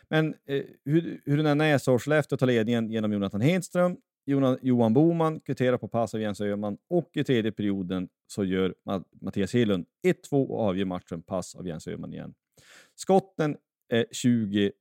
Men 0.09 0.35
eh, 0.49 0.62
hur, 0.85 1.20
hur 1.24 1.36
den 1.36 1.47
än 1.47 1.61
är 1.61 1.78
så 1.78 1.99
Skellefteå 1.99 2.39
tar 2.39 2.47
ledningen 2.47 2.91
genom 2.91 3.12
Jonathan 3.12 3.41
Hedström. 3.41 3.97
Johan 4.62 4.95
Boman 4.95 5.41
kvitterar 5.41 5.78
på 5.78 5.89
pass 5.89 6.15
av 6.15 6.20
Jens 6.20 6.41
Öhman 6.41 6.78
och 6.89 7.11
i 7.12 7.24
tredje 7.24 7.53
perioden 7.53 8.09
så 8.27 8.45
gör 8.45 8.74
Mattias 9.20 9.55
Hedlund 9.55 9.86
1-2 10.07 10.47
och 10.47 10.61
avgör 10.61 10.85
matchen 10.85 11.23
pass 11.23 11.55
av 11.55 11.66
Jens 11.66 11.89
Öhman 11.89 12.12
igen. 12.12 12.35
Skotten 12.95 13.57
är 13.89 14.07
20 14.12 14.73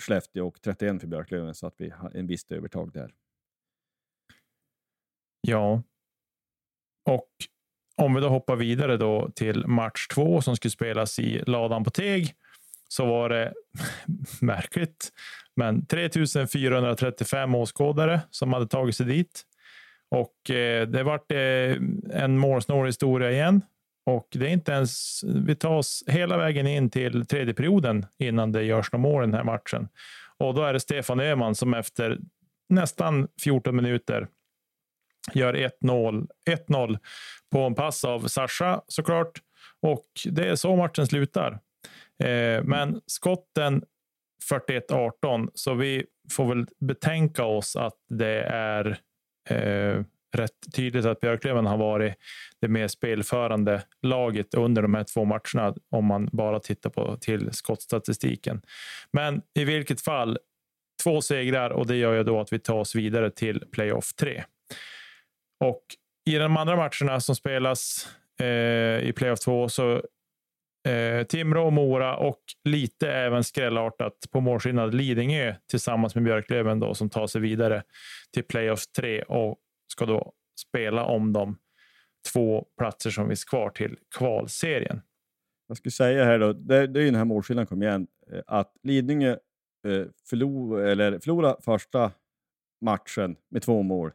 Skellefteå 0.00 0.46
och 0.46 0.60
31 0.62 1.00
för 1.00 1.06
Björklöven 1.06 1.54
så 1.54 1.66
att 1.66 1.74
vi 1.78 1.90
har 1.90 2.16
en 2.16 2.26
visst 2.26 2.52
övertag 2.52 2.92
där. 2.92 3.14
Ja. 5.40 5.82
Och 7.04 7.28
om 7.96 8.14
vi 8.14 8.20
då 8.20 8.28
hoppar 8.28 8.56
vidare 8.56 8.96
då 8.96 9.30
till 9.34 9.66
match 9.66 10.06
två 10.06 10.42
som 10.42 10.56
skulle 10.56 10.70
spelas 10.70 11.18
i 11.18 11.42
ladan 11.46 11.84
på 11.84 11.90
Teg 11.90 12.34
så 12.88 13.06
var 13.06 13.28
det 13.28 13.52
märkligt, 14.40 15.12
men 15.56 15.86
3435 15.86 17.54
åskådare 17.54 18.20
som 18.30 18.52
hade 18.52 18.66
tagit 18.66 18.96
sig 18.96 19.06
dit. 19.06 19.42
Och 20.10 20.50
eh, 20.50 20.88
det 20.88 21.02
vart 21.02 21.32
eh, 21.32 21.38
en 22.22 22.38
målsnål 22.38 22.86
historia 22.86 23.30
igen. 23.30 23.62
Och 24.06 24.28
det 24.30 24.46
är 24.46 24.50
inte 24.50 24.72
ens, 24.72 25.20
vi 25.24 25.54
tar 25.54 25.70
oss 25.70 26.04
hela 26.06 26.36
vägen 26.36 26.66
in 26.66 26.90
till 26.90 27.26
tredje 27.26 27.54
perioden 27.54 28.06
innan 28.18 28.52
det 28.52 28.62
görs 28.62 28.92
några 28.92 29.02
mål 29.02 29.22
i 29.22 29.26
den 29.26 29.34
här 29.34 29.44
matchen. 29.44 29.88
Och 30.38 30.54
då 30.54 30.62
är 30.62 30.72
det 30.72 30.80
Stefan 30.80 31.20
Öhman 31.20 31.54
som 31.54 31.74
efter 31.74 32.18
nästan 32.68 33.28
14 33.44 33.76
minuter 33.76 34.28
gör 35.32 35.54
1-0 35.54 36.98
på 37.52 37.58
en 37.58 37.74
pass 37.74 38.04
av 38.04 38.20
Sascha 38.20 38.82
såklart. 38.88 39.40
Och 39.82 40.06
det 40.24 40.48
är 40.48 40.54
så 40.54 40.76
matchen 40.76 41.06
slutar. 41.06 41.60
Eh, 42.24 42.64
men 42.64 43.00
skotten 43.06 43.84
41-18, 44.50 45.48
så 45.54 45.74
vi 45.74 46.04
får 46.32 46.46
väl 46.46 46.66
betänka 46.80 47.44
oss 47.44 47.76
att 47.76 47.94
det 48.08 48.42
är 48.42 48.98
eh, 49.50 50.04
rätt 50.36 50.74
tydligt 50.74 51.04
att 51.04 51.20
Björklöven 51.20 51.66
har 51.66 51.76
varit 51.76 52.14
det 52.60 52.68
mer 52.68 52.88
spelförande 52.88 53.82
laget 54.02 54.54
under 54.54 54.82
de 54.82 54.94
här 54.94 55.04
två 55.04 55.24
matcherna 55.24 55.74
om 55.90 56.04
man 56.04 56.28
bara 56.32 56.60
tittar 56.60 56.90
på 56.90 57.16
till 57.16 57.52
skottstatistiken. 57.52 58.62
Men 59.12 59.42
i 59.54 59.64
vilket 59.64 60.00
fall, 60.00 60.38
två 61.04 61.22
segrar 61.22 61.70
och 61.70 61.86
det 61.86 61.96
gör 61.96 62.14
ju 62.14 62.22
då 62.22 62.40
att 62.40 62.52
vi 62.52 62.58
tar 62.58 62.78
oss 62.78 62.94
vidare 62.94 63.30
till 63.30 63.64
playoff 63.72 64.12
3. 64.14 64.44
Och 65.64 65.82
i 66.30 66.34
de 66.34 66.56
andra 66.56 66.76
matcherna 66.76 67.20
som 67.20 67.36
spelas 67.36 68.08
eh, 68.40 69.08
i 69.08 69.12
playoff 69.16 69.40
2 69.40 69.68
så 69.68 70.02
eh, 70.88 71.26
Timrå 71.28 71.66
och 71.66 71.72
Mora 71.72 72.16
och 72.16 72.40
lite 72.64 73.12
även 73.12 73.44
skrällartat 73.44 74.12
på 74.30 74.40
målskillnad 74.40 74.94
Lidingö 74.94 75.54
tillsammans 75.70 76.14
med 76.14 76.24
Björklöven 76.24 76.80
då, 76.80 76.94
som 76.94 77.10
tar 77.10 77.26
sig 77.26 77.40
vidare 77.40 77.82
till 78.32 78.44
playoff 78.44 78.86
3 78.86 79.22
och 79.22 79.58
ska 79.92 80.06
då 80.06 80.32
spela 80.60 81.04
om 81.04 81.32
de 81.32 81.58
två 82.32 82.66
platser 82.78 83.10
som 83.10 83.28
finns 83.28 83.44
kvar 83.44 83.70
till 83.70 83.96
kvalserien. 84.18 85.02
Jag 85.68 85.76
skulle 85.76 85.92
säga 85.92 86.24
här 86.24 86.38
då, 86.38 86.52
det, 86.52 86.86
det 86.86 87.00
är 87.00 87.04
ju 87.04 87.10
den 87.10 87.14
här 87.14 87.24
målskillnaden 87.24 87.66
kom 87.66 87.82
igen, 87.82 88.06
eh, 88.32 88.40
att 88.46 88.72
Lidingö 88.82 89.30
eh, 89.86 90.06
förlor, 90.28 90.80
eller 90.80 91.18
förlorade 91.18 91.56
första 91.62 92.12
matchen 92.80 93.36
med 93.50 93.62
två 93.62 93.82
mål, 93.82 94.12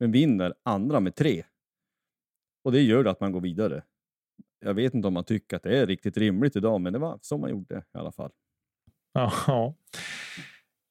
men 0.00 0.12
vinner 0.12 0.54
andra 0.62 1.00
med 1.00 1.14
tre. 1.14 1.44
Och 2.64 2.72
det 2.72 2.82
gör 2.82 3.04
att 3.04 3.20
man 3.20 3.32
går 3.32 3.40
vidare. 3.40 3.82
Jag 4.60 4.74
vet 4.74 4.94
inte 4.94 5.08
om 5.08 5.14
man 5.14 5.24
tycker 5.24 5.56
att 5.56 5.62
det 5.62 5.78
är 5.78 5.86
riktigt 5.86 6.16
rimligt 6.16 6.56
idag, 6.56 6.80
men 6.80 6.92
det 6.92 6.98
var 6.98 7.18
så 7.22 7.38
man 7.38 7.50
gjorde 7.50 7.76
i 7.76 7.98
alla 7.98 8.12
fall. 8.12 8.30
Ja. 9.12 9.74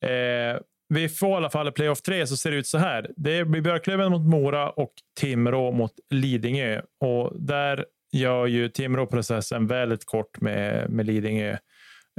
Eh, 0.09 0.59
vi 0.89 1.09
får 1.09 1.29
i 1.29 1.33
alla 1.33 1.49
fall 1.49 1.67
i 1.67 1.71
playoff 1.71 2.01
3 2.01 2.27
så 2.27 2.37
ser 2.37 2.51
det 2.51 2.57
ut 2.57 2.67
så 2.67 2.77
här. 2.77 3.11
Det 3.15 3.45
blir 3.45 3.61
Björklöven 3.61 4.11
mot 4.11 4.21
Mora 4.21 4.69
och 4.69 4.93
Timrå 5.19 5.71
mot 5.71 5.91
Lidingö. 6.09 6.81
Och 6.99 7.41
där 7.41 7.85
gör 8.11 8.45
ju 8.45 8.69
Timrå 8.69 9.07
processen 9.07 9.67
väldigt 9.67 10.05
kort 10.05 10.41
med, 10.41 10.89
med 10.89 11.05
Lidingö. 11.05 11.57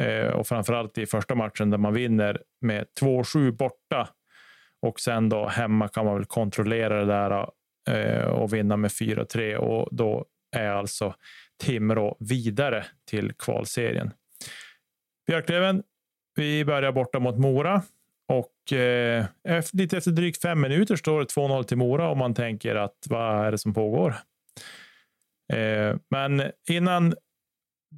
Eh, 0.02 0.26
och 0.26 0.46
framförallt 0.46 0.98
i 0.98 1.06
första 1.06 1.34
matchen 1.34 1.70
där 1.70 1.78
man 1.78 1.94
vinner 1.94 2.42
med 2.60 2.86
2-7 3.00 3.50
borta. 3.50 4.08
Och 4.82 5.00
sen 5.00 5.28
då 5.28 5.46
hemma 5.46 5.88
kan 5.88 6.04
man 6.04 6.14
väl 6.14 6.24
kontrollera 6.24 7.00
det 7.00 7.06
där 7.06 7.48
eh, 7.90 8.24
och 8.24 8.54
vinna 8.54 8.76
med 8.76 8.90
4-3. 8.90 9.54
Och 9.54 9.88
då 9.92 10.24
är 10.56 10.70
alltså 10.70 11.14
Timrå 11.64 12.16
vidare 12.20 12.86
till 13.10 13.32
kvalserien. 13.32 14.10
Björklöven, 15.26 15.82
vi 16.34 16.64
börjar 16.64 16.92
borta 16.92 17.18
mot 17.18 17.38
Mora 17.38 17.82
och 18.28 18.72
eh, 18.72 19.26
efter, 19.48 19.76
lite 19.76 19.96
efter 19.96 20.10
drygt 20.10 20.42
fem 20.42 20.60
minuter 20.60 20.96
står 20.96 21.20
det 21.20 21.26
2-0 21.26 21.62
till 21.62 21.76
Mora 21.76 22.08
och 22.08 22.16
man 22.16 22.34
tänker 22.34 22.74
att 22.74 23.06
vad 23.08 23.46
är 23.46 23.50
det 23.50 23.58
som 23.58 23.74
pågår? 23.74 24.14
Eh, 25.52 25.96
men 26.10 26.42
innan 26.68 27.14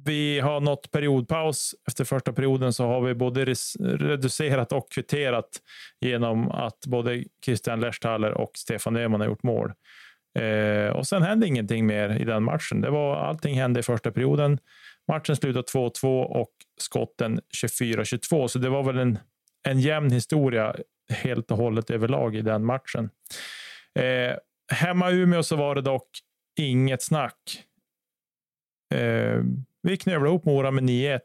vi 0.05 0.39
har 0.39 0.59
nått 0.59 0.91
periodpaus 0.91 1.75
efter 1.87 2.03
första 2.03 2.33
perioden 2.33 2.73
så 2.73 2.85
har 2.85 3.01
vi 3.01 3.13
både 3.13 3.45
reducerat 3.79 4.71
och 4.71 4.91
kvitterat 4.91 5.49
genom 6.01 6.51
att 6.51 6.85
både 6.87 7.23
Christian 7.45 7.79
Lechtaler 7.79 8.31
och 8.31 8.51
Stefan 8.55 8.95
Öhman 8.95 9.21
har 9.21 9.27
gjort 9.27 9.43
mål. 9.43 9.73
Eh, 10.39 10.89
och 10.89 11.07
sen 11.07 11.23
hände 11.23 11.47
ingenting 11.47 11.85
mer 11.85 12.21
i 12.21 12.23
den 12.23 12.43
matchen. 12.43 12.81
Det 12.81 12.89
var, 12.89 13.15
allting 13.15 13.55
hände 13.55 13.79
i 13.79 13.83
första 13.83 14.11
perioden. 14.11 14.59
Matchen 15.07 15.35
slutade 15.35 15.65
2-2 15.65 16.23
och 16.23 16.51
skotten 16.77 17.39
24-22, 17.63 18.47
så 18.47 18.59
det 18.59 18.69
var 18.69 18.83
väl 18.83 18.97
en 18.97 19.19
en 19.63 19.79
jämn 19.79 20.11
historia 20.11 20.75
helt 21.09 21.51
och 21.51 21.57
hållet 21.57 21.89
överlag 21.89 22.35
i 22.35 22.41
den 22.41 22.65
matchen. 22.65 23.09
Eh, 23.99 24.37
hemma 24.71 25.11
i 25.11 25.15
Umeå 25.15 25.43
så 25.43 25.55
var 25.55 25.75
det 25.75 25.81
dock 25.81 26.09
inget 26.59 27.03
snack. 27.03 27.63
Eh, 28.93 29.41
vi 29.81 29.97
knövlar 29.97 30.27
ihop 30.27 30.45
Mora 30.45 30.71
med 30.71 30.83
9-1. 30.83 31.19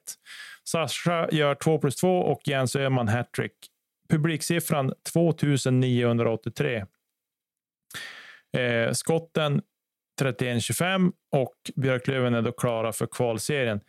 Sascha 0.64 1.28
gör 1.32 1.54
2 1.54 1.78
plus 1.78 1.96
2 1.96 2.18
och 2.18 2.40
Jens 2.44 2.76
Öhman 2.76 3.08
hattrick. 3.08 3.52
Publiksiffran 4.08 4.92
2983. 5.12 6.84
Eh, 8.56 8.92
skotten 8.92 9.62
31-25 10.20 11.12
och 11.32 11.54
Björklöven 11.76 12.34
är 12.34 12.42
då 12.42 12.52
klara 12.52 12.92
för 12.92 13.06
kvalserien. 13.06 13.80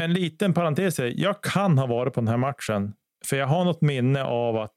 En 0.00 0.12
liten 0.12 0.54
parentes. 0.54 0.98
Jag 0.98 1.42
kan 1.42 1.78
ha 1.78 1.86
varit 1.86 2.14
på 2.14 2.20
den 2.20 2.28
här 2.28 2.36
matchen 2.36 2.94
för 3.24 3.36
jag 3.36 3.46
har 3.46 3.64
något 3.64 3.80
minne 3.80 4.24
av 4.24 4.56
att 4.56 4.74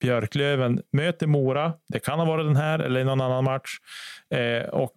Björklöven 0.00 0.82
möter 0.92 1.26
Mora. 1.26 1.72
Det 1.88 1.98
kan 1.98 2.18
ha 2.18 2.26
varit 2.26 2.46
den 2.46 2.56
här 2.56 2.78
eller 2.78 3.00
i 3.00 3.04
någon 3.04 3.20
annan 3.20 3.44
match. 3.44 3.70
Eh, 4.30 4.68
och 4.68 4.94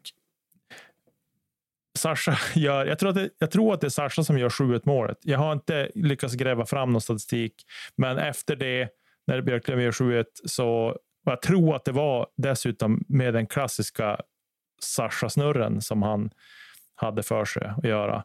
Sasha 1.97 2.37
gör, 2.55 2.85
jag 2.85 2.99
tror, 2.99 3.09
att 3.09 3.15
det, 3.15 3.29
jag 3.39 3.51
tror 3.51 3.73
att 3.73 3.81
det 3.81 3.87
är 3.87 3.89
Sasha 3.89 4.23
som 4.23 4.37
gör 4.37 4.49
7-1 4.49 4.81
målet. 4.85 5.17
Jag 5.21 5.39
har 5.39 5.53
inte 5.53 5.91
lyckats 5.95 6.35
gräva 6.35 6.65
fram 6.65 6.91
någon 6.91 7.01
statistik, 7.01 7.53
men 7.95 8.17
efter 8.17 8.55
det, 8.55 8.89
när 9.27 9.41
Björklöven 9.41 9.83
gör 9.83 9.91
7-1, 9.91 10.25
så 10.45 10.97
jag 11.25 11.41
tror 11.41 11.75
att 11.75 11.85
det 11.85 11.91
var 11.91 12.27
dessutom 12.37 13.05
med 13.07 13.33
den 13.33 13.47
klassiska 13.47 14.19
Sasha-snurren 14.81 15.81
som 15.81 16.03
han 16.03 16.29
hade 16.95 17.23
för 17.23 17.45
sig 17.45 17.71
att 17.77 17.83
göra. 17.83 18.23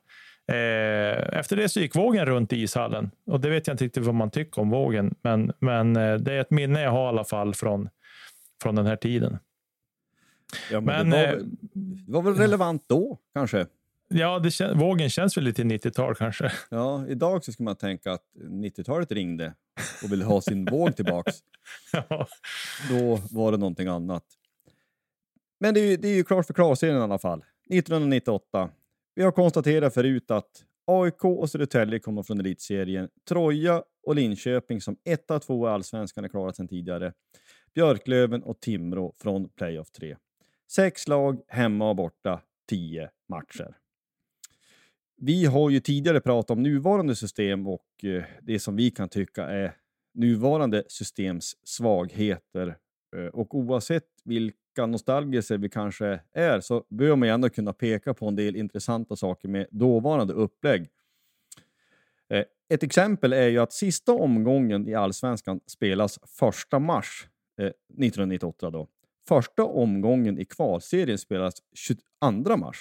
Eh, 0.48 1.38
efter 1.38 1.56
det 1.56 1.68
så 1.68 1.80
gick 1.80 1.96
vågen 1.96 2.26
runt 2.26 2.52
i 2.52 2.56
ishallen 2.56 3.10
och 3.26 3.40
det 3.40 3.48
vet 3.48 3.66
jag 3.66 3.74
inte 3.74 3.84
riktigt 3.84 4.04
vad 4.04 4.14
man 4.14 4.30
tycker 4.30 4.60
om 4.62 4.70
vågen, 4.70 5.14
men, 5.22 5.52
men 5.58 5.96
eh, 5.96 6.14
det 6.14 6.32
är 6.32 6.40
ett 6.40 6.50
minne 6.50 6.82
jag 6.82 6.90
har 6.90 7.04
i 7.04 7.08
alla 7.08 7.24
fall 7.24 7.54
från, 7.54 7.88
från 8.62 8.74
den 8.74 8.86
här 8.86 8.96
tiden. 8.96 9.38
Ja, 10.70 10.80
men, 10.80 11.08
men 11.08 11.10
det, 11.10 11.26
var, 11.26 11.32
eh, 11.32 11.44
det 12.06 12.12
var 12.12 12.22
väl 12.22 12.34
relevant 12.34 12.84
då 12.86 13.18
kanske? 13.34 13.66
Ja, 14.08 14.38
det, 14.38 14.74
vågen 14.74 15.10
känns 15.10 15.36
väl 15.36 15.44
lite 15.44 15.62
90-tal 15.62 16.14
kanske. 16.14 16.52
Ja, 16.70 17.06
idag 17.08 17.44
så 17.44 17.52
skulle 17.52 17.64
man 17.64 17.76
tänka 17.76 18.12
att 18.12 18.24
90-talet 18.34 19.12
ringde 19.12 19.54
och 20.04 20.12
ville 20.12 20.24
ha 20.24 20.40
sin 20.40 20.64
våg 20.64 20.96
tillbaks. 20.96 21.34
Ja. 21.92 22.26
Då 22.90 23.20
var 23.30 23.52
det 23.52 23.58
någonting 23.58 23.88
annat. 23.88 24.24
Men 25.60 25.74
det 25.74 25.80
är, 25.80 25.96
det 25.96 26.08
är 26.08 26.14
ju 26.14 26.24
klart 26.24 26.46
för 26.46 26.54
klarserien 26.54 26.98
i 26.98 27.00
alla 27.00 27.18
fall. 27.18 27.44
1998. 27.70 28.70
Vi 29.14 29.22
har 29.22 29.32
konstaterat 29.32 29.94
förut 29.94 30.30
att 30.30 30.50
AIK 30.86 31.24
och 31.24 31.50
Södertälje 31.50 31.98
kommer 31.98 32.22
från 32.22 32.40
elitserien. 32.40 33.08
Troja 33.28 33.82
och 34.06 34.14
Linköping 34.14 34.80
som 34.80 34.96
ett 35.04 35.30
av 35.30 35.38
två 35.38 35.68
i 35.68 35.70
allsvenskan 35.70 36.24
är 36.24 36.28
klara 36.28 36.52
sedan 36.52 36.68
tidigare. 36.68 37.12
Björklöven 37.74 38.42
och 38.42 38.60
Timrå 38.60 39.14
från 39.18 39.48
playoff 39.48 39.90
3. 39.90 40.16
Sex 40.74 41.08
lag 41.08 41.40
hemma 41.48 41.90
och 41.90 41.96
borta, 41.96 42.40
tio 42.68 43.10
matcher. 43.28 43.76
Vi 45.16 45.44
har 45.44 45.70
ju 45.70 45.80
tidigare 45.80 46.20
pratat 46.20 46.50
om 46.50 46.62
nuvarande 46.62 47.16
system 47.16 47.66
och 47.66 47.86
eh, 48.02 48.24
det 48.42 48.58
som 48.58 48.76
vi 48.76 48.90
kan 48.90 49.08
tycka 49.08 49.44
är 49.44 49.76
nuvarande 50.14 50.84
systems 50.88 51.56
svagheter. 51.64 52.76
Eh, 53.16 53.24
och 53.26 53.54
oavsett 53.54 54.04
vilka 54.24 54.86
nostalgiser 54.86 55.58
vi 55.58 55.68
kanske 55.68 56.20
är 56.32 56.60
så 56.60 56.84
bör 56.88 57.16
man 57.16 57.28
ju 57.28 57.34
ändå 57.34 57.48
kunna 57.48 57.72
peka 57.72 58.14
på 58.14 58.28
en 58.28 58.36
del 58.36 58.56
intressanta 58.56 59.16
saker 59.16 59.48
med 59.48 59.66
dåvarande 59.70 60.34
upplägg. 60.34 60.88
Eh, 62.28 62.44
ett 62.68 62.82
exempel 62.82 63.32
är 63.32 63.48
ju 63.48 63.58
att 63.58 63.72
sista 63.72 64.12
omgången 64.12 64.88
i 64.88 64.94
allsvenskan 64.94 65.60
spelas 65.66 66.18
1 66.72 66.82
mars 66.82 67.28
1998. 67.56 68.70
Då. 68.70 68.88
Första 69.28 69.64
omgången 69.64 70.38
i 70.38 70.44
kvalserien 70.44 71.18
spelas 71.18 71.54
22 71.74 72.56
mars. 72.56 72.78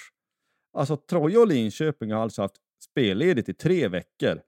Alltså 0.72 0.96
Troja 0.96 1.40
och 1.40 1.46
Linköping 1.46 2.12
har 2.12 2.20
alltså 2.20 2.42
haft 2.42 2.56
spelledigt 2.90 3.48
i 3.48 3.54
tre 3.54 3.88
veckor. 3.88 4.40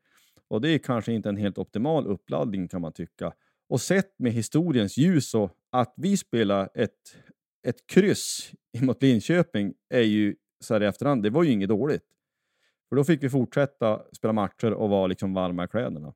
Och 0.48 0.60
det 0.60 0.70
är 0.70 0.78
kanske 0.78 1.12
inte 1.12 1.28
en 1.28 1.36
helt 1.36 1.58
optimal 1.58 2.06
uppladdning 2.06 2.68
kan 2.68 2.80
man 2.80 2.92
tycka. 2.92 3.32
Och 3.68 3.80
sett 3.80 4.18
med 4.18 4.32
historiens 4.32 4.96
ljus 4.96 5.34
och 5.34 5.50
att 5.72 5.94
vi 5.96 6.16
spelar 6.16 6.68
ett, 6.74 7.16
ett 7.66 7.86
kryss 7.86 8.52
mot 8.80 9.02
Linköping 9.02 9.74
är 9.88 10.00
ju 10.00 10.36
så 10.60 10.74
här 10.74 10.82
i 10.82 10.86
efterhand, 10.86 11.22
det 11.22 11.30
var 11.30 11.42
ju 11.42 11.50
inget 11.50 11.68
dåligt. 11.68 12.04
För 12.88 12.96
då 12.96 13.04
fick 13.04 13.22
vi 13.22 13.30
fortsätta 13.30 14.02
spela 14.12 14.32
matcher 14.32 14.72
och 14.72 14.88
vara 14.88 15.06
liksom 15.06 15.34
varma 15.34 15.64
i 15.64 15.68
kläderna. 15.68 16.14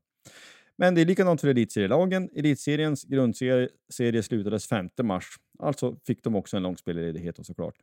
Men 0.79 0.95
det 0.95 1.01
är 1.01 1.05
likadant 1.05 1.41
för 1.41 1.49
elitserielagen. 1.49 2.31
Elitseriens 2.35 3.05
grundserie 3.05 4.23
slutades 4.23 4.67
5 4.67 4.89
mars. 5.03 5.25
Alltså 5.59 5.97
fick 6.07 6.25
de 6.25 6.37
också 6.37 6.57
en 6.57 6.63
lång 6.63 6.77
spelledighet 6.77 7.39
och 7.39 7.47
såklart. 7.47 7.75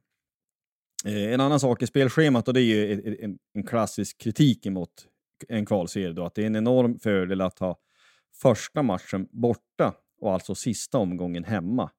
Eh, 1.05 1.33
en 1.33 1.41
annan 1.41 1.59
sak 1.59 1.81
är 1.81 1.85
spelschemat 1.85 2.47
och 2.47 2.53
det 2.53 2.61
är 2.61 2.63
ju 2.63 3.17
en, 3.21 3.39
en, 3.53 3.63
klassisk 3.63 4.17
kritik 4.17 4.65
emot 4.65 4.89
en 5.47 5.65
kvalserie. 5.65 6.13
Då, 6.13 6.25
att 6.25 6.35
det 6.35 6.41
är 6.41 6.47
en 6.47 6.55
enorm 6.55 6.99
fördel 6.99 7.41
att 7.41 7.59
ha 7.59 7.79
första 8.41 8.83
matchen 8.83 9.27
borta 9.31 9.93
och 10.21 10.33
alltså 10.33 10.55
sista 10.55 10.97
omgången 10.97 11.43
hemma. 11.43 11.91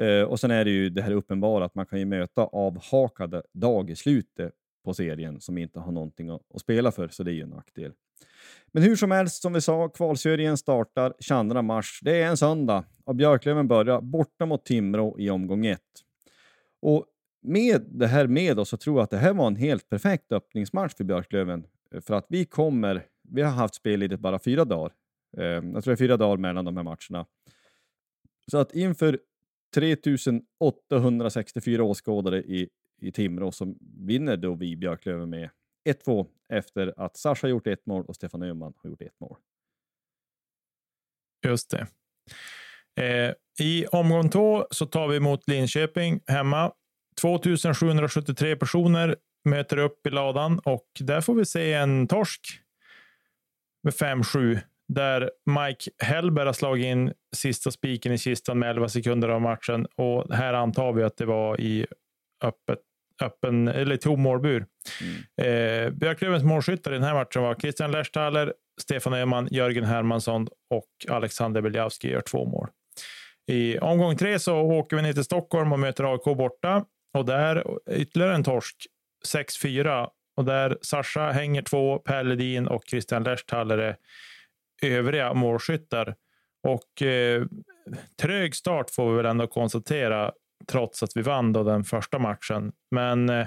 Eh, 0.00 0.22
och 0.22 0.40
sen 0.40 0.50
är 0.50 0.64
det 0.64 0.70
ju 0.70 0.90
det 0.90 1.02
här 1.02 1.12
uppenbara 1.12 1.64
att 1.64 1.74
man 1.74 1.86
kan 1.86 1.98
ju 1.98 2.04
möta 2.04 2.42
avhakade 2.42 3.42
dag 3.52 3.90
i 3.90 3.96
slutet 3.96 4.52
på 4.84 4.94
serien 4.94 5.40
som 5.40 5.58
inte 5.58 5.80
har 5.80 5.92
någonting 5.92 6.30
att, 6.30 6.42
att 6.54 6.60
spela 6.60 6.92
för, 6.92 7.08
så 7.08 7.22
det 7.22 7.30
är 7.30 7.34
ju 7.34 7.42
en 7.42 7.50
nackdel. 7.50 7.92
Men 8.72 8.82
hur 8.82 8.96
som 8.96 9.10
helst, 9.10 9.42
som 9.42 9.52
vi 9.52 9.60
sa, 9.60 9.88
kvalserien 9.88 10.56
startar 10.56 11.14
22 11.20 11.62
mars. 11.62 12.00
Det 12.02 12.22
är 12.22 12.26
en 12.26 12.36
söndag 12.36 12.84
och 13.04 13.14
Björklöven 13.14 13.68
börjar 13.68 14.00
borta 14.00 14.46
mot 14.46 14.64
Timrå 14.64 15.18
i 15.18 15.30
omgång 15.30 15.66
1. 15.66 15.80
Och 16.82 17.06
med 17.42 17.84
det 17.88 18.06
här 18.06 18.26
med 18.26 18.58
oss 18.58 18.68
så 18.68 18.76
tror 18.76 18.96
jag 18.96 19.04
att 19.04 19.10
det 19.10 19.16
här 19.16 19.34
var 19.34 19.46
en 19.46 19.56
helt 19.56 19.88
perfekt 19.88 20.32
öppningsmatch 20.32 20.94
för 20.94 21.04
Björklöven. 21.04 21.66
För 22.00 22.14
att 22.14 22.26
vi 22.28 22.44
kommer, 22.44 23.06
vi 23.22 23.42
har 23.42 23.50
haft 23.50 23.74
spelledigt 23.74 24.20
bara 24.20 24.38
fyra 24.38 24.64
dagar. 24.64 24.92
Eh, 25.36 25.44
jag 25.44 25.62
tror 25.62 25.82
det 25.82 25.92
är 25.92 25.96
fyra 25.96 26.16
dagar 26.16 26.36
mellan 26.36 26.64
de 26.64 26.76
här 26.76 26.84
matcherna. 26.84 27.26
Så 28.50 28.58
att 28.58 28.74
inför 28.74 29.18
3864 29.74 31.84
åskådare 31.84 32.42
i, 32.42 32.68
i 33.00 33.12
Timrå 33.12 33.52
som 33.52 33.78
vinner 33.80 34.36
då 34.36 34.54
vi 34.54 34.76
Björklöven 34.76 35.30
med 35.30 35.50
1-2 35.88 36.26
efter 36.52 36.94
att 36.96 37.16
Sasha 37.16 37.48
gjort 37.48 37.66
ett 37.66 37.86
mål 37.86 38.04
och 38.08 38.16
Stefan 38.16 38.42
Öhman 38.42 38.74
har 38.76 38.90
gjort 38.90 39.02
ett 39.02 39.20
mål. 39.20 39.36
Just 41.46 41.70
det. 41.70 41.86
Eh, 43.04 43.34
I 43.60 43.86
omgång 43.86 44.30
två 44.30 44.66
så 44.70 44.86
tar 44.86 45.08
vi 45.08 45.16
emot 45.16 45.48
Linköping 45.48 46.20
hemma. 46.26 46.72
2773 47.20 48.56
personer 48.56 49.16
möter 49.44 49.76
upp 49.76 50.06
i 50.06 50.10
ladan 50.10 50.58
och 50.58 50.86
där 51.00 51.20
får 51.20 51.34
vi 51.34 51.44
se 51.44 51.72
en 51.72 52.08
torsk 52.08 52.40
med 53.82 53.94
5-7 53.94 54.60
där 54.88 55.30
Mike 55.46 55.90
Hellberg 55.98 56.46
har 56.46 56.52
slagit 56.52 56.84
in 56.84 57.12
sista 57.36 57.70
spiken 57.70 58.12
i 58.12 58.18
kistan 58.18 58.58
med 58.58 58.70
11 58.70 58.88
sekunder 58.88 59.28
av 59.28 59.40
matchen 59.40 59.86
och 59.96 60.34
här 60.34 60.54
antar 60.54 60.92
vi 60.92 61.02
att 61.02 61.16
det 61.16 61.26
var 61.26 61.60
i 61.60 61.86
öppet, 62.44 62.78
öppen 63.22 63.68
eller 63.68 63.96
tom 63.96 64.22
målbur. 64.22 64.66
Eh, 65.42 65.90
Björklövens 65.90 66.44
målskyttar 66.44 66.90
i 66.90 66.94
den 66.94 67.02
här 67.02 67.14
matchen 67.14 67.42
var 67.42 67.54
Christian 67.54 67.92
Lechtaler, 67.92 68.54
Stefan 68.80 69.14
Öhman, 69.14 69.48
Jörgen 69.50 69.84
Hermansson 69.84 70.48
och 70.70 70.88
Alexander 71.08 71.60
Beljavski 71.60 72.10
gör 72.10 72.20
två 72.20 72.44
mål. 72.44 72.68
I 73.46 73.78
omgång 73.78 74.16
tre 74.16 74.38
så 74.38 74.56
åker 74.56 74.96
vi 74.96 75.02
ner 75.02 75.12
till 75.12 75.24
Stockholm 75.24 75.72
och 75.72 75.78
möter 75.78 76.12
AIK 76.12 76.24
borta 76.24 76.84
och 77.14 77.26
där 77.26 77.64
ytterligare 77.90 78.34
en 78.34 78.44
torsk 78.44 78.76
6-4 79.34 80.08
och 80.36 80.44
där 80.44 80.78
Sasha 80.82 81.30
hänger 81.30 81.62
två, 81.62 81.98
Per 81.98 82.24
Ledin 82.24 82.66
och 82.66 82.82
Christian 82.86 83.22
Lechtaler 83.22 83.78
är 83.78 83.96
övriga 84.82 85.34
målskyttar. 85.34 86.14
Och 86.68 87.02
eh, 87.02 87.44
trög 88.20 88.54
start 88.54 88.90
får 88.90 89.10
vi 89.10 89.16
väl 89.16 89.26
ändå 89.26 89.46
konstatera, 89.46 90.32
trots 90.66 91.02
att 91.02 91.16
vi 91.16 91.22
vann 91.22 91.52
då 91.52 91.62
den 91.62 91.84
första 91.84 92.18
matchen. 92.18 92.72
Men 92.90 93.28
eh, 93.28 93.46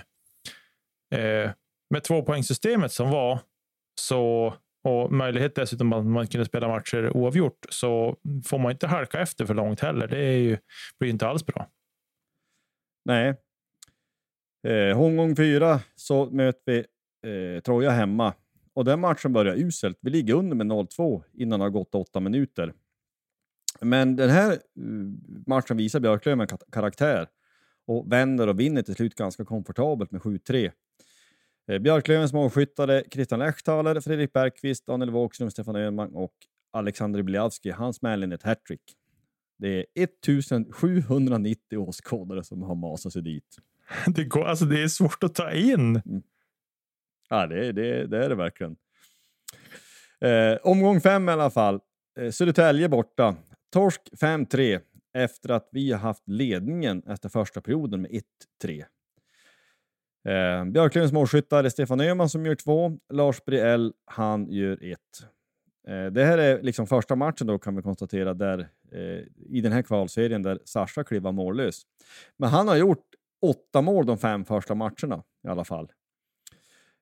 eh, 1.15 1.51
med 1.89 2.03
tvåpoängssystemet 2.03 2.91
som 2.91 3.11
var, 3.11 3.39
så, 4.01 4.53
och 4.83 5.11
möjlighet 5.11 5.55
dessutom 5.55 5.93
att 5.93 6.05
man 6.05 6.27
kunde 6.27 6.45
spela 6.45 6.67
matcher 6.67 7.17
oavgjort, 7.17 7.65
så 7.69 8.17
får 8.45 8.59
man 8.59 8.71
inte 8.71 8.87
halka 8.87 9.19
efter 9.19 9.45
för 9.45 9.53
långt 9.53 9.79
heller. 9.79 10.07
Det 10.07 10.19
är 10.19 10.37
ju, 10.37 10.57
blir 10.99 11.09
inte 11.09 11.27
alls 11.27 11.45
bra. 11.45 11.67
Nej. 13.05 13.35
Eh, 14.67 15.01
omgång 15.01 15.35
fyra 15.35 15.79
så 15.95 16.25
möter 16.25 16.61
vi 16.65 16.85
eh, 17.55 17.61
Troja 17.61 17.89
hemma. 17.89 18.33
Och 18.73 18.85
den 18.85 18.99
matchen 18.99 19.33
börjar 19.33 19.55
uselt. 19.55 19.97
Vi 20.01 20.09
ligger 20.09 20.33
under 20.33 20.55
med 20.55 20.67
0-2 20.67 21.23
innan 21.33 21.59
det 21.59 21.65
har 21.65 21.69
gått 21.69 21.95
åtta 21.95 22.19
minuter. 22.19 22.73
Men 23.81 24.15
den 24.15 24.29
här 24.29 24.51
eh, 24.51 24.57
matchen 25.47 25.77
visar 25.77 25.99
Björklöven 25.99 26.47
ka- 26.47 26.71
karaktär 26.71 27.27
och 27.87 28.11
vänder 28.11 28.47
och 28.47 28.59
vinner 28.59 28.81
till 28.81 28.95
slut 28.95 29.15
ganska 29.15 29.45
komfortabelt 29.45 30.11
med 30.11 30.21
7-3. 30.21 30.71
Eh, 31.71 31.79
Björklövens 31.79 32.33
målskyttare 32.33 33.03
Christian 33.11 33.39
Lechtaler, 33.39 33.99
Fredrik 34.01 34.33
Bergqvist, 34.33 34.85
Daniel 34.85 35.09
Wågström, 35.11 35.51
Stefan 35.51 35.75
Öhman 35.75 36.15
och 36.15 36.33
Alexander 36.73 37.21
Biljavski, 37.23 37.71
han 37.71 37.93
smäller 37.93 38.27
in 38.27 38.31
ett 38.31 38.43
hattrick. 38.43 38.81
Det 39.57 39.67
är 39.79 39.85
1790 40.03 41.77
åskådare 41.77 42.43
som 42.43 42.61
har 42.63 42.75
masat 42.75 43.13
sig 43.13 43.21
dit. 43.21 43.57
Det, 44.07 44.23
går, 44.23 44.45
alltså 44.45 44.65
det 44.65 44.83
är 44.83 44.87
svårt 44.87 45.23
att 45.23 45.35
ta 45.35 45.51
in. 45.51 46.01
Ja, 47.29 47.47
det, 47.47 47.71
det, 47.71 48.07
det 48.07 48.25
är 48.25 48.29
det 48.29 48.35
verkligen. 48.35 48.75
Eh, 50.21 50.57
omgång 50.63 51.01
fem 51.01 51.29
i 51.29 51.31
alla 51.31 51.49
fall. 51.49 51.79
Eh, 52.19 52.31
Södertälje 52.31 52.89
borta. 52.89 53.35
Torsk 53.75 54.01
5-3 54.21 54.81
efter 55.13 55.49
att 55.49 55.69
vi 55.71 55.91
har 55.91 55.99
haft 55.99 56.23
ledningen 56.27 57.03
efter 57.07 57.29
första 57.29 57.61
perioden 57.61 58.01
med 58.01 58.11
1-3. 58.63 58.85
Eh, 60.27 60.65
Björklövens 60.65 61.11
målskyttar 61.11 61.63
är 61.63 61.69
Stefan 61.69 62.01
Öhman 62.01 62.29
som 62.29 62.45
gör 62.45 62.55
två. 62.55 62.97
Lars 63.13 63.45
Briell, 63.45 63.93
han 64.05 64.51
gör 64.51 64.91
ett. 64.91 64.99
Eh, 65.87 66.05
det 66.05 66.25
här 66.25 66.37
är 66.37 66.61
liksom 66.61 66.87
första 66.87 67.15
matchen 67.15 67.47
då 67.47 67.59
kan 67.59 67.75
vi 67.75 67.81
konstatera 67.81 68.33
där 68.33 68.59
eh, 68.91 69.23
i 69.49 69.61
den 69.63 69.71
här 69.71 69.81
kvalserien 69.81 70.43
där 70.43 70.59
Sascha 70.65 71.03
klev 71.03 71.33
mållös. 71.33 71.81
Men 72.37 72.49
han 72.49 72.67
har 72.67 72.75
gjort 72.75 73.05
åtta 73.41 73.81
mål 73.81 74.05
de 74.05 74.17
fem 74.17 74.45
första 74.45 74.75
matcherna 74.75 75.23
i 75.43 75.47
alla 75.47 75.65
fall. 75.65 75.91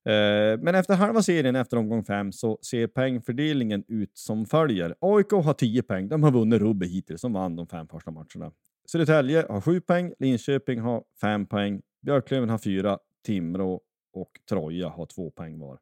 Eh, 0.06 0.60
men 0.60 0.76
efter 0.76 0.96
halva 0.96 1.22
serien 1.22 1.56
efter 1.56 1.78
omgång 1.78 2.04
fem 2.04 2.32
så 2.32 2.60
ser 2.62 2.88
poängfördelningen 2.88 3.84
ut 3.88 4.18
som 4.18 4.46
följer. 4.46 4.96
AIK 5.00 5.32
har 5.32 5.54
10 5.54 5.84
poäng. 5.84 6.10
De 6.10 6.24
har 6.24 6.32
vunnit 6.32 6.62
rubbet 6.62 6.90
hittills. 6.90 7.22
De 7.22 7.34
vann 7.34 7.56
de 7.56 7.68
fem 7.68 7.88
första 7.88 8.12
matcherna. 8.12 8.52
Södertälje 8.86 9.46
har 9.50 9.62
7 9.62 9.82
poäng. 9.82 10.14
Linköping 10.20 10.80
har 10.80 11.04
5 11.22 11.46
poäng. 11.46 11.82
Björklöven 12.02 12.50
har 12.50 12.58
4. 12.58 12.98
Timrå 13.26 13.82
och 14.14 14.32
Troja 14.50 14.90
har 14.90 15.06
2 15.06 15.32
poäng 15.32 15.60
var. 15.60 15.80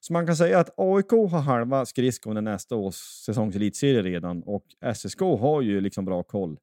Så 0.00 0.12
man 0.12 0.26
kan 0.26 0.36
säga 0.36 0.58
att 0.58 0.70
AIK 0.76 1.10
har 1.10 1.40
halva 1.40 1.86
skridskon 1.86 2.38
i 2.38 2.42
nästa 2.42 2.76
års 2.76 2.94
säsongselitserie 2.94 4.02
redan 4.02 4.42
och 4.42 4.64
SSK 4.94 5.20
har 5.20 5.62
ju 5.62 5.80
liksom 5.80 6.04
bra 6.04 6.22
koll. 6.22 6.58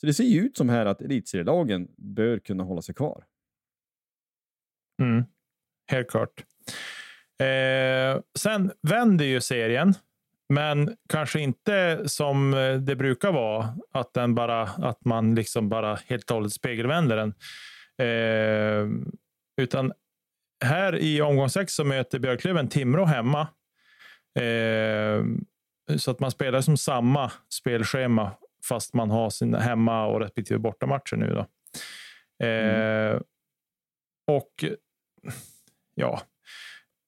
Så 0.00 0.06
det 0.06 0.14
ser 0.14 0.24
ju 0.24 0.40
ut 0.40 0.56
som 0.56 0.68
här 0.68 0.86
att 0.86 1.00
elitserielagen 1.00 1.88
bör 1.96 2.38
kunna 2.38 2.64
hålla 2.64 2.82
sig 2.82 2.94
kvar. 2.94 3.24
Mm, 5.02 5.24
helt 5.86 6.10
klart. 6.10 6.44
Eh, 7.40 8.20
sen 8.38 8.72
vänder 8.82 9.24
ju 9.24 9.40
serien, 9.40 9.94
men 10.48 10.96
kanske 11.08 11.40
inte 11.40 12.02
som 12.08 12.50
det 12.80 12.96
brukar 12.96 13.32
vara, 13.32 13.74
att, 13.92 14.14
den 14.14 14.34
bara, 14.34 14.62
att 14.62 15.04
man 15.04 15.34
liksom 15.34 15.68
bara 15.68 15.98
helt 16.06 16.30
och 16.30 16.34
hållet 16.34 16.52
spegelvänder 16.52 17.16
den. 17.16 17.34
Eh, 17.98 18.88
utan 19.60 19.92
här 20.64 20.96
i 20.96 21.20
omgång 21.20 21.50
sex 21.50 21.74
så 21.74 21.84
möter 21.84 22.18
Björklöven 22.18 22.68
Timrå 22.68 23.04
hemma. 23.04 23.40
Eh, 24.38 25.24
så 25.96 26.10
att 26.10 26.20
man 26.20 26.30
spelar 26.30 26.60
som 26.60 26.76
samma 26.76 27.32
spelschema 27.48 28.30
fast 28.68 28.94
man 28.94 29.10
har 29.10 29.30
sina 29.30 29.58
hemma 29.58 30.06
och 30.06 30.20
respektive 30.20 30.58
bortamatcher 30.58 31.16
nu. 31.16 31.34
Då. 31.34 31.46
Eh, 32.46 33.20
Och 34.26 34.64
ja, 35.94 36.20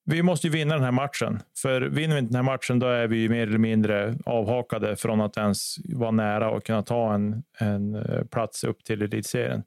vi 0.05 0.23
måste 0.23 0.47
ju 0.47 0.53
vinna 0.53 0.75
den 0.75 0.85
här 0.85 0.93
matchen. 0.93 1.41
För 1.63 1.81
vinner 1.81 2.15
vi 2.15 2.19
inte 2.19 2.33
den 2.33 2.47
här 2.47 2.53
matchen, 2.53 2.79
då 2.79 2.87
är 2.87 3.07
vi 3.07 3.17
ju 3.17 3.29
mer 3.29 3.47
eller 3.47 3.59
mindre 3.59 4.19
avhakade 4.25 4.97
från 4.97 5.21
att 5.21 5.37
ens 5.37 5.77
vara 5.89 6.11
nära 6.11 6.51
och 6.51 6.65
kunna 6.65 6.83
ta 6.83 7.15
en, 7.15 7.43
en 7.59 7.95
eh, 7.95 8.25
plats 8.25 8.65
upp 8.65 8.85
till 8.85 9.03
elitserien. 9.03 9.63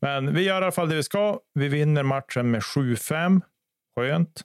Men 0.00 0.34
vi 0.34 0.42
gör 0.42 0.54
i 0.54 0.56
alla 0.56 0.72
fall 0.72 0.88
det 0.88 0.96
vi 0.96 1.02
ska. 1.02 1.38
Vi 1.54 1.68
vinner 1.68 2.02
matchen 2.02 2.50
med 2.50 2.60
7-5. 2.60 3.40
Skönt. 3.96 4.42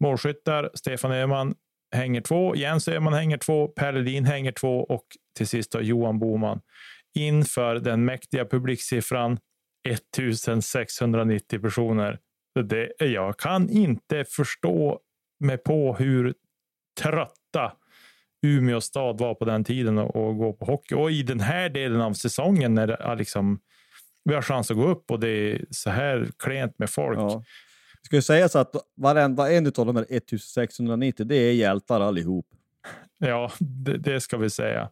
Målskyttar 0.00 0.70
Stefan 0.74 1.12
Öhman 1.12 1.54
hänger 1.94 2.20
två, 2.20 2.56
Jens 2.56 2.88
Öhman 2.88 3.12
hänger 3.12 3.38
två, 3.38 3.68
Per 3.68 3.92
Ledin 3.92 4.24
hänger 4.24 4.52
två 4.52 4.80
och 4.80 5.04
till 5.36 5.46
sist 5.46 5.72
då 5.72 5.80
Johan 5.80 6.18
Boman 6.18 6.60
inför 7.14 7.74
den 7.74 8.04
mäktiga 8.04 8.44
publiksiffran 8.44 9.38
1690 9.88 11.60
personer. 11.60 12.18
Det, 12.62 12.92
jag 12.98 13.36
kan 13.38 13.70
inte 13.70 14.24
förstå 14.24 15.00
mig 15.40 15.58
på 15.58 15.94
hur 15.94 16.34
trötta 17.00 17.72
Umeå 18.42 18.80
stad 18.80 19.18
var 19.18 19.34
på 19.34 19.44
den 19.44 19.64
tiden 19.64 19.98
och, 19.98 20.16
och 20.16 20.36
gå 20.36 20.52
på 20.52 20.64
hockey. 20.64 20.94
Och 20.94 21.10
i 21.10 21.22
den 21.22 21.40
här 21.40 21.68
delen 21.68 22.00
av 22.00 22.12
säsongen 22.12 22.74
när 22.74 22.86
det, 22.86 23.14
liksom, 23.14 23.60
vi 24.24 24.34
har 24.34 24.42
chans 24.42 24.70
att 24.70 24.76
gå 24.76 24.88
upp 24.88 25.10
och 25.10 25.20
det 25.20 25.28
är 25.28 25.64
så 25.70 25.90
här 25.90 26.28
klent 26.38 26.78
med 26.78 26.90
folk. 26.90 27.18
Ja. 27.18 27.44
Ska 28.02 28.16
ju 28.16 28.22
sägas 28.22 28.56
att 28.56 28.74
varenda 28.96 29.52
en 29.52 29.66
av 29.66 29.86
de 29.86 29.96
här 29.96 30.06
1690, 30.08 31.26
det 31.26 31.36
är 31.36 31.52
hjältar 31.52 32.00
allihop. 32.00 32.46
Ja, 33.18 33.52
det, 33.58 33.96
det 33.96 34.20
ska 34.20 34.36
vi 34.36 34.50
säga. 34.50 34.90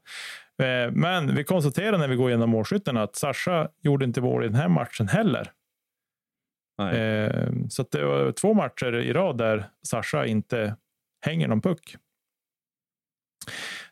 Eh, 0.62 0.92
Men 0.92 1.36
vi 1.36 1.44
konstaterar 1.44 1.98
när 1.98 2.08
vi 2.08 2.16
går 2.16 2.30
igenom 2.30 2.50
målskyttarna 2.50 3.02
att 3.02 3.16
Sasha 3.16 3.68
gjorde 3.82 4.04
inte 4.04 4.20
mål 4.20 4.44
i 4.44 4.46
den 4.46 4.56
här 4.56 4.68
matchen 4.68 5.08
heller. 5.08 5.52
Eh, 6.78 7.48
Så 7.68 7.82
att 7.82 7.90
det 7.90 8.04
var 8.04 8.32
två 8.32 8.54
matcher 8.54 8.94
i 8.96 9.12
rad 9.12 9.38
där 9.38 9.68
Sasha 9.82 10.26
inte 10.26 10.76
hänger 11.26 11.48
någon 11.48 11.60
puck. 11.62 11.96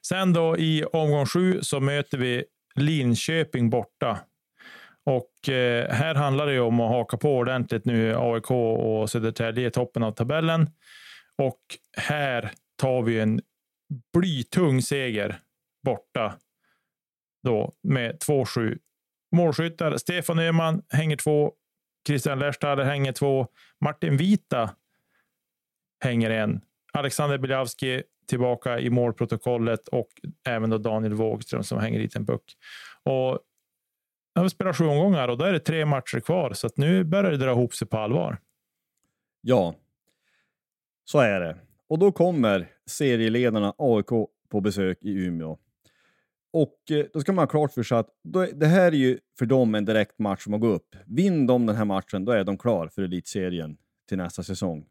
Sen 0.07 0.33
då 0.33 0.59
i 0.59 0.85
omgång 0.85 1.27
sju 1.27 1.59
så 1.63 1.81
möter 1.81 2.19
vi 2.19 2.45
Linköping 2.75 3.71
borta. 3.71 4.19
Och 5.07 5.49
eh, 5.49 5.91
här 5.91 6.15
handlar 6.15 6.47
det 6.47 6.53
ju 6.53 6.61
om 6.61 6.81
att 6.81 6.91
haka 6.91 7.17
på 7.17 7.37
ordentligt 7.37 7.85
nu 7.85 8.15
AIK 8.17 8.51
och 8.51 9.11
Södertälje 9.11 9.67
i 9.67 9.71
toppen 9.71 10.03
av 10.03 10.13
tabellen. 10.13 10.71
Och 11.43 11.61
här 11.97 12.53
tar 12.77 13.03
vi 13.03 13.21
en 13.21 13.41
blytung 14.13 14.83
seger 14.83 15.41
borta 15.85 16.35
då 17.43 17.73
med 17.83 18.19
2-7. 18.19 18.79
Målskyttar 19.37 19.97
Stefan 19.97 20.39
Öhman 20.39 20.83
hänger 20.89 21.17
två. 21.17 21.53
Christian 22.07 22.39
Lerstad 22.39 22.85
hänger 22.85 23.13
två. 23.13 23.47
Martin 23.81 24.17
Vita 24.17 24.71
hänger 26.01 26.31
en. 26.31 26.61
Alexander 26.93 27.39
Biljavski 27.39 28.03
tillbaka 28.29 28.81
i 28.81 28.91
målprotokollet 28.91 29.89
och 29.89 30.09
även 30.47 30.71
då 30.71 30.79
Daniel 30.79 31.15
Wågström 31.15 31.63
som 31.63 31.79
hänger 31.79 31.99
dit 31.99 32.17
en 32.17 32.27
puck. 32.27 32.57
Och 33.03 33.39
jag 34.35 34.43
har 34.43 34.49
spelat 34.49 34.77
sju 34.77 34.85
omgångar 34.85 35.29
och 35.29 35.39
då 35.39 35.45
är 35.45 35.53
det 35.53 35.61
tre 35.61 35.87
matcher 35.87 36.21
kvar, 36.21 36.53
så 36.53 36.67
att 36.67 36.77
nu 36.77 37.05
börjar 37.05 37.31
det 37.31 37.37
dra 37.37 37.51
ihop 37.51 37.75
sig 37.75 37.89
på 37.89 37.99
allvar. 37.99 38.39
Ja, 39.41 39.75
så 41.05 41.19
är 41.19 41.41
det. 41.41 41.57
Och 41.89 41.99
då 41.99 42.13
kommer 42.13 42.71
serieledarna 42.87 43.75
AIK 43.79 44.09
på 44.49 44.61
besök 44.61 44.99
i 45.03 45.11
Umeå. 45.11 45.59
Och 46.55 46.91
eh, 46.91 47.07
då 47.13 47.21
ska 47.21 47.33
man 47.33 47.43
ha 47.43 47.47
klart 47.47 47.73
för 47.73 47.83
sig 47.83 47.99
att 47.99 48.09
då, 48.25 48.47
det 48.55 48.67
här 48.67 48.87
är 48.87 48.97
ju 48.97 49.19
för 49.39 49.47
dem 49.47 49.75
en 49.75 49.85
direkt 49.85 50.19
match 50.19 50.45
som 50.45 50.55
att 50.55 50.61
gå 50.61 50.67
upp. 50.67 50.97
Vinner 51.07 51.47
de 51.49 51.67
den 51.67 51.77
här 51.77 51.85
matchen, 51.85 52.25
då 52.25 52.33
är 52.33 52.45
de 52.45 52.59
klar 52.59 52.89
för 52.89 53.03
elitserien 53.03 53.77
till 54.09 54.19
nästa 54.19 54.43
säsong. 54.43 54.87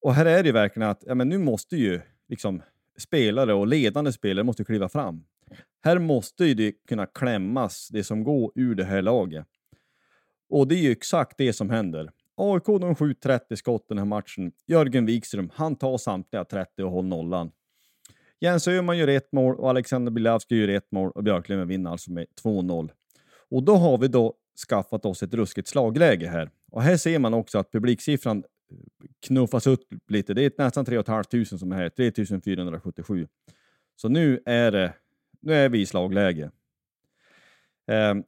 Och 0.00 0.14
här 0.14 0.26
är 0.26 0.42
det 0.42 0.46
ju 0.46 0.52
verkligen 0.52 0.88
att 0.88 1.04
ja, 1.06 1.14
men 1.14 1.28
nu 1.28 1.38
måste 1.38 1.76
ju 1.76 2.00
liksom 2.28 2.62
spelare 2.98 3.54
och 3.54 3.66
ledande 3.66 4.12
spelare 4.12 4.44
måste 4.44 4.64
kliva 4.64 4.88
fram. 4.88 5.24
Här 5.84 5.98
måste 5.98 6.44
ju 6.44 6.54
det 6.54 6.72
kunna 6.88 7.06
klämmas 7.06 7.88
det 7.88 8.04
som 8.04 8.24
går 8.24 8.52
ur 8.54 8.74
det 8.74 8.84
här 8.84 9.02
laget. 9.02 9.46
Och 10.48 10.68
det 10.68 10.74
är 10.74 10.82
ju 10.82 10.90
exakt 10.90 11.38
det 11.38 11.52
som 11.52 11.70
händer. 11.70 12.10
AIK 12.34 12.64
de 12.66 12.94
skjuter 12.94 13.38
30 13.38 13.56
skott 13.56 13.88
den 13.88 13.98
här 13.98 14.04
matchen. 14.04 14.52
Jörgen 14.66 15.06
Wikström, 15.06 15.50
han 15.54 15.76
tar 15.76 15.98
samtliga 15.98 16.44
30 16.44 16.82
och 16.82 16.90
håller 16.90 17.08
nollan. 17.08 17.50
Jens 18.40 18.68
Öhman 18.68 18.98
gör 18.98 19.08
ett 19.08 19.32
mål 19.32 19.56
och 19.56 19.70
Alexander 19.70 20.12
Bilavski 20.12 20.56
gör 20.56 20.68
ett 20.68 20.92
mål 20.92 21.10
och 21.14 21.24
Björklöven 21.24 21.68
vinner 21.68 21.90
alltså 21.90 22.12
med 22.12 22.26
2-0. 22.42 22.90
Och 23.50 23.62
då 23.62 23.76
har 23.76 23.98
vi 23.98 24.08
då 24.08 24.34
skaffat 24.68 25.04
oss 25.04 25.22
ett 25.22 25.34
ruskigt 25.34 25.68
slagläge 25.68 26.28
här. 26.28 26.50
Och 26.70 26.82
här 26.82 26.96
ser 26.96 27.18
man 27.18 27.34
också 27.34 27.58
att 27.58 27.72
publiksiffran 27.72 28.38
eh, 28.38 28.76
knuffas 29.26 29.66
upp 29.66 29.84
lite. 30.08 30.34
Det 30.34 30.42
är 30.42 30.52
nästan 30.58 30.84
3 30.84 31.02
500 31.02 31.58
som 31.58 31.72
är 31.72 31.76
här, 31.76 31.88
3477. 31.88 33.28
Så 33.96 34.08
nu 34.08 34.40
är, 34.46 34.72
det, 34.72 34.92
nu 35.40 35.54
är 35.54 35.68
vi 35.68 35.80
i 35.80 35.86
slagläge. 35.86 36.50
Ehm, 37.86 38.24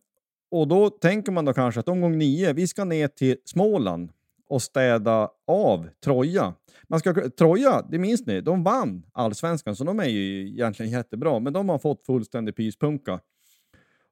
och 0.50 0.68
då 0.68 0.90
tänker 0.90 1.32
man 1.32 1.44
då 1.44 1.52
kanske 1.52 1.80
att 1.80 1.88
omgång 1.88 2.18
nio, 2.18 2.52
vi 2.52 2.68
ska 2.68 2.84
ner 2.84 3.08
till 3.08 3.36
Småland 3.44 4.12
och 4.50 4.62
städa 4.62 5.30
av 5.46 5.88
Troja. 6.04 6.54
Man 6.88 7.00
ska, 7.00 7.30
Troja, 7.30 7.86
det 7.90 7.98
minns 7.98 8.26
ni, 8.26 8.40
de 8.40 8.62
vann 8.62 9.02
allsvenskan, 9.12 9.76
så 9.76 9.84
de 9.84 10.00
är 10.00 10.08
ju 10.08 10.48
egentligen 10.48 10.92
jättebra, 10.92 11.38
men 11.38 11.52
de 11.52 11.68
har 11.68 11.78
fått 11.78 12.06
fullständig 12.06 12.56
pyspunka. 12.56 13.20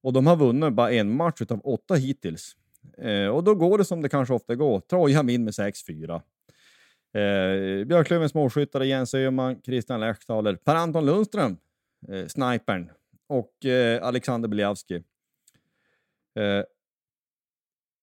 Och 0.03 0.13
de 0.13 0.27
har 0.27 0.37
vunnit 0.37 0.73
bara 0.73 0.93
en 0.93 1.17
match 1.17 1.43
av 1.49 1.61
åtta 1.65 1.95
hittills. 1.95 2.57
Eh, 2.99 3.27
och 3.27 3.45
då 3.45 3.55
går 3.55 3.79
det 3.79 3.85
som 3.85 4.03
det 4.03 4.09
kanske 4.09 4.35
ofta 4.35 4.55
går. 4.55 4.81
Troja 4.81 5.23
vinner 5.23 5.45
med 5.45 5.55
6-4. 5.55 6.15
Eh, 6.15 7.85
Björklövens 7.87 8.35
målskyttare 8.35 8.87
Jens 8.87 9.15
Öhman, 9.15 9.61
Christian 9.65 10.01
Lechthaler, 10.01 10.55
Per-Anton 10.55 11.07
Lundström, 11.07 11.57
eh, 12.09 12.27
snipern, 12.27 12.91
och 13.29 13.65
eh, 13.65 14.07
Alexander 14.07 14.49
Biljavski. 14.49 14.95
Eh, 14.95 16.65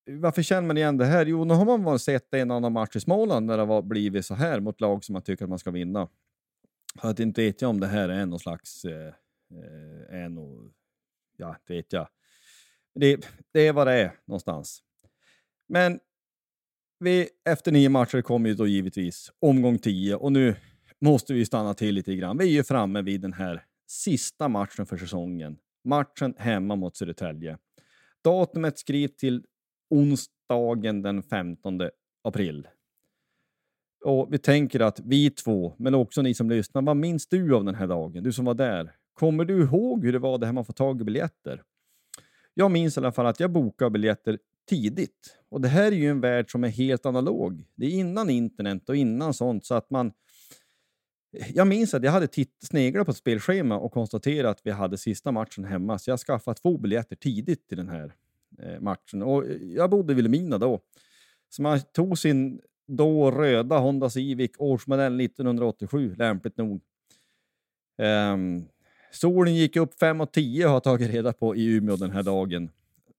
varför 0.06 0.42
känner 0.42 0.68
man 0.68 0.78
igen 0.78 0.98
det 0.98 1.06
här? 1.06 1.26
Jo, 1.26 1.46
nu 1.46 1.54
har 1.54 1.66
man 1.66 1.84
väl 1.84 2.00
sett 2.00 2.34
en 2.34 2.52
annan 2.52 2.74
match 2.74 2.96
i 2.96 3.00
Småland 3.00 3.46
när 3.46 3.58
det 3.58 3.64
har 3.64 3.82
blivit 3.82 4.26
så 4.26 4.34
här 4.34 4.60
mot 4.60 4.82
lag 4.82 5.04
som 5.04 5.14
man 5.14 5.22
tycker 5.22 5.44
att 5.46 5.50
man 5.50 5.60
ska 5.60 5.72
vinna. 5.72 6.08
Så 7.02 7.08
att 7.08 7.20
inte 7.20 7.42
vet 7.42 7.62
jag 7.62 7.70
om 7.70 7.80
det 7.80 7.88
här 7.88 8.10
är 8.10 8.26
någon 8.26 8.40
slags... 8.40 8.86
Eh, 8.86 9.14
eh, 9.52 10.20
är 10.22 10.30
nog, 10.30 10.74
ja, 11.38 11.58
det 11.68 11.74
vet 11.74 11.94
jag. 11.94 12.08
Det, 12.96 13.28
det 13.52 13.68
är 13.68 13.74
vad 13.74 13.88
det 13.88 13.94
är 13.94 14.12
någonstans. 14.26 14.84
Men 15.68 16.00
vi, 17.00 17.30
efter 17.46 17.72
nio 17.72 17.90
matcher 17.90 18.22
kommer 18.22 18.50
ju 18.50 18.56
då 18.56 18.68
givetvis 18.68 19.32
omgång 19.40 19.80
tio 19.80 20.16
och 20.16 20.32
nu 20.32 20.56
måste 21.02 21.34
vi 21.34 21.46
stanna 21.46 21.74
till 21.74 21.96
lite 21.96 22.16
grann. 22.16 22.38
Vi 22.38 22.46
är 22.46 22.52
ju 22.52 22.64
framme 22.64 23.02
vid 23.02 23.22
den 23.22 23.34
här 23.34 23.66
sista 23.88 24.48
matchen 24.48 24.86
för 24.86 24.98
säsongen. 24.98 25.58
Matchen 25.84 26.36
hemma 26.38 26.76
mot 26.76 26.96
Södertälje. 26.96 27.58
Datumet 28.24 28.80
skrivs 28.80 29.16
till 29.16 29.46
onsdagen 29.90 31.02
den 31.02 31.24
15 31.24 31.82
april. 32.24 32.68
Och 34.04 34.34
vi 34.34 34.38
tänker 34.38 34.80
att 34.80 35.00
vi 35.00 35.30
två, 35.30 35.74
men 35.78 35.96
också 35.96 36.22
ni 36.22 36.34
som 36.34 36.50
lyssnar, 36.50 36.82
vad 36.82 36.98
minns 36.98 37.28
du 37.28 37.56
av 37.56 37.66
den 37.66 37.76
här 37.76 37.88
dagen? 37.88 38.24
Du 38.24 38.34
som 38.34 38.46
var 38.46 38.54
där. 38.54 38.96
Kommer 39.14 39.46
du 39.46 39.64
ihåg 39.64 40.06
hur 40.06 40.14
det 40.14 40.20
var 40.20 40.38
det 40.38 40.46
här 40.46 40.54
med 40.54 40.62
att 40.62 40.68
få 40.68 40.74
tag 40.74 41.02
i 41.02 41.04
biljetter? 41.04 41.64
Jag 42.54 42.72
minns 42.72 42.98
i 42.98 43.00
alla 43.00 43.12
fall 43.12 43.26
att 43.26 43.40
jag 43.40 43.52
bokade 43.52 43.92
biljetter 43.92 44.40
tidigt. 44.70 45.38
Och 45.50 45.62
det 45.62 45.68
här 45.68 45.92
är 45.92 45.96
ju 45.96 46.10
en 46.10 46.22
värld 46.22 46.52
som 46.52 46.64
är 46.64 46.70
helt 46.70 47.06
analog. 47.06 47.66
Det 47.76 47.86
är 47.86 47.90
innan 47.90 48.30
internet 48.30 48.90
och 48.90 48.96
innan 48.96 49.34
sånt, 49.34 49.66
så 49.66 49.76
att 49.76 49.90
man... 49.90 50.12
Jag 51.54 51.68
minns 51.68 51.94
att 51.94 52.04
jag 52.04 52.12
hade 52.12 52.28
titt, 52.28 52.58
sneglat 52.60 53.06
på 53.06 53.12
ett 53.12 53.18
spelschema 53.18 53.80
och 53.80 53.92
konstaterat 53.92 54.52
att 54.52 54.66
vi 54.66 54.72
hade 54.72 54.98
sista 54.98 55.32
matchen 55.32 55.66
hemma, 55.66 56.00
så 56.00 56.10
jag 56.10 56.20
skaffade 56.20 56.58
två 56.58 56.78
biljetter 56.78 57.16
tidigt 57.16 57.68
till 57.68 57.78
den 57.78 57.90
här 57.90 58.16
Eh, 58.60 58.80
matchen. 58.80 59.22
Och 59.22 59.46
eh, 59.46 59.58
jag 59.64 59.90
bodde 59.90 60.14
i 60.14 60.16
Vilhelmina 60.16 60.58
då. 60.58 60.80
Så 61.50 61.62
man 61.62 61.80
tog 61.94 62.18
sin 62.18 62.62
då 62.88 63.32
röda 63.32 63.78
Honda 63.78 64.10
Civic 64.10 64.52
årsmodell 64.58 65.22
1987, 65.22 66.16
lämpligt 66.16 66.58
nog. 66.58 66.82
Um, 67.98 68.66
solen 69.12 69.56
gick 69.56 69.76
upp 69.76 70.02
5.10 70.02 70.66
har 70.66 70.74
jag 70.74 70.84
tagit 70.84 71.12
reda 71.12 71.34
på 71.34 71.56
i 71.56 71.66
Umeå 71.66 71.96
den 71.96 72.12
här 72.12 72.24
dagen. 72.24 72.70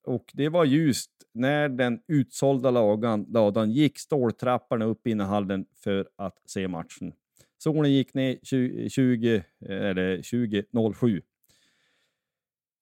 Och 0.04 0.24
det 0.32 0.48
var 0.48 0.64
ljust 0.64 1.10
när 1.34 1.68
den 1.68 2.00
utsålda 2.08 2.70
lagan, 2.70 3.26
ladan 3.28 3.70
gick 3.70 3.98
ståltrapporna 3.98 4.84
upp 4.84 5.06
i 5.06 5.14
hallen 5.14 5.66
för 5.84 6.08
att 6.16 6.42
se 6.46 6.68
matchen. 6.68 7.12
Solen 7.58 7.92
gick 7.92 8.14
ner 8.14 8.38
20, 8.42 8.90
20 8.90 9.34
eh, 9.34 9.42
eller 9.68 10.16
20.07. 10.18 11.22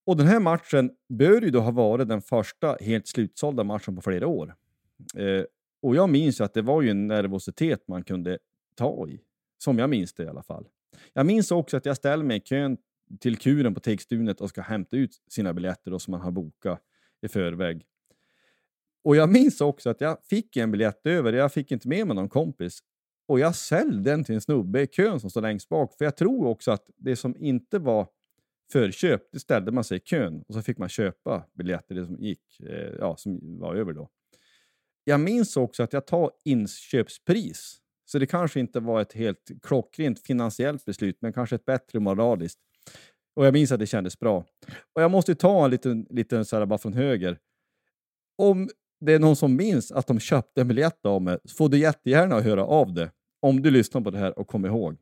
Och 0.07 0.17
den 0.17 0.27
här 0.27 0.41
matchen 0.41 0.91
bör 1.09 1.41
ju 1.41 1.51
då 1.51 1.61
ha 1.61 1.71
varit 1.71 2.09
den 2.09 2.23
första 2.23 2.77
helt 2.81 3.09
slutsålda 3.09 3.65
matchen 3.65 3.97
på 3.97 4.03
flera 4.03 4.27
år. 4.27 4.55
Eh, 5.17 5.45
och 5.83 5.97
jag 5.97 6.11
minns 6.11 6.41
att 6.41 6.55
det 6.55 6.63
var 6.63 6.83
ju 6.83 6.91
en 6.91 7.07
nervositet 7.07 7.89
man 7.89 8.05
kunde 8.05 8.39
ta 8.75 9.09
i. 9.09 9.21
Som 9.59 9.79
jag 9.79 9.91
minns 9.91 10.15
det 10.15 10.23
i 10.23 10.27
alla 10.29 10.43
fall. 10.43 10.67
Jag 11.13 11.27
minns 11.27 11.51
också 11.51 11.77
att 11.77 11.87
jag 11.87 11.97
ställde 11.97 12.25
mig 12.25 12.37
i 12.37 12.41
kön 12.41 12.77
till 13.21 13.37
kuren 13.37 13.75
på 13.75 13.81
Tegstunet 13.81 14.41
och 14.41 14.49
ska 14.49 14.61
hämta 14.61 14.97
ut 14.97 15.23
sina 15.29 15.55
biljetter 15.55 15.91
då, 15.91 15.99
som 15.99 16.11
man 16.11 16.21
har 16.21 16.31
bokat 16.31 16.81
i 17.23 17.29
förväg. 17.29 17.87
Och 19.05 19.17
jag 19.17 19.33
minns 19.33 19.61
också 19.61 19.91
att 19.91 20.01
jag 20.01 20.25
fick 20.25 20.57
en 20.57 20.71
biljett 20.71 21.07
över. 21.07 21.33
Jag 21.33 21.53
fick 21.53 21.73
inte 21.73 21.89
med 21.89 22.07
mig 22.07 22.17
någon 22.17 22.29
kompis. 22.29 22.79
Och 23.27 23.39
jag 23.39 23.55
säljde 23.55 24.11
den 24.11 24.25
till 24.25 24.35
en 24.35 24.41
snubbe 24.41 24.83
i 24.83 24.87
kön 24.87 25.21
som 25.21 25.31
står 25.31 25.41
längst 25.41 25.69
bak. 25.69 25.95
För 25.99 26.05
jag 26.05 26.17
tror 26.17 26.47
också 26.47 26.71
att 26.71 26.91
det 26.97 27.17
som 27.17 27.37
inte 27.37 27.79
var 27.79 28.07
förköp, 28.73 29.23
det 29.33 29.41
ställde 29.41 29.73
man 29.73 29.85
sig 29.85 29.97
i 29.97 30.01
kön 30.01 30.43
och 30.49 30.55
så 30.55 30.63
fick 30.63 30.79
man 30.79 30.89
köpa 30.89 31.47
biljetter 31.53 32.05
som 32.05 32.17
gick, 32.21 32.61
eh, 32.61 32.93
ja, 32.99 33.17
som 33.17 33.59
var 33.61 33.75
över 33.75 33.93
då. 33.93 34.09
Jag 35.05 35.21
minns 35.21 35.57
också 35.57 35.83
att 35.83 35.93
jag 35.93 36.07
tar 36.07 36.31
inköpspris. 36.45 37.81
Så 38.05 38.19
det 38.19 38.27
kanske 38.27 38.61
inte 38.61 38.81
var 38.81 39.01
ett 39.01 39.13
helt 39.13 39.51
klockrent 39.63 40.21
finansiellt 40.21 40.85
beslut, 40.85 41.17
men 41.21 41.33
kanske 41.33 41.57
ett 41.57 41.65
bättre 41.65 42.01
moraliskt. 42.01 42.59
Och 43.37 43.47
jag 43.47 43.53
minns 43.53 43.73
att 43.73 43.79
det 43.79 43.87
kändes 43.87 44.19
bra. 44.19 44.45
Och 44.95 45.03
jag 45.03 45.11
måste 45.11 45.35
ta 45.35 45.65
en 45.65 45.71
liten, 45.71 46.07
liten 46.11 46.45
så 46.45 46.59
här 46.59 46.67
bara 46.67 46.79
från 46.79 46.93
höger. 46.93 47.39
Om 48.39 48.69
det 49.01 49.13
är 49.13 49.19
någon 49.19 49.37
som 49.37 49.57
minns 49.57 49.93
att 49.93 50.07
de 50.07 50.21
köpte 50.21 50.61
en 50.61 50.69
biljett 50.69 51.07
av 51.07 51.23
mig, 51.23 51.39
så 51.45 51.57
får 51.57 51.69
du 51.69 51.79
jättegärna 51.79 52.41
höra 52.41 52.65
av 52.65 52.95
det. 52.95 53.11
Om 53.41 53.63
du 53.63 53.71
lyssnar 53.71 54.01
på 54.01 54.11
det 54.11 54.19
här 54.19 54.39
och 54.39 54.49
kommer 54.49 54.69
ihåg. 54.69 54.97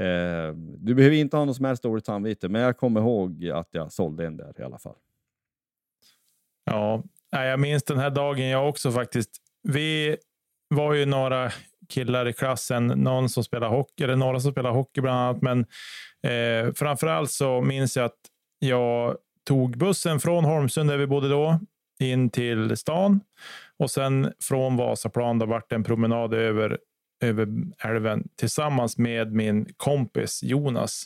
Eh, 0.00 0.54
du 0.78 0.94
behöver 0.94 1.16
inte 1.16 1.36
ha 1.36 1.44
något 1.44 1.56
som 1.56 1.64
helst 1.64 1.82
dåligt 1.82 2.06
samvete, 2.06 2.48
men 2.48 2.62
jag 2.62 2.76
kommer 2.76 3.00
ihåg 3.00 3.48
att 3.48 3.68
jag 3.70 3.92
sålde 3.92 4.26
en 4.26 4.36
där 4.36 4.54
i 4.58 4.62
alla 4.62 4.78
fall. 4.78 4.96
Ja, 6.64 7.02
jag 7.30 7.60
minns 7.60 7.82
den 7.82 7.98
här 7.98 8.10
dagen 8.10 8.48
jag 8.48 8.68
också 8.68 8.92
faktiskt. 8.92 9.30
Vi 9.62 10.16
var 10.68 10.94
ju 10.94 11.06
några 11.06 11.50
killar 11.88 12.28
i 12.28 12.32
klassen, 12.32 12.86
någon 12.86 13.28
som 13.28 13.44
spelar 13.44 13.68
hockey, 13.68 14.04
eller 14.04 14.16
några 14.16 14.40
som 14.40 14.52
spelar 14.52 14.70
hockey 14.70 15.00
bland 15.00 15.18
annat, 15.18 15.42
men 15.42 15.60
eh, 16.32 16.72
framför 16.74 17.06
allt 17.06 17.30
så 17.30 17.60
minns 17.60 17.96
jag 17.96 18.04
att 18.06 18.20
jag 18.58 19.16
tog 19.46 19.78
bussen 19.78 20.20
från 20.20 20.44
Holmsund 20.44 20.90
där 20.90 20.96
vi 20.96 21.06
bodde 21.06 21.28
då 21.28 21.60
in 22.00 22.30
till 22.30 22.76
stan 22.76 23.20
och 23.78 23.90
sen 23.90 24.32
från 24.42 24.76
Vasaplan 24.76 25.38
då 25.38 25.46
vart 25.46 25.70
det 25.70 25.74
en 25.74 25.84
promenad 25.84 26.34
över, 26.34 26.78
över 27.20 27.48
älven 27.78 28.28
tillsammans 28.36 28.98
med 28.98 29.32
min 29.32 29.72
kompis 29.76 30.42
Jonas 30.42 31.04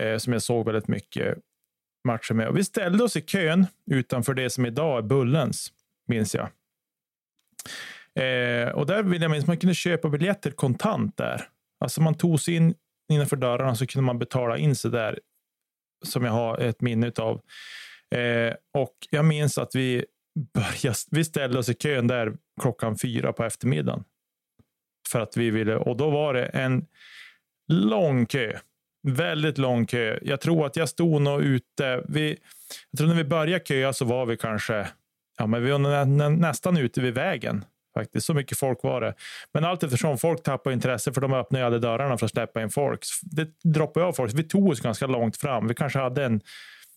eh, 0.00 0.18
som 0.18 0.32
jag 0.32 0.42
såg 0.42 0.66
väldigt 0.66 0.88
mycket 0.88 1.38
matcher 2.08 2.34
med. 2.34 2.48
Och 2.48 2.56
vi 2.56 2.64
ställde 2.64 3.04
oss 3.04 3.16
i 3.16 3.20
kön 3.20 3.66
utanför 3.90 4.34
det 4.34 4.50
som 4.50 4.66
idag 4.66 4.98
är 4.98 5.02
Bullens, 5.02 5.72
minns 6.08 6.34
jag. 6.34 6.48
Eh, 8.14 8.68
och 8.68 8.86
där 8.86 9.02
vill 9.02 9.22
jag 9.22 9.30
minnas 9.30 9.46
man 9.46 9.56
kunde 9.56 9.74
köpa 9.74 10.08
biljetter 10.08 10.50
kontant 10.50 11.16
där. 11.16 11.48
Alltså 11.80 12.00
man 12.00 12.14
tog 12.14 12.40
sig 12.40 12.54
in 12.54 12.74
innanför 13.12 13.36
dörrarna 13.36 13.74
så 13.74 13.86
kunde 13.86 14.06
man 14.06 14.18
betala 14.18 14.58
in 14.58 14.76
sig 14.76 14.90
där. 14.90 15.18
Som 16.04 16.24
jag 16.24 16.32
har 16.32 16.58
ett 16.58 16.80
minne 16.80 17.12
av. 17.18 17.40
Eh, 18.14 18.54
och 18.74 18.96
jag 19.10 19.24
minns 19.24 19.58
att 19.58 19.74
vi, 19.74 20.04
började, 20.54 20.98
vi 21.10 21.24
ställde 21.24 21.58
oss 21.58 21.68
i 21.68 21.74
kön 21.74 22.06
där 22.06 22.36
klockan 22.60 22.98
fyra 22.98 23.32
på 23.32 23.44
eftermiddagen. 23.44 24.04
För 25.12 25.20
att 25.20 25.36
vi 25.36 25.50
ville, 25.50 25.76
och 25.76 25.96
då 25.96 26.10
var 26.10 26.34
det 26.34 26.44
en 26.44 26.86
lång 27.68 28.26
kö. 28.26 28.58
Väldigt 29.08 29.58
lång 29.58 29.86
kö. 29.86 30.18
Jag 30.22 30.40
tror 30.40 30.66
att 30.66 30.76
jag 30.76 30.88
stod 30.88 31.22
nog 31.22 31.42
ute. 31.42 32.02
Vi, 32.08 32.38
jag 32.90 32.98
tror 32.98 33.08
när 33.08 33.14
vi 33.14 33.24
började 33.24 33.64
köa 33.64 33.92
så 33.92 34.04
var 34.04 34.26
vi 34.26 34.36
kanske 34.36 34.88
ja, 35.38 35.46
men 35.46 35.64
vi 35.64 35.70
var 35.70 36.04
nä, 36.04 36.28
nästan 36.28 36.76
ute 36.76 37.00
vid 37.00 37.14
vägen. 37.14 37.64
Faktiskt. 37.94 38.26
Så 38.26 38.34
mycket 38.34 38.58
folk 38.58 38.82
var 38.82 39.00
det. 39.00 39.14
Men 39.54 39.64
allt 39.64 39.82
eftersom 39.82 40.18
folk 40.18 40.42
tappade 40.42 40.74
intresse, 40.74 41.12
för 41.12 41.20
de 41.20 41.32
öppnade 41.32 41.66
aldrig 41.66 41.82
dörrarna 41.82 42.18
för 42.18 42.26
att 42.26 42.32
släppa 42.32 42.62
in 42.62 42.70
folk. 42.70 43.00
Det 43.22 43.48
droppade 43.64 44.06
av 44.06 44.12
folk. 44.12 44.32
Vi 44.34 44.42
tog 44.42 44.68
oss 44.68 44.80
ganska 44.80 45.06
långt 45.06 45.36
fram. 45.36 45.68
Vi 45.68 45.74
kanske 45.74 45.98
hade 45.98 46.24
en 46.24 46.40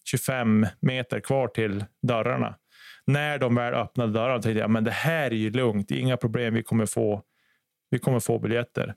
25 0.05 0.67
meter 0.79 1.19
kvar 1.19 1.47
till 1.47 1.85
dörrarna. 2.01 2.55
När 3.07 3.37
de 3.37 3.55
väl 3.55 3.73
öppnade 3.73 4.13
dörrarna 4.13 4.41
tänkte 4.41 4.59
jag 4.59 4.69
men 4.69 4.83
det 4.83 4.91
här 4.91 5.25
är 5.25 5.35
ju 5.35 5.51
lugnt. 5.51 5.91
Inga 5.91 6.17
problem. 6.17 6.53
Vi 6.53 6.63
kommer 6.63 6.85
få, 6.85 7.21
vi 7.89 7.99
kommer 7.99 8.19
få 8.19 8.39
biljetter. 8.39 8.95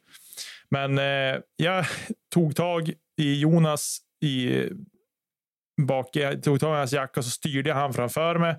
Men 0.71 0.99
eh, 0.99 1.41
jag 1.57 1.87
tog 2.35 2.57
tag 2.57 2.93
i 3.21 3.41
Jonas 3.41 3.99
i 4.25 4.65
bak. 5.83 6.17
Jag 6.17 6.43
tog 6.43 6.61
tag 6.61 6.75
i 6.75 6.79
hans 6.79 6.93
jacka 6.93 7.21
och 7.21 7.25
så 7.25 7.31
styrde 7.31 7.69
jag 7.69 7.77
han 7.77 7.93
framför 7.93 8.39
mig. 8.39 8.57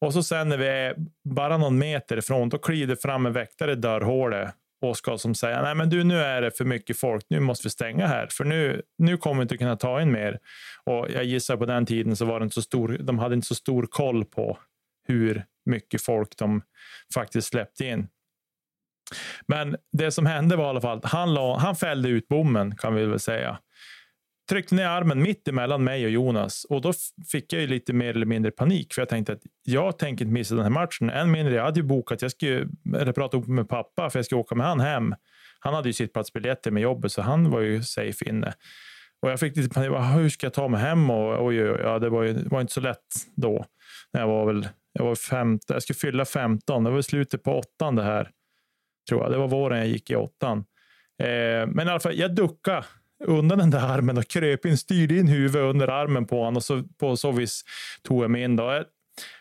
Och 0.00 0.12
så 0.12 0.22
sen 0.22 0.48
när 0.48 0.56
vi 0.56 0.66
är 0.66 0.94
bara 1.28 1.58
någon 1.58 1.78
meter 1.78 2.16
ifrån, 2.16 2.48
då 2.48 2.58
kliver 2.58 2.96
fram 2.96 3.26
en 3.26 3.32
väktare 3.32 3.72
i 3.72 3.74
dörrhålet 3.74 4.54
och 4.82 4.96
ska 4.96 5.18
som 5.18 5.34
säga, 5.34 5.62
nej 5.62 5.74
men 5.74 5.90
du 5.90 6.04
nu 6.04 6.18
är 6.18 6.42
det 6.42 6.50
för 6.50 6.64
mycket 6.64 6.98
folk, 6.98 7.26
nu 7.28 7.40
måste 7.40 7.66
vi 7.66 7.70
stänga 7.70 8.06
här, 8.06 8.26
för 8.26 8.44
nu, 8.44 8.82
nu 8.98 9.16
kommer 9.16 9.36
vi 9.36 9.42
inte 9.42 9.56
kunna 9.56 9.76
ta 9.76 10.02
in 10.02 10.12
mer. 10.12 10.38
Och 10.84 11.10
jag 11.10 11.24
gissar 11.24 11.56
på 11.56 11.66
den 11.66 11.86
tiden 11.86 12.16
så 12.16 12.24
var 12.24 12.40
det 12.40 12.44
inte 12.44 12.54
så 12.54 12.62
stor, 12.62 12.98
de 13.00 13.18
hade 13.18 13.34
inte 13.34 13.46
så 13.46 13.54
stor 13.54 13.86
koll 13.90 14.24
på 14.24 14.58
hur 15.08 15.44
mycket 15.66 16.02
folk 16.02 16.36
de 16.36 16.62
faktiskt 17.14 17.48
släppte 17.48 17.86
in. 17.86 18.08
Men 19.46 19.76
det 19.92 20.10
som 20.10 20.26
hände 20.26 20.56
var 20.56 20.64
i 20.64 20.68
alla 20.68 20.80
fall 20.80 20.98
att 20.98 21.12
han, 21.12 21.34
la, 21.34 21.58
han 21.58 21.76
fällde 21.76 22.08
ut 22.08 22.28
bommen 22.28 22.76
kan 22.76 22.94
vi 22.94 23.06
väl 23.06 23.20
säga 23.20 23.58
tryckte 24.50 24.74
ner 24.74 24.86
armen 24.86 25.22
mitt 25.22 25.48
emellan 25.48 25.84
mig 25.84 26.04
och 26.04 26.10
Jonas 26.10 26.64
och 26.64 26.80
då 26.80 26.92
fick 27.32 27.52
jag 27.52 27.62
ju 27.62 27.68
lite 27.68 27.92
mer 27.92 28.10
eller 28.10 28.26
mindre 28.26 28.50
panik 28.50 28.94
för 28.94 29.02
jag 29.02 29.08
tänkte 29.08 29.32
att 29.32 29.42
jag 29.62 29.98
tänker 29.98 30.24
inte 30.24 30.32
missa 30.32 30.54
den 30.54 30.64
här 30.64 30.70
matchen. 30.70 31.10
Än 31.10 31.30
mindre, 31.30 31.54
jag 31.54 31.64
hade 31.64 31.80
ju 31.80 31.86
bokat, 31.86 32.22
jag 32.22 32.30
skulle, 32.30 32.68
eller 32.96 33.12
pratat 33.12 33.40
upp 33.40 33.46
med 33.46 33.68
pappa 33.68 34.10
för 34.10 34.18
jag 34.18 34.26
skulle 34.26 34.40
åka 34.40 34.54
med 34.54 34.66
han 34.66 34.80
hem. 34.80 35.14
Han 35.60 35.74
hade 35.74 35.88
ju 35.88 35.92
sittplatsbiljetter 35.92 36.70
med 36.70 36.82
jobbet 36.82 37.12
så 37.12 37.22
han 37.22 37.50
var 37.50 37.60
ju 37.60 37.82
safe 37.82 38.28
inne. 38.28 38.54
Och 39.22 39.30
jag 39.30 39.40
fick 39.40 39.56
lite 39.56 39.74
panik, 39.74 39.90
hur 39.90 40.28
ska 40.28 40.46
jag 40.46 40.54
ta 40.54 40.68
mig 40.68 40.80
hem? 40.80 41.10
Och, 41.10 41.46
oj, 41.46 41.70
oj, 41.70 41.80
ja, 41.82 41.98
det 41.98 42.08
var, 42.08 42.22
ju, 42.22 42.32
det 42.32 42.48
var 42.48 42.60
inte 42.60 42.72
så 42.72 42.80
lätt 42.80 43.06
då. 43.36 43.64
När 44.12 44.20
jag 44.20 44.28
var 44.28 44.46
väl, 44.46 44.68
jag 44.92 45.04
var 45.04 45.14
15, 45.14 45.74
jag 45.74 45.82
skulle 45.82 45.96
fylla 45.96 46.24
15, 46.24 46.84
det 46.84 46.90
var 46.90 46.98
i 46.98 47.02
slutet 47.02 47.42
på 47.42 47.58
åttan 47.58 47.96
det 47.96 48.02
här. 48.02 48.30
Tror 49.10 49.22
jag. 49.22 49.30
Det 49.30 49.38
var 49.38 49.48
våren 49.48 49.78
jag 49.78 49.88
gick 49.88 50.10
i 50.10 50.16
åttan. 50.16 50.58
Eh, 51.18 51.66
men 51.66 51.88
i 51.88 51.90
alla 51.90 52.00
fall, 52.00 52.18
jag 52.18 52.34
duckade 52.34 52.84
undan 53.24 53.58
den 53.58 53.70
där 53.70 53.80
armen 53.80 54.18
och 54.18 54.28
kröp 54.28 54.66
in, 54.66 54.78
styrde 54.78 55.14
in 55.14 55.28
huvudet 55.28 55.70
under 55.70 55.88
armen 55.88 56.26
på 56.26 56.38
honom 56.38 56.56
och 56.56 56.64
så, 56.64 56.82
på 56.98 57.16
så 57.16 57.32
vis 57.32 57.64
tog 58.02 58.24
jag 58.24 58.30
mig 58.30 58.42
in. 58.42 58.56
Då. 58.56 58.64
Jag 58.64 58.84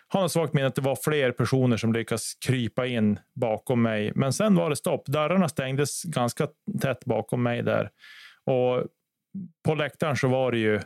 har 0.07 0.21
något 0.21 0.31
svagt 0.31 0.53
minne 0.53 0.67
att 0.67 0.75
det 0.75 0.81
var 0.81 0.97
fler 1.03 1.31
personer 1.31 1.77
som 1.77 1.93
lyckades 1.93 2.33
krypa 2.33 2.85
in 2.85 3.19
bakom 3.35 3.81
mig. 3.81 4.11
Men 4.15 4.33
sen 4.33 4.55
var 4.55 4.69
det 4.69 4.75
stopp. 4.75 5.05
Dörrarna 5.05 5.49
stängdes 5.49 6.03
ganska 6.03 6.47
tätt 6.81 7.05
bakom 7.05 7.43
mig 7.43 7.61
där. 7.61 7.89
Och 8.45 8.83
på 9.65 9.75
läktaren 9.75 10.17
så 10.17 10.27
var 10.27 10.51
det 10.51 10.57
ju 10.57 10.79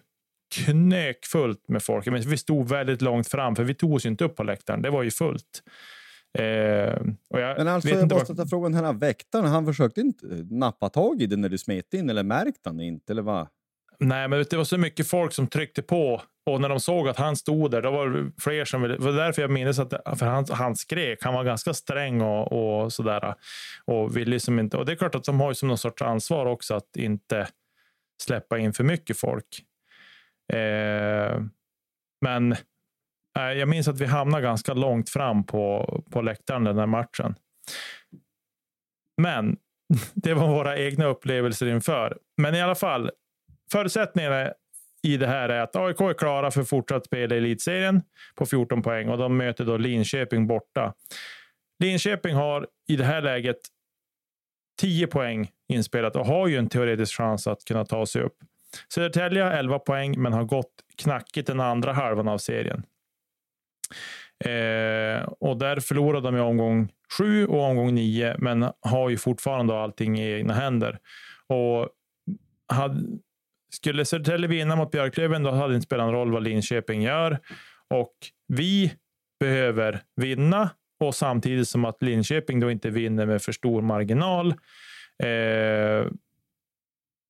knökfullt 0.56 1.68
med 1.68 1.84
folk. 1.84 2.06
Men 2.06 2.22
vi 2.22 2.38
stod 2.38 2.70
väldigt 2.70 3.02
långt 3.02 3.28
fram, 3.28 3.56
för 3.56 3.64
vi 3.64 3.74
tog 3.74 3.94
oss 3.94 4.06
inte 4.06 4.26
upp 4.26 4.36
på 4.36 4.44
läktaren. 4.44 4.82
Det 4.82 4.90
var 4.90 5.04
ju 5.04 5.12
fullt. 5.12 5.64
Eh, 6.40 7.02
Men 7.30 7.68
alltså, 7.68 7.90
jag 7.90 8.12
måste 8.12 8.36
ta 8.36 8.48
frågan, 8.48 8.72
den 8.72 8.86
här 8.86 8.94
väktaren, 8.94 9.46
han 9.46 9.66
försökte 9.66 10.02
inte 10.02 10.26
nappa 10.50 10.90
tag 10.90 11.22
i 11.22 11.26
det 11.26 11.36
när 11.38 11.50
du 11.50 11.58
smet 11.58 11.94
in, 11.94 12.10
eller 12.10 12.24
märkte 12.24 12.70
han 12.70 12.80
inte, 12.80 13.14
eller 13.14 13.22
vad? 13.22 13.48
Nej, 14.00 14.28
men 14.28 14.46
det 14.50 14.58
var 14.58 14.64
så 14.64 14.78
mycket 14.78 15.08
folk 15.08 15.34
som 15.34 15.48
tryckte 15.48 15.82
på 15.82 16.22
och 16.46 16.62
när 16.62 16.70
de 16.70 16.80
såg 16.80 17.10
att 17.10 17.18
han 17.18 17.36
stod 17.36 17.72
där, 17.72 17.82
då 17.82 17.92
var 17.92 18.10
det 18.10 18.32
fler 18.42 18.66
som 18.66 18.82
ville. 18.82 18.94
Det 18.94 19.04
var 19.04 19.12
därför 19.12 19.42
jag 19.42 19.52
minns 19.52 19.80
att 19.80 19.90
för 20.20 20.26
han, 20.26 20.46
han 20.50 20.76
skrek. 20.76 21.24
Han 21.24 21.34
var 21.34 21.44
ganska 21.44 21.74
sträng 21.74 22.22
och, 22.22 22.84
och 22.84 22.94
sådär. 22.94 23.36
Och, 23.86 24.18
vill 24.18 24.30
liksom 24.30 24.60
inte, 24.60 24.78
och 24.78 24.86
det 24.86 24.92
är 24.92 24.96
klart 24.96 25.16
att 25.16 25.24
de 25.24 25.40
har 25.40 25.52
ju 25.52 25.56
som 25.56 25.68
någon 25.68 25.78
sorts 25.78 26.02
ansvar 26.02 26.46
också 26.46 26.74
att 26.74 26.96
inte 26.96 27.48
släppa 28.22 28.58
in 28.58 28.74
för 28.74 28.84
mycket 28.84 29.18
folk. 29.18 29.64
Eh, 30.54 31.42
men 32.22 32.56
Eh, 33.40 33.52
jag 33.52 33.70
minns 33.70 33.88
att 33.88 34.02
vi 34.02 34.06
hamnade 34.06 34.44
ganska 34.44 34.74
långt 34.74 35.10
fram 35.10 35.44
på, 35.44 36.04
på 36.12 36.22
läktaren 36.22 36.64
den 36.64 36.78
här 36.78 36.86
matchen. 36.86 37.36
Men 39.22 39.58
det 40.14 40.34
var 40.34 40.48
våra 40.48 40.78
egna 40.78 41.06
upplevelser 41.06 41.66
inför. 41.66 42.18
Men 42.38 42.56
i 42.56 42.62
alla 42.62 42.76
fall, 42.76 43.12
förutsättningarna 43.72 44.54
i 45.04 45.18
det 45.18 45.28
här 45.28 45.50
är 45.50 45.60
att 45.60 45.76
AIK 45.76 46.02
är 46.02 46.14
klara 46.14 46.52
för 46.52 46.64
fortsatt 46.64 47.06
spel 47.06 47.34
i 47.34 47.38
elitserien 47.38 48.02
på 48.36 48.46
14 48.46 48.82
poäng 48.82 49.10
och 49.10 49.18
de 49.18 49.38
möter 49.38 49.66
då 49.66 49.78
Linköping 49.78 50.48
borta. 50.48 50.94
Linköping 51.80 52.36
har 52.36 52.68
i 52.88 52.96
det 52.96 53.04
här 53.04 53.22
läget 53.22 53.58
10 54.82 55.08
poäng 55.08 55.52
inspelat 55.68 56.16
och 56.16 56.26
har 56.26 56.48
ju 56.48 56.58
en 56.58 56.70
teoretisk 56.70 57.18
chans 57.18 57.48
att 57.48 57.66
kunna 57.66 57.86
ta 57.86 58.06
sig 58.06 58.22
upp. 58.22 58.38
Södertälje 58.94 59.44
har 59.44 59.52
11 59.52 59.80
poäng, 59.80 60.22
men 60.22 60.34
har 60.34 60.44
gått 60.44 60.74
knackigt 60.98 61.48
den 61.48 61.60
andra 61.60 61.94
halvan 61.94 62.28
av 62.28 62.38
serien. 62.38 62.84
Eh, 64.46 65.24
och 65.40 65.58
där 65.58 65.80
förlorade 65.80 66.28
de 66.28 66.38
i 66.38 66.40
omgång 66.40 66.92
sju 67.18 67.46
och 67.46 67.64
omgång 67.64 67.96
nio, 67.96 68.36
men 68.40 68.72
har 68.82 69.10
ju 69.10 69.18
fortfarande 69.18 69.80
allting 69.80 70.20
i 70.20 70.34
egna 70.34 70.54
händer. 70.54 71.00
Och 71.48 71.90
hade, 72.68 73.02
skulle 73.74 74.06
Södertälje 74.06 74.48
vinna 74.48 74.76
mot 74.76 74.92
Björklöven, 74.92 75.44
då 75.44 75.52
hade 75.52 75.74
det 75.74 75.76
inte 75.76 75.86
spelat 75.86 76.06
någon 76.06 76.16
roll 76.16 76.32
vad 76.32 76.44
Linköping 76.44 77.02
gör. 77.02 77.40
Och 77.90 78.14
vi 78.48 78.94
behöver 79.40 80.02
vinna 80.16 80.70
och 81.00 81.16
samtidigt 81.16 81.68
som 81.70 81.86
att 81.86 82.02
Linköping 82.02 82.60
då 82.60 82.72
inte 82.72 82.90
vinner 82.90 83.26
med 83.26 83.42
för 83.42 83.52
stor 83.52 83.82
marginal. 83.82 84.48
Eh, 85.24 86.08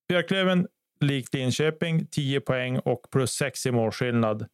Björklöven, 0.08 0.66
likt 1.00 1.34
Linköping, 1.34 2.06
10 2.06 2.40
poäng 2.40 2.78
och 2.78 3.06
plus 3.12 3.30
6 3.30 3.66
i 3.66 3.70
målskillnad. 3.70 4.46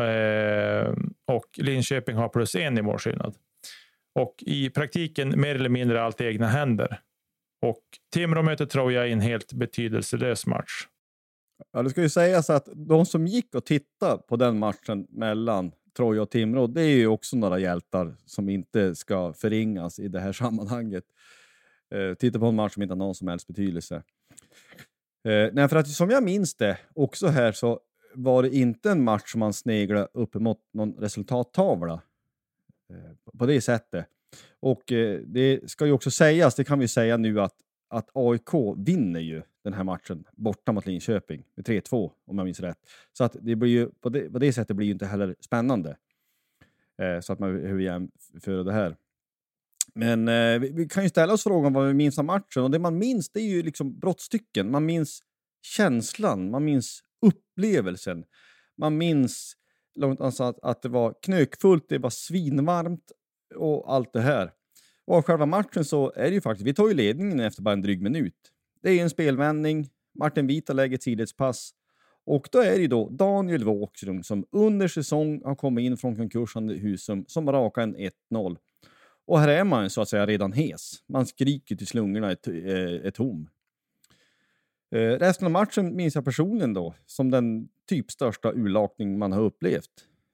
Eh, 0.00 0.94
och 1.26 1.46
Linköping 1.56 2.16
har 2.16 2.28
plus 2.28 2.54
en 2.54 2.78
i 2.78 2.82
målskillnad. 2.82 3.34
Och 4.14 4.34
i 4.46 4.70
praktiken 4.70 5.40
mer 5.40 5.54
eller 5.54 5.68
mindre 5.68 6.02
allt 6.02 6.20
i 6.20 6.24
egna 6.24 6.46
händer. 6.46 7.00
Och 7.62 7.82
Timrå 8.12 8.42
möter 8.42 8.66
Troja 8.66 9.06
i 9.06 9.12
en 9.12 9.20
helt 9.20 9.52
betydelselös 9.52 10.46
match. 10.46 10.86
Ja, 11.72 11.82
det 11.82 11.90
ska 11.90 12.02
ju 12.02 12.08
sägas 12.08 12.50
att 12.50 12.68
de 12.74 13.06
som 13.06 13.26
gick 13.26 13.54
och 13.54 13.64
tittade 13.64 14.22
på 14.28 14.36
den 14.36 14.58
matchen 14.58 15.06
mellan 15.10 15.72
Troja 15.96 16.22
och 16.22 16.30
Timrå, 16.30 16.66
det 16.66 16.82
är 16.82 16.96
ju 16.96 17.06
också 17.06 17.36
några 17.36 17.58
hjältar 17.58 18.16
som 18.26 18.48
inte 18.48 18.94
ska 18.94 19.32
förringas 19.32 19.98
i 19.98 20.08
det 20.08 20.20
här 20.20 20.32
sammanhanget. 20.42 21.04
Eh, 21.94 22.14
titta 22.14 22.38
på 22.38 22.46
en 22.46 22.54
match 22.54 22.74
som 22.74 22.82
inte 22.82 22.92
har 22.92 22.96
någon 22.96 23.14
som 23.14 23.28
helst 23.28 23.46
betydelse. 23.46 24.02
Eh, 25.28 25.50
nej, 25.52 25.68
för 25.68 25.76
att 25.76 25.88
som 25.88 26.10
jag 26.10 26.22
minns 26.22 26.54
det, 26.54 26.78
också 26.94 27.26
här, 27.26 27.52
så 27.52 27.80
var 28.14 28.42
det 28.42 28.54
inte 28.54 28.90
en 28.90 29.04
match 29.04 29.32
som 29.32 29.40
man 29.40 29.52
sneglade 29.52 30.08
upp 30.12 30.34
mot 30.34 30.58
någon 30.72 30.94
resultattavla 30.94 32.02
eh, 32.90 33.38
på 33.38 33.46
det 33.46 33.60
sättet. 33.60 34.06
Och 34.60 34.92
eh, 34.92 35.20
det 35.20 35.70
ska 35.70 35.86
ju 35.86 35.92
också 35.92 36.10
sägas, 36.10 36.54
det 36.54 36.64
kan 36.64 36.78
vi 36.78 36.88
säga 36.88 37.16
nu, 37.16 37.40
att, 37.40 37.54
att 37.88 38.10
AIK 38.12 38.76
vinner 38.76 39.20
ju 39.20 39.42
den 39.64 39.72
här 39.72 39.84
matchen 39.84 40.24
borta 40.32 40.72
mot 40.72 40.86
Linköping 40.86 41.44
med 41.54 41.66
3-2 41.66 42.10
om 42.24 42.38
jag 42.38 42.44
minns 42.44 42.60
rätt. 42.60 42.78
Så 43.12 43.24
att 43.24 43.36
det 43.40 43.56
blir 43.56 43.70
ju, 43.70 43.88
på, 44.00 44.08
det, 44.08 44.30
på 44.30 44.38
det 44.38 44.52
sättet 44.52 44.76
blir 44.76 44.86
ju 44.86 44.92
inte 44.92 45.06
heller 45.06 45.36
spännande. 45.40 45.96
Eh, 46.98 47.20
så 47.20 47.32
att 47.32 47.38
man 47.38 47.60
behöver 47.60 47.80
jämföra 47.80 48.62
det 48.62 48.72
här. 48.72 48.96
Men 49.94 50.28
eh, 50.28 50.58
vi, 50.58 50.70
vi, 50.72 50.88
kan 50.88 51.02
ju 51.02 51.08
ställa 51.08 51.32
oss 51.32 51.42
frågan 51.42 51.72
vad 51.72 51.86
vi 51.86 51.94
minns 51.94 52.18
av 52.18 52.24
matchen 52.24 52.62
och 52.62 52.70
det 52.70 52.78
man 52.78 52.98
minns 52.98 53.30
det 53.30 53.40
är 53.40 53.48
ju 53.48 53.62
liksom 53.62 53.98
brottstycken. 53.98 54.70
Man 54.70 54.86
minns 54.86 55.22
känslan, 55.62 56.50
man 56.50 56.64
minns 56.64 57.03
upplevelsen. 57.26 58.24
Man 58.78 58.98
minns 58.98 59.56
långt 59.94 60.20
att, 60.20 60.58
att 60.62 60.82
det 60.82 60.88
var 60.88 61.14
knökfullt, 61.22 61.88
det 61.88 61.98
var 61.98 62.10
svinvarmt 62.10 63.12
och 63.56 63.94
allt 63.94 64.12
det 64.12 64.20
här. 64.20 64.50
Och 65.06 65.16
av 65.16 65.22
själva 65.22 65.46
matchen 65.46 65.84
så 65.84 66.12
är 66.16 66.24
det 66.24 66.34
ju 66.34 66.40
faktiskt, 66.40 66.66
vi 66.66 66.74
tar 66.74 66.88
ju 66.88 66.94
ledningen 66.94 67.40
efter 67.40 67.62
bara 67.62 67.72
en 67.72 67.82
dryg 67.82 68.02
minut. 68.02 68.52
Det 68.82 68.90
är 68.90 69.02
en 69.02 69.10
spelvändning, 69.10 69.88
Martin 70.18 70.46
Vita 70.46 70.72
lägger 70.72 70.94
ett 70.94 71.02
sidledspass 71.02 71.72
och 72.26 72.48
då 72.52 72.58
är 72.58 72.70
det 72.70 72.80
ju 72.80 72.86
då 72.86 73.08
Daniel 73.08 73.64
Wåkström 73.64 74.22
som 74.22 74.44
under 74.50 74.88
säsong 74.88 75.42
har 75.44 75.54
kommit 75.54 75.82
in 75.82 75.96
från 75.96 76.16
konkursande 76.16 76.74
Husum 76.74 77.24
som 77.28 77.52
rakar 77.52 77.82
en 77.82 77.96
1-0. 77.96 78.56
Och 79.26 79.38
här 79.38 79.48
är 79.48 79.64
man 79.64 79.90
så 79.90 80.00
att 80.02 80.08
säga 80.08 80.26
redan 80.26 80.52
hes. 80.52 80.92
Man 81.08 81.26
skriker 81.26 81.76
till 81.76 81.86
slungorna 81.86 82.30
är, 82.30 82.48
är 83.06 83.10
tom. 83.10 83.48
Eh, 84.94 85.18
resten 85.18 85.46
av 85.46 85.52
matchen 85.52 85.96
minns 85.96 86.14
jag 86.14 86.24
personligen 86.24 86.74
då 86.74 86.94
som 87.06 87.30
den 87.30 87.68
typ 87.88 88.10
största 88.10 88.52
urlakning 88.52 89.18
man 89.18 89.32
har 89.32 89.40
upplevt. 89.40 89.90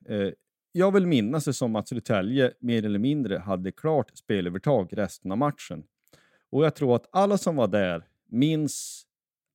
Eh, 0.08 0.28
jag 0.72 0.92
vill 0.92 1.06
minnas 1.06 1.44
det 1.44 1.52
som 1.52 1.76
att 1.76 1.88
Södertälje 1.88 2.52
mer 2.60 2.84
eller 2.84 2.98
mindre 2.98 3.38
hade 3.38 3.72
klart 3.72 4.16
spelövertag 4.16 4.88
resten 4.92 5.32
av 5.32 5.38
matchen. 5.38 5.84
Och 6.50 6.64
jag 6.64 6.74
tror 6.74 6.96
att 6.96 7.08
alla 7.12 7.38
som 7.38 7.56
var 7.56 7.68
där 7.68 8.04
minns 8.28 9.06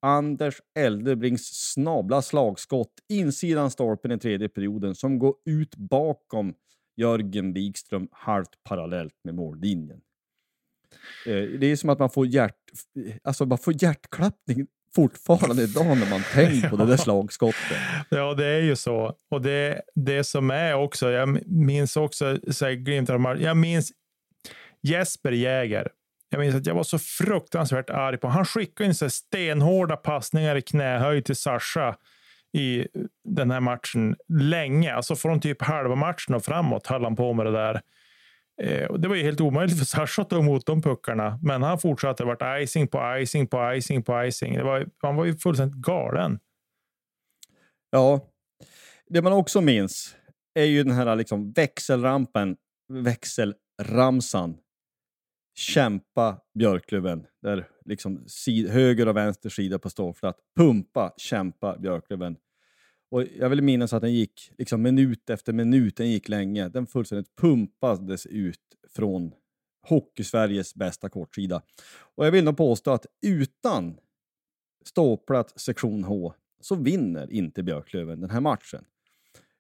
Anders 0.02 0.62
Eldebrings 0.80 1.72
snabla 1.74 2.22
slagskott 2.22 2.94
insidan 3.10 3.72
stolpen 3.72 4.12
i 4.12 4.20
tredje 4.20 4.50
perioden 4.50 4.96
som 4.96 5.20
går 5.20 5.36
ut 5.46 5.76
bakom 5.76 6.54
Jörgen 6.96 7.54
Wikström 7.54 8.08
halvt 8.12 8.64
parallellt 8.64 9.16
med 9.24 9.36
mållinjen. 9.36 10.02
Eh, 11.26 11.60
det 11.60 11.68
är 11.68 11.76
som 11.76 11.90
att 11.90 12.00
man 12.00 12.10
får, 12.10 12.28
hjärt, 12.28 12.72
alltså 13.24 13.46
man 13.46 13.58
får 13.58 13.84
hjärtklappning 13.84 14.68
fortfarande 14.96 15.64
idag 15.64 15.98
när 15.98 16.10
man 16.10 16.24
tänker 16.34 16.70
på 16.70 16.76
det 16.76 16.86
där 16.86 16.98
slagskottet. 17.08 17.78
Ja, 18.10 18.34
det 18.34 18.46
är 18.46 18.62
ju 18.62 18.76
så. 18.76 19.14
Och 19.32 19.42
det, 19.42 19.82
det 19.96 20.24
som 20.24 20.52
är 20.52 20.74
också, 20.74 21.12
jag 21.12 21.48
minns 21.48 21.98
också, 21.98 22.38
så 22.52 22.66
här, 22.66 23.36
jag 23.42 23.58
minns 23.58 23.92
Jesper 24.84 25.32
Jäger. 25.32 25.90
Jag 26.30 26.40
minns 26.40 26.56
att 26.56 26.66
jag 26.66 26.76
var 26.76 26.84
så 26.84 27.00
fruktansvärt 27.00 27.90
arg 27.90 28.18
på 28.18 28.28
Han 28.28 28.46
skickade 28.46 28.88
in 28.88 28.96
så 28.96 29.10
stenhårda 29.10 29.96
passningar 29.96 30.56
i 30.56 30.62
knähöjd 30.62 31.26
till 31.26 31.36
Sasha 31.36 31.96
i 32.54 32.88
den 33.24 33.52
här 33.52 33.60
matchen 33.60 34.16
länge. 34.28 34.94
Alltså 34.94 35.16
från 35.16 35.42
typ 35.42 35.62
halva 35.62 35.96
matchen 35.96 36.36
och 36.36 36.46
framåt 36.46 36.88
höll 36.88 37.04
han 37.04 37.16
på 37.16 37.34
med 37.34 37.46
det 37.46 37.52
där. 37.52 37.82
Eh, 38.62 38.94
det 38.94 39.08
var 39.08 39.16
ju 39.16 39.24
helt 39.24 39.42
omöjligt 39.42 39.78
för 39.78 39.86
Sascha 39.86 40.22
att 40.22 40.30
ta 40.30 40.40
emot 40.40 40.66
de 40.66 40.82
puckarna, 40.82 41.40
men 41.42 41.64
han 41.64 41.80
fortsatte. 41.80 42.24
Det 42.24 42.28
vart 42.28 42.62
icing 42.62 42.88
på 42.88 43.18
icing 43.20 43.48
på 43.48 43.74
icing 43.74 44.04
på 44.04 44.24
icing. 44.24 44.54
Det 44.54 44.64
var, 44.64 44.88
han 44.98 45.16
var 45.16 45.26
ju 45.26 45.38
fullständigt 45.38 45.78
galen. 45.78 46.40
Ja, 47.90 48.32
det 49.08 49.22
man 49.22 49.34
också 49.34 49.62
minns 49.62 50.16
är 50.54 50.66
ju 50.66 50.84
den 50.84 50.94
här 50.94 51.16
liksom 51.16 51.52
växelrampen, 51.52 52.58
växelramsan. 52.94 54.58
Kämpa 55.58 56.42
Björklöven, 56.60 57.26
där 57.42 57.68
liksom 57.86 58.26
höger 58.70 59.08
och 59.08 59.18
vänster 59.18 59.50
sida 59.50 59.80
på 59.80 59.90
ståflat. 59.90 60.38
Pumpa, 60.60 61.14
kämpa 61.18 61.78
Björklöven. 61.78 62.38
Och 63.10 63.24
jag 63.40 63.50
vill 63.50 63.62
minnas 63.62 63.94
att 63.94 64.02
den 64.02 64.14
gick 64.14 64.52
liksom 64.58 64.82
minut 64.82 65.30
efter 65.30 65.54
minut, 65.54 65.98
den 65.98 66.10
gick 66.10 66.30
länge. 66.30 66.70
Den 66.70 66.88
fullständigt 66.88 67.36
pumpades 67.36 68.26
ut 68.26 68.62
från 68.90 69.32
Hockeysveriges 69.88 70.76
bästa 70.76 71.10
kortsida. 71.10 71.62
Och 72.16 72.26
jag 72.26 72.32
vill 72.32 72.44
nog 72.44 72.58
påstå 72.58 72.92
att 72.92 73.06
utan 73.26 73.98
ståplats 74.86 75.60
sektion 75.60 76.04
H 76.04 76.34
så 76.62 76.76
vinner 76.76 77.32
inte 77.32 77.64
Björklöven 77.64 78.22
den 78.22 78.30
här 78.30 78.42
matchen. 78.42 78.86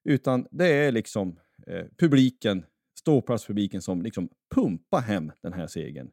Utan 0.03 0.47
det 0.51 0.67
är 0.67 0.91
liksom 0.91 1.39
eh, 1.67 1.85
publiken, 1.97 2.65
ståplatspubliken 2.99 3.81
som 3.81 4.01
liksom 4.01 4.30
pumpar 4.55 5.01
hem 5.01 5.31
den 5.41 5.53
här 5.53 5.67
segern. 5.67 6.11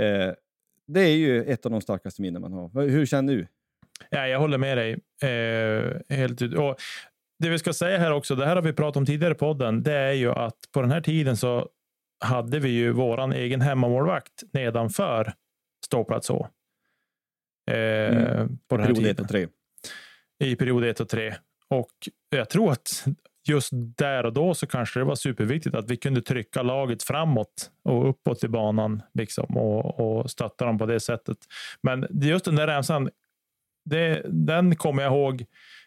Eh, 0.00 0.34
det 0.86 1.00
är 1.00 1.16
ju 1.16 1.44
ett 1.44 1.66
av 1.66 1.72
de 1.72 1.80
starkaste 1.80 2.22
minnen 2.22 2.42
man 2.42 2.52
har. 2.52 2.88
Hur 2.88 3.06
känner 3.06 3.34
du? 3.34 3.46
Ja, 4.10 4.26
jag 4.26 4.38
håller 4.38 4.58
med 4.58 4.78
dig. 4.78 4.92
Eh, 5.22 6.16
helt 6.16 6.42
ut. 6.42 6.54
Och 6.54 6.76
det 7.38 7.48
vi 7.48 7.58
ska 7.58 7.72
säga 7.72 7.98
här 7.98 8.12
också, 8.12 8.34
det 8.34 8.46
här 8.46 8.56
har 8.56 8.62
vi 8.62 8.72
pratat 8.72 8.96
om 8.96 9.06
tidigare 9.06 9.32
i 9.34 9.36
podden, 9.36 9.82
det 9.82 9.94
är 9.94 10.12
ju 10.12 10.32
att 10.32 10.56
på 10.72 10.82
den 10.82 10.90
här 10.90 11.00
tiden 11.00 11.36
så 11.36 11.68
hade 12.24 12.58
vi 12.58 12.68
ju 12.68 12.92
våran 12.92 13.32
egen 13.32 13.60
hemmamålvakt 13.60 14.42
nedanför 14.52 15.32
ståplats 15.86 16.28
H. 16.28 16.48
Eh, 17.70 17.76
mm. 17.76 18.58
På 18.68 18.76
den 18.76 18.86
här 18.86 18.94
period 18.94 19.10
1 19.10 19.20
och 19.20 19.28
3. 19.28 19.48
I 20.44 20.56
period 20.56 20.84
1 20.84 21.00
och 21.00 21.08
3. 21.08 21.34
Och 21.68 21.90
jag 22.30 22.48
tror 22.48 22.72
att 22.72 23.04
just 23.48 23.70
där 23.72 24.26
och 24.26 24.32
då 24.32 24.54
så 24.54 24.66
kanske 24.66 25.00
det 25.00 25.04
var 25.04 25.14
superviktigt 25.14 25.74
att 25.74 25.90
vi 25.90 25.96
kunde 25.96 26.22
trycka 26.22 26.62
laget 26.62 27.02
framåt 27.02 27.70
och 27.82 28.08
uppåt 28.08 28.44
i 28.44 28.48
banan 28.48 29.02
liksom, 29.14 29.56
och, 29.56 30.00
och 30.00 30.30
stötta 30.30 30.64
dem 30.64 30.78
på 30.78 30.86
det 30.86 31.00
sättet. 31.00 31.38
Men 31.82 32.06
just 32.22 32.44
den 32.44 32.56
där 32.56 32.66
remsan 32.66 33.10
det, 33.84 34.22
den 34.24 34.76
kommer 34.76 35.02
jag 35.02 35.12
ihåg 35.12 35.44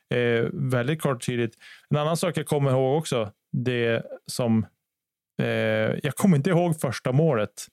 eh, 0.10 0.45
väldigt 0.53 1.02
kort 1.02 1.26
tydligt. 1.26 1.57
En 1.90 1.98
annan 1.98 2.18
sak 2.18 2.38
jag 2.38 2.45
kommer 2.45 2.72
ihåg 2.72 2.98
också, 2.98 3.32
det 3.52 4.03
som... 4.28 4.65
Eh, 5.41 5.48
jag 6.03 6.15
kommer 6.15 6.38
inte 6.38 6.49
ihåg 6.49 6.82
första 6.82 7.11
målet 7.11 7.68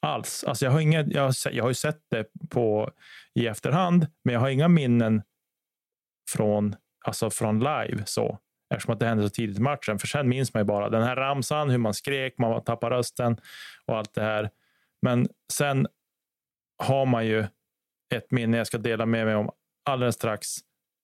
alls. 0.00 0.44
Alltså 0.44 0.64
jag, 0.64 0.72
har 0.72 0.80
inga, 0.80 1.02
jag, 1.02 1.22
har, 1.22 1.34
jag 1.52 1.64
har 1.64 1.70
ju 1.70 1.74
sett 1.74 2.00
det 2.10 2.26
på, 2.50 2.90
i 3.34 3.46
efterhand, 3.46 4.06
men 4.24 4.32
jag 4.34 4.40
har 4.40 4.48
inga 4.48 4.68
minnen 4.68 5.22
från, 6.30 6.76
alltså 7.04 7.30
från 7.30 7.58
live. 7.58 8.02
så 8.06 8.38
eftersom 8.74 8.94
att 8.94 9.00
det 9.00 9.06
hände 9.06 9.22
så 9.22 9.28
tidigt 9.28 9.58
i 9.58 9.62
matchen. 9.62 9.98
För 9.98 10.06
sen 10.06 10.28
minns 10.28 10.54
man 10.54 10.60
ju 10.60 10.64
bara 10.64 10.88
den 10.90 11.02
här 11.02 11.16
ramsan, 11.16 11.70
hur 11.70 11.78
man 11.78 11.94
skrek, 11.94 12.38
man 12.38 12.64
tappade 12.64 12.96
rösten 12.96 13.36
och 13.86 13.96
allt 13.96 14.14
det 14.14 14.22
här. 14.22 14.50
Men 15.02 15.28
sen 15.52 15.86
har 16.82 17.06
man 17.06 17.26
ju 17.26 17.46
ett 18.14 18.30
minne 18.30 18.56
jag 18.56 18.66
ska 18.66 18.78
dela 18.78 19.06
med 19.06 19.26
mig 19.26 19.34
om 19.34 19.50
alldeles 19.84 20.14
strax 20.14 20.46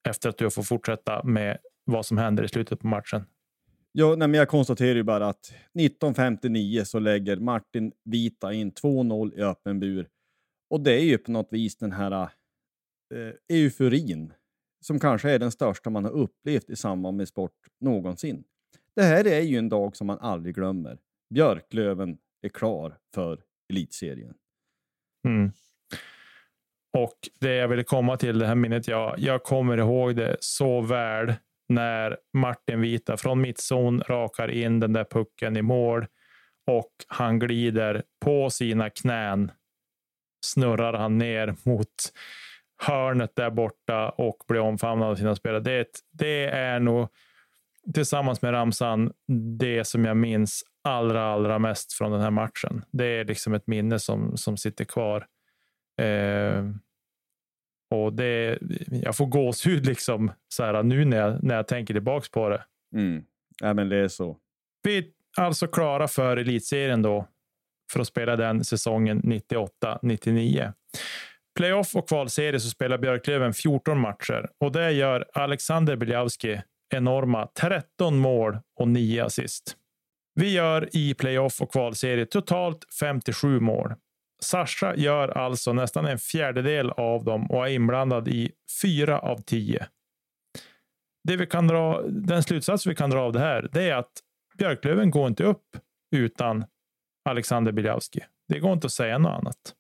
efter 0.09 0.29
att 0.29 0.39
du 0.39 0.51
får 0.51 0.63
fortsätta 0.63 1.23
med 1.23 1.59
vad 1.85 2.07
som 2.07 2.19
händer 2.19 2.45
i 2.45 2.49
slutet 2.49 2.81
på 2.81 2.87
matchen. 2.87 3.25
Ja, 3.93 4.09
nej, 4.09 4.29
men 4.29 4.35
jag 4.35 4.49
konstaterar 4.49 4.95
ju 4.95 5.03
bara 5.03 5.29
att 5.29 5.47
1959 5.47 6.85
så 6.85 6.99
lägger 6.99 7.37
Martin 7.37 7.93
Vita 8.05 8.53
in 8.53 8.73
2-0 8.73 9.39
i 9.39 9.43
öppen 9.43 9.81
bur. 9.81 10.09
Och 10.71 10.81
det 10.81 10.93
är 10.93 11.05
ju 11.05 11.19
på 11.19 11.31
något 11.31 11.49
vis 11.51 11.77
den 11.77 11.93
här 11.93 12.13
eh, 13.15 13.57
euforin 13.57 14.33
som 14.81 15.01
kanske 15.01 15.31
är 15.31 15.39
den 15.39 15.53
största 15.53 15.91
man 15.91 16.05
har 16.05 16.11
upplevt 16.11 16.71
i 16.71 16.77
samband 16.77 17.17
med 17.17 17.29
sport 17.29 17.53
någonsin. 17.81 18.45
Det 18.97 19.03
här 19.03 19.27
är 19.27 19.41
ju 19.41 19.59
en 19.59 19.69
dag 19.69 19.97
som 19.97 20.07
man 20.07 20.19
aldrig 20.19 20.55
glömmer. 20.55 20.99
Björklöven 21.35 22.19
är 22.43 22.49
klar 22.49 22.99
för 23.15 23.43
elitserien. 23.73 24.35
Mm. 25.29 25.53
Och 26.97 27.29
det 27.41 27.55
jag 27.55 27.69
ville 27.69 27.83
komma 27.85 28.17
till, 28.17 28.39
det 28.39 28.47
här 28.47 28.55
minnet, 28.55 28.89
jag, 28.89 29.15
jag 29.19 29.43
kommer 29.43 29.79
ihåg 29.79 30.17
det 30.17 30.37
så 30.41 30.81
väl 30.81 31.35
när 31.69 32.17
Martin 32.33 32.81
Vita 32.81 33.17
från 33.17 33.41
mittzon 33.41 34.03
rakar 34.07 34.51
in 34.51 34.81
den 34.81 34.93
där 34.93 35.05
pucken 35.05 35.57
i 35.57 35.63
mål 35.63 36.07
och 36.67 36.93
han 37.09 37.39
glider 37.39 38.03
på 38.25 38.51
sina 38.51 38.91
knän. 38.91 39.51
Snurrar 40.45 40.93
han 40.93 41.19
ner 41.19 41.55
mot 41.63 42.13
hörnet 42.83 43.37
där 43.37 43.51
borta 43.51 44.09
och 44.09 44.37
blir 44.49 44.61
omfamnad 44.61 45.09
av 45.09 45.17
sina 45.17 45.37
spelare. 45.37 45.61
Det, 45.61 45.89
det 46.13 46.45
är 46.47 46.81
nog 46.81 47.09
tillsammans 47.95 48.43
med 48.43 48.53
ramsan 48.53 49.13
det 49.59 49.85
som 49.85 50.05
jag 50.05 50.17
minns 50.17 50.65
allra, 50.85 51.25
allra 51.33 51.59
mest 51.59 51.93
från 51.93 52.13
den 52.13 52.21
här 52.21 52.31
matchen. 52.31 52.85
Det 52.91 53.05
är 53.07 53.25
liksom 53.25 53.55
ett 53.55 53.67
minne 53.67 53.99
som, 53.99 54.37
som 54.37 54.57
sitter 54.57 54.85
kvar. 54.85 55.27
Eh, 56.01 56.65
och 58.05 58.13
det, 58.13 58.59
jag 58.89 59.17
får 59.17 59.27
gåshud 59.27 59.87
liksom 59.87 60.33
så 60.49 60.65
här, 60.65 60.83
nu 60.83 61.05
när 61.05 61.17
jag, 61.17 61.43
när 61.43 61.55
jag 61.57 61.69
tänker 61.69 61.95
tillbaks 61.95 62.31
på 62.31 62.49
det. 62.49 62.65
Mm. 62.95 63.25
Ja, 63.63 63.75
men 63.75 63.89
det 63.89 63.97
är 63.97 64.09
så. 64.09 64.37
Vi 64.83 64.99
är 64.99 65.05
alltså 65.37 65.67
klara 65.67 66.09
för 66.09 66.37
elitserien 66.37 67.03
då 67.03 67.27
för 67.93 68.01
att 68.01 68.07
spela 68.07 68.37
den 68.37 68.65
säsongen 68.65 69.23
98-99. 69.23 70.73
Playoff 71.59 71.97
och 71.97 72.09
kvalserie 72.09 72.61
så 72.61 72.69
spelar 72.69 72.99
Björklöven 72.99 73.53
14 73.53 74.01
matcher 74.01 74.49
och 74.61 74.73
det 74.73 74.93
gör 74.93 75.27
Alexander 75.33 75.97
Biljavski 75.97 76.61
enorma 76.95 77.47
13 77.47 78.17
mål 78.17 78.59
och 78.81 78.89
9 78.89 79.25
assist. 79.25 79.77
Vi 80.35 80.53
gör 80.53 80.89
i 80.93 81.15
playoff 81.15 81.63
och 81.63 81.73
kvalserie 81.73 82.27
totalt 82.27 82.95
57 83.01 83.61
mål. 83.61 83.95
Sasha 84.43 84.95
gör 84.97 85.29
alltså 85.29 85.73
nästan 85.73 86.07
en 86.07 86.19
fjärdedel 86.19 86.91
av 86.91 87.25
dem 87.25 87.51
och 87.51 87.69
är 87.69 87.73
inblandad 87.73 88.29
i 88.29 88.53
fyra 88.83 89.19
av 89.19 89.43
tio. 89.43 89.87
Det 91.25 91.37
vi 91.37 91.47
kan 91.47 91.67
dra, 91.67 92.03
den 92.03 92.43
slutsats 92.43 92.87
vi 92.87 92.95
kan 92.95 93.11
dra 93.11 93.21
av 93.21 93.33
det 93.33 93.41
här 93.41 93.69
det 93.73 93.91
är 93.91 93.95
att 93.95 94.13
Björklöven 94.59 95.11
går 95.11 95.27
inte 95.27 95.45
upp 95.45 95.77
utan 96.17 96.65
Alexander 97.29 97.73
Biljavski. 97.73 98.21
Det 98.49 98.59
går 98.59 98.73
inte 98.73 98.87
att 98.87 98.93
säga 98.93 99.19
något 99.19 99.39
annat. 99.39 99.75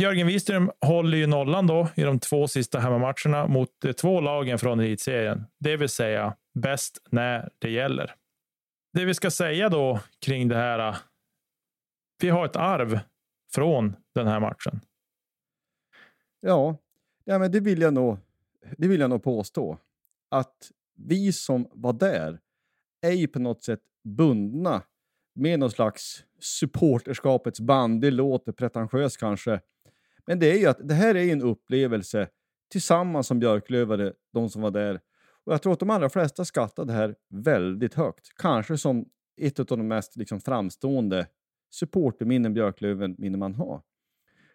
Jörgen 0.00 0.26
Wiström 0.26 0.70
håller 0.80 1.18
ju 1.18 1.26
nollan 1.26 1.66
då 1.66 1.88
i 1.94 2.02
de 2.02 2.20
två 2.20 2.48
sista 2.48 2.78
hemmamatcherna 2.78 3.46
mot 3.46 3.68
de 3.82 3.92
två 3.92 4.20
lagen 4.20 4.58
från 4.58 4.80
elitserien, 4.80 5.44
det 5.60 5.76
vill 5.76 5.88
säga 5.88 6.36
bäst 6.54 6.98
när 7.10 7.48
det 7.58 7.70
gäller. 7.70 8.14
Det 8.92 9.04
vi 9.04 9.14
ska 9.14 9.30
säga 9.30 9.68
då 9.68 10.00
kring 10.26 10.48
det 10.48 10.56
här. 10.56 10.88
Eh, 10.88 10.96
vi 12.22 12.28
har 12.28 12.44
ett 12.44 12.56
arv 12.56 13.00
från 13.54 13.96
den 14.14 14.26
här 14.26 14.40
matchen. 14.40 14.80
Ja, 16.40 16.76
ja 17.24 17.38
men 17.38 17.52
det 17.52 17.60
vill 17.60 17.80
jag 17.80 17.94
nog. 17.94 18.18
Det 18.78 18.88
vill 18.88 19.00
jag 19.00 19.10
nog 19.10 19.22
påstå 19.22 19.78
att 20.28 20.72
vi 20.94 21.32
som 21.32 21.68
var 21.72 21.92
där 21.92 22.40
är 23.00 23.12
ju 23.12 23.28
på 23.28 23.38
något 23.38 23.62
sätt 23.62 23.80
bundna 24.04 24.82
med 25.34 25.58
någon 25.58 25.70
slags 25.70 26.24
supporterskapets 26.40 27.60
band. 27.60 28.00
Det 28.00 28.10
låter 28.10 28.52
pretentiöst 28.52 29.16
kanske, 29.16 29.60
men 30.26 30.38
det 30.38 30.52
är 30.52 30.58
ju 30.58 30.66
att 30.66 30.88
det 30.88 30.94
här 30.94 31.14
är 31.14 31.32
en 31.32 31.42
upplevelse 31.42 32.28
tillsammans 32.70 33.26
som 33.26 33.38
Björklövare, 33.38 34.12
de 34.32 34.50
som 34.50 34.62
var 34.62 34.70
där. 34.70 35.00
Och 35.44 35.52
jag 35.52 35.62
tror 35.62 35.72
att 35.72 35.80
de 35.80 35.90
allra 35.90 36.08
flesta 36.08 36.44
skattade 36.44 36.92
det 36.92 36.96
här 36.98 37.14
väldigt 37.28 37.94
högt. 37.94 38.28
Kanske 38.36 38.78
som 38.78 39.08
ett 39.36 39.60
av 39.60 39.66
de 39.66 39.88
mest 39.88 40.16
liksom, 40.16 40.40
framstående 40.40 41.26
supporterminnen 41.70 42.54
Björklöven 42.54 43.14
minne 43.18 43.38
man 43.38 43.54
har. 43.54 43.82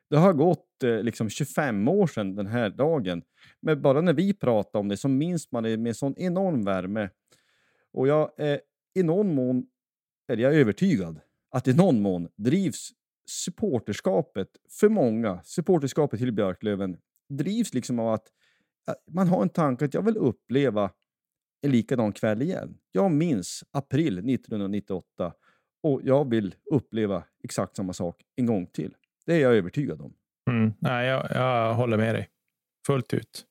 Det 0.10 0.18
har 0.18 0.34
gått 0.34 0.84
eh, 0.84 1.04
liksom 1.04 1.30
25 1.30 1.88
år 1.88 2.08
sedan 2.08 2.36
den 2.36 2.48
här 2.48 2.70
dagen. 2.70 3.24
Men 3.62 3.82
bara 3.82 4.02
när 4.02 4.14
vi 4.14 4.34
pratar 4.34 4.80
om 4.80 4.88
det 4.88 4.98
så 4.98 5.08
minns 5.08 5.52
man 5.52 5.64
det 5.64 5.78
med 5.78 5.96
sån 5.96 6.14
enorm 6.18 6.64
värme. 6.64 7.10
Och 7.94 8.08
jag 8.08 8.32
är 8.38 8.62
i 8.96 9.04
någon 9.04 9.36
mån, 9.36 9.66
eller 10.32 10.44
jag 10.44 10.56
är 10.56 10.60
övertygad, 10.60 11.20
att 11.52 11.68
i 11.68 11.74
någon 11.74 12.02
mån 12.02 12.28
drivs 12.36 12.92
supporterskapet 13.26 14.48
för 14.70 14.90
många, 14.90 15.44
supporterskapet 15.44 16.20
till 16.20 16.32
Björklöven, 16.32 16.98
drivs 17.30 17.74
liksom 17.74 18.00
av 18.00 18.14
att 18.14 18.28
man 19.12 19.28
har 19.28 19.42
en 19.42 19.50
tanke 19.50 19.86
att 19.86 19.94
jag 19.94 20.06
vill 20.06 20.18
uppleva 20.18 20.92
en 21.62 21.72
likadan 21.72 22.14
kväll 22.14 22.42
igen. 22.42 22.78
Jag 22.92 23.12
minns 23.12 23.64
april 23.72 24.18
1998 24.18 25.34
och 25.84 26.02
jag 26.04 26.30
vill 26.30 26.56
uppleva 26.72 27.24
exakt 27.44 27.76
samma 27.76 27.94
sak 27.94 28.22
en 28.36 28.46
gång 28.46 28.66
till. 28.66 28.96
Det 29.26 29.34
är 29.34 29.40
jag 29.40 29.56
övertygad 29.56 30.02
om. 30.02 30.14
Mm. 30.50 30.74
Nej, 30.80 31.08
jag, 31.08 31.28
jag 31.32 31.74
håller 31.74 31.98
med 31.98 32.16
dig 32.16 32.30
fullt 32.88 33.14
ut. 33.14 33.46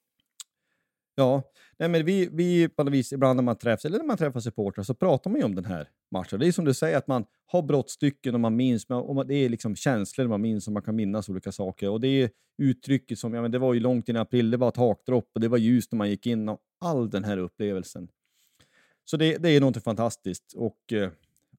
Ja, 1.15 1.43
nej 1.79 1.89
men 1.89 2.05
vi, 2.05 2.29
vi 2.33 2.69
på 2.69 2.85
något 2.85 2.93
vis, 2.93 3.13
ibland 3.13 3.37
när 3.37 3.43
man 3.43 3.57
träffas, 3.57 3.85
eller 3.85 3.99
när 3.99 4.05
man 4.05 4.17
träffar 4.17 4.41
supportrar, 4.41 4.85
så 4.85 4.95
pratar 4.95 5.31
man 5.31 5.41
ju 5.41 5.45
om 5.45 5.55
den 5.55 5.65
här 5.65 5.89
matchen. 6.11 6.41
Det 6.41 6.47
är 6.47 6.53
som 6.53 6.65
du 6.65 6.75
säger, 6.75 6.99
att 6.99 7.07
man 7.07 7.25
har 7.47 7.63
brottstycken 7.63 8.35
och 8.35 8.41
man 8.41 8.57
minns, 8.57 8.85
och 8.85 9.27
det 9.27 9.35
är 9.35 9.49
liksom 9.49 9.77
känslor 9.77 10.29
man 10.29 10.41
minns 10.41 10.67
och 10.67 10.73
man 10.73 10.83
kan 10.83 10.97
minnas 10.97 11.29
olika 11.29 11.53
saker. 11.53 11.89
Och 11.91 12.01
det 12.01 12.09
är 12.09 12.31
uttrycket 12.59 13.19
som, 13.19 13.35
ja 13.35 13.43
men 13.43 13.51
det 13.51 13.59
var 13.59 13.75
ju 13.75 13.81
långt 13.81 14.09
in 14.09 14.17
i 14.17 14.19
april, 14.19 14.51
det 14.51 14.57
var 14.57 14.69
ett 14.69 14.77
hakdropp 14.77 15.31
och 15.35 15.41
det 15.41 15.49
var 15.49 15.59
ljust 15.59 15.93
när 15.93 15.97
man 15.97 16.11
gick 16.11 16.27
in 16.27 16.49
och 16.49 16.59
all 16.81 17.11
den 17.11 17.25
här 17.25 17.37
upplevelsen. 17.37 18.09
Så 19.05 19.17
det, 19.17 19.37
det 19.37 19.51
är 19.51 19.61
något 19.61 19.85
fantastiskt 19.85 20.53
och 20.57 20.93
eh, 20.93 21.11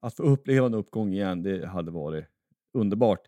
att 0.01 0.15
få 0.15 0.23
uppleva 0.23 0.65
en 0.65 0.73
uppgång 0.73 1.13
igen, 1.13 1.43
det 1.43 1.67
hade 1.67 1.91
varit 1.91 2.25
underbart. 2.73 3.27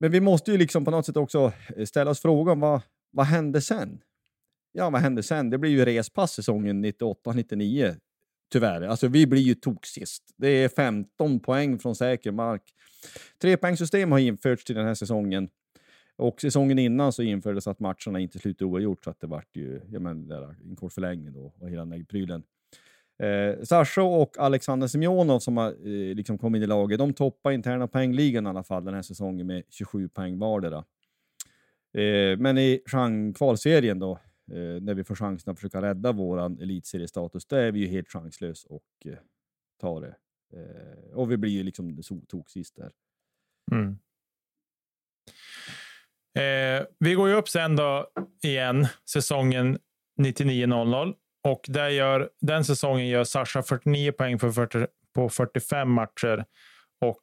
Men 0.00 0.10
vi 0.10 0.20
måste 0.20 0.52
ju 0.52 0.58
liksom 0.58 0.84
på 0.84 0.90
något 0.90 1.06
sätt 1.06 1.16
också 1.16 1.52
eh, 1.76 1.84
ställa 1.84 2.10
oss 2.10 2.20
frågan, 2.20 2.60
vad, 2.60 2.80
vad 3.10 3.26
hände 3.26 3.60
sen? 3.60 4.00
Ja, 4.72 4.90
vad 4.90 5.00
hände 5.00 5.22
sen? 5.22 5.50
Det 5.50 5.58
blir 5.58 5.70
ju 5.70 5.84
respass 5.84 6.32
säsongen 6.32 6.84
98-99, 6.84 7.96
tyvärr. 8.52 8.82
Alltså, 8.82 9.08
vi 9.08 9.26
blir 9.26 9.42
ju 9.42 9.54
toksist. 9.54 10.22
Det 10.36 10.48
är 10.48 10.68
15 10.68 11.40
poäng 11.40 11.78
från 11.78 11.96
säker 11.96 12.32
mark. 12.32 12.62
Trepoängssystem 13.38 14.12
har 14.12 14.18
införts 14.18 14.64
till 14.64 14.74
den 14.74 14.86
här 14.86 14.94
säsongen. 14.94 15.48
Och 16.16 16.40
säsongen 16.40 16.78
innan 16.78 17.12
så 17.12 17.22
infördes 17.22 17.66
att 17.66 17.80
matcherna 17.80 18.20
inte 18.20 18.38
slutade 18.38 18.70
oavgjort, 18.70 19.04
så 19.04 19.10
att 19.10 19.20
det 19.20 19.26
vart 19.26 19.56
ju 19.56 19.80
ja, 19.90 20.00
men, 20.00 20.28
där, 20.28 20.56
en 20.64 20.76
kort 20.76 20.92
förlängning 20.92 21.32
då 21.32 21.54
och 21.60 21.70
hela 21.70 21.84
den 21.84 22.06
prylen. 22.06 22.42
Eh, 23.18 23.62
Sasho 23.62 24.02
och 24.02 24.38
Alexander 24.38 24.86
Semjonov 24.86 25.38
som 25.38 25.56
har 25.56 25.68
eh, 25.68 26.14
liksom 26.14 26.38
kommit 26.38 26.58
in 26.58 26.62
i 26.62 26.66
laget, 26.66 26.98
de 26.98 27.12
toppar 27.12 27.52
interna 27.52 27.88
poängligan 27.88 28.46
i 28.46 28.48
alla 28.48 28.62
fall 28.62 28.84
den 28.84 28.94
här 28.94 29.02
säsongen 29.02 29.46
med 29.46 29.62
27 29.68 30.08
poäng 30.08 30.38
vardera. 30.38 30.84
Eh, 31.94 32.38
men 32.38 32.58
i 32.58 32.82
kvalserien 33.36 33.98
då, 33.98 34.12
eh, 34.52 34.82
när 34.82 34.94
vi 34.94 35.04
får 35.04 35.14
chansen 35.14 35.52
att 35.52 35.58
försöka 35.58 35.82
rädda 35.82 36.12
våran 36.12 36.58
elitseriestatus, 36.60 37.46
där 37.46 37.58
är 37.58 37.72
vi 37.72 37.80
ju 37.80 37.86
helt 37.86 38.08
chanslös 38.08 38.64
och 38.64 38.84
eh, 39.04 39.18
tar 39.80 40.00
det. 40.00 40.16
Eh, 40.52 41.14
och 41.14 41.30
vi 41.30 41.36
blir 41.36 41.50
ju 41.50 41.62
liksom 41.62 42.02
tok 42.28 42.50
sist 42.50 42.76
där. 42.76 42.90
Mm. 43.72 43.98
Eh, 46.36 46.86
vi 46.98 47.14
går 47.14 47.28
ju 47.28 47.34
upp 47.34 47.48
sen 47.48 47.76
då 47.76 48.06
igen, 48.42 48.86
säsongen 49.10 49.78
99-00. 50.20 51.14
Och 51.46 51.66
där 51.68 51.88
gör, 51.88 52.30
den 52.40 52.64
säsongen 52.64 53.08
gör 53.08 53.24
Sasha 53.24 53.62
49 53.62 54.12
poäng 54.12 54.38
på, 54.38 54.52
40, 54.52 54.86
på 55.14 55.28
45 55.28 55.90
matcher. 55.90 56.44
Och 57.00 57.22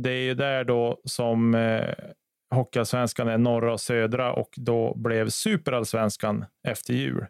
det 0.00 0.10
är 0.10 0.22
ju 0.22 0.34
där 0.34 0.64
då 0.64 1.00
som 1.04 1.54
eh, 1.54 1.94
Hockeyallsvenskan 2.54 3.28
är 3.28 3.38
norra 3.38 3.72
och 3.72 3.80
södra 3.80 4.32
och 4.32 4.48
då 4.56 4.94
blev 4.96 5.28
superallsvenskan 5.28 6.44
efter 6.68 6.94
jul. 6.94 7.26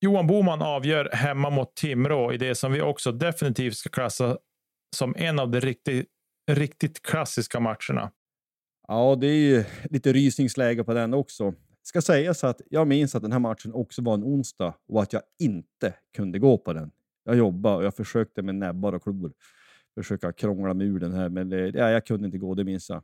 Johan 0.00 0.26
Boman 0.26 0.62
avgör 0.62 1.10
hemma 1.12 1.50
mot 1.50 1.74
Timrå 1.74 2.32
i 2.32 2.36
det 2.36 2.54
som 2.54 2.72
vi 2.72 2.82
också 2.82 3.12
definitivt 3.12 3.76
ska 3.76 3.90
klassa 3.90 4.38
som 4.96 5.14
en 5.18 5.38
av 5.38 5.50
de 5.50 5.60
riktigt, 5.60 6.06
riktigt 6.50 7.02
klassiska 7.02 7.60
matcherna. 7.60 8.10
Ja, 8.88 9.16
det 9.20 9.26
är 9.26 9.48
ju 9.48 9.64
lite 9.84 10.12
rysningsläge 10.12 10.84
på 10.84 10.94
den 10.94 11.14
också. 11.14 11.54
Ska 11.88 12.02
sägas 12.02 12.44
att 12.44 12.60
jag 12.70 12.86
minns 12.88 13.14
att 13.14 13.22
den 13.22 13.32
här 13.32 13.38
matchen 13.38 13.74
också 13.74 14.02
var 14.02 14.14
en 14.14 14.24
onsdag 14.24 14.74
och 14.88 15.02
att 15.02 15.12
jag 15.12 15.22
inte 15.38 15.94
kunde 16.16 16.38
gå 16.38 16.58
på 16.58 16.72
den. 16.72 16.90
Jag 17.24 17.36
jobbade 17.36 17.76
och 17.76 17.84
jag 17.84 17.94
försökte 17.94 18.42
med 18.42 18.54
näbbar 18.54 18.92
och 18.92 19.02
klor 19.02 19.32
försöka 19.94 20.32
krångla 20.32 20.74
mig 20.74 20.86
ur 20.86 20.98
den 20.98 21.12
här, 21.12 21.28
men 21.28 21.48
det, 21.48 21.68
ja, 21.68 21.90
jag 21.90 22.06
kunde 22.06 22.26
inte 22.26 22.38
gå, 22.38 22.54
det 22.54 22.64
minns 22.64 22.90
jag. 22.90 23.02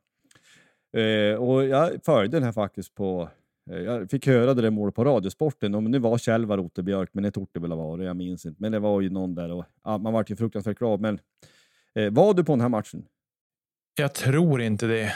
Eh, 1.02 1.36
och 1.36 1.64
jag 1.64 2.04
följde 2.04 2.36
den 2.36 2.44
här 2.44 2.52
faktiskt 2.52 2.94
på... 2.94 3.28
Eh, 3.70 3.78
jag 3.78 4.10
fick 4.10 4.26
höra 4.26 4.54
det 4.54 4.62
där 4.62 4.70
målet 4.70 4.94
på 4.94 5.04
Radiosporten. 5.04 5.74
Och 5.74 5.82
det 5.82 5.98
var 5.98 6.18
Kjellvar 6.18 6.58
Otterbjörk, 6.58 7.10
men 7.12 7.24
det 7.24 7.30
torde 7.30 7.50
det 7.52 7.60
väl 7.60 7.70
ha 7.70 7.78
varit. 7.78 8.06
Jag 8.06 8.16
minns 8.16 8.46
inte. 8.46 8.62
Men 8.62 8.72
det 8.72 8.78
var 8.78 9.00
ju 9.00 9.10
någon 9.10 9.34
där 9.34 9.52
och 9.52 9.64
ja, 9.84 9.98
man 9.98 10.12
var 10.12 10.24
ju 10.28 10.36
fruktansvärt 10.36 10.78
glad. 10.78 11.00
Men 11.00 11.18
eh, 11.94 12.12
var 12.12 12.34
du 12.34 12.44
på 12.44 12.52
den 12.52 12.60
här 12.60 12.68
matchen? 12.68 13.06
Jag 13.96 14.14
tror 14.14 14.62
inte 14.62 14.86
det. 14.86 15.14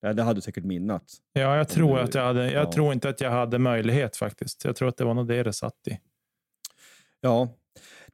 Ja, 0.00 0.12
det 0.12 0.22
hade 0.22 0.36
du 0.38 0.40
säkert 0.42 0.64
minnat. 0.64 1.04
Ja, 1.32 1.56
jag 1.56 1.68
tror 1.68 1.98
att 1.98 2.14
jag 2.14 2.22
hade. 2.22 2.52
Jag 2.52 2.64
Ja. 2.66 2.72
tror 2.72 2.92
inte 2.92 3.08
att 3.08 3.20
jag 3.20 3.30
hade 3.30 3.58
möjlighet 3.58 4.16
faktiskt. 4.16 4.64
Jag 4.64 4.76
tror 4.76 4.88
att 4.88 4.96
det 4.96 5.04
var 5.04 5.14
nog 5.14 5.28
det 5.28 5.42
det 5.42 5.52
satt 5.52 5.88
i. 5.88 5.98
Ja, 7.20 7.56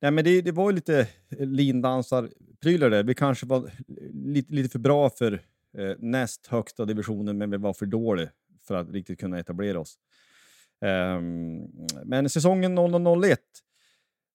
Nej, 0.00 0.10
men 0.10 0.24
det, 0.24 0.40
det 0.42 0.52
var 0.52 0.70
ju 0.70 0.74
lite 0.76 1.08
lindansarprylar 1.38 2.90
där. 2.90 3.02
Vi 3.04 3.14
kanske 3.14 3.46
var 3.46 3.70
lite, 4.12 4.52
lite 4.54 4.68
för 4.68 4.78
bra 4.78 5.10
för 5.10 5.32
eh, 5.78 5.94
näst 5.98 6.46
högsta 6.46 6.84
divisionen, 6.84 7.38
men 7.38 7.50
vi 7.50 7.56
var 7.56 7.72
för 7.72 7.86
dåliga 7.86 8.28
för 8.66 8.74
att 8.74 8.90
riktigt 8.90 9.20
kunna 9.20 9.38
etablera 9.38 9.80
oss. 9.80 9.98
Ehm, 10.84 11.62
men 12.04 12.28
säsongen 12.30 12.74
0001, 12.74 13.40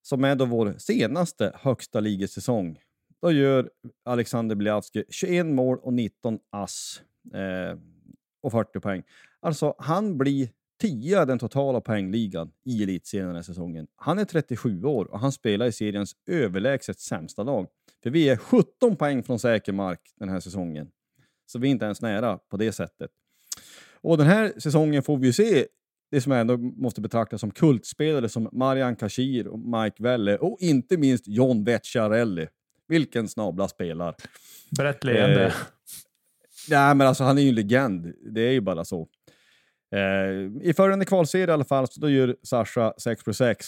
som 0.01 0.23
är 0.23 0.35
då 0.35 0.45
vår 0.45 0.75
senaste 0.77 1.51
högsta 1.55 1.99
ligasäsong, 1.99 2.79
då 3.21 3.31
gör 3.31 3.69
Alexander 4.05 4.55
Bliavski 4.55 5.03
21 5.09 5.45
mål 5.45 5.77
och 5.81 5.93
19 5.93 6.39
ass 6.49 7.01
eh, 7.33 7.79
och 8.43 8.51
40 8.51 8.79
poäng. 8.79 9.03
Alltså, 9.39 9.75
han 9.77 10.17
blir 10.17 10.49
10 10.81 11.25
den 11.25 11.39
totala 11.39 11.81
poängligan 11.81 12.51
i 12.65 12.83
elitserien 12.83 13.27
den 13.27 13.35
här 13.35 13.43
säsongen. 13.43 13.87
Han 13.95 14.19
är 14.19 14.25
37 14.25 14.83
år 14.83 15.05
och 15.05 15.19
han 15.19 15.31
spelar 15.31 15.65
i 15.65 15.71
seriens 15.71 16.15
överlägset 16.27 16.99
sämsta 16.99 17.43
lag. 17.43 17.67
För 18.03 18.09
vi 18.09 18.29
är 18.29 18.37
17 18.37 18.95
poäng 18.95 19.23
från 19.23 19.39
säker 19.39 19.73
mark 19.73 19.99
den 20.19 20.29
här 20.29 20.39
säsongen. 20.39 20.87
Så 21.45 21.59
vi 21.59 21.67
är 21.67 21.71
inte 21.71 21.85
ens 21.85 22.01
nära 22.01 22.37
på 22.37 22.57
det 22.57 22.71
sättet. 22.71 23.11
Och 24.01 24.17
den 24.17 24.27
här 24.27 24.53
säsongen 24.57 25.03
får 25.03 25.17
vi 25.17 25.27
ju 25.27 25.33
se 25.33 25.67
det 26.11 26.21
som 26.21 26.31
ändå 26.31 26.57
måste 26.57 27.01
betraktas 27.01 27.41
som 27.41 27.51
kultspelare 27.51 28.29
som 28.29 28.49
Marian 28.51 28.95
Kashir 28.95 29.47
och 29.47 29.59
Mike 29.59 30.03
Welle 30.03 30.37
och 30.37 30.57
inte 30.59 30.97
minst 30.97 31.27
John 31.27 31.63
Vecchiarelli. 31.63 32.47
Vilken 32.87 33.29
snabla 33.29 33.67
spelar. 33.67 34.15
Brett 34.77 35.03
leende. 35.03 35.45
Eh, 35.45 35.53
nej, 36.69 36.95
men 36.95 37.07
alltså 37.07 37.23
han 37.23 37.37
är 37.37 37.41
ju 37.41 37.49
en 37.49 37.55
legend. 37.55 38.13
Det 38.31 38.41
är 38.41 38.51
ju 38.51 38.61
bara 38.61 38.85
så. 38.85 39.07
Eh, 39.95 40.67
I 40.69 40.73
följande 40.75 41.05
kvalserie 41.05 41.47
i 41.47 41.51
alla 41.51 41.63
fall, 41.63 41.87
så 41.87 41.99
då 41.99 42.09
gör 42.09 42.35
Sasha 42.43 42.93
6 42.97 43.23
plus 43.23 43.37
6. 43.37 43.67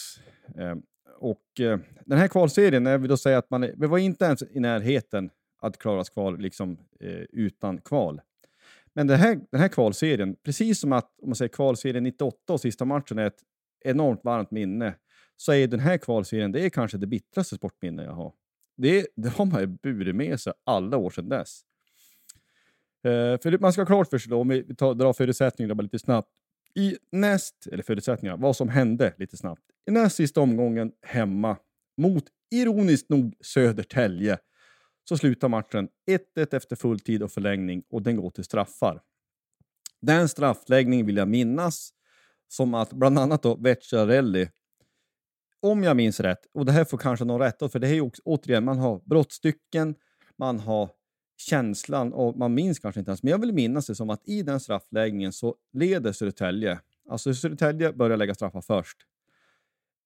Eh, 0.58 0.76
och 1.20 1.60
eh, 1.60 1.80
den 2.06 2.18
här 2.18 2.28
kvalserien, 2.28 2.84
när 2.84 2.98
vi 2.98 3.08
då 3.08 3.18
säger 3.18 3.38
att 3.38 3.50
man 3.50 3.64
är, 3.64 3.74
vi 3.78 3.88
var 3.88 3.98
inte 3.98 4.26
ens 4.26 4.44
i 4.52 4.60
närheten 4.60 5.30
att 5.62 5.78
klara 5.78 6.04
kval 6.04 6.40
liksom, 6.40 6.78
eh, 7.00 7.24
utan 7.30 7.78
kval. 7.78 8.22
Men 8.94 9.08
den 9.08 9.20
här, 9.20 9.40
den 9.52 9.62
här 9.62 9.68
kvalserien, 9.68 10.36
precis 10.44 10.80
som 10.80 10.94
att 10.94 11.10
om 11.22 11.30
man 11.30 11.36
säger 11.36 11.50
kvalserien 11.50 12.04
98 12.04 12.54
och 12.54 12.62
sista 12.62 12.86
matchen 12.86 13.20
är 13.20 13.26
ett 13.28 13.40
enormt 13.86 14.24
varmt 14.24 14.52
minne, 14.52 14.96
så 15.38 15.54
är 15.54 15.68
den 15.68 15.80
här 15.80 15.98
kvalserien 15.98 16.52
det 16.52 16.66
är 16.66 16.70
kanske 16.70 16.98
det 16.98 17.08
bittraste 17.08 17.56
sportminne 17.56 18.04
jag 18.04 18.14
har. 18.14 18.34
Det, 18.78 19.08
det 19.16 19.30
har 19.30 19.46
man 19.46 19.62
ju 19.62 19.68
burit 19.68 20.16
med 20.16 20.40
sig 20.40 20.54
alla 20.64 20.98
år 20.98 21.10
sedan 21.10 21.30
dess. 21.30 21.62
Eh, 23.04 23.40
för 23.42 23.60
man 23.60 23.74
ska 23.74 23.82
ha 23.82 23.86
klart 23.86 24.10
för 24.10 24.18
sig 24.18 24.30
då, 24.30 24.42
om 24.42 24.48
vi 24.48 24.76
tar, 24.76 24.94
drar 24.94 25.14
förutsättningarna 25.14 25.82
lite 25.82 26.00
snabbt. 26.00 26.30
I 26.76 26.98
näst, 27.12 27.68
eller 27.72 27.84
förutsättningar, 27.84 28.38
vad 28.38 28.56
som 28.56 28.70
hände 28.70 29.14
lite 29.18 29.38
snabbt. 29.38 29.62
I 29.88 29.92
näst 29.92 30.16
sista 30.16 30.42
omgången 30.42 30.92
hemma 31.02 31.58
mot, 31.98 32.24
ironiskt 32.52 33.10
nog, 33.10 33.36
Södertälje 33.42 34.38
så 35.10 35.18
slutar 35.18 35.48
matchen 35.48 35.90
1-1 36.38 36.56
efter 36.56 36.76
fulltid 36.76 37.24
och 37.24 37.32
förlängning 37.32 37.84
och 37.90 38.02
den 38.02 38.16
går 38.16 38.30
till 38.30 38.44
straffar. 38.44 39.02
Den 40.02 40.30
straffläggningen 40.30 41.06
vill 41.06 41.18
jag 41.18 41.28
minnas 41.28 41.90
som 42.48 42.74
att 42.74 42.94
bland 42.94 43.20
annat 43.20 43.44
då 43.44 43.56
Vecchiarelli, 43.56 44.50
om 45.60 45.84
jag 45.84 45.98
minns 45.98 46.20
rätt, 46.20 46.40
och 46.54 46.66
det 46.66 46.72
här 46.72 46.86
får 46.86 46.98
kanske 46.98 47.26
någon 47.26 47.40
rätta 47.40 47.70
för 47.70 47.80
det 47.80 47.88
är 47.88 47.94
ju 47.94 48.02
också, 48.02 48.22
återigen, 48.26 48.66
man 48.66 48.78
har 48.78 49.02
brottstycken, 49.06 49.96
man 50.38 50.60
har 50.60 50.90
känslan 51.38 52.14
och 52.14 52.38
man 52.38 52.54
minns 52.54 52.80
kanske 52.80 53.00
inte 53.00 53.10
ens, 53.10 53.24
men 53.24 53.32
jag 53.32 53.40
vill 53.40 53.54
minnas 53.54 53.88
det 53.88 53.96
som 53.96 54.10
att 54.10 54.28
i 54.28 54.42
den 54.42 54.60
straffläggningen 54.60 55.34
så 55.34 55.56
leder 55.74 56.12
Södertälje. 56.12 56.80
Alltså 57.10 57.34
Södertälje 57.34 57.94
börjar 57.94 58.18
lägga 58.18 58.36
straffar 58.36 58.62
först. 58.62 58.98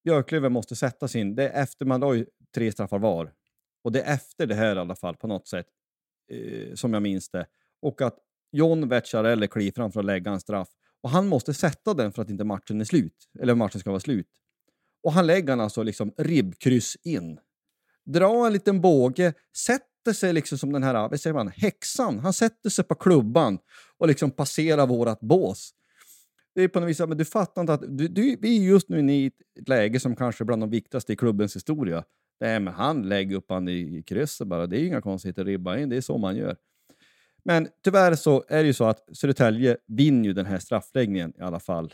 Björklöven 0.03 0.51
måste 0.51 0.75
sätta 0.75 1.07
sin, 1.07 1.35
det 1.35 1.49
är 1.49 1.63
efter 1.63 1.85
man 1.85 1.99
la 1.99 2.15
ju 2.15 2.25
tre 2.55 2.71
straffar 2.71 2.99
var. 2.99 3.33
Och 3.83 3.91
det 3.91 4.01
är 4.01 4.13
efter 4.13 4.47
det 4.47 4.55
här 4.55 4.75
i 4.75 4.79
alla 4.79 4.95
fall 4.95 5.15
på 5.15 5.27
något 5.27 5.47
sätt, 5.47 5.67
eh, 6.31 6.73
som 6.73 6.93
jag 6.93 7.03
minns 7.03 7.29
det. 7.29 7.47
Och 7.81 8.01
att 8.01 8.17
John 8.51 8.89
Vecchiarelli 8.89 9.47
kliver 9.47 9.71
fram 9.71 9.91
för 9.91 9.99
att 9.99 10.05
lägga 10.05 10.31
en 10.31 10.39
straff. 10.39 10.69
Och 11.01 11.09
han 11.09 11.27
måste 11.27 11.53
sätta 11.53 11.93
den 11.93 12.11
för 12.11 12.21
att 12.21 12.29
inte 12.29 12.43
matchen 12.43 12.81
är 12.81 12.85
slut. 12.85 13.29
Eller 13.39 13.55
matchen 13.55 13.79
ska 13.79 13.89
vara 13.89 13.99
slut. 13.99 14.27
Och 15.03 15.13
han 15.13 15.27
lägger 15.27 15.47
den 15.47 15.59
alltså 15.59 15.83
liksom 15.83 16.13
ribbkryss 16.17 16.95
in. 17.03 17.39
Dra 18.05 18.47
en 18.47 18.53
liten 18.53 18.81
båge, 18.81 19.33
sätt 19.57 19.86
sätter 20.13 20.19
sig 20.19 20.33
liksom 20.33 20.57
som 20.57 20.71
den 20.71 20.83
här, 20.83 21.09
vad 21.09 21.19
säger 21.19 21.33
man, 21.33 21.47
häxan. 21.47 22.19
Han 22.19 22.33
sätter 22.33 22.69
sig 22.69 22.85
på 22.85 22.95
klubban 22.95 23.59
och 23.97 24.07
liksom 24.07 24.31
passerar 24.31 24.87
vårt 24.87 25.19
bås. 25.19 25.73
Det 26.55 26.63
är 26.63 26.67
på 26.67 26.79
något 26.79 26.89
vis, 26.89 26.99
men 26.99 27.17
du 27.17 27.25
fattar 27.25 27.61
inte 27.61 27.73
att 27.73 27.83
du, 27.87 28.07
du, 28.07 28.37
vi 28.41 28.57
är 28.57 28.61
just 28.61 28.89
nu 28.89 29.11
i 29.11 29.31
ett 29.59 29.69
läge 29.69 29.99
som 29.99 30.15
kanske 30.15 30.43
är 30.43 30.45
bland 30.45 30.61
de 30.61 30.69
viktigaste 30.69 31.13
i 31.13 31.15
klubbens 31.15 31.55
historia. 31.55 32.03
Nej, 32.39 32.59
men 32.59 32.73
han 32.73 33.01
lägger 33.09 33.35
upp 33.35 33.45
han 33.49 33.67
i 33.67 34.03
krysset 34.07 34.47
bara. 34.47 34.67
Det 34.67 34.79
är 34.79 34.87
inga 34.87 35.01
konstigheter. 35.01 35.45
Ribba 35.45 35.77
in, 35.77 35.89
det 35.89 35.97
är 35.97 36.01
så 36.01 36.17
man 36.17 36.35
gör. 36.35 36.55
Men 37.43 37.67
tyvärr 37.83 38.15
så 38.15 38.43
är 38.47 38.63
det 38.63 38.67
ju 38.67 38.73
så 38.73 38.85
att 38.85 39.17
Södertälje 39.17 39.77
vinner 39.87 40.25
ju 40.25 40.33
den 40.33 40.45
här 40.45 40.59
straffläggningen 40.59 41.33
i 41.37 41.41
alla 41.41 41.59
fall. 41.59 41.93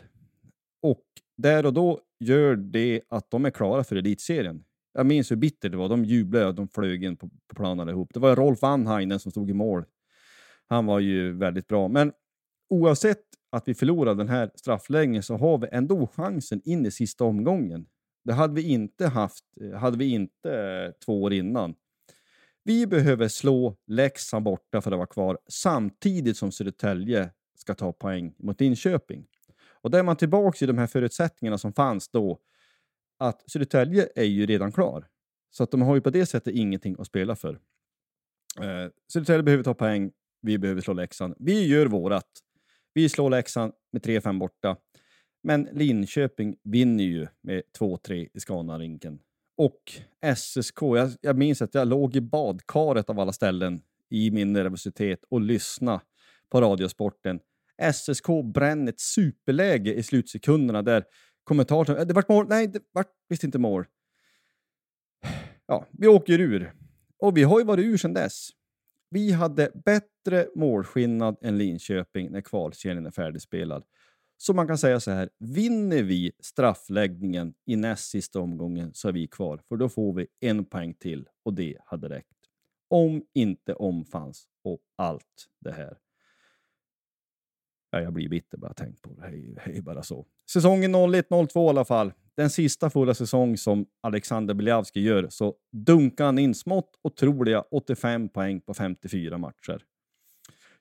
Och 0.82 1.04
där 1.36 1.66
och 1.66 1.72
då 1.72 2.00
gör 2.20 2.56
det 2.56 3.00
att 3.08 3.30
de 3.30 3.44
är 3.44 3.50
klara 3.50 3.84
för 3.84 3.96
elitserien. 3.96 4.64
Jag 4.94 5.06
minns 5.06 5.30
hur 5.30 5.36
bitter 5.36 5.68
det 5.68 5.76
var. 5.76 5.88
De 5.88 6.04
jublade 6.04 6.46
och 6.46 6.54
de 6.54 6.68
flög 6.68 7.04
in 7.04 7.16
på, 7.16 7.28
på 7.28 7.54
planen 7.56 7.80
allihop. 7.80 8.10
Det 8.14 8.20
var 8.20 8.36
Rolf 8.36 8.62
Anhainen 8.62 9.20
som 9.20 9.30
stod 9.30 9.50
i 9.50 9.54
mål. 9.54 9.84
Han 10.66 10.86
var 10.86 11.00
ju 11.00 11.32
väldigt 11.32 11.68
bra. 11.68 11.88
Men 11.88 12.12
oavsett 12.68 13.22
att 13.50 13.68
vi 13.68 13.74
förlorar 13.74 14.14
den 14.14 14.28
här 14.28 14.50
straffläggningen 14.54 15.22
så 15.22 15.36
har 15.36 15.58
vi 15.58 15.68
ändå 15.72 16.06
chansen 16.06 16.60
in 16.64 16.86
i 16.86 16.90
sista 16.90 17.24
omgången. 17.24 17.86
Det 18.24 18.32
hade 18.32 18.54
vi 18.54 18.62
inte 18.62 19.06
haft, 19.06 19.44
eh, 19.60 19.78
hade 19.78 19.98
vi 19.98 20.04
inte 20.04 20.52
eh, 20.52 20.92
två 21.04 21.22
år 21.22 21.32
innan. 21.32 21.74
Vi 22.64 22.86
behöver 22.86 23.28
slå 23.28 23.76
Leksand 23.86 24.44
borta 24.44 24.80
för 24.80 24.92
att 24.92 24.98
vara 24.98 25.06
kvar 25.06 25.38
samtidigt 25.48 26.36
som 26.36 26.52
Södertälje 26.52 27.30
ska 27.56 27.74
ta 27.74 27.92
poäng 27.92 28.34
mot 28.38 28.60
Linköping. 28.60 29.26
Och 29.84 29.90
där 29.90 29.98
är 29.98 30.02
man 30.02 30.16
tillbaka 30.16 30.64
i 30.64 30.66
de 30.66 30.78
här 30.78 30.86
förutsättningarna 30.86 31.58
som 31.58 31.72
fanns 31.72 32.08
då. 32.08 32.38
Att 33.18 33.50
Södertälje 33.50 34.08
är 34.14 34.24
ju 34.24 34.46
redan 34.46 34.72
klar. 34.72 35.08
Så 35.50 35.64
att 35.64 35.70
de 35.70 35.82
har 35.82 35.94
ju 35.94 36.00
på 36.00 36.10
det 36.10 36.26
sättet 36.26 36.54
ingenting 36.54 36.96
att 36.98 37.06
spela 37.06 37.36
för. 37.36 37.60
Eh, 38.60 38.90
Södertälje 39.12 39.42
behöver 39.42 39.64
ta 39.64 39.74
poäng. 39.74 40.12
Vi 40.42 40.58
behöver 40.58 40.80
slå 40.80 40.94
Leksand. 40.94 41.34
Vi 41.38 41.66
gör 41.66 41.86
vårat. 41.86 42.28
Vi 42.94 43.08
slår 43.08 43.30
Leksand 43.30 43.72
med 43.92 44.02
3-5 44.02 44.38
borta. 44.38 44.76
Men 45.42 45.68
Linköping 45.72 46.56
vinner 46.62 47.04
ju 47.04 47.26
med 47.40 47.62
2-3 47.78 48.28
i 48.34 48.40
Scanarinken. 48.40 49.18
Och 49.56 49.92
SSK, 50.36 50.82
jag, 50.82 51.10
jag 51.20 51.38
minns 51.38 51.62
att 51.62 51.74
jag 51.74 51.88
låg 51.88 52.16
i 52.16 52.20
badkaret 52.20 53.10
av 53.10 53.20
alla 53.20 53.32
ställen 53.32 53.82
i 54.10 54.30
min 54.30 54.52
nervositet 54.52 55.20
och 55.30 55.40
lyssna 55.40 56.00
på 56.48 56.60
Radiosporten. 56.60 57.40
SSK 57.92 58.26
bränner 58.54 58.92
ett 58.92 59.00
superläge 59.00 59.94
i 59.94 60.02
slutsekunderna 60.02 60.82
där 60.82 61.04
kommentatorn... 61.44 61.96
Eh, 61.96 62.06
det 62.06 62.14
vart 62.14 62.28
mål. 62.28 62.46
Nej, 62.48 62.66
det 62.66 62.82
vart 62.92 63.10
visst 63.28 63.44
inte 63.44 63.58
mål. 63.58 63.86
Ja, 65.66 65.86
vi 65.90 66.06
åker 66.06 66.40
ur. 66.40 66.72
Och 67.18 67.36
vi 67.36 67.42
har 67.42 67.58
ju 67.58 67.64
varit 67.64 67.84
ur 67.84 67.96
sedan 67.96 68.14
dess. 68.14 68.48
Vi 69.10 69.32
hade 69.32 69.70
bättre 69.84 70.48
målskillnad 70.54 71.36
än 71.40 71.58
Linköping 71.58 72.30
när 72.30 72.40
kvalserien 72.40 73.06
är 73.06 73.10
färdigspelad. 73.10 73.84
Så 74.36 74.54
man 74.54 74.66
kan 74.66 74.78
säga 74.78 75.00
så 75.00 75.10
här, 75.10 75.30
vinner 75.38 76.02
vi 76.02 76.32
straffläggningen 76.40 77.54
i 77.66 77.76
näst 77.76 78.10
sista 78.10 78.40
omgången 78.40 78.94
så 78.94 79.08
är 79.08 79.12
vi 79.12 79.26
kvar, 79.26 79.60
för 79.68 79.76
då 79.76 79.88
får 79.88 80.12
vi 80.12 80.26
en 80.40 80.64
poäng 80.64 80.94
till 80.94 81.28
och 81.42 81.54
det 81.54 81.76
hade 81.84 82.08
räckt. 82.08 82.28
Om 82.88 83.22
inte 83.34 83.74
om 83.74 84.04
fanns 84.04 84.48
och 84.64 84.80
allt 84.96 85.46
det 85.60 85.72
här. 85.72 85.98
Ja, 87.94 88.00
jag 88.00 88.12
blir 88.12 88.28
bitter 88.28 88.58
bara 88.58 88.74
tänk 88.74 89.02
på 89.02 89.10
det. 89.14 89.30
Det 89.64 89.78
är 89.78 89.82
bara 89.82 90.02
så. 90.02 90.26
Säsongen 90.50 90.94
01-02 90.94 91.66
i 91.66 91.68
alla 91.68 91.84
fall. 91.84 92.12
Den 92.36 92.50
sista 92.50 92.90
fulla 92.90 93.14
säsong 93.14 93.56
som 93.56 93.86
Alexander 94.00 94.54
Biljavski 94.54 95.00
gör 95.00 95.28
så 95.30 95.54
dunkar 95.72 96.24
han 96.24 96.38
in 96.38 96.54
smått 96.54 96.90
otroliga 97.02 97.60
85 97.70 98.28
poäng 98.28 98.60
på 98.60 98.74
54 98.74 99.38
matcher. 99.38 99.82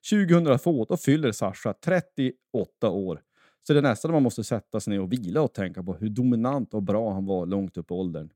2002 0.09 0.85
då 0.85 0.97
fyller 0.97 1.31
Sasha 1.31 1.73
38 1.73 2.89
år 2.89 3.21
så 3.67 3.73
det 3.73 3.79
är 3.79 3.83
nästan 3.83 4.11
man 4.11 4.23
måste 4.23 4.43
sätta 4.43 4.79
sig 4.79 4.93
ner 4.93 5.01
och 5.01 5.13
vila 5.13 5.41
och 5.41 5.53
tänka 5.53 5.83
på 5.83 5.93
hur 5.93 6.09
dominant 6.09 6.73
och 6.73 6.83
bra 6.83 7.13
han 7.13 7.25
var 7.25 7.45
långt 7.45 7.77
upp 7.77 7.91
i 7.91 7.93
åldern. 7.93 8.29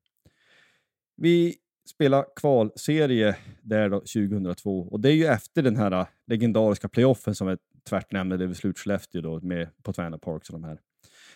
Vi 1.15 1.55
spelar 1.89 2.25
kvalserie 2.35 3.35
där 3.61 3.89
då 3.89 3.99
2002 3.99 4.87
och 4.91 4.99
det 4.99 5.09
är 5.09 5.13
ju 5.13 5.25
efter 5.25 5.61
den 5.61 5.75
här 5.75 6.05
legendariska 6.25 6.89
playoffen 6.89 7.35
som 7.35 7.47
är 7.47 7.57
tvärt 7.89 8.11
nämnde 8.11 8.47
vid 8.47 8.57
slut 8.57 8.79
Skellefteå 8.79 9.21
då 9.21 9.39
med 9.39 9.67
på 9.83 9.93
Tväna 9.93 10.17
Parks 10.17 10.49
och 10.49 10.53
de 10.53 10.63
här. 10.63 10.79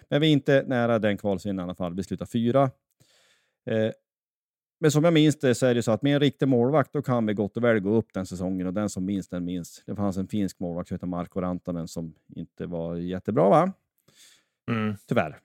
Men 0.10 0.22
vi 0.22 0.28
är 0.28 0.32
inte 0.32 0.64
nära 0.68 0.99
den 0.99 1.18
kvalserien 1.18 1.60
i 1.60 1.64
alla 1.64 1.76
fall. 1.76 1.95
Vi 1.95 2.03
slutar 2.03 2.26
fyra. 2.26 2.64
Eh, 3.65 3.91
men 4.80 4.91
som 4.91 5.03
jag 5.03 5.14
minns 5.14 5.40
det 5.40 5.56
så 5.56 5.65
är 5.65 5.76
det 5.76 5.84
så 5.84 5.91
att 5.91 6.02
med 6.02 6.14
en 6.14 6.19
riktig 6.19 6.48
målvakt 6.48 6.94
då 6.94 7.02
kan 7.02 7.26
vi 7.26 7.34
gott 7.34 7.57
och 7.57 7.64
väl 7.64 7.80
gå 7.80 7.95
upp 7.95 8.14
den 8.14 8.26
säsongen 8.26 8.68
och 8.68 8.73
den 8.73 8.90
som 8.90 9.06
minns 9.06 9.28
den 9.28 9.45
minns. 9.45 9.84
Det 9.86 9.95
fanns 9.95 10.18
en 10.18 10.28
finsk 10.28 10.60
målvakt 10.60 10.88
som 10.88 10.95
heter 10.95 11.07
Marko 11.07 11.41
Rantanen 11.41 11.88
som 11.88 12.15
inte 12.36 12.65
var 12.65 12.95
jättebra 12.95 13.49
va? 13.49 13.73
Mm. 14.72 14.95
Tyvärr. 15.07 15.40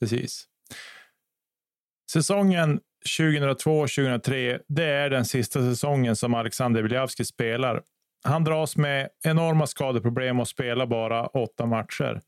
Precis. 0.00 0.48
Säsongen 2.10 2.80
2002-2003, 3.06 4.60
det 4.68 4.84
är 4.84 5.10
den 5.10 5.24
sista 5.24 5.60
säsongen 5.60 6.16
som 6.16 6.34
Alexander 6.34 6.82
Biljavski 6.82 7.24
spelar. 7.24 7.82
Han 8.24 8.44
dras 8.44 8.76
med 8.76 9.08
enorma 9.24 9.66
skadeproblem 9.66 10.40
och 10.40 10.48
spelar 10.48 10.86
bara 10.86 11.26
åtta 11.26 11.66
matcher. 11.66 12.20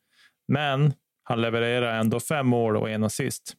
Men 0.48 0.92
han 1.24 1.40
levererar 1.40 2.00
ändå 2.00 2.20
fem 2.20 2.46
mål 2.46 2.76
och 2.76 2.90
en 2.90 3.04
assist. 3.04 3.54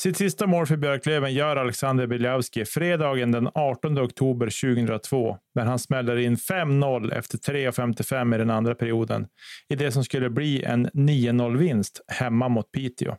Sitt 0.00 0.16
sista 0.16 0.46
mål 0.46 0.66
för 0.66 0.76
Björklöven 0.76 1.34
gör 1.34 1.56
Alexander 1.56 2.06
Biljavski 2.06 2.64
fredagen 2.64 3.32
den 3.32 3.48
18 3.54 3.98
oktober 3.98 4.76
2002 4.76 5.38
när 5.54 5.64
han 5.64 5.78
smäller 5.78 6.16
in 6.16 6.36
5-0 6.36 7.14
efter 7.14 7.38
3.55 7.38 8.34
i 8.34 8.38
den 8.38 8.50
andra 8.50 8.74
perioden 8.74 9.26
i 9.68 9.74
det 9.76 9.92
som 9.92 10.04
skulle 10.04 10.30
bli 10.30 10.64
en 10.64 10.90
9-0-vinst 10.90 12.00
hemma 12.08 12.48
mot 12.48 12.72
Piteå. 12.72 13.16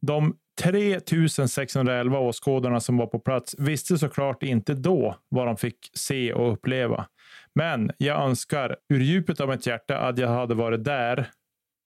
De 0.00 0.36
3611 0.62 2.18
åskådarna 2.18 2.80
som 2.80 2.96
var 2.96 3.06
på 3.06 3.18
plats 3.18 3.54
visste 3.58 3.98
såklart 3.98 4.42
inte 4.42 4.74
då 4.74 5.16
vad 5.28 5.46
de 5.46 5.56
fick 5.56 5.90
se 5.94 6.32
och 6.32 6.52
uppleva. 6.52 7.06
Men 7.54 7.90
jag 7.98 8.22
önskar 8.22 8.76
ur 8.88 9.00
djupet 9.00 9.40
av 9.40 9.48
mitt 9.48 9.66
hjärta 9.66 9.98
att 9.98 10.18
jag 10.18 10.28
hade 10.28 10.54
varit 10.54 10.84
där. 10.84 11.30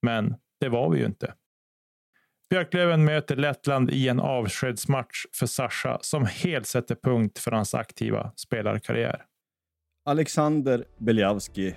Men 0.03 0.35
det 0.61 0.69
var 0.69 0.91
vi 0.91 0.99
ju 0.99 1.07
inte. 1.07 1.35
Björklöven 2.51 3.05
möter 3.05 3.37
Lettland 3.37 3.91
i 3.91 4.09
en 4.09 4.21
avskedsmatch 4.21 5.25
för 5.33 5.47
Sascha 5.47 5.99
som 6.01 6.27
helt 6.27 6.67
sätter 6.67 6.95
punkt 6.95 7.39
för 7.39 7.51
hans 7.51 7.75
aktiva 7.75 8.33
spelarkarriär. 8.37 9.25
Alexander 10.05 10.85
Beljavski 10.99 11.75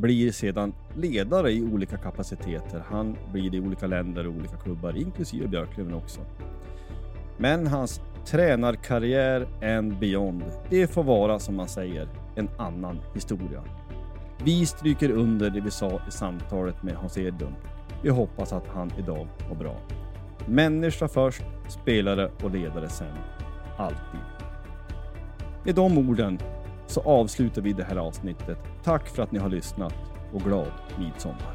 blir 0.00 0.32
sedan 0.32 0.72
ledare 0.94 1.52
i 1.52 1.62
olika 1.62 1.96
kapaciteter. 1.96 2.84
Han 2.86 3.16
blir 3.32 3.50
det 3.50 3.56
i 3.56 3.60
olika 3.60 3.86
länder 3.86 4.26
och 4.26 4.34
olika 4.34 4.56
klubbar, 4.56 4.96
inklusive 4.96 5.48
Björklöven 5.48 5.94
också. 5.94 6.20
Men 7.36 7.66
hans 7.66 8.00
tränarkarriär 8.26 9.46
and 9.62 9.98
beyond, 9.98 10.44
det 10.70 10.86
får 10.86 11.02
vara 11.02 11.38
som 11.38 11.56
man 11.56 11.68
säger, 11.68 12.08
en 12.36 12.48
annan 12.58 13.00
historia. 13.14 13.62
Vi 14.44 14.66
stryker 14.66 15.10
under 15.10 15.50
det 15.50 15.60
vi 15.60 15.70
sa 15.70 16.00
i 16.08 16.10
samtalet 16.10 16.82
med 16.82 16.94
Hans 16.94 17.18
Edlund. 17.18 17.54
Vi 18.02 18.10
hoppas 18.10 18.52
att 18.52 18.66
han 18.66 18.92
idag 18.98 19.28
mår 19.48 19.56
bra. 19.56 19.76
Människa 20.46 21.08
först, 21.08 21.42
spelare 21.68 22.30
och 22.42 22.50
ledare 22.50 22.88
sen. 22.88 23.16
Alltid. 23.78 24.20
Med 25.64 25.74
de 25.74 25.98
orden 25.98 26.38
så 26.88 27.00
avslutar 27.00 27.62
vi 27.62 27.72
det 27.72 27.84
här 27.84 27.96
avsnittet. 27.96 28.58
Tack 28.84 29.08
för 29.08 29.22
att 29.22 29.32
ni 29.32 29.38
har 29.38 29.48
lyssnat 29.48 29.94
och 30.32 30.40
glad 30.40 30.72
midsommar. 30.98 31.54